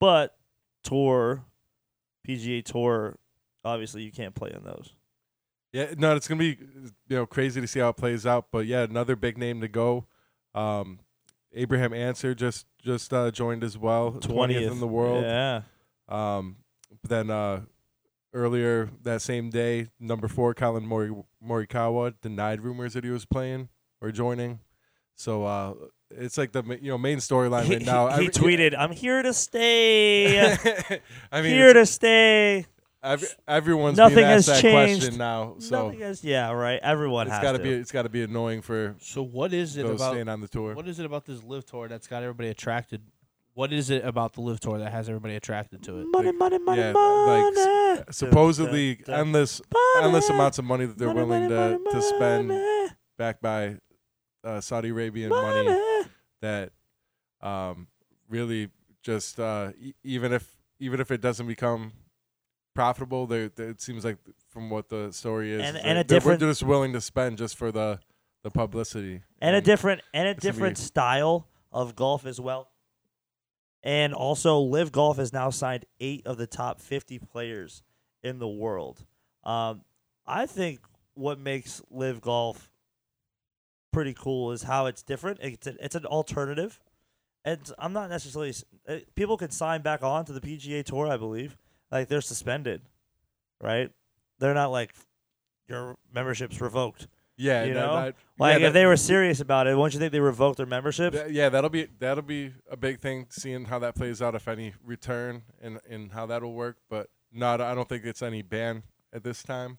But 0.00 0.36
tour, 0.82 1.44
PGA 2.26 2.64
Tour, 2.64 3.18
obviously 3.64 4.02
you 4.02 4.12
can't 4.12 4.34
play 4.34 4.52
in 4.54 4.64
those. 4.64 4.94
Yeah, 5.72 5.94
no, 5.98 6.14
it's 6.14 6.28
gonna 6.28 6.38
be 6.38 6.58
you 7.08 7.16
know 7.16 7.26
crazy 7.26 7.60
to 7.60 7.66
see 7.66 7.80
how 7.80 7.88
it 7.88 7.96
plays 7.96 8.26
out. 8.26 8.46
But 8.52 8.66
yeah, 8.66 8.82
another 8.82 9.16
big 9.16 9.36
name 9.36 9.60
to 9.60 9.68
go. 9.68 10.06
Um, 10.54 11.00
Abraham 11.52 11.92
Ancer 11.92 12.34
just 12.34 12.66
just 12.78 13.12
uh, 13.12 13.30
joined 13.32 13.64
as 13.64 13.76
well, 13.76 14.12
twentieth 14.12 14.70
in 14.70 14.78
the 14.78 14.86
world. 14.86 15.24
Yeah. 15.24 15.62
Um, 16.08 16.56
but 17.02 17.10
then 17.10 17.30
uh, 17.30 17.62
earlier 18.34 18.90
that 19.02 19.22
same 19.22 19.48
day, 19.48 19.88
number 19.98 20.28
four, 20.28 20.52
Collin 20.52 20.84
Mori- 20.86 21.14
Morikawa 21.42 22.14
denied 22.20 22.60
rumors 22.60 22.92
that 22.94 23.04
he 23.04 23.10
was 23.10 23.24
playing 23.24 23.68
or 24.02 24.10
joining. 24.12 24.60
So 25.14 25.44
uh, 25.44 25.74
it's 26.10 26.36
like 26.36 26.52
the 26.52 26.62
you 26.82 26.90
know 26.90 26.98
main 26.98 27.18
storyline 27.18 27.68
right 27.70 27.80
now. 27.82 28.08
he, 28.08 28.22
he 28.24 28.28
Every- 28.28 28.56
tweeted, 28.58 28.74
"I'm 28.78 28.90
here 28.92 29.22
to 29.22 29.32
stay. 29.32 30.50
I 31.32 31.40
mean, 31.42 31.52
here 31.54 31.72
to 31.72 31.86
stay. 31.86 32.66
every, 33.02 33.28
everyone's 33.46 33.96
Nothing 33.96 34.16
being 34.16 34.26
asked 34.26 34.48
has 34.48 34.56
that 34.56 34.62
changed. 34.62 35.02
question 35.02 35.18
now. 35.18 35.54
So 35.60 35.86
Nothing 35.86 36.02
else. 36.02 36.24
Yeah, 36.24 36.50
right. 36.50 36.80
Everyone 36.82 37.28
it's 37.28 37.34
has 37.36 37.42
got 37.42 37.52
to 37.52 37.58
to 37.58 37.64
be 37.64 37.70
it's 37.70 37.92
got 37.92 38.02
to 38.02 38.08
be 38.08 38.22
annoying 38.24 38.60
for 38.62 38.96
so 39.00 39.22
what 39.22 39.52
is 39.52 39.76
it 39.76 39.86
about? 39.86 40.10
staying 40.12 40.28
on 40.28 40.40
the 40.40 40.48
tour. 40.48 40.74
What 40.74 40.88
is 40.88 40.98
it 40.98 41.06
about 41.06 41.24
this 41.26 41.42
live 41.44 41.64
tour 41.64 41.86
that's 41.88 42.06
got 42.08 42.22
everybody 42.22 42.48
attracted? 42.48 43.02
What 43.54 43.72
is 43.72 43.88
it 43.90 44.04
about 44.04 44.32
the 44.32 44.40
live 44.40 44.58
tour 44.60 44.78
that 44.78 44.90
has 44.90 45.08
everybody 45.08 45.36
attracted 45.36 45.82
to 45.84 45.98
it? 46.00 46.06
money, 46.06 46.28
Like, 46.28 46.36
money, 46.38 46.58
money, 46.58 46.80
yeah, 46.80 46.92
money. 46.92 47.56
like, 47.98 48.12
Supposedly 48.12 48.96
Dun, 48.96 49.04
dun, 49.06 49.14
dun. 49.16 49.26
endless 49.26 49.60
Money, 49.72 50.06
endless 50.06 50.28
amounts 50.28 50.58
of 50.58 50.64
money 50.64 50.86
that 50.86 50.98
they're 50.98 51.08
money, 51.14 51.20
willing 51.20 51.42
money, 51.48 51.72
to, 51.76 51.78
money, 51.78 51.90
to 51.92 52.02
spend 52.02 52.48
money, 52.48 52.88
backed 53.16 53.40
by 53.42 53.76
uh, 54.42 54.60
Saudi 54.60 54.88
Arabian 54.90 55.30
money 55.30 55.64
money. 55.68 56.04
that 56.42 56.72
um, 57.40 57.86
really 58.28 58.70
just 59.02 59.38
uh, 59.38 59.70
e- 59.80 59.94
even 60.02 60.32
if 60.32 60.56
even 60.80 60.98
if 61.00 61.10
it 61.12 61.20
doesn't 61.20 61.46
become 61.46 61.92
profitable, 62.74 63.26
they 63.26 63.48
they- 63.48 63.64
it 63.64 63.80
seems 63.80 64.04
like 64.04 64.18
from 64.50 64.68
what 64.68 64.88
the 64.88 65.12
story 65.12 65.52
is, 65.52 65.62
And- 65.62 65.76
is 65.76 65.82
and 65.84 65.98
that 65.98 66.04
a 66.12 66.20
they're 66.20 66.36
just 66.48 66.62
willing 66.64 66.92
to 66.92 67.00
spend 67.00 67.38
just 67.38 67.56
for 67.56 67.70
the 67.70 68.00
the 68.42 68.50
publicity 68.50 69.22
and 69.40 69.54
a 69.56 69.60
different 69.60 70.02
and 70.12 70.26
a 70.26 70.32
It's 70.32 70.42
gonna 70.42 70.52
be- 70.52 70.56
different 70.56 70.78
style 70.78 71.46
of 71.72 71.94
golf 71.94 72.26
as 72.26 72.40
well. 72.40 72.68
And 73.84 74.14
also, 74.14 74.58
Live 74.58 74.92
Golf 74.92 75.18
has 75.18 75.32
now 75.32 75.50
signed 75.50 75.84
eight 76.00 76.26
of 76.26 76.38
the 76.38 76.46
top 76.46 76.80
50 76.80 77.18
players 77.18 77.82
in 78.22 78.38
the 78.38 78.48
world. 78.48 79.04
Um, 79.44 79.82
I 80.26 80.46
think 80.46 80.80
what 81.12 81.38
makes 81.38 81.82
live 81.90 82.22
golf 82.22 82.70
pretty 83.92 84.14
cool 84.14 84.52
is 84.52 84.62
how 84.62 84.86
it's 84.86 85.02
different. 85.02 85.38
It's 85.42 85.66
it's 85.66 85.94
an 85.94 86.06
alternative. 86.06 86.80
And 87.44 87.60
I'm 87.78 87.92
not 87.92 88.08
necessarily 88.08 88.54
uh, 88.88 88.96
people 89.14 89.36
can 89.36 89.50
sign 89.50 89.82
back 89.82 90.02
on 90.02 90.24
to 90.24 90.32
the 90.32 90.40
PGA 90.40 90.82
Tour, 90.82 91.06
I 91.06 91.18
believe. 91.18 91.58
Like 91.92 92.08
they're 92.08 92.22
suspended, 92.22 92.80
right? 93.62 93.90
They're 94.38 94.54
not 94.54 94.72
like 94.72 94.94
your 95.68 95.96
membership's 96.12 96.60
revoked. 96.60 97.06
Yeah, 97.36 97.64
You 97.64 97.74
that- 97.74 97.80
know? 97.80 97.94
that- 97.96 98.14
Like 98.38 98.50
yeah, 98.52 98.56
if 98.56 98.62
that- 98.72 98.78
they 98.78 98.86
were 98.86 98.96
serious 98.96 99.40
about 99.40 99.66
it, 99.66 99.76
won't 99.76 99.92
you 99.92 99.98
think 100.00 100.12
they 100.12 100.20
revoke 100.20 100.56
their 100.56 100.66
memberships? 100.66 101.16
Th- 101.16 101.32
yeah, 101.32 101.48
that'll 101.48 101.70
be 101.70 101.88
that'll 101.98 102.22
be 102.22 102.52
a 102.70 102.76
big 102.76 103.00
thing. 103.00 103.26
Seeing 103.30 103.64
how 103.66 103.78
that 103.80 103.94
plays 103.96 104.22
out, 104.22 104.34
if 104.34 104.46
any 104.48 104.74
return 104.84 105.42
and 105.60 105.80
and 105.88 106.12
how 106.12 106.26
that'll 106.26 106.52
work. 106.52 106.76
But 106.88 107.10
not, 107.32 107.60
I 107.60 107.74
don't 107.74 107.88
think 107.88 108.04
it's 108.04 108.22
any 108.22 108.42
ban 108.42 108.84
at 109.12 109.24
this 109.24 109.42
time. 109.42 109.78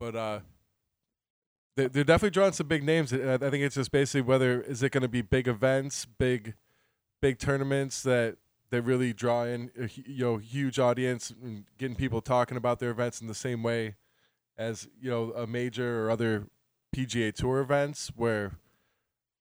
But 0.00 0.16
uh, 0.16 0.40
they 1.76 1.86
they're 1.88 2.04
definitely 2.04 2.30
drawing 2.30 2.52
some 2.52 2.66
big 2.66 2.82
names. 2.82 3.12
I 3.12 3.34
I 3.34 3.38
think 3.38 3.54
it's 3.64 3.76
just 3.76 3.92
basically 3.92 4.22
whether 4.22 4.60
is 4.60 4.82
it 4.82 4.90
going 4.90 5.02
to 5.02 5.08
be 5.08 5.22
big 5.22 5.46
events, 5.48 6.04
big 6.06 6.54
big 7.20 7.38
tournaments 7.38 8.02
that 8.02 8.36
that 8.70 8.82
really 8.82 9.12
draw 9.12 9.44
in 9.44 9.70
a 9.78 9.88
you 9.94 10.24
know 10.24 10.36
huge 10.38 10.78
audience 10.78 11.30
and 11.42 11.64
getting 11.78 11.96
people 11.96 12.20
talking 12.20 12.56
about 12.56 12.78
their 12.80 12.90
events 12.90 13.20
in 13.20 13.26
the 13.28 13.34
same 13.34 13.62
way 13.62 13.94
as 14.58 14.88
you 15.00 15.10
know 15.10 15.32
a 15.32 15.46
major 15.46 16.04
or 16.04 16.10
other 16.10 16.48
PGA 16.94 17.32
Tour 17.32 17.60
events 17.60 18.10
where 18.16 18.52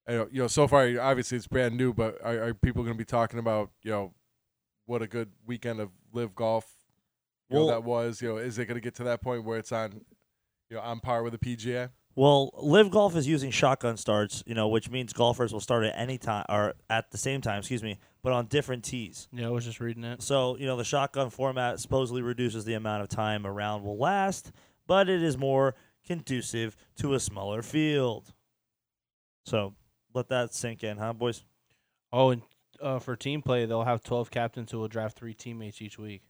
you 0.08 0.28
know, 0.32 0.48
so 0.48 0.68
far 0.68 0.90
obviously 1.02 1.38
it's 1.38 1.48
brand 1.48 1.76
new, 1.76 1.94
but 1.94 2.18
are, 2.24 2.44
are 2.44 2.54
people 2.54 2.84
going 2.84 2.96
to 2.96 2.98
be 2.98 3.06
talking 3.06 3.40
about 3.40 3.72
you 3.84 3.92
know 3.92 4.14
what 4.86 5.02
a 5.02 5.08
good 5.08 5.32
weekend 5.46 5.80
of 5.82 5.90
live 6.14 6.34
golf 6.34 6.66
you 7.50 7.58
know, 7.58 7.68
that 7.68 7.84
was? 7.84 8.22
You 8.22 8.30
know, 8.30 8.38
is 8.38 8.58
it 8.58 8.66
going 8.66 8.76
to 8.76 8.82
get 8.82 8.96
to 8.96 9.04
that 9.06 9.22
point 9.22 9.44
where 9.44 9.58
it's 9.58 9.72
on 9.72 10.02
you 10.70 10.78
know 10.78 10.82
on 10.82 11.00
par 11.00 11.24
with 11.24 11.34
the 11.34 11.40
PGA? 11.40 11.90
Well, 12.16 12.50
Live 12.58 12.90
Golf 12.90 13.16
is 13.16 13.28
using 13.28 13.52
shotgun 13.52 13.96
starts, 13.96 14.44
you 14.48 14.56
know, 14.56 14.70
which 14.70 14.90
means 14.90 15.14
golfers 15.14 15.54
will 15.54 15.60
start 15.60 15.86
at 15.86 15.94
any 15.96 16.18
time 16.18 16.46
or 16.50 16.74
at 16.90 17.12
the 17.12 17.18
same 17.20 17.42
time, 17.42 17.60
excuse 17.60 17.84
me, 17.84 18.00
but 18.24 18.34
on 18.34 18.48
different 18.48 18.84
tees. 18.84 19.28
Yeah, 19.32 19.46
I 19.46 19.50
was 19.52 19.66
just 19.66 19.80
reading 19.80 20.04
it. 20.04 20.24
So, 20.24 20.58
you 20.58 20.66
know, 20.66 20.76
the 20.78 20.84
shotgun 20.84 21.30
format 21.30 21.80
supposedly 21.80 22.24
reduces 22.24 22.66
the 22.66 22.74
amount 22.74 23.04
of 23.04 23.10
time 23.10 23.46
a 23.46 23.52
round 23.52 23.84
will 23.84 24.00
last, 24.00 24.52
but 24.88 25.10
it 25.10 25.22
is 25.22 25.38
more 25.38 25.76
conducive 26.06 26.76
to 26.98 27.14
a 27.14 27.20
smaller 27.20 27.62
field. 27.62 28.34
So, 29.46 29.76
let 30.14 30.30
that 30.30 30.54
sink 30.54 30.84
in, 30.84 30.98
huh, 30.98 31.14
boys? 31.14 31.44
Oh, 32.12 32.32
and 32.32 32.42
uh, 32.82 33.00
for 33.00 33.16
team 33.16 33.42
play, 33.42 33.66
they'll 33.66 33.84
have 33.84 34.04
12 34.04 34.32
captains 34.32 34.72
who 34.72 34.80
will 34.80 34.88
draft 34.88 35.18
three 35.18 35.34
teammates 35.34 35.82
each 35.82 36.00
week. 36.00 36.24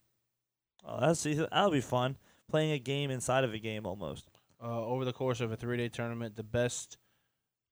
Oh, 0.86 0.99
that's 0.99 1.24
that'll 1.24 1.72
be 1.72 1.82
fun. 1.82 2.18
Playing 2.49 2.72
a 2.72 2.80
game 2.80 3.12
inside 3.12 3.43
of 3.43 3.53
a 3.53 3.60
game 3.60 3.86
almost. 3.86 4.28
Uh, 4.62 4.86
over 4.86 5.05
the 5.05 5.14
course 5.14 5.41
of 5.41 5.51
a 5.51 5.55
three-day 5.55 5.89
tournament, 5.89 6.36
the 6.36 6.43
best 6.43 6.97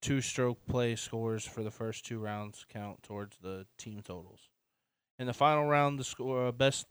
two-stroke 0.02 0.60
play 0.68 0.96
scores 0.96 1.46
for 1.46 1.64
the 1.64 1.72
first 1.72 2.06
two 2.06 2.20
rounds 2.20 2.66
count 2.70 3.02
towards 3.02 3.38
the 3.38 3.66
team 3.78 4.02
totals. 4.04 4.50
In 5.18 5.28
the 5.28 5.34
final 5.34 5.66
round, 5.66 5.98
the 5.98 6.04
score 6.04 6.48
uh, 6.48 6.52
best 6.52 6.86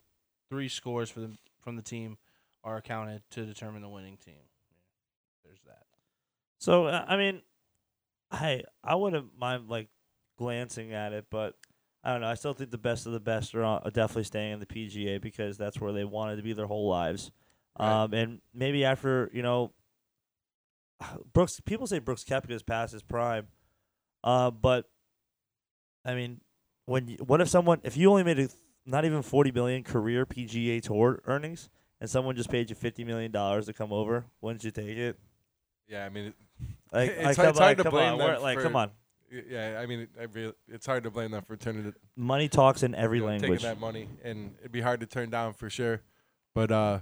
three 0.51 0.69
scores 0.69 1.11
for 1.11 1.21
the 1.21 1.37
from 1.61 1.77
the 1.77 1.83
team 1.83 2.17
are 2.65 2.81
counted 2.81 3.23
to 3.31 3.45
determine 3.45 3.83
the 3.83 3.89
winning 3.89 4.17
team. 4.17 4.35
There's 5.45 5.61
that. 5.67 5.85
So, 6.59 6.87
uh, 6.87 7.05
I 7.07 7.17
mean, 7.17 7.43
I 8.31 8.62
I 8.83 8.95
wouldn't 8.95 9.39
mind 9.39 9.69
like 9.69 9.89
glancing 10.39 10.93
at 10.93 11.12
it, 11.12 11.27
but 11.31 11.55
I 12.03 12.12
don't 12.12 12.23
know. 12.23 12.29
I 12.29 12.35
still 12.35 12.55
think 12.55 12.71
the 12.71 12.79
best 12.79 13.07
of 13.07 13.12
the 13.12 13.21
best 13.21 13.55
are, 13.55 13.62
on, 13.62 13.83
are 13.85 13.91
definitely 13.91 14.25
staying 14.25 14.55
in 14.55 14.61
the 14.61 14.67
PGA 14.67 15.21
because 15.21 15.57
that's 15.57 15.81
where 15.81 15.93
they 15.93 16.05
wanted 16.05 16.37
to 16.37 16.43
be 16.43 16.53
their 16.53 16.67
whole 16.67 16.89
lives. 16.89 17.31
Right. 17.79 18.03
Um, 18.03 18.15
and 18.15 18.41
maybe 18.55 18.85
after 18.85 19.31
you 19.33 19.43
know, 19.43 19.73
Brooks. 21.33 21.61
People 21.65 21.87
say 21.87 21.99
Brooks 21.99 22.25
Koepka's 22.25 22.62
past 22.62 22.93
his 22.93 23.03
prime, 23.03 23.49
uh, 24.23 24.51
but 24.51 24.89
I 26.05 26.15
mean, 26.15 26.41
when 26.87 27.09
you, 27.09 27.17
what 27.19 27.41
if 27.41 27.49
someone 27.49 27.81
if 27.85 27.97
you 27.97 28.11
only 28.11 28.23
made 28.25 28.39
a, 28.39 28.49
not 28.87 29.05
even 29.05 29.23
forty 29.23 29.53
million 29.53 29.83
career 29.83 30.27
PGA 30.27 30.83
Tour 30.83 31.23
earnings, 31.27 31.69
and 32.01 32.09
someone 32.11 32.37
just 32.37 32.51
paid 32.51 32.71
you 32.71 32.77
fifty 32.77 33.05
million 33.05 33.31
dollars 33.31 33.67
to 33.67 33.73
come 33.73 33.93
over, 33.93 34.25
wouldn't 34.41 34.65
you 34.65 34.71
take 34.71 34.97
it? 34.97 35.19
Yeah, 35.89 36.05
I 36.05 36.09
mean, 36.09 36.27
it, 36.27 36.35
Like, 36.93 37.11
It's 37.17 37.25
like, 37.25 37.37
hard- 37.37 37.49
it's 37.51 37.59
hard 37.59 37.79
on, 37.81 37.85
to 37.85 37.91
blame 37.91 38.13
on, 38.15 38.19
them 38.19 38.43
like, 38.43 38.57
for- 38.59 38.63
come 38.65 38.77
on. 38.77 38.91
yeah, 39.51 39.79
I 39.83 39.87
mean, 39.87 40.01
it, 40.01 40.11
I 40.19 40.25
really, 40.25 40.53
it's 40.69 40.87
hard 40.87 41.05
to 41.05 41.11
blame 41.11 41.31
them 41.33 41.43
for 41.45 41.57
turning 41.57 41.87
it 41.87 41.95
Money 42.17 42.49
talks 42.49 42.83
in 42.83 42.95
every 42.95 43.19
you 43.19 43.25
know, 43.25 43.29
language. 43.31 43.61
taking 43.63 43.75
that 43.75 43.81
money, 43.81 44.09
and 44.23 44.55
it'd 44.61 44.73
be 44.73 44.81
hard 44.81 45.01
to 45.01 45.07
turn 45.07 45.29
down 45.31 45.53
for 45.55 45.69
sure. 45.69 46.01
But 46.55 46.71
uh, 46.71 47.01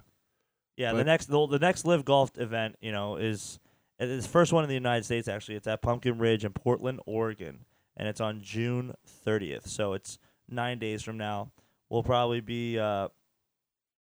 Yeah, 0.76 0.92
the 0.94 1.04
next 1.04 1.26
the, 1.26 1.46
the 1.46 1.58
next 1.58 1.84
live 1.84 2.04
golf 2.04 2.30
event, 2.38 2.76
you 2.80 2.90
know, 2.92 3.16
is 3.16 3.58
it's 3.98 4.26
the 4.26 4.32
first 4.32 4.52
one 4.52 4.64
in 4.64 4.68
the 4.68 4.74
United 4.74 5.04
States. 5.04 5.28
Actually, 5.28 5.56
it's 5.56 5.66
at 5.66 5.80
Pumpkin 5.82 6.18
Ridge 6.18 6.44
in 6.44 6.52
Portland, 6.52 7.00
Oregon, 7.06 7.66
and 7.96 8.08
it's 8.08 8.20
on 8.20 8.40
June 8.42 8.94
30th. 9.26 9.68
So 9.68 9.92
it's 9.92 10.18
nine 10.48 10.78
days 10.78 11.02
from 11.02 11.18
now. 11.18 11.52
We'll 11.90 12.02
probably 12.02 12.40
be 12.40 12.78
uh, 12.78 13.08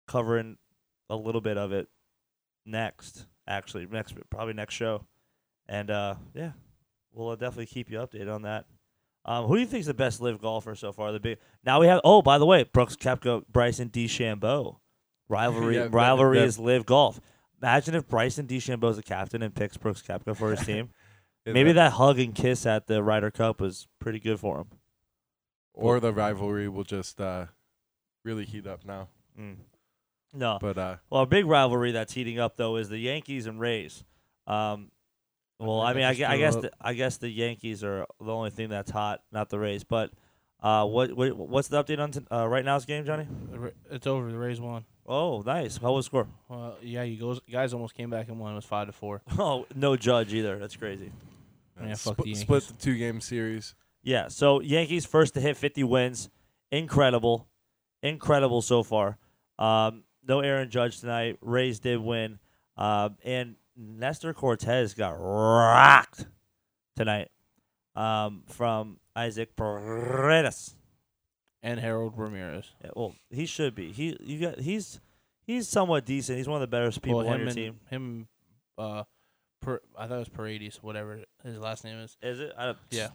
covering 0.06 0.56
a 1.10 1.16
little 1.16 1.42
bit 1.42 1.58
of 1.58 1.72
it 1.72 1.88
next. 2.64 3.26
Actually, 3.46 3.86
next 3.86 4.14
probably 4.30 4.54
next 4.54 4.74
show, 4.74 5.04
and 5.68 5.90
uh, 5.90 6.14
yeah, 6.34 6.52
we'll 7.12 7.28
uh, 7.30 7.36
definitely 7.36 7.66
keep 7.66 7.90
you 7.90 7.98
updated 7.98 8.32
on 8.32 8.42
that. 8.42 8.64
Um, 9.24 9.46
who 9.46 9.56
do 9.56 9.60
you 9.60 9.66
think 9.66 9.80
is 9.80 9.86
the 9.86 9.92
best 9.94 10.20
live 10.22 10.40
golfer 10.40 10.74
so 10.74 10.92
far? 10.92 11.12
The 11.12 11.20
big 11.20 11.38
now 11.64 11.80
we 11.80 11.88
have. 11.88 12.00
Oh, 12.04 12.22
by 12.22 12.38
the 12.38 12.46
way, 12.46 12.62
Brooks 12.64 12.96
Koepka, 12.96 13.42
Bryson 13.50 13.90
DeChambeau. 13.90 14.76
Rivalry, 15.28 15.76
Yeah, 15.76 15.88
rivalry 15.90 16.38
that- 16.38 16.44
is 16.46 16.58
live 16.58 16.86
golf. 16.86 17.20
Imagine 17.62 17.94
if 17.96 18.08
Bryson 18.08 18.46
DeChambeau's 18.46 18.96
the 18.96 19.02
captain 19.02 19.42
and 19.42 19.54
picks 19.54 19.76
Brooks 19.76 20.02
Koepka 20.02 20.34
for 20.36 20.50
his 20.52 20.60
team. 20.66 20.90
Maybe 21.46 21.72
that 21.72 21.92
hug 21.92 22.18
and 22.18 22.34
kiss 22.34 22.64
at 22.66 22.86
the 22.86 23.02
Ryder 23.02 23.30
Cup 23.30 23.60
was 23.60 23.86
pretty 24.00 24.18
good 24.20 24.38
for 24.40 24.60
him. 24.60 24.66
or 25.74 26.00
the 26.00 26.12
rivalry 26.12 26.68
will 26.68 26.84
just 26.84 27.20
uh, 27.20 27.46
really 28.24 28.44
heat 28.44 28.66
up 28.66 28.84
now. 28.84 29.08
Mm. 29.38 29.56
No, 30.32 30.58
But 30.60 30.78
uh, 30.78 30.96
well, 31.10 31.22
a 31.22 31.26
big 31.26 31.46
rivalry 31.46 31.92
that's 31.92 32.12
heating 32.12 32.38
up 32.38 32.56
though 32.56 32.76
is 32.76 32.88
the 32.88 32.98
Yankees 32.98 33.46
and 33.46 33.58
Rays. 33.58 34.04
Um, 34.46 34.90
well, 35.58 35.80
I 35.80 35.92
think 35.92 36.18
mean, 36.18 36.26
I, 36.26 36.32
I 36.34 36.38
guess 36.38 36.56
the, 36.56 36.70
I 36.80 36.94
guess 36.94 37.16
the 37.18 37.28
Yankees 37.28 37.84
are 37.84 38.06
the 38.20 38.32
only 38.32 38.50
thing 38.50 38.68
that's 38.70 38.90
hot, 38.90 39.22
not 39.32 39.50
the 39.50 39.58
Rays. 39.58 39.84
But 39.84 40.10
uh, 40.62 40.86
what, 40.86 41.12
what 41.14 41.36
what's 41.36 41.68
the 41.68 41.82
update 41.82 41.98
on 41.98 42.12
t- 42.12 42.20
uh, 42.32 42.46
right 42.46 42.64
now's 42.64 42.84
game, 42.86 43.04
Johnny? 43.04 43.26
It's 43.90 44.06
over. 44.06 44.30
The 44.30 44.38
Rays 44.38 44.60
won. 44.60 44.84
Oh, 45.06 45.42
nice. 45.44 45.76
How 45.78 45.92
was 45.92 46.04
the 46.06 46.08
score? 46.10 46.28
Well, 46.48 46.76
yeah, 46.82 47.02
you 47.02 47.18
goes, 47.18 47.40
guys 47.50 47.74
almost 47.74 47.94
came 47.94 48.10
back 48.10 48.28
and 48.28 48.38
won. 48.38 48.52
It 48.52 48.56
was 48.56 48.64
five 48.64 48.86
to 48.86 48.92
four. 48.92 49.22
Oh, 49.38 49.66
no 49.74 49.96
judge 49.96 50.32
either. 50.32 50.58
That's 50.58 50.76
crazy. 50.76 51.10
Yeah, 51.82 51.94
fuck 51.94 52.14
split, 52.14 52.24
the 52.26 52.34
split 52.34 52.62
the 52.64 52.74
two 52.74 52.96
game 52.96 53.20
series. 53.20 53.74
Yeah, 54.02 54.28
so 54.28 54.60
Yankees 54.60 55.04
first 55.06 55.34
to 55.34 55.40
hit 55.40 55.56
50 55.56 55.82
wins. 55.84 56.30
Incredible. 56.70 57.48
Incredible 58.02 58.62
so 58.62 58.82
far. 58.82 59.18
Um, 59.58 60.04
no 60.26 60.40
Aaron 60.40 60.70
Judge 60.70 61.00
tonight. 61.00 61.38
Rays 61.40 61.78
did 61.78 61.98
win. 61.98 62.38
Um, 62.76 63.16
and 63.24 63.56
Nestor 63.76 64.32
Cortes 64.32 64.94
got 64.94 65.12
rocked 65.18 66.26
tonight 66.96 67.28
um, 67.94 68.42
from 68.46 68.98
Isaac 69.16 69.56
Paredes. 69.56 70.76
And 71.62 71.78
Harold 71.78 72.14
Ramirez. 72.16 72.70
Yeah, 72.82 72.90
well, 72.96 73.14
he 73.28 73.44
should 73.44 73.74
be. 73.74 73.92
He 73.92 74.16
you 74.20 74.40
got 74.40 74.60
he's 74.60 74.98
he's 75.46 75.68
somewhat 75.68 76.06
decent. 76.06 76.38
He's 76.38 76.48
one 76.48 76.56
of 76.56 76.62
the 76.62 76.74
better 76.74 76.90
people 76.98 77.18
well, 77.18 77.28
on 77.28 77.38
your 77.40 77.48
and 77.48 77.56
team. 77.56 77.80
him, 77.90 78.28
uh, 78.78 79.04
per, 79.60 79.80
I 79.98 80.06
thought 80.06 80.14
it 80.14 80.18
was 80.20 80.28
Paredes, 80.30 80.78
whatever 80.82 81.20
his 81.44 81.58
last 81.58 81.84
name 81.84 81.98
is. 81.98 82.16
Is 82.22 82.40
it? 82.40 82.52
I, 82.58 82.74
Yeah. 82.90 83.08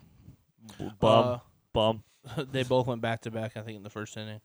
Bum. 1.00 1.42
bum. 1.74 2.04
Uh, 2.38 2.46
they 2.52 2.62
both 2.62 2.86
went 2.86 3.02
back 3.02 3.22
to 3.22 3.32
back. 3.32 3.58
I 3.58 3.62
think 3.62 3.78
in 3.78 3.84
the 3.84 3.90
first 3.90 4.16
inning. 4.16 4.42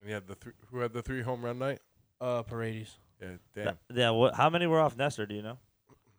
And 0.00 0.08
you 0.08 0.14
had 0.14 0.26
the 0.26 0.34
th- 0.34 0.54
who 0.70 0.78
had 0.78 0.92
the 0.92 1.02
three 1.02 1.22
home 1.22 1.44
run 1.44 1.58
night. 1.58 1.80
Uh, 2.20 2.42
Paredes. 2.42 2.98
Yeah, 3.20 3.28
damn. 3.54 3.64
Th- 3.64 3.76
yeah. 3.94 4.10
What? 4.10 4.34
How 4.34 4.50
many 4.50 4.66
were 4.66 4.80
off 4.80 4.96
Nestor? 4.96 5.26
Do 5.26 5.34
you 5.34 5.42
know? 5.42 5.58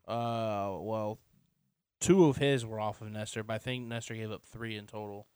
Uh, 0.07 0.79
well, 0.81 1.19
two 1.99 2.25
of 2.25 2.37
his 2.37 2.65
were 2.65 2.79
off 2.79 3.01
of 3.01 3.11
Nestor, 3.11 3.43
but 3.43 3.53
I 3.53 3.57
think 3.57 3.87
Nestor 3.87 4.15
gave 4.15 4.31
up 4.31 4.43
three 4.43 4.75
in 4.75 4.87
total. 4.87 5.27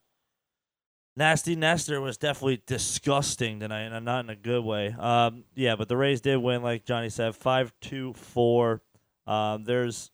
Nasty 1.15 1.55
Nestor 1.55 2.01
was 2.01 2.17
definitely 2.17 2.63
disgusting 2.65 3.59
tonight, 3.59 3.91
and 3.91 4.03
not 4.03 4.25
in 4.25 4.31
a 4.31 4.35
good 4.35 4.63
way. 4.63 4.95
Um, 4.97 5.43
yeah, 5.53 5.75
but 5.75 5.87
the 5.87 5.95
Rays 5.95 6.21
did 6.21 6.37
win, 6.37 6.63
like 6.63 6.85
Johnny 6.85 7.09
said, 7.09 7.35
five 7.35 7.71
two 7.81 8.13
four. 8.13 8.81
Um, 9.27 9.63
there's 9.63 10.09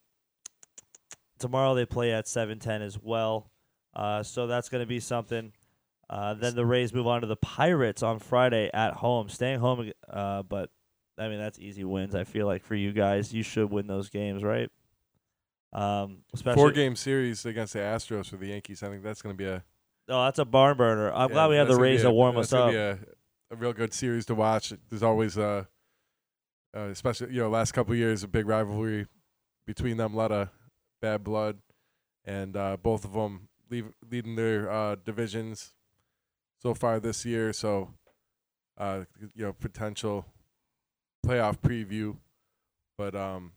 tomorrow 1.40 1.74
they 1.74 1.86
play 1.86 2.12
at 2.12 2.28
seven 2.28 2.60
ten 2.60 2.82
as 2.82 3.00
well, 3.02 3.50
uh, 3.96 4.24
so 4.24 4.46
that's 4.46 4.68
going 4.68 4.84
to 4.84 4.88
be 4.88 5.00
something. 5.00 5.54
Uh, 6.10 6.34
then 6.34 6.56
the 6.56 6.66
Rays 6.66 6.94
move 6.94 7.06
on 7.06 7.22
to 7.22 7.28
the 7.28 7.36
Pirates 7.36 8.02
on 8.02 8.20
Friday 8.20 8.70
at 8.74 8.94
home, 8.94 9.30
staying 9.30 9.60
home. 9.60 9.92
Uh, 10.10 10.42
but 10.44 10.72
I 11.18 11.28
mean 11.28 11.40
that's 11.40 11.60
easy 11.60 11.84
wins. 11.84 12.16
I 12.16 12.24
feel 12.24 12.48
like 12.48 12.64
for 12.64 12.76
you 12.76 12.92
guys, 12.92 13.32
you 13.34 13.44
should 13.44 13.70
win 13.70 13.88
those 13.88 14.10
games, 14.10 14.44
right? 14.44 14.70
Um, 15.72 16.20
especially 16.34 16.60
Four 16.60 16.72
game 16.72 16.96
series 16.96 17.46
against 17.46 17.74
the 17.74 17.80
Astros 17.80 18.30
for 18.30 18.38
the 18.38 18.48
Yankees. 18.48 18.82
I 18.82 18.88
think 18.88 19.04
that's 19.04 19.22
going 19.22 19.36
to 19.36 19.38
be 19.38 19.46
a. 19.46 19.64
Oh, 20.08 20.26
that's 20.26 20.40
a 20.40 20.46
barn 20.46 20.78
burner. 20.78 21.14
I'm 21.14 21.30
yeah, 21.30 21.34
glad 21.34 21.48
we 21.50 21.56
have 21.58 21.68
the 21.68 21.74
that's 21.74 21.78
gonna 21.78 21.88
be 21.88 21.92
Rays 21.92 22.02
a- 22.02 22.08
to 22.08 22.12
warm 22.12 22.38
us 22.38 22.54
up. 22.54 22.72
Be 22.72 22.78
a, 22.78 23.00
a 23.52 23.56
real 23.56 23.74
good 23.74 23.94
series 23.94 24.26
to 24.28 24.36
watch. 24.36 24.74
There's 24.90 25.04
always 25.04 25.38
uh, 25.38 25.66
uh 26.76 26.80
especially 26.80 27.34
you 27.34 27.42
know 27.42 27.50
last 27.50 27.74
couple 27.74 27.94
of 27.94 28.00
years 28.00 28.24
a 28.24 28.28
big 28.28 28.48
rivalry 28.48 29.06
between 29.68 29.98
them, 29.98 30.16
a 30.16 30.18
lot 30.18 30.32
of 30.32 30.50
bad 31.04 31.24
blood, 31.24 31.60
and 32.26 32.58
uh, 32.58 32.78
both 32.82 33.06
of 33.06 33.14
them 33.14 33.50
leave, 33.70 33.94
leading 34.10 34.36
their 34.36 34.72
uh, 34.72 34.96
divisions 34.96 35.74
so 36.62 36.74
far 36.74 37.00
this 37.00 37.26
year. 37.26 37.54
So, 37.54 37.94
uh, 38.78 39.06
you 39.36 39.46
know, 39.46 39.54
potential 39.54 40.26
playoff 41.26 41.60
preview, 41.60 42.18
but 42.98 43.16
um, 43.16 43.54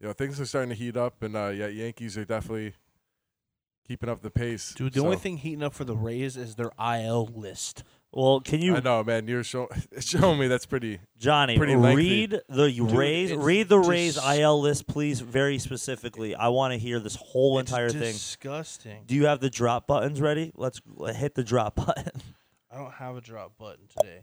you 0.00 0.06
know, 0.06 0.12
things 0.12 0.40
are 0.40 0.46
starting 0.46 0.70
to 0.70 0.76
heat 0.76 0.96
up, 0.96 1.22
and 1.22 1.36
uh, 1.36 1.48
yeah, 1.48 1.66
Yankees 1.66 2.16
are 2.16 2.24
definitely 2.24 2.74
keeping 3.86 4.08
up 4.08 4.22
the 4.22 4.30
pace. 4.30 4.72
Dude, 4.74 4.92
the 4.92 5.02
only 5.02 5.16
thing 5.16 5.38
heating 5.38 5.62
up 5.62 5.74
for 5.74 5.84
the 5.84 5.96
Rays 5.96 6.36
is 6.36 6.54
their 6.54 6.70
IL 6.78 7.26
list. 7.26 7.84
Well, 8.12 8.40
can 8.40 8.60
you, 8.60 8.74
I 8.74 8.80
know, 8.80 9.04
man. 9.04 9.28
You're 9.28 9.44
show, 9.44 9.68
showing 10.00 10.40
me 10.40 10.48
that's 10.48 10.66
pretty. 10.66 10.98
Johnny, 11.18 11.56
pretty 11.56 11.76
read 11.76 12.40
the 12.48 12.72
Rays? 12.92 13.32
Read 13.32 13.68
the 13.68 13.78
Rays 13.78 14.16
dis- 14.16 14.38
IL 14.38 14.60
list, 14.60 14.88
please, 14.88 15.20
very 15.20 15.58
specifically. 15.58 16.34
I 16.34 16.48
want 16.48 16.72
to 16.72 16.78
hear 16.78 16.98
this 16.98 17.14
whole 17.14 17.60
entire 17.60 17.88
thing. 17.88 18.00
Disgusting. 18.12 19.04
Do 19.06 19.14
you 19.14 19.26
have 19.26 19.38
the 19.38 19.50
drop 19.50 19.86
buttons 19.86 20.20
ready? 20.20 20.50
Let's 20.56 20.80
hit 21.14 21.36
the 21.36 21.44
drop 21.44 21.76
button. 21.86 22.10
I 22.70 22.78
don't 22.78 22.92
have 22.94 23.16
a 23.16 23.20
drop 23.20 23.56
button 23.58 23.86
today, 23.96 24.22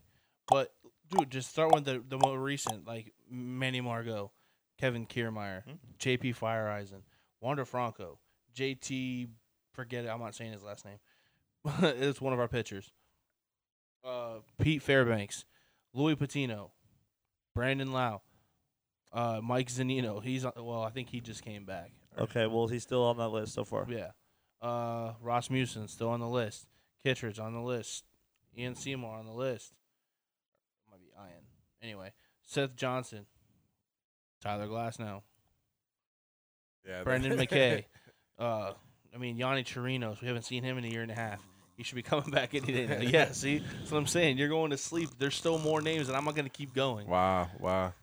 but 0.50 0.74
dude, 1.10 1.30
just 1.32 1.50
start 1.50 1.74
with 1.74 1.86
the 1.86 2.04
the 2.08 2.18
more 2.18 2.38
recent, 2.38 2.86
like 2.86 3.14
Manny 3.30 3.80
Margot, 3.80 4.32
Kevin 4.78 5.06
Kiermaier, 5.06 5.64
Hmm. 5.64 5.72
J.P. 5.98 6.34
Feyereisen, 6.34 7.04
Wander 7.40 7.64
Franco, 7.66 8.20
J.T. 8.54 9.28
Forget 9.74 10.04
it. 10.06 10.10
I'm 10.10 10.20
not 10.20 10.36
saying 10.36 10.52
his 10.52 10.64
last 10.64 10.84
name. 10.86 10.98
it's 12.02 12.20
one 12.20 12.34
of 12.34 12.40
our 12.40 12.48
pitchers. 12.50 12.92
Uh, 14.08 14.39
Pete 14.62 14.82
Fairbanks, 14.82 15.43
Louis 15.93 16.16
Patino, 16.16 16.72
Brandon 17.53 17.91
Lowe, 17.91 18.22
uh, 19.12 19.41
Mike 19.43 19.68
Zunino. 19.68 20.24
He's 20.24 20.45
on- 20.45 20.53
well, 20.55 20.82
I 20.84 20.89
think 20.91 21.10
he 21.10 21.20
just 21.20 21.43
came 21.43 21.66
back. 21.66 21.91
Okay, 22.18 22.47
well, 22.47 22.68
he's 22.68 22.84
still 22.84 23.03
on 23.03 23.18
that 23.18 23.30
list 23.30 23.53
so 23.53 23.64
far. 23.64 23.86
yeah. 23.89 24.12
Uh, 24.62 25.14
Ross 25.22 25.49
Musen 25.49 25.88
still 25.88 26.10
on 26.10 26.20
the 26.20 26.28
list. 26.28 26.66
Kittredge 27.03 27.38
on 27.39 27.53
the 27.53 27.62
list. 27.62 28.05
Ian 28.58 28.74
Seymour 28.74 29.16
on 29.18 29.26
the 29.28 29.34
list. 29.34 29.74
Might 30.89 30.99
be 30.99 31.10
Ian. 31.16 31.43
Anyway, 31.82 32.14
Seth 32.41 32.76
Johnson. 32.76 33.28
Tyler 34.41 34.68
Glasnow. 34.68 35.22
Yeah, 36.88 37.03
Brendan 37.03 37.38
McKay. 37.38 37.86
Uh, 38.39 38.74
I 39.16 39.18
mean 39.18 39.36
Yonny 39.36 39.64
Chirinos. 39.66 40.22
We 40.22 40.28
haven't 40.28 40.43
seen 40.43 40.64
him 40.64 40.78
in 40.78 40.86
a 40.86 40.89
year 40.89 41.01
and 41.01 41.10
a 41.10 41.16
half. 41.16 41.41
He 41.78 41.84
should 41.84 41.95
be 41.95 42.01
coming 42.01 42.30
back 42.32 42.53
any 42.55 42.73
day 42.73 42.88
now. 42.88 42.97
Yeah, 43.09 43.32
see, 43.32 43.59
that's 43.59 43.91
what 43.91 43.99
I'm 43.99 44.07
saying. 44.07 44.38
You're 44.38 44.49
going 44.49 44.71
to 44.71 44.78
sleep. 44.78 45.09
There's 45.17 45.36
still 45.36 45.59
more 45.59 45.82
names, 45.82 46.07
and 46.09 46.17
I'm 46.17 46.25
not 46.25 46.36
going 46.36 46.45
to 46.45 46.51
keep 46.51 46.73
going. 46.73 47.07
Wow, 47.07 47.49
wow. 47.59 47.93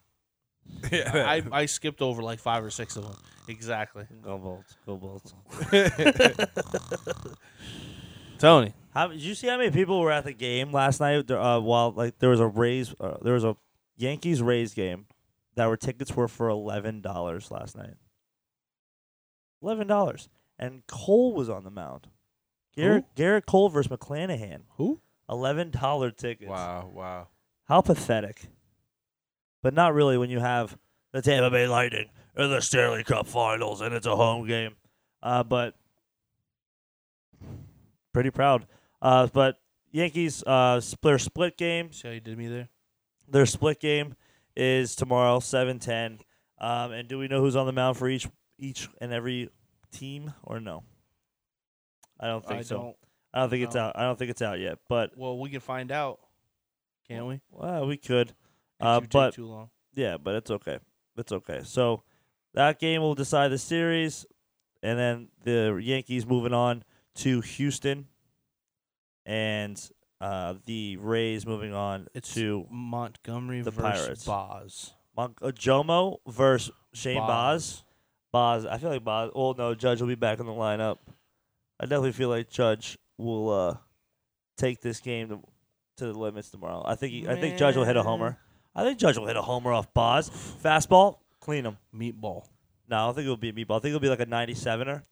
I, 0.93 1.43
I 1.53 1.67
skipped 1.67 2.01
over 2.01 2.23
like 2.23 2.39
five 2.39 2.65
or 2.65 2.71
six 2.71 2.97
of 2.97 3.03
them. 3.03 3.17
Exactly. 3.49 4.07
Go 4.23 4.39
Bolts. 4.39 4.77
Go 4.87 4.97
Bolts. 4.97 5.35
Tony. 8.39 8.73
How 8.95 9.09
did 9.09 9.21
you 9.21 9.35
see 9.35 9.49
how 9.49 9.59
many 9.59 9.71
people 9.71 10.01
were 10.01 10.13
at 10.13 10.25
the 10.25 10.33
game 10.33 10.71
last 10.73 11.01
night? 11.01 11.31
Uh, 11.31 11.61
while 11.61 11.91
like 11.91 12.19
there 12.21 12.31
was 12.31 12.41
a 12.41 12.47
Rays, 12.47 12.95
uh, 13.01 13.19
there 13.23 13.35
was 13.35 13.45
a 13.45 13.57
Yankees 13.97 14.41
Rays 14.41 14.73
game 14.73 15.07
that 15.57 15.67
were 15.67 15.77
tickets 15.77 16.15
were 16.15 16.29
for 16.29 16.49
eleven 16.49 17.01
dollars 17.01 17.51
last 17.51 17.77
night. 17.77 17.95
Eleven 19.61 19.87
dollars, 19.87 20.29
and 20.59 20.87
Cole 20.87 21.35
was 21.35 21.51
on 21.51 21.65
the 21.65 21.71
mound. 21.71 22.07
Gerrit 22.77 23.05
Gerrit 23.17 23.47
Cole 23.47 23.69
versus 23.69 23.91
McClanahan. 23.91 24.63
Who? 24.77 25.01
Eleven 25.29 25.71
dollar 25.71 26.11
tickets. 26.11 26.51
wow, 26.51 26.91
wow. 26.93 27.29
How 27.65 27.81
pathetic. 27.81 28.47
But 29.63 29.73
not 29.75 29.95
really 29.95 30.19
when 30.19 30.29
you 30.29 30.41
have 30.41 30.77
the 31.13 31.23
Tampa 31.23 31.51
Bay 31.51 31.67
Lightning 31.67 32.11
in 32.37 32.51
the 32.51 32.61
Stanley 32.61 33.05
Cup 33.05 33.27
Finals 33.27 33.81
and 33.81 33.95
it's 33.95 34.07
a 34.07 34.17
home 34.17 34.47
game. 34.47 34.75
Uh, 35.23 35.43
but 35.43 35.75
pretty 38.13 38.31
proud. 38.31 38.67
Uh, 39.01 39.29
but 39.33 39.57
Yankees 39.93 40.43
uh, 40.45 40.81
their 41.03 41.19
split 41.19 41.57
game. 41.57 41.93
See 41.93 42.09
how 42.09 42.15
you 42.15 42.21
did 42.21 42.37
me 42.37 42.49
there? 42.49 42.69
Their 43.29 43.47
split 43.47 43.81
game 43.81 44.15
is 44.57 44.95
tomorrow, 44.95 45.41
seven 45.41 45.79
ten. 45.79 46.19
Um, 46.59 46.93
and 46.93 47.09
do 47.09 47.19
we 47.19 47.29
know 47.29 47.41
who's 47.41 47.57
on 47.57 47.67
the 47.67 47.73
mound 47.73 47.97
for 47.97 48.09
each 48.09 48.29
each 48.59 48.89
and 49.01 49.13
every 49.13 49.49
team 49.93 50.35
or 50.43 50.61
no? 50.61 50.83
I 52.21 52.27
don't 52.29 52.47
think 52.47 52.61
I 52.61 52.63
so. 52.63 52.77
don't. 52.77 52.97
I 53.33 53.41
don't 53.41 53.51
think 53.51 53.65
it's 53.65 53.77
out. 53.77 53.97
I 53.97 54.03
don't 54.03 54.19
think 54.19 54.31
it's 54.31 54.43
out 54.43 54.61
yet. 54.61 54.79
But 54.89 55.17
Well, 55.17 55.39
we 55.39 55.51
can 55.51 55.61
find 55.61 55.91
out, 55.91 56.21
can't 57.09 57.27
we? 57.27 57.41
well, 57.51 57.87
we 57.87 57.97
could. 57.97 58.33
Uh, 58.81 59.01
but 59.01 59.35
too 59.35 59.47
long. 59.47 59.71
Yeah, 59.95 60.17
but 60.19 60.35
it's 60.37 60.51
okay. 60.51 60.79
It's 61.17 61.33
okay. 61.33 61.61
So 61.65 62.03
that 62.55 62.79
game 62.79 63.01
will 63.03 63.15
decide 63.15 63.49
the 63.49 63.59
series, 63.59 64.25
and 64.83 64.99
then 64.99 65.29
the 65.43 65.81
Yankees 65.83 66.27
moving 66.27 66.53
on 66.53 66.85
to 67.17 67.41
Houston, 67.41 68.07
and 69.27 69.81
uh, 70.21 70.55
the 70.67 70.97
Rays 70.99 71.47
moving 71.47 71.73
on 71.75 72.09
It's 72.15 72.35
to 72.35 72.67
Montgomery 72.71 73.63
the 73.63 73.71
versus 73.71 74.07
Pirates. 74.07 74.25
Boz. 74.25 74.93
Mon- 75.17 75.35
uh, 75.43 75.49
Jomo 75.49 76.19
versus 76.27 76.73
Shane. 76.93 77.19
Boz. 77.19 77.83
Boz. 78.33 78.67
I 78.67 78.79
feel 78.79 78.91
like 78.91 79.05
Boz. 79.05 79.31
Oh 79.35 79.53
no, 79.53 79.75
Judge 79.75 80.01
will 80.01 80.09
be 80.09 80.15
back 80.15 80.41
in 80.41 80.47
the 80.47 80.53
lineup. 80.53 80.99
I 81.81 81.85
definitely 81.87 82.13
feel 82.13 82.29
like 82.29 82.51
Judge 82.51 82.99
will 83.19 83.51
uh, 83.51 83.77
take 84.57 84.81
this 84.81 85.01
game 85.01 85.29
to, 85.29 85.41
to 85.99 86.13
the 86.13 86.19
limits 86.19 86.51
tomorrow. 86.51 86.83
I 86.85 86.95
think 86.95 87.13
he, 87.13 87.29
I 87.29 87.37
think 87.37 87.57
Judge 87.59 87.77
will 87.77 87.85
hit 87.85 87.97
a 87.97 88.03
homer. 88.03 88.39
I 88.75 88.83
think 88.85 88.99
Judge 88.99 89.19
will 89.19 89.27
hit 89.27 89.37
a 89.37 89.43
homer 89.43 89.73
off 89.73 89.93
Boz. 89.95 90.31
Fastball, 90.63 91.19
clean 91.41 91.65
him. 91.65 91.79
Meatball. 91.95 92.47
No, 92.89 92.97
I 92.97 93.07
don't 93.07 93.15
think 93.15 93.25
it'll 93.25 93.37
be 93.37 93.49
a 93.49 93.53
meatball. 93.53 93.77
I 93.77 93.81
think 93.81 93.95
it'll 93.95 94.01
be 94.01 94.09
like 94.09 94.21
a 94.21 94.27
97er. 94.27 95.03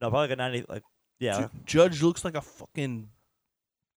No, 0.00 0.10
probably 0.10 0.20
like 0.20 0.30
a 0.30 0.36
90. 0.36 0.64
Like, 0.68 0.82
yeah. 1.18 1.40
Ju- 1.40 1.50
Judge 1.64 2.02
looks 2.02 2.24
like 2.24 2.34
a 2.36 2.42
fucking 2.42 3.08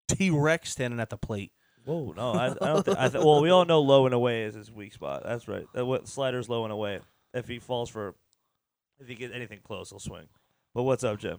T 0.08 0.30
Rex 0.30 0.70
standing 0.70 1.00
at 1.00 1.10
the 1.10 1.16
plate. 1.16 1.52
Whoa, 1.84 2.12
no, 2.16 2.32
I, 2.32 2.46
I 2.46 2.54
don't 2.54 2.84
think. 2.84 2.98
I 2.98 3.08
th- 3.08 3.24
well, 3.24 3.40
we 3.40 3.50
all 3.50 3.64
know 3.64 3.80
low 3.80 4.06
and 4.06 4.14
away 4.14 4.42
is 4.42 4.54
his 4.54 4.72
weak 4.72 4.92
spot. 4.92 5.22
That's 5.24 5.46
right. 5.46 5.66
That 5.72 5.86
what 5.86 6.08
sliders 6.08 6.48
low 6.48 6.64
and 6.64 6.72
away. 6.72 6.98
If 7.32 7.46
he 7.46 7.60
falls 7.60 7.88
for, 7.88 8.16
if 8.98 9.06
he 9.06 9.14
gets 9.14 9.32
anything 9.32 9.60
close, 9.62 9.90
he'll 9.90 10.00
swing. 10.00 10.26
But 10.74 10.82
what's 10.82 11.04
up, 11.04 11.18
Jim? 11.20 11.38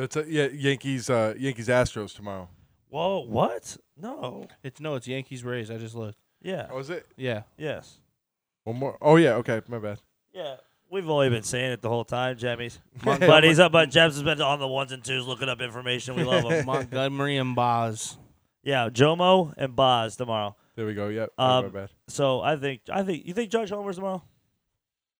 That's 0.00 0.16
a, 0.16 0.24
yeah, 0.30 0.46
Yankees, 0.46 1.10
uh, 1.10 1.34
Yankees, 1.38 1.68
Astros 1.68 2.14
tomorrow. 2.14 2.48
Whoa, 2.88 3.20
what? 3.20 3.76
No. 3.96 4.46
It's 4.62 4.80
no, 4.80 4.94
it's 4.96 5.06
Yankees 5.06 5.44
Rays. 5.44 5.70
I 5.70 5.76
just 5.78 5.94
looked. 5.94 6.18
Yeah. 6.42 6.68
Oh, 6.70 6.78
is 6.78 6.90
it 6.90 7.06
Yeah. 7.16 7.42
Yes. 7.58 8.00
one 8.64 8.76
more? 8.76 8.96
Oh 9.00 9.16
yeah, 9.16 9.34
okay, 9.34 9.60
my 9.68 9.78
bad. 9.78 10.00
Yeah. 10.32 10.56
We've 10.90 11.08
only 11.08 11.28
been 11.28 11.44
saying 11.44 11.70
it 11.72 11.82
the 11.82 11.88
whole 11.88 12.04
time, 12.04 12.36
Jemmys. 12.36 12.78
Mon- 13.04 13.20
but 13.20 13.44
he's 13.44 13.60
up. 13.60 13.70
But 13.70 13.90
Jems 13.90 14.14
has 14.14 14.22
been 14.24 14.40
on 14.42 14.58
the 14.58 14.66
ones 14.66 14.90
and 14.90 15.04
twos 15.04 15.24
looking 15.24 15.48
up 15.48 15.60
information. 15.60 16.16
We 16.16 16.24
love 16.24 16.42
him. 16.50 16.66
Montgomery 16.66 17.36
and 17.36 17.54
Boz. 17.54 18.16
yeah, 18.64 18.88
Jomo 18.88 19.54
and 19.56 19.76
Boz 19.76 20.16
tomorrow. 20.16 20.56
There 20.74 20.86
we 20.86 20.94
go. 20.94 21.06
Yep. 21.08 21.30
Um, 21.38 21.64
my 21.66 21.68
bad. 21.70 21.90
So 22.08 22.40
I 22.40 22.56
think 22.56 22.80
I 22.92 23.04
think 23.04 23.24
you 23.26 23.34
think 23.34 23.50
Judge 23.52 23.70
Homer's 23.70 23.96
tomorrow. 23.96 24.22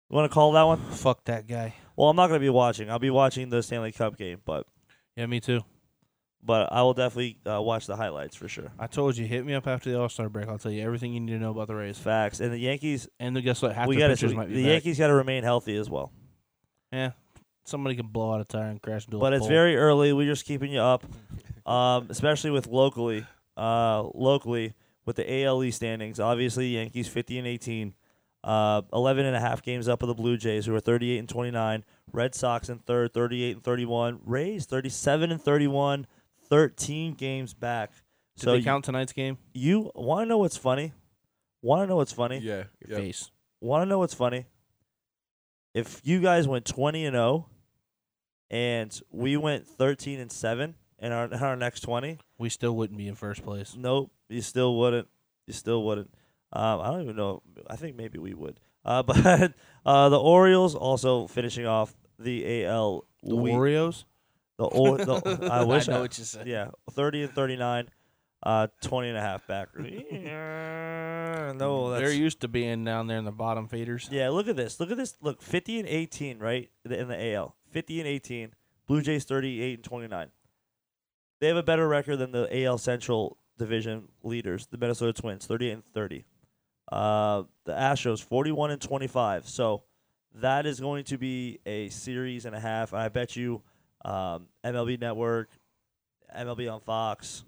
You 0.09 0.17
want 0.17 0.29
to 0.29 0.35
call 0.35 0.53
that 0.53 0.63
one? 0.65 0.79
Fuck 0.81 1.25
that 1.27 1.47
guy. 1.47 1.75
Well, 2.01 2.09
I'm 2.09 2.17
not 2.17 2.29
going 2.29 2.41
to 2.41 2.45
be 2.45 2.49
watching. 2.49 2.91
I'll 2.91 2.99
be 2.99 3.11
watching 3.11 3.51
the 3.51 3.63
Stanley 3.63 3.93
Cup 3.93 4.17
game, 4.17 4.41
but 4.47 4.67
Yeah, 5.17 5.27
me 5.27 5.39
too. 5.39 5.61
but 6.43 6.73
I 6.73 6.81
will 6.81 6.95
definitely 6.95 7.37
uh, 7.47 7.61
watch 7.61 7.87
the 7.87 7.95
highlights 7.95 8.35
for 8.35 8.49
sure. 8.49 8.73
I 8.79 8.87
told 8.87 9.19
you, 9.19 9.27
hit 9.27 9.45
me 9.45 9.53
up 9.53 9.67
after 9.67 9.91
the 9.91 10.01
All 10.01 10.09
Star 10.09 10.31
break. 10.31 10.49
I'll 10.49 10.57
tell 10.57 10.73
you 10.73 10.83
everything 10.83 11.13
you 11.13 11.21
need 11.21 11.33
to 11.33 11.39
know 11.39 11.51
about 11.51 11.67
the 11.69 11.75
Rays. 11.75 11.99
Facts. 11.99 12.41
And 12.41 12.55
the 12.55 12.59
Yankees, 12.59 13.07
And 13.19 13.37
then 13.37 13.45
guess 13.45 13.61
what? 13.61 13.75
Half 13.75 13.87
we 13.89 13.97
the 13.97 14.01
got 14.01 14.09
pitchers 14.09 14.31
to 14.31 14.37
might 14.39 14.49
be 14.49 14.55
the 14.55 14.63
back. 14.63 14.71
Yankees 14.71 14.99
got 14.99 15.09
to 15.09 15.15
remain 15.15 15.43
healthy 15.43 15.77
as 15.77 15.91
well. 15.91 16.11
Yeah, 16.91 17.11
somebody 17.67 17.97
can 17.97 18.07
blow 18.07 18.33
out 18.33 18.41
a 18.41 18.45
tire 18.47 18.69
and 18.71 18.81
crash 18.81 19.05
into 19.05 19.19
a 19.19 19.21
But 19.21 19.35
it's 19.35 19.41
pole. 19.43 19.49
very 19.49 19.77
early. 19.77 20.15
We're 20.15 20.27
just 20.27 20.47
keeping 20.47 20.73
you 20.73 20.81
up, 20.81 21.05
um, 21.67 22.07
especially 22.09 22.51
with 22.51 22.67
locally, 22.67 23.27
uh, 23.59 24.05
locally 24.15 24.73
with 25.05 25.17
the 25.17 25.31
ALE 25.31 25.71
standings. 25.71 26.19
Obviously, 26.19 26.69
Yankees 26.69 27.09
50 27.09 27.39
and 27.39 27.47
18, 27.47 27.95
uh, 28.43 28.83
11 28.93 29.27
and 29.27 29.37
a 29.37 29.41
half 29.41 29.63
games 29.63 29.89
up 29.89 30.03
of 30.03 30.09
the 30.09 30.15
Blue 30.15 30.37
Jays, 30.37 30.67
who 30.67 30.75
are 30.75 30.81
38 30.81 31.19
and 31.19 31.29
29. 31.29 31.85
Red 32.13 32.35
Sox 32.35 32.69
in 32.69 32.79
third, 32.79 33.13
38 33.13 33.57
and 33.57 33.65
31. 33.65 34.21
Rays 34.25 34.67
37 34.67 35.33
and 35.33 35.43
31, 35.43 36.07
13 36.49 37.15
games 37.15 37.55
back. 37.55 37.93
Did 38.37 38.45
so 38.45 38.53
they 38.53 38.63
count 38.63 38.85
tonight's 38.85 39.13
game? 39.13 39.39
you 39.53 39.91
want 39.95 40.25
to 40.25 40.29
know 40.29 40.39
what's 40.39 40.57
funny? 40.57 40.93
Want 41.63 41.83
to 41.83 41.87
know 41.87 41.97
what's 41.97 42.13
funny? 42.13 42.39
Yeah. 42.39 42.65
Your 42.81 42.91
yep. 42.91 42.99
face. 42.99 43.31
Want 43.61 43.83
to 43.83 43.87
know 43.87 43.99
what's 43.99 44.15
funny? 44.15 44.47
If 45.75 46.01
you 46.05 46.21
guys 46.21 46.49
went 46.49 46.65
20 46.65 47.05
and 47.05 47.15
0 47.15 47.47
and 48.51 49.01
we 49.11 49.37
went 49.37 49.67
13 49.67 50.19
and 50.19 50.33
7 50.33 50.75
in 50.99 51.13
our 51.13 51.27
in 51.27 51.35
our 51.35 51.57
next 51.57 51.81
20, 51.83 52.19
We 52.39 52.49
still 52.49 52.75
wouldn't 52.75 52.99
be 52.99 53.07
in 53.07 53.15
first 53.15 53.43
place. 53.45 53.75
nope, 53.77 54.11
you 54.29 54.41
still 54.41 54.77
wouldn't. 54.77 55.09
You 55.47 55.53
still 55.53 55.85
wouldn't. 55.85 56.13
Um, 56.53 56.81
I 56.81 56.91
don't 56.91 57.03
even 57.03 57.17
know. 57.17 57.43
I 57.69 57.77
think 57.77 57.97
maybe 57.97 58.19
we 58.19 58.35
would. 58.35 58.59
Uh, 58.85 59.03
but 59.05 59.53
uh, 59.87 60.09
the 60.09 60.19
Orioles 60.19 60.75
also 60.75 61.27
finishing 61.27 61.67
off 61.67 61.95
the 62.19 62.65
AL. 62.65 63.05
The 63.23 63.37
we- 63.37 63.51
Oreos. 63.53 64.05
The, 64.59 64.65
or, 64.67 64.99
the 64.99 65.49
I 65.51 65.65
wish 65.65 65.89
I 65.89 65.93
know 65.93 65.99
I- 65.99 66.03
what 66.03 66.19
you 66.19 66.25
said. 66.25 66.47
Yeah, 66.47 66.71
30 66.93 67.25
and 67.25 67.33
39. 67.33 67.89
Uh, 68.43 68.69
20 68.83 69.09
and 69.11 69.19
a 69.19 69.21
half 69.21 69.47
backer. 69.47 69.87
Yeah, 70.11 71.53
no, 71.57 71.91
They're 71.99 72.11
used 72.13 72.41
to 72.41 72.49
being 72.49 72.85
down 72.85 73.07
there 73.07 73.19
in 73.19 73.25
the 73.25 73.33
bottom 73.33 73.69
feeders. 73.69 74.09
yeah. 74.11 74.31
Look 74.31 74.49
at 74.49 74.57
this. 74.57 74.81
Look 74.81 74.91
at 74.91 74.97
this. 74.97 75.15
Look, 75.21 75.43
50 75.43 75.81
and 75.81 75.89
18, 75.89 76.39
right 76.39 76.71
in 76.85 76.91
the- 76.91 76.99
in 77.01 77.09
the 77.09 77.33
AL. 77.35 77.55
50 77.71 78.01
and 78.01 78.09
18. 78.09 78.55
Blue 78.87 79.03
Jays 79.03 79.25
38 79.25 79.75
and 79.75 79.85
29. 79.85 80.29
They 81.41 81.49
have 81.49 81.57
a 81.57 81.63
better 81.63 81.87
record 81.89 82.17
than 82.17 82.33
the 82.33 82.49
AL 82.65 82.79
Central 82.79 83.37
Division 83.59 84.09
leaders, 84.23 84.67
the 84.67 84.79
Minnesota 84.79 85.13
Twins, 85.13 85.47
38 85.47 85.71
and 85.73 85.85
30. 85.85 86.25
Uh, 86.91 87.45
the 87.65 87.73
Astros 87.73 88.23
41 88.23 88.73
and 88.73 88.81
25. 88.81 89.49
So 89.49 89.85
that 90.37 90.67
is 90.67 90.81
going 90.81 91.05
to 91.05 91.19
be 91.19 91.61
a 91.67 91.89
series 91.89 92.45
and 92.47 92.55
a 92.55 92.61
half. 92.61 92.93
I 92.93 93.09
bet 93.09 93.37
you 93.37 93.63
um, 94.05 94.47
MLB 94.65 95.01
Network, 95.01 95.51
MLB 96.37 96.73
on 96.73 96.81
Fox, 96.81 97.45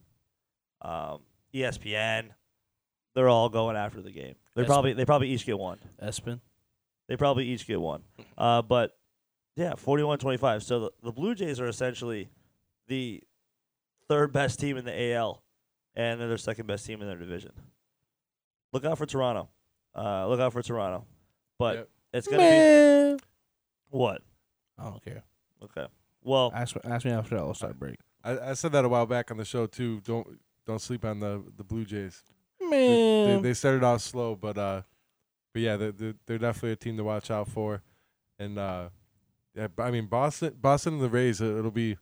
um, 0.81 1.21
ESPN, 1.55 2.31
they're 3.15 3.29
all 3.29 3.49
going 3.49 3.77
after 3.77 4.01
the 4.01 4.11
game. 4.11 4.35
They 4.55 4.65
probably 4.65 4.93
they 4.93 5.05
probably 5.05 5.29
each 5.29 5.47
get 5.47 5.59
one. 5.59 5.79
Espen. 6.03 6.41
They 7.09 7.17
probably 7.17 7.47
each 7.47 7.67
get 7.67 7.81
one. 7.81 8.03
Uh, 8.39 8.63
but 8.63 8.97
yeah, 9.57 9.73
41-25. 9.73 10.63
So 10.63 10.81
the, 10.81 10.91
the 11.03 11.13
Blue 11.13 11.35
Jays 11.35 11.61
are 11.61 11.67
essentially 11.67 12.31
the 12.87 13.23
third 14.09 14.33
best 14.33 14.61
team 14.61 14.77
in 14.77 14.85
the 14.85 15.13
AL, 15.13 15.43
and 15.95 16.21
they're 16.21 16.29
their 16.29 16.39
second 16.39 16.67
best 16.67 16.87
team 16.87 17.03
in 17.03 17.09
their 17.09 17.19
division. 17.19 17.53
Look 18.73 18.85
out 18.85 18.99
for 18.99 19.07
Toronto. 19.07 19.49
Uh, 19.97 20.27
look 20.29 20.41
out 20.41 20.53
for 20.53 20.63
Toronto. 20.63 21.05
But 21.59 21.77
Yep. 21.77 21.89
it's 22.15 22.29
gonna 22.29 23.17
be 23.19 23.23
what? 23.91 24.23
I 24.79 24.85
don't 24.85 25.05
care. 25.05 25.23
Okay. 25.63 25.87
Well, 26.23 26.51
Ask, 26.55 26.77
ask 26.85 27.05
me 27.05 27.11
after 27.13 27.37
the 27.37 27.43
All 27.43 27.55
Star 27.55 27.73
break. 27.75 27.97
I, 28.25 28.39
I 28.51 28.53
said 28.55 28.73
that 28.73 28.85
a 28.85 28.89
while 28.89 29.07
back 29.07 29.31
on 29.31 29.37
the 29.37 29.45
show 29.45 29.67
too. 29.67 30.01
Don't 30.01 30.39
don't 30.67 30.81
sleep 30.81 31.05
on 31.05 31.21
the 31.21 31.43
the 31.57 31.65
Blue 31.65 31.85
Jays. 31.85 32.23
They, 32.61 32.67
they, 32.71 33.27
Man. 33.27 33.43
they 33.43 33.55
started 33.55 33.83
off 33.85 34.01
slow, 34.01 34.35
but 34.37 34.57
uh, 34.57 34.83
but 35.53 35.63
yeah, 35.63 35.77
they're, 35.77 35.93
they're 35.93 36.15
they're 36.27 36.39
definitely 36.39 36.73
a 36.73 36.77
team 36.77 36.97
to 36.97 37.05
watch 37.05 37.31
out 37.31 37.49
for, 37.49 37.83
and 38.39 38.59
uh, 38.59 38.89
yeah, 39.55 39.67
I 39.79 39.91
mean 39.91 40.07
Boston, 40.07 40.55
Boston 40.61 40.95
and 40.95 41.03
the 41.03 41.09
Rays. 41.11 41.43
uh, 41.43 41.57
It'll 41.59 41.71
be 41.73 41.99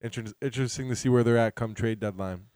inter- 0.00 0.32
interesting 0.42 0.88
to 0.88 0.96
see 0.96 1.08
where 1.10 1.22
they're 1.22 1.36
at 1.38 1.54
come 1.54 1.74
trade 1.74 2.00
deadline. 2.00 2.46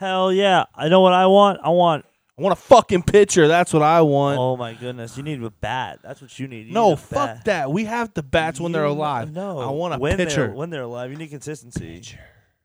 hell 0.00 0.32
yeah! 0.32 0.64
I 0.74 0.88
know 0.88 1.00
what 1.02 1.12
I 1.12 1.26
want. 1.26 1.60
I 1.62 1.68
want. 1.68 2.04
I 2.38 2.42
want 2.42 2.52
a 2.52 2.62
fucking 2.62 3.02
pitcher. 3.02 3.48
That's 3.48 3.72
what 3.72 3.82
I 3.82 4.00
want. 4.02 4.38
Oh 4.38 4.56
my 4.56 4.74
goodness! 4.74 5.16
You 5.16 5.24
need 5.24 5.42
a 5.42 5.50
bat. 5.50 5.98
That's 6.04 6.22
what 6.22 6.38
you 6.38 6.46
need. 6.46 6.68
You 6.68 6.72
no, 6.72 6.90
need 6.90 7.00
fuck 7.00 7.36
bat. 7.36 7.44
that. 7.46 7.72
We 7.72 7.84
have 7.84 8.14
the 8.14 8.22
bats 8.22 8.60
when 8.60 8.70
they're 8.70 8.84
alive. 8.84 9.32
No, 9.32 9.58
I 9.58 9.70
want 9.70 9.94
a 9.94 9.98
when 9.98 10.16
pitcher. 10.16 10.46
They're, 10.46 10.54
when 10.54 10.70
they're 10.70 10.82
alive, 10.82 11.10
you 11.10 11.16
need 11.16 11.30
consistency. 11.30 12.02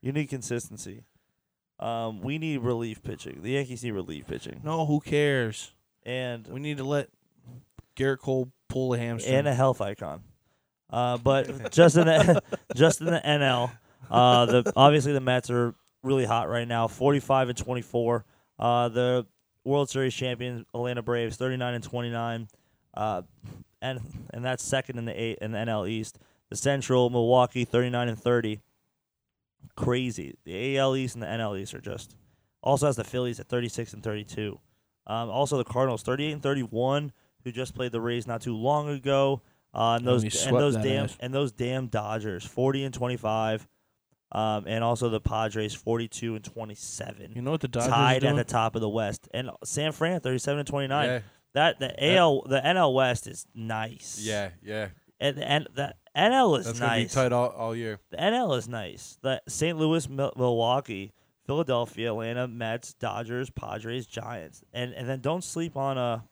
You 0.02 0.12
need 0.12 0.28
consistency. 0.28 1.04
Um, 1.80 2.22
we 2.22 2.38
need 2.38 2.60
relief 2.62 3.02
pitching. 3.02 3.42
The 3.42 3.52
Yankees 3.52 3.84
need 3.84 3.92
relief 3.92 4.28
pitching, 4.28 4.62
No, 4.64 4.86
who 4.86 5.00
cares? 5.00 5.74
and 6.04 6.48
We 6.48 6.60
need 6.60 6.78
to 6.78 6.84
let 6.84 7.10
Gerrit 7.98 8.20
Cole 8.20 8.52
pull 8.70 8.94
a 8.94 8.98
hamstring. 8.98 9.36
and 9.36 9.48
a 9.48 9.54
health 9.54 9.82
icon. 9.82 10.22
Uh, 10.90 11.18
but 11.18 11.72
just 11.72 11.98
in 11.98 12.06
the 12.06 12.42
just 12.76 13.02
in 13.02 13.08
the 13.08 13.22
NL, 13.26 13.72
uh, 14.12 14.46
the 14.46 14.74
obviously 14.76 15.14
the 15.14 15.20
Mets 15.20 15.50
are 15.50 15.74
really 16.04 16.26
hot 16.26 16.48
right 16.48 16.68
now. 16.68 16.88
Forty 16.88 17.20
five 17.20 17.50
and 17.50 17.58
twenty 17.58 17.82
four. 17.82 18.26
Uh, 18.60 18.90
the 18.90 19.26
World 19.66 19.90
Series 19.90 20.14
champions 20.14 20.66
Atlanta 20.74 21.02
Braves 21.02 21.38
thirty 21.38 21.58
nine 21.58 21.74
and 21.74 21.84
twenty 21.84 22.10
nine. 22.10 22.48
Uh, 22.94 23.24
and 23.82 24.00
and 24.34 24.44
that's 24.44 24.64
second 24.64 24.98
in 24.98 25.06
the 25.06 25.20
eight 25.20 25.40
in 25.42 25.52
the 25.52 25.58
NL 25.58 25.90
East. 25.90 26.20
The 26.50 26.56
Central 26.56 27.10
Milwaukee 27.10 27.66
thirty 27.66 27.90
nine 27.90 28.10
and 28.10 28.20
thirty. 28.20 28.62
Crazy. 29.76 30.36
The 30.46 30.78
AL 30.78 30.96
East 30.96 31.16
and 31.16 31.24
the 31.24 31.28
NL 31.28 31.60
East 31.60 31.74
are 31.74 31.82
just. 31.82 32.16
Also 32.62 32.86
has 32.86 32.96
the 32.96 33.04
Phillies 33.04 33.40
at 33.40 33.48
thirty 33.48 33.70
six 33.70 33.94
and 33.94 34.04
thirty 34.04 34.24
two. 34.24 34.60
Um, 35.08 35.30
also 35.30 35.58
the 35.58 35.64
Cardinals 35.64 36.04
thirty 36.04 36.28
eight 36.28 36.34
and 36.34 36.44
thirty 36.44 36.64
one, 36.64 37.12
who 37.44 37.52
just 37.52 37.76
played 37.76 37.92
the 37.92 38.02
Rays 38.02 38.28
not 38.28 38.42
too 38.42 38.56
long 38.56 38.90
ago. 38.90 39.42
Uh, 39.74 39.96
and 39.98 40.08
those 40.08 40.22
he 40.22 40.30
and 40.48 40.56
those 40.58 40.76
damn 40.76 41.06
ass. 41.06 41.18
and 41.20 41.34
those 41.34 41.52
damn 41.52 41.88
Dodgers 41.88 42.46
forty 42.46 42.84
and 42.84 42.94
twenty 42.94 43.18
five. 43.18 43.68
Um, 44.34 44.66
and 44.68 44.84
also 44.84 45.10
the 45.10 45.22
Padres 45.22 45.76
forty 45.76 46.08
two 46.08 46.36
and 46.36 46.44
twenty 46.44 46.74
seven. 46.76 47.34
you 47.36 47.42
know 47.44 47.52
what 47.52 47.62
the 47.62 47.68
Dodgers 47.68 47.90
Tied 47.90 48.22
doing? 48.22 48.40
at 48.40 48.48
the 48.48 48.52
top 48.52 48.74
of 48.76 48.82
the 48.82 48.90
West. 48.90 49.30
And 49.34 49.52
San 49.64 49.92
Fran 49.92 50.20
thirty 50.22 50.40
seven 50.40 50.60
and 50.60 50.68
twenty 50.68 50.88
nine. 50.88 51.08
Yeah, 51.08 51.20
That 51.54 51.80
the 51.80 52.16
AL 52.16 52.42
the 52.48 52.60
NL 52.60 52.94
West 52.96 53.28
is 53.28 53.46
nice. 53.54 54.20
yeah, 54.22 54.50
yeah. 54.64 54.88
And 55.20 55.38
the, 55.38 55.48
and 55.50 55.68
the 55.76 55.94
NL 56.18 56.58
is 56.60 56.66
That's 56.66 56.80
gonna 56.80 56.96
be 56.96 57.02
nice. 57.04 57.14
tight 57.14 57.32
all, 57.32 57.50
all 57.50 57.76
year. 57.76 58.00
The 58.10 58.18
NL 58.18 58.58
is 58.58 58.68
nice. 58.68 59.18
The 59.22 59.42
St. 59.48 59.78
Louis, 59.78 60.10
Mil- 60.10 60.34
Milwaukee, 60.36 61.14
Philadelphia, 61.46 62.10
Atlanta, 62.12 62.48
Mets, 62.48 62.94
Dodgers, 62.96 63.50
Padres, 63.52 64.08
Giants, 64.08 64.64
and 64.74 64.94
and 64.94 65.08
then 65.08 65.22
don't 65.22 65.44
sleep 65.44 65.78
on 65.78 65.98
a, 66.00 66.24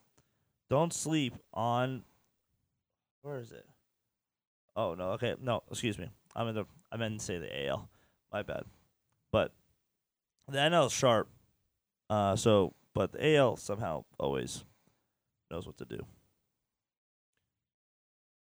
don't 0.71 0.91
sleep 0.91 1.35
on 1.53 2.03
where 3.21 3.37
is 3.37 3.51
it? 3.51 3.65
Oh 4.75 4.95
no, 4.95 5.11
okay, 5.11 5.35
no, 5.39 5.61
excuse 5.69 5.99
me. 5.99 6.09
I'm 6.35 6.47
in 6.47 6.55
the 6.55 6.65
I 6.91 6.97
meant 6.97 7.19
to 7.19 7.25
say 7.25 7.37
the 7.37 7.67
AL. 7.67 7.87
My 8.31 8.43
bad. 8.43 8.63
But 9.31 9.53
the 10.47 10.57
NL 10.57 10.87
is 10.87 10.93
sharp. 10.93 11.29
Uh, 12.09 12.35
so 12.35 12.73
but 12.93 13.13
the 13.13 13.35
AL 13.37 13.57
somehow 13.57 14.03
always 14.19 14.63
knows 15.49 15.65
what 15.65 15.77
to 15.77 15.85
do. 15.85 16.05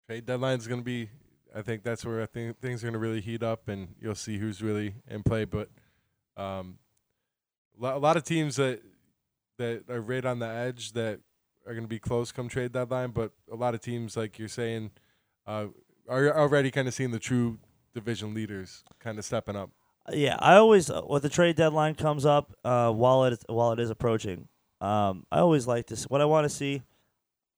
Trade 0.07 0.25
deadline 0.25 0.59
is 0.59 0.67
gonna 0.67 0.81
be. 0.81 1.09
I 1.55 1.61
think 1.61 1.83
that's 1.83 2.05
where 2.05 2.21
I 2.21 2.25
think 2.25 2.59
things 2.59 2.83
are 2.83 2.87
gonna 2.87 2.99
really 2.99 3.21
heat 3.21 3.43
up, 3.43 3.67
and 3.67 3.95
you'll 3.99 4.15
see 4.15 4.37
who's 4.37 4.61
really 4.61 4.95
in 5.09 5.23
play. 5.23 5.45
But 5.45 5.69
um, 6.37 6.77
a 7.81 7.97
lot 7.97 8.17
of 8.17 8.23
teams 8.23 8.57
that 8.57 8.81
that 9.57 9.89
are 9.89 10.01
right 10.01 10.25
on 10.25 10.39
the 10.39 10.47
edge 10.47 10.91
that 10.93 11.21
are 11.65 11.73
gonna 11.73 11.87
be 11.87 11.99
close 11.99 12.31
come 12.31 12.49
trade 12.49 12.73
deadline. 12.73 13.11
But 13.11 13.31
a 13.51 13.55
lot 13.55 13.73
of 13.73 13.81
teams, 13.81 14.15
like 14.17 14.37
you're 14.37 14.47
saying, 14.47 14.91
uh, 15.47 15.67
are 16.07 16.37
already 16.37 16.71
kind 16.71 16.87
of 16.87 16.93
seeing 16.93 17.11
the 17.11 17.19
true 17.19 17.57
division 17.95 18.33
leaders 18.35 18.83
kind 18.99 19.17
of 19.17 19.25
stepping 19.25 19.55
up. 19.55 19.71
Yeah, 20.13 20.37
I 20.39 20.55
always 20.57 20.91
uh, 20.91 21.01
when 21.01 21.21
the 21.23 21.29
trade 21.29 21.55
deadline 21.55 21.95
comes 21.95 22.27
up, 22.27 22.53
uh, 22.63 22.91
while 22.91 23.23
it 23.25 23.43
while 23.49 23.71
it 23.71 23.79
is 23.79 23.89
approaching, 23.89 24.47
um, 24.79 25.25
I 25.31 25.39
always 25.39 25.65
like 25.65 25.87
to. 25.87 25.95
s- 25.95 26.03
What 26.07 26.21
I 26.21 26.25
want 26.25 26.45
to 26.45 26.49
see, 26.49 26.83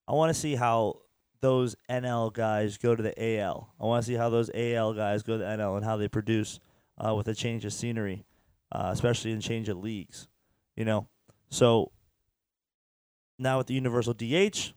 I 0.08 0.14
want 0.14 0.30
to 0.34 0.40
see 0.40 0.56
how 0.56 1.00
those 1.42 1.76
NL 1.90 2.32
guys 2.34 2.78
go 2.78 2.96
to 2.96 3.04
the 3.04 3.14
AL. 3.22 3.74
I 3.82 3.84
want 3.86 4.04
to 4.04 4.08
see 4.08 4.16
how 4.16 4.30
those 4.30 4.50
AL 4.54 4.94
guys 4.94 5.24
go 5.24 5.34
to 5.34 5.40
the 5.40 5.50
NL 5.50 5.76
and 5.76 5.84
how 5.84 5.98
they 5.98 6.08
produce 6.08 6.60
uh, 6.98 7.14
with 7.14 7.28
a 7.28 7.36
change 7.36 7.66
of 7.66 7.74
scenery, 7.74 8.24
uh, 8.72 8.92
especially 8.94 9.32
in 9.34 9.42
change 9.42 9.68
of 9.68 9.78
leagues. 9.78 10.30
You 10.78 10.86
know, 10.86 11.08
so 11.50 11.92
now 13.38 13.58
with 13.58 13.68
the 13.68 13.74
universal 13.74 14.14
DH, 14.14 14.74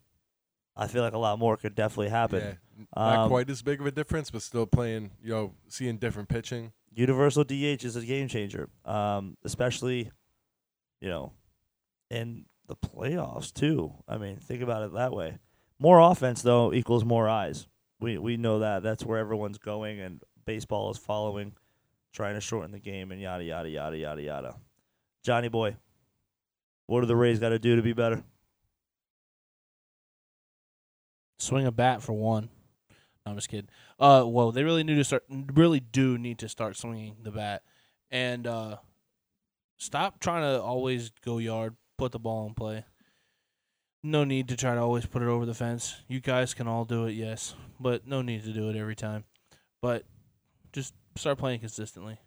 I 0.77 0.87
feel 0.87 1.03
like 1.03 1.13
a 1.13 1.19
lot 1.19 1.39
more 1.39 1.57
could 1.57 1.75
definitely 1.75 2.09
happen. 2.09 2.41
Yeah, 2.41 2.85
not 2.97 3.19
Um, 3.25 3.29
quite 3.29 3.51
as 3.51 3.63
big 3.63 3.81
of 3.81 3.87
a 3.87 3.91
difference, 3.91 4.31
but 4.31 4.43
still 4.43 4.67
playing. 4.67 5.11
You 5.23 5.31
know, 5.31 5.55
seeing 5.69 5.99
different 5.99 6.29
pitching. 6.29 6.73
Universal 6.93 7.45
DH 7.45 7.85
is 7.85 7.97
a 7.97 8.05
game 8.05 8.29
changer, 8.29 8.69
um, 8.85 9.37
especially, 9.45 10.11
you 11.01 11.09
know, 11.09 11.33
in 12.11 12.47
the 12.67 12.77
playoffs 12.77 13.53
too. 13.53 13.93
I 14.09 14.17
mean, 14.19 14.37
think 14.39 14.63
about 14.63 14.83
it 14.85 14.93
that 14.95 15.13
way. 15.13 15.39
More 15.79 15.99
offense 16.01 16.43
though 16.43 16.73
equals 16.73 17.05
more 17.05 17.29
eyes. 17.29 17.67
We 18.01 18.19
we 18.19 18.37
know 18.37 18.61
that. 18.61 18.83
That's 18.83 19.05
where 19.05 19.19
everyone's 19.19 19.59
going, 19.59 20.01
and 20.01 20.23
baseball 20.47 20.91
is 20.91 20.99
following, 20.99 21.53
trying 22.13 22.35
to 22.35 22.41
shorten 22.41 22.73
the 22.73 22.79
game 22.81 23.13
and 23.13 23.21
yada 23.21 23.45
yada 23.45 23.69
yada 23.69 23.97
yada 23.97 24.23
yada. 24.23 24.57
Johnny 25.23 25.49
boy, 25.49 25.77
what 26.87 27.01
do 27.03 27.07
the 27.07 27.17
Rays 27.17 27.39
got 27.39 27.51
to 27.51 27.59
do 27.59 27.77
to 27.77 27.83
be 27.83 27.93
better? 27.93 28.25
Swing 31.41 31.67
a 31.67 31.73
bat 31.73 32.03
for 32.03 32.12
one. 32.12 32.51
No, 33.25 33.33
I'm 33.33 33.37
just 33.37 33.49
kidding. 33.49 33.71
Uh, 33.99 34.25
well, 34.27 34.53
they 34.53 34.62
really 34.62 34.85
need 34.85 34.97
to 34.97 35.05
start. 35.05 35.25
Really 35.29 35.81
do 35.81 36.19
need 36.19 36.39
to 36.39 36.49
start 36.49 36.77
swinging 36.77 37.17
the 37.23 37.31
bat, 37.31 37.62
and 38.11 38.47
uh, 38.47 38.77
stop 39.79 40.21
trying 40.21 40.43
to 40.43 40.61
always 40.61 41.11
go 41.25 41.39
yard. 41.39 41.77
Put 41.97 42.12
the 42.12 42.19
ball 42.19 42.47
in 42.47 42.55
play. 42.55 42.85
No 44.03 44.25
need 44.25 44.49
to 44.49 44.57
try 44.57 44.75
to 44.75 44.81
always 44.81 45.05
put 45.05 45.23
it 45.23 45.29
over 45.29 45.45
the 45.45 45.55
fence. 45.55 45.97
You 46.09 46.21
guys 46.21 46.55
can 46.55 46.67
all 46.67 46.85
do 46.87 47.05
it, 47.05 47.12
yes, 47.12 47.55
but 47.79 48.07
no 48.07 48.23
need 48.23 48.45
to 48.45 48.53
do 48.53 48.71
it 48.71 48.77
every 48.77 48.97
time. 48.97 49.25
But 49.83 50.05
just 50.73 50.95
start 51.17 51.39
playing 51.39 51.61
consistently. 51.61 52.19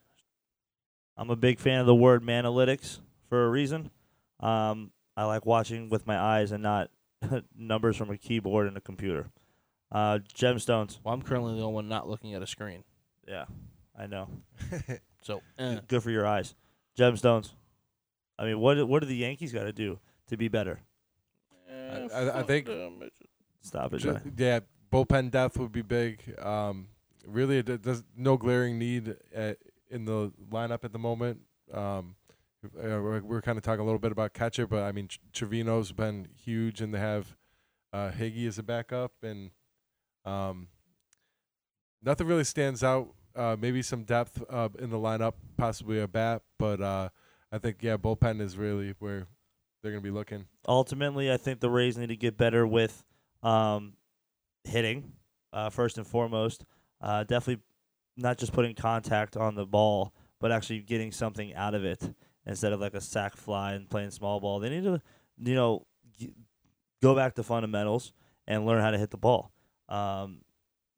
I'm 1.17 1.29
a 1.29 1.35
big 1.35 1.59
fan 1.59 1.79
of 1.79 1.85
the 1.85 1.95
word 1.95 2.23
manalytics 2.23 2.99
for 3.29 3.45
a 3.45 3.49
reason. 3.49 3.89
Um, 4.39 4.91
I 5.15 5.25
like 5.25 5.45
watching 5.45 5.89
with 5.89 6.05
my 6.07 6.17
eyes 6.19 6.51
and 6.51 6.63
not 6.63 6.89
numbers 7.57 7.95
from 7.97 8.09
a 8.09 8.17
keyboard 8.17 8.67
and 8.67 8.77
a 8.77 8.81
computer. 8.81 9.29
Uh, 9.91 10.19
gemstones. 10.33 10.99
Well, 11.03 11.13
I'm 11.13 11.21
currently 11.21 11.55
the 11.55 11.61
only 11.61 11.73
one 11.75 11.87
not 11.87 12.09
looking 12.09 12.33
at 12.33 12.41
a 12.41 12.47
screen, 12.47 12.83
Yeah, 13.27 13.45
I 13.97 14.07
know. 14.07 14.27
so 15.21 15.41
eh. 15.59 15.79
Good 15.87 16.01
for 16.03 16.09
your 16.11 16.25
eyes. 16.25 16.55
Gemstones. 16.97 17.51
I 18.39 18.45
mean, 18.45 18.59
what 18.59 18.87
what 18.87 18.99
do 19.01 19.05
the 19.07 19.15
Yankees 19.15 19.53
got 19.53 19.63
to 19.63 19.73
do 19.73 19.99
to 20.27 20.37
be 20.37 20.47
better? 20.47 20.79
Eh, 21.69 22.07
I- 22.13 22.21
I 22.21 22.31
fuck 22.31 22.47
think- 22.47 22.65
them. 22.67 23.09
Stop 23.61 23.93
it. 23.93 23.99
Ju- 23.99 24.19
yeah, 24.37 24.59
bullpen 24.91 25.31
depth 25.31 25.57
would 25.57 25.71
be 25.71 25.81
big. 25.83 26.21
Um, 26.39 26.87
really, 27.25 27.59
it 27.59 27.81
does 27.81 28.03
no 28.17 28.35
glaring 28.35 28.77
need 28.77 29.15
at, 29.33 29.57
in 29.89 30.03
the 30.05 30.33
lineup 30.51 30.83
at 30.83 30.91
the 30.91 30.99
moment. 30.99 31.39
Um, 31.71 32.15
Uh, 32.63 33.01
we're, 33.01 33.21
we're 33.21 33.41
kind 33.41 33.57
of 33.57 33.63
talking 33.63 33.81
a 33.81 33.85
little 33.85 33.99
bit 33.99 34.11
about 34.11 34.33
catcher, 34.33 34.67
but 34.67 34.83
I 34.83 34.91
mean 34.91 35.07
Tr- 35.07 35.45
Trevino's 35.45 35.91
been 35.91 36.27
huge, 36.35 36.81
and 36.81 36.93
they 36.93 36.99
have 36.99 37.35
uh, 37.91 38.11
Higgy 38.11 38.47
as 38.47 38.57
a 38.57 38.63
backup, 38.63 39.11
and 39.21 39.51
um, 40.25 40.67
nothing 42.01 42.27
really 42.27 42.43
stands 42.43 42.83
out. 42.83 43.13
Uh, 43.35 43.55
maybe 43.59 43.81
some 43.81 44.03
depth 44.03 44.43
uh, 44.49 44.69
in 44.79 44.91
the 44.91 44.97
lineup, 44.97 45.33
possibly 45.57 45.99
a 45.99 46.07
bat, 46.07 46.43
but 46.59 46.79
uh, 46.81 47.09
I 47.51 47.57
think 47.57 47.77
yeah, 47.81 47.97
bullpen 47.97 48.39
is 48.41 48.57
really 48.57 48.93
where 48.99 49.27
they're 49.81 49.91
gonna 49.91 50.01
be 50.01 50.11
looking. 50.11 50.45
Ultimately, 50.67 51.31
I 51.31 51.37
think 51.37 51.59
the 51.59 51.69
Rays 51.69 51.97
need 51.97 52.09
to 52.09 52.15
get 52.15 52.37
better 52.37 52.65
with 52.67 53.03
um, 53.41 53.93
hitting 54.63 55.13
uh, 55.51 55.69
first 55.69 55.97
and 55.97 56.05
foremost. 56.05 56.65
Definitely 57.01 57.59
not 58.15 58.37
just 58.37 58.53
putting 58.53 58.75
contact 58.75 59.35
on 59.35 59.55
the 59.55 59.65
ball, 59.65 60.13
but 60.39 60.51
actually 60.51 60.79
getting 60.81 61.11
something 61.11 61.53
out 61.55 61.73
of 61.73 61.83
it 61.83 62.13
instead 62.45 62.73
of 62.73 62.79
like 62.79 62.93
a 62.93 63.01
sack 63.01 63.35
fly 63.35 63.73
and 63.73 63.89
playing 63.89 64.11
small 64.11 64.39
ball. 64.39 64.59
They 64.59 64.69
need 64.69 64.83
to, 64.83 65.01
you 65.37 65.55
know, 65.55 65.85
go 67.01 67.15
back 67.15 67.35
to 67.35 67.43
fundamentals 67.43 68.13
and 68.47 68.65
learn 68.65 68.81
how 68.81 68.91
to 68.91 68.97
hit 68.97 69.11
the 69.11 69.17
ball. 69.17 69.51
Um, 69.89 70.41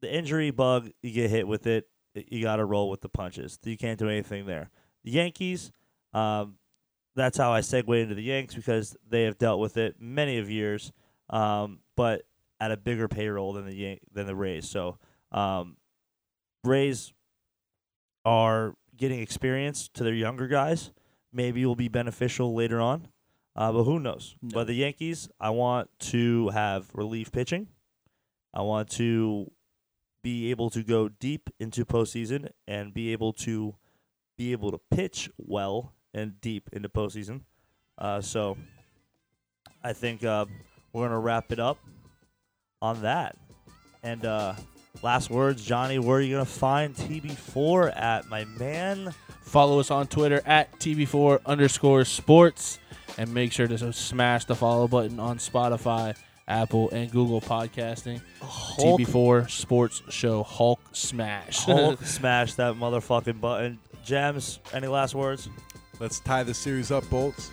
the 0.02 0.14
injury 0.14 0.52
bug, 0.52 0.90
you 1.02 1.12
get 1.12 1.30
hit 1.30 1.48
with 1.48 1.68
it, 1.68 1.88
you 2.14 2.42
got 2.42 2.58
to 2.58 2.66
roll 2.66 2.90
with 2.90 3.02
the 3.02 3.10
punches. 3.10 3.60
You 3.64 3.78
can't 3.78 4.00
do 4.00 4.10
anything 4.10 4.46
there. 4.46 4.70
The 5.04 5.12
Yankees, 5.12 5.72
um, 6.14 6.56
that's 7.16 7.38
how 7.38 7.54
I 7.54 7.62
segue 7.62 8.02
into 8.02 8.16
the 8.16 8.24
Yanks 8.24 8.56
because 8.56 8.96
they 9.08 9.24
have 9.24 9.38
dealt 9.38 9.60
with 9.60 9.78
it 9.78 9.96
many 10.00 10.38
of 10.38 10.50
years, 10.50 10.92
um, 11.30 11.80
but 11.96 12.24
at 12.60 12.72
a 12.72 12.78
bigger 12.78 13.08
payroll 13.08 13.54
than 13.54 13.66
the 13.66 13.76
Yan- 13.76 14.00
than 14.12 14.28
the 14.28 14.36
Rays. 14.36 14.70
So 14.70 14.98
um, 15.32 15.78
Rays 16.64 17.14
are 18.24 18.76
getting 18.98 19.20
experience 19.20 19.90
to 19.94 20.04
their 20.04 20.14
younger 20.14 20.48
guys. 20.48 20.92
Maybe 21.36 21.66
will 21.66 21.76
be 21.76 21.90
beneficial 21.90 22.56
later 22.56 22.80
on, 22.80 23.10
uh, 23.58 23.70
but 23.74 23.84
who 23.84 24.00
knows? 24.00 24.38
No. 24.42 24.52
But 24.54 24.68
the 24.68 24.74
Yankees, 24.74 25.28
I 25.38 25.50
want 25.50 25.90
to 26.12 26.48
have 26.50 26.90
relief 26.94 27.30
pitching. 27.34 27.68
I 28.54 28.62
want 28.62 28.90
to 28.92 29.52
be 30.24 30.50
able 30.50 30.70
to 30.70 30.82
go 30.82 31.10
deep 31.10 31.50
into 31.60 31.84
postseason 31.86 32.50
and 32.70 32.94
be 32.94 33.12
able 33.12 33.34
to 33.34 33.76
be 34.38 34.54
able 34.54 34.72
to 34.72 34.80
pitch 34.90 35.30
well 35.38 35.94
and 36.14 36.40
deep 36.40 36.70
into 36.72 36.88
postseason. 36.88 37.42
Uh, 37.98 38.22
so 38.22 38.58
I 39.84 39.92
think 39.92 40.24
uh, 40.24 40.46
we're 40.94 41.06
gonna 41.06 41.20
wrap 41.20 41.52
it 41.52 41.60
up 41.60 41.80
on 42.82 43.02
that. 43.02 43.36
And 44.04 44.26
uh, 44.26 44.54
last 45.02 45.30
words, 45.30 45.64
Johnny. 45.66 46.00
Where 46.00 46.18
are 46.18 46.22
you 46.22 46.36
gonna 46.36 46.46
find 46.46 46.96
TB4 46.96 47.96
at, 47.96 48.30
my 48.30 48.46
man? 48.46 49.14
Follow 49.42 49.80
us 49.80 49.92
on 49.92 50.08
Twitter 50.08 50.42
at 50.46 50.78
TB4 50.80 51.40
underscore 51.46 52.06
sports. 52.06 52.80
And 53.18 53.34
make 53.34 53.54
sure 53.54 53.68
to 53.68 53.94
smash 53.94 54.44
the 54.44 54.56
follow 54.56 54.90
button 54.90 55.22
on 55.22 55.38
Spotify, 55.38 56.18
Apple, 56.50 56.90
and 56.90 57.10
Google 57.10 57.40
podcasting. 57.40 58.20
Hulk, 58.42 59.00
TB4 59.00 59.50
Sports 59.50 60.02
Show 60.10 60.44
Hulk 60.44 60.82
Smash. 60.92 61.60
Hulk 61.64 62.02
smash 62.06 62.56
that 62.56 62.76
motherfucking 62.76 63.40
button. 63.40 63.80
Gems, 64.04 64.60
any 64.74 64.88
last 64.88 65.16
words? 65.16 65.48
Let's 66.00 66.20
tie 66.20 66.44
the 66.44 66.54
series 66.54 66.92
up, 66.92 67.10
bolts. 67.10 67.52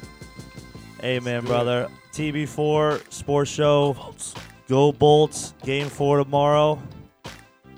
Amen, 1.05 1.43
do 1.43 1.47
it. 1.47 1.49
brother. 1.49 1.89
TB4 2.13 3.13
Sports 3.13 3.51
Show. 3.51 3.97
Go 4.69 4.91
Bolts. 4.93 5.55
Game 5.65 5.89
four 5.89 6.19
tomorrow. 6.19 6.81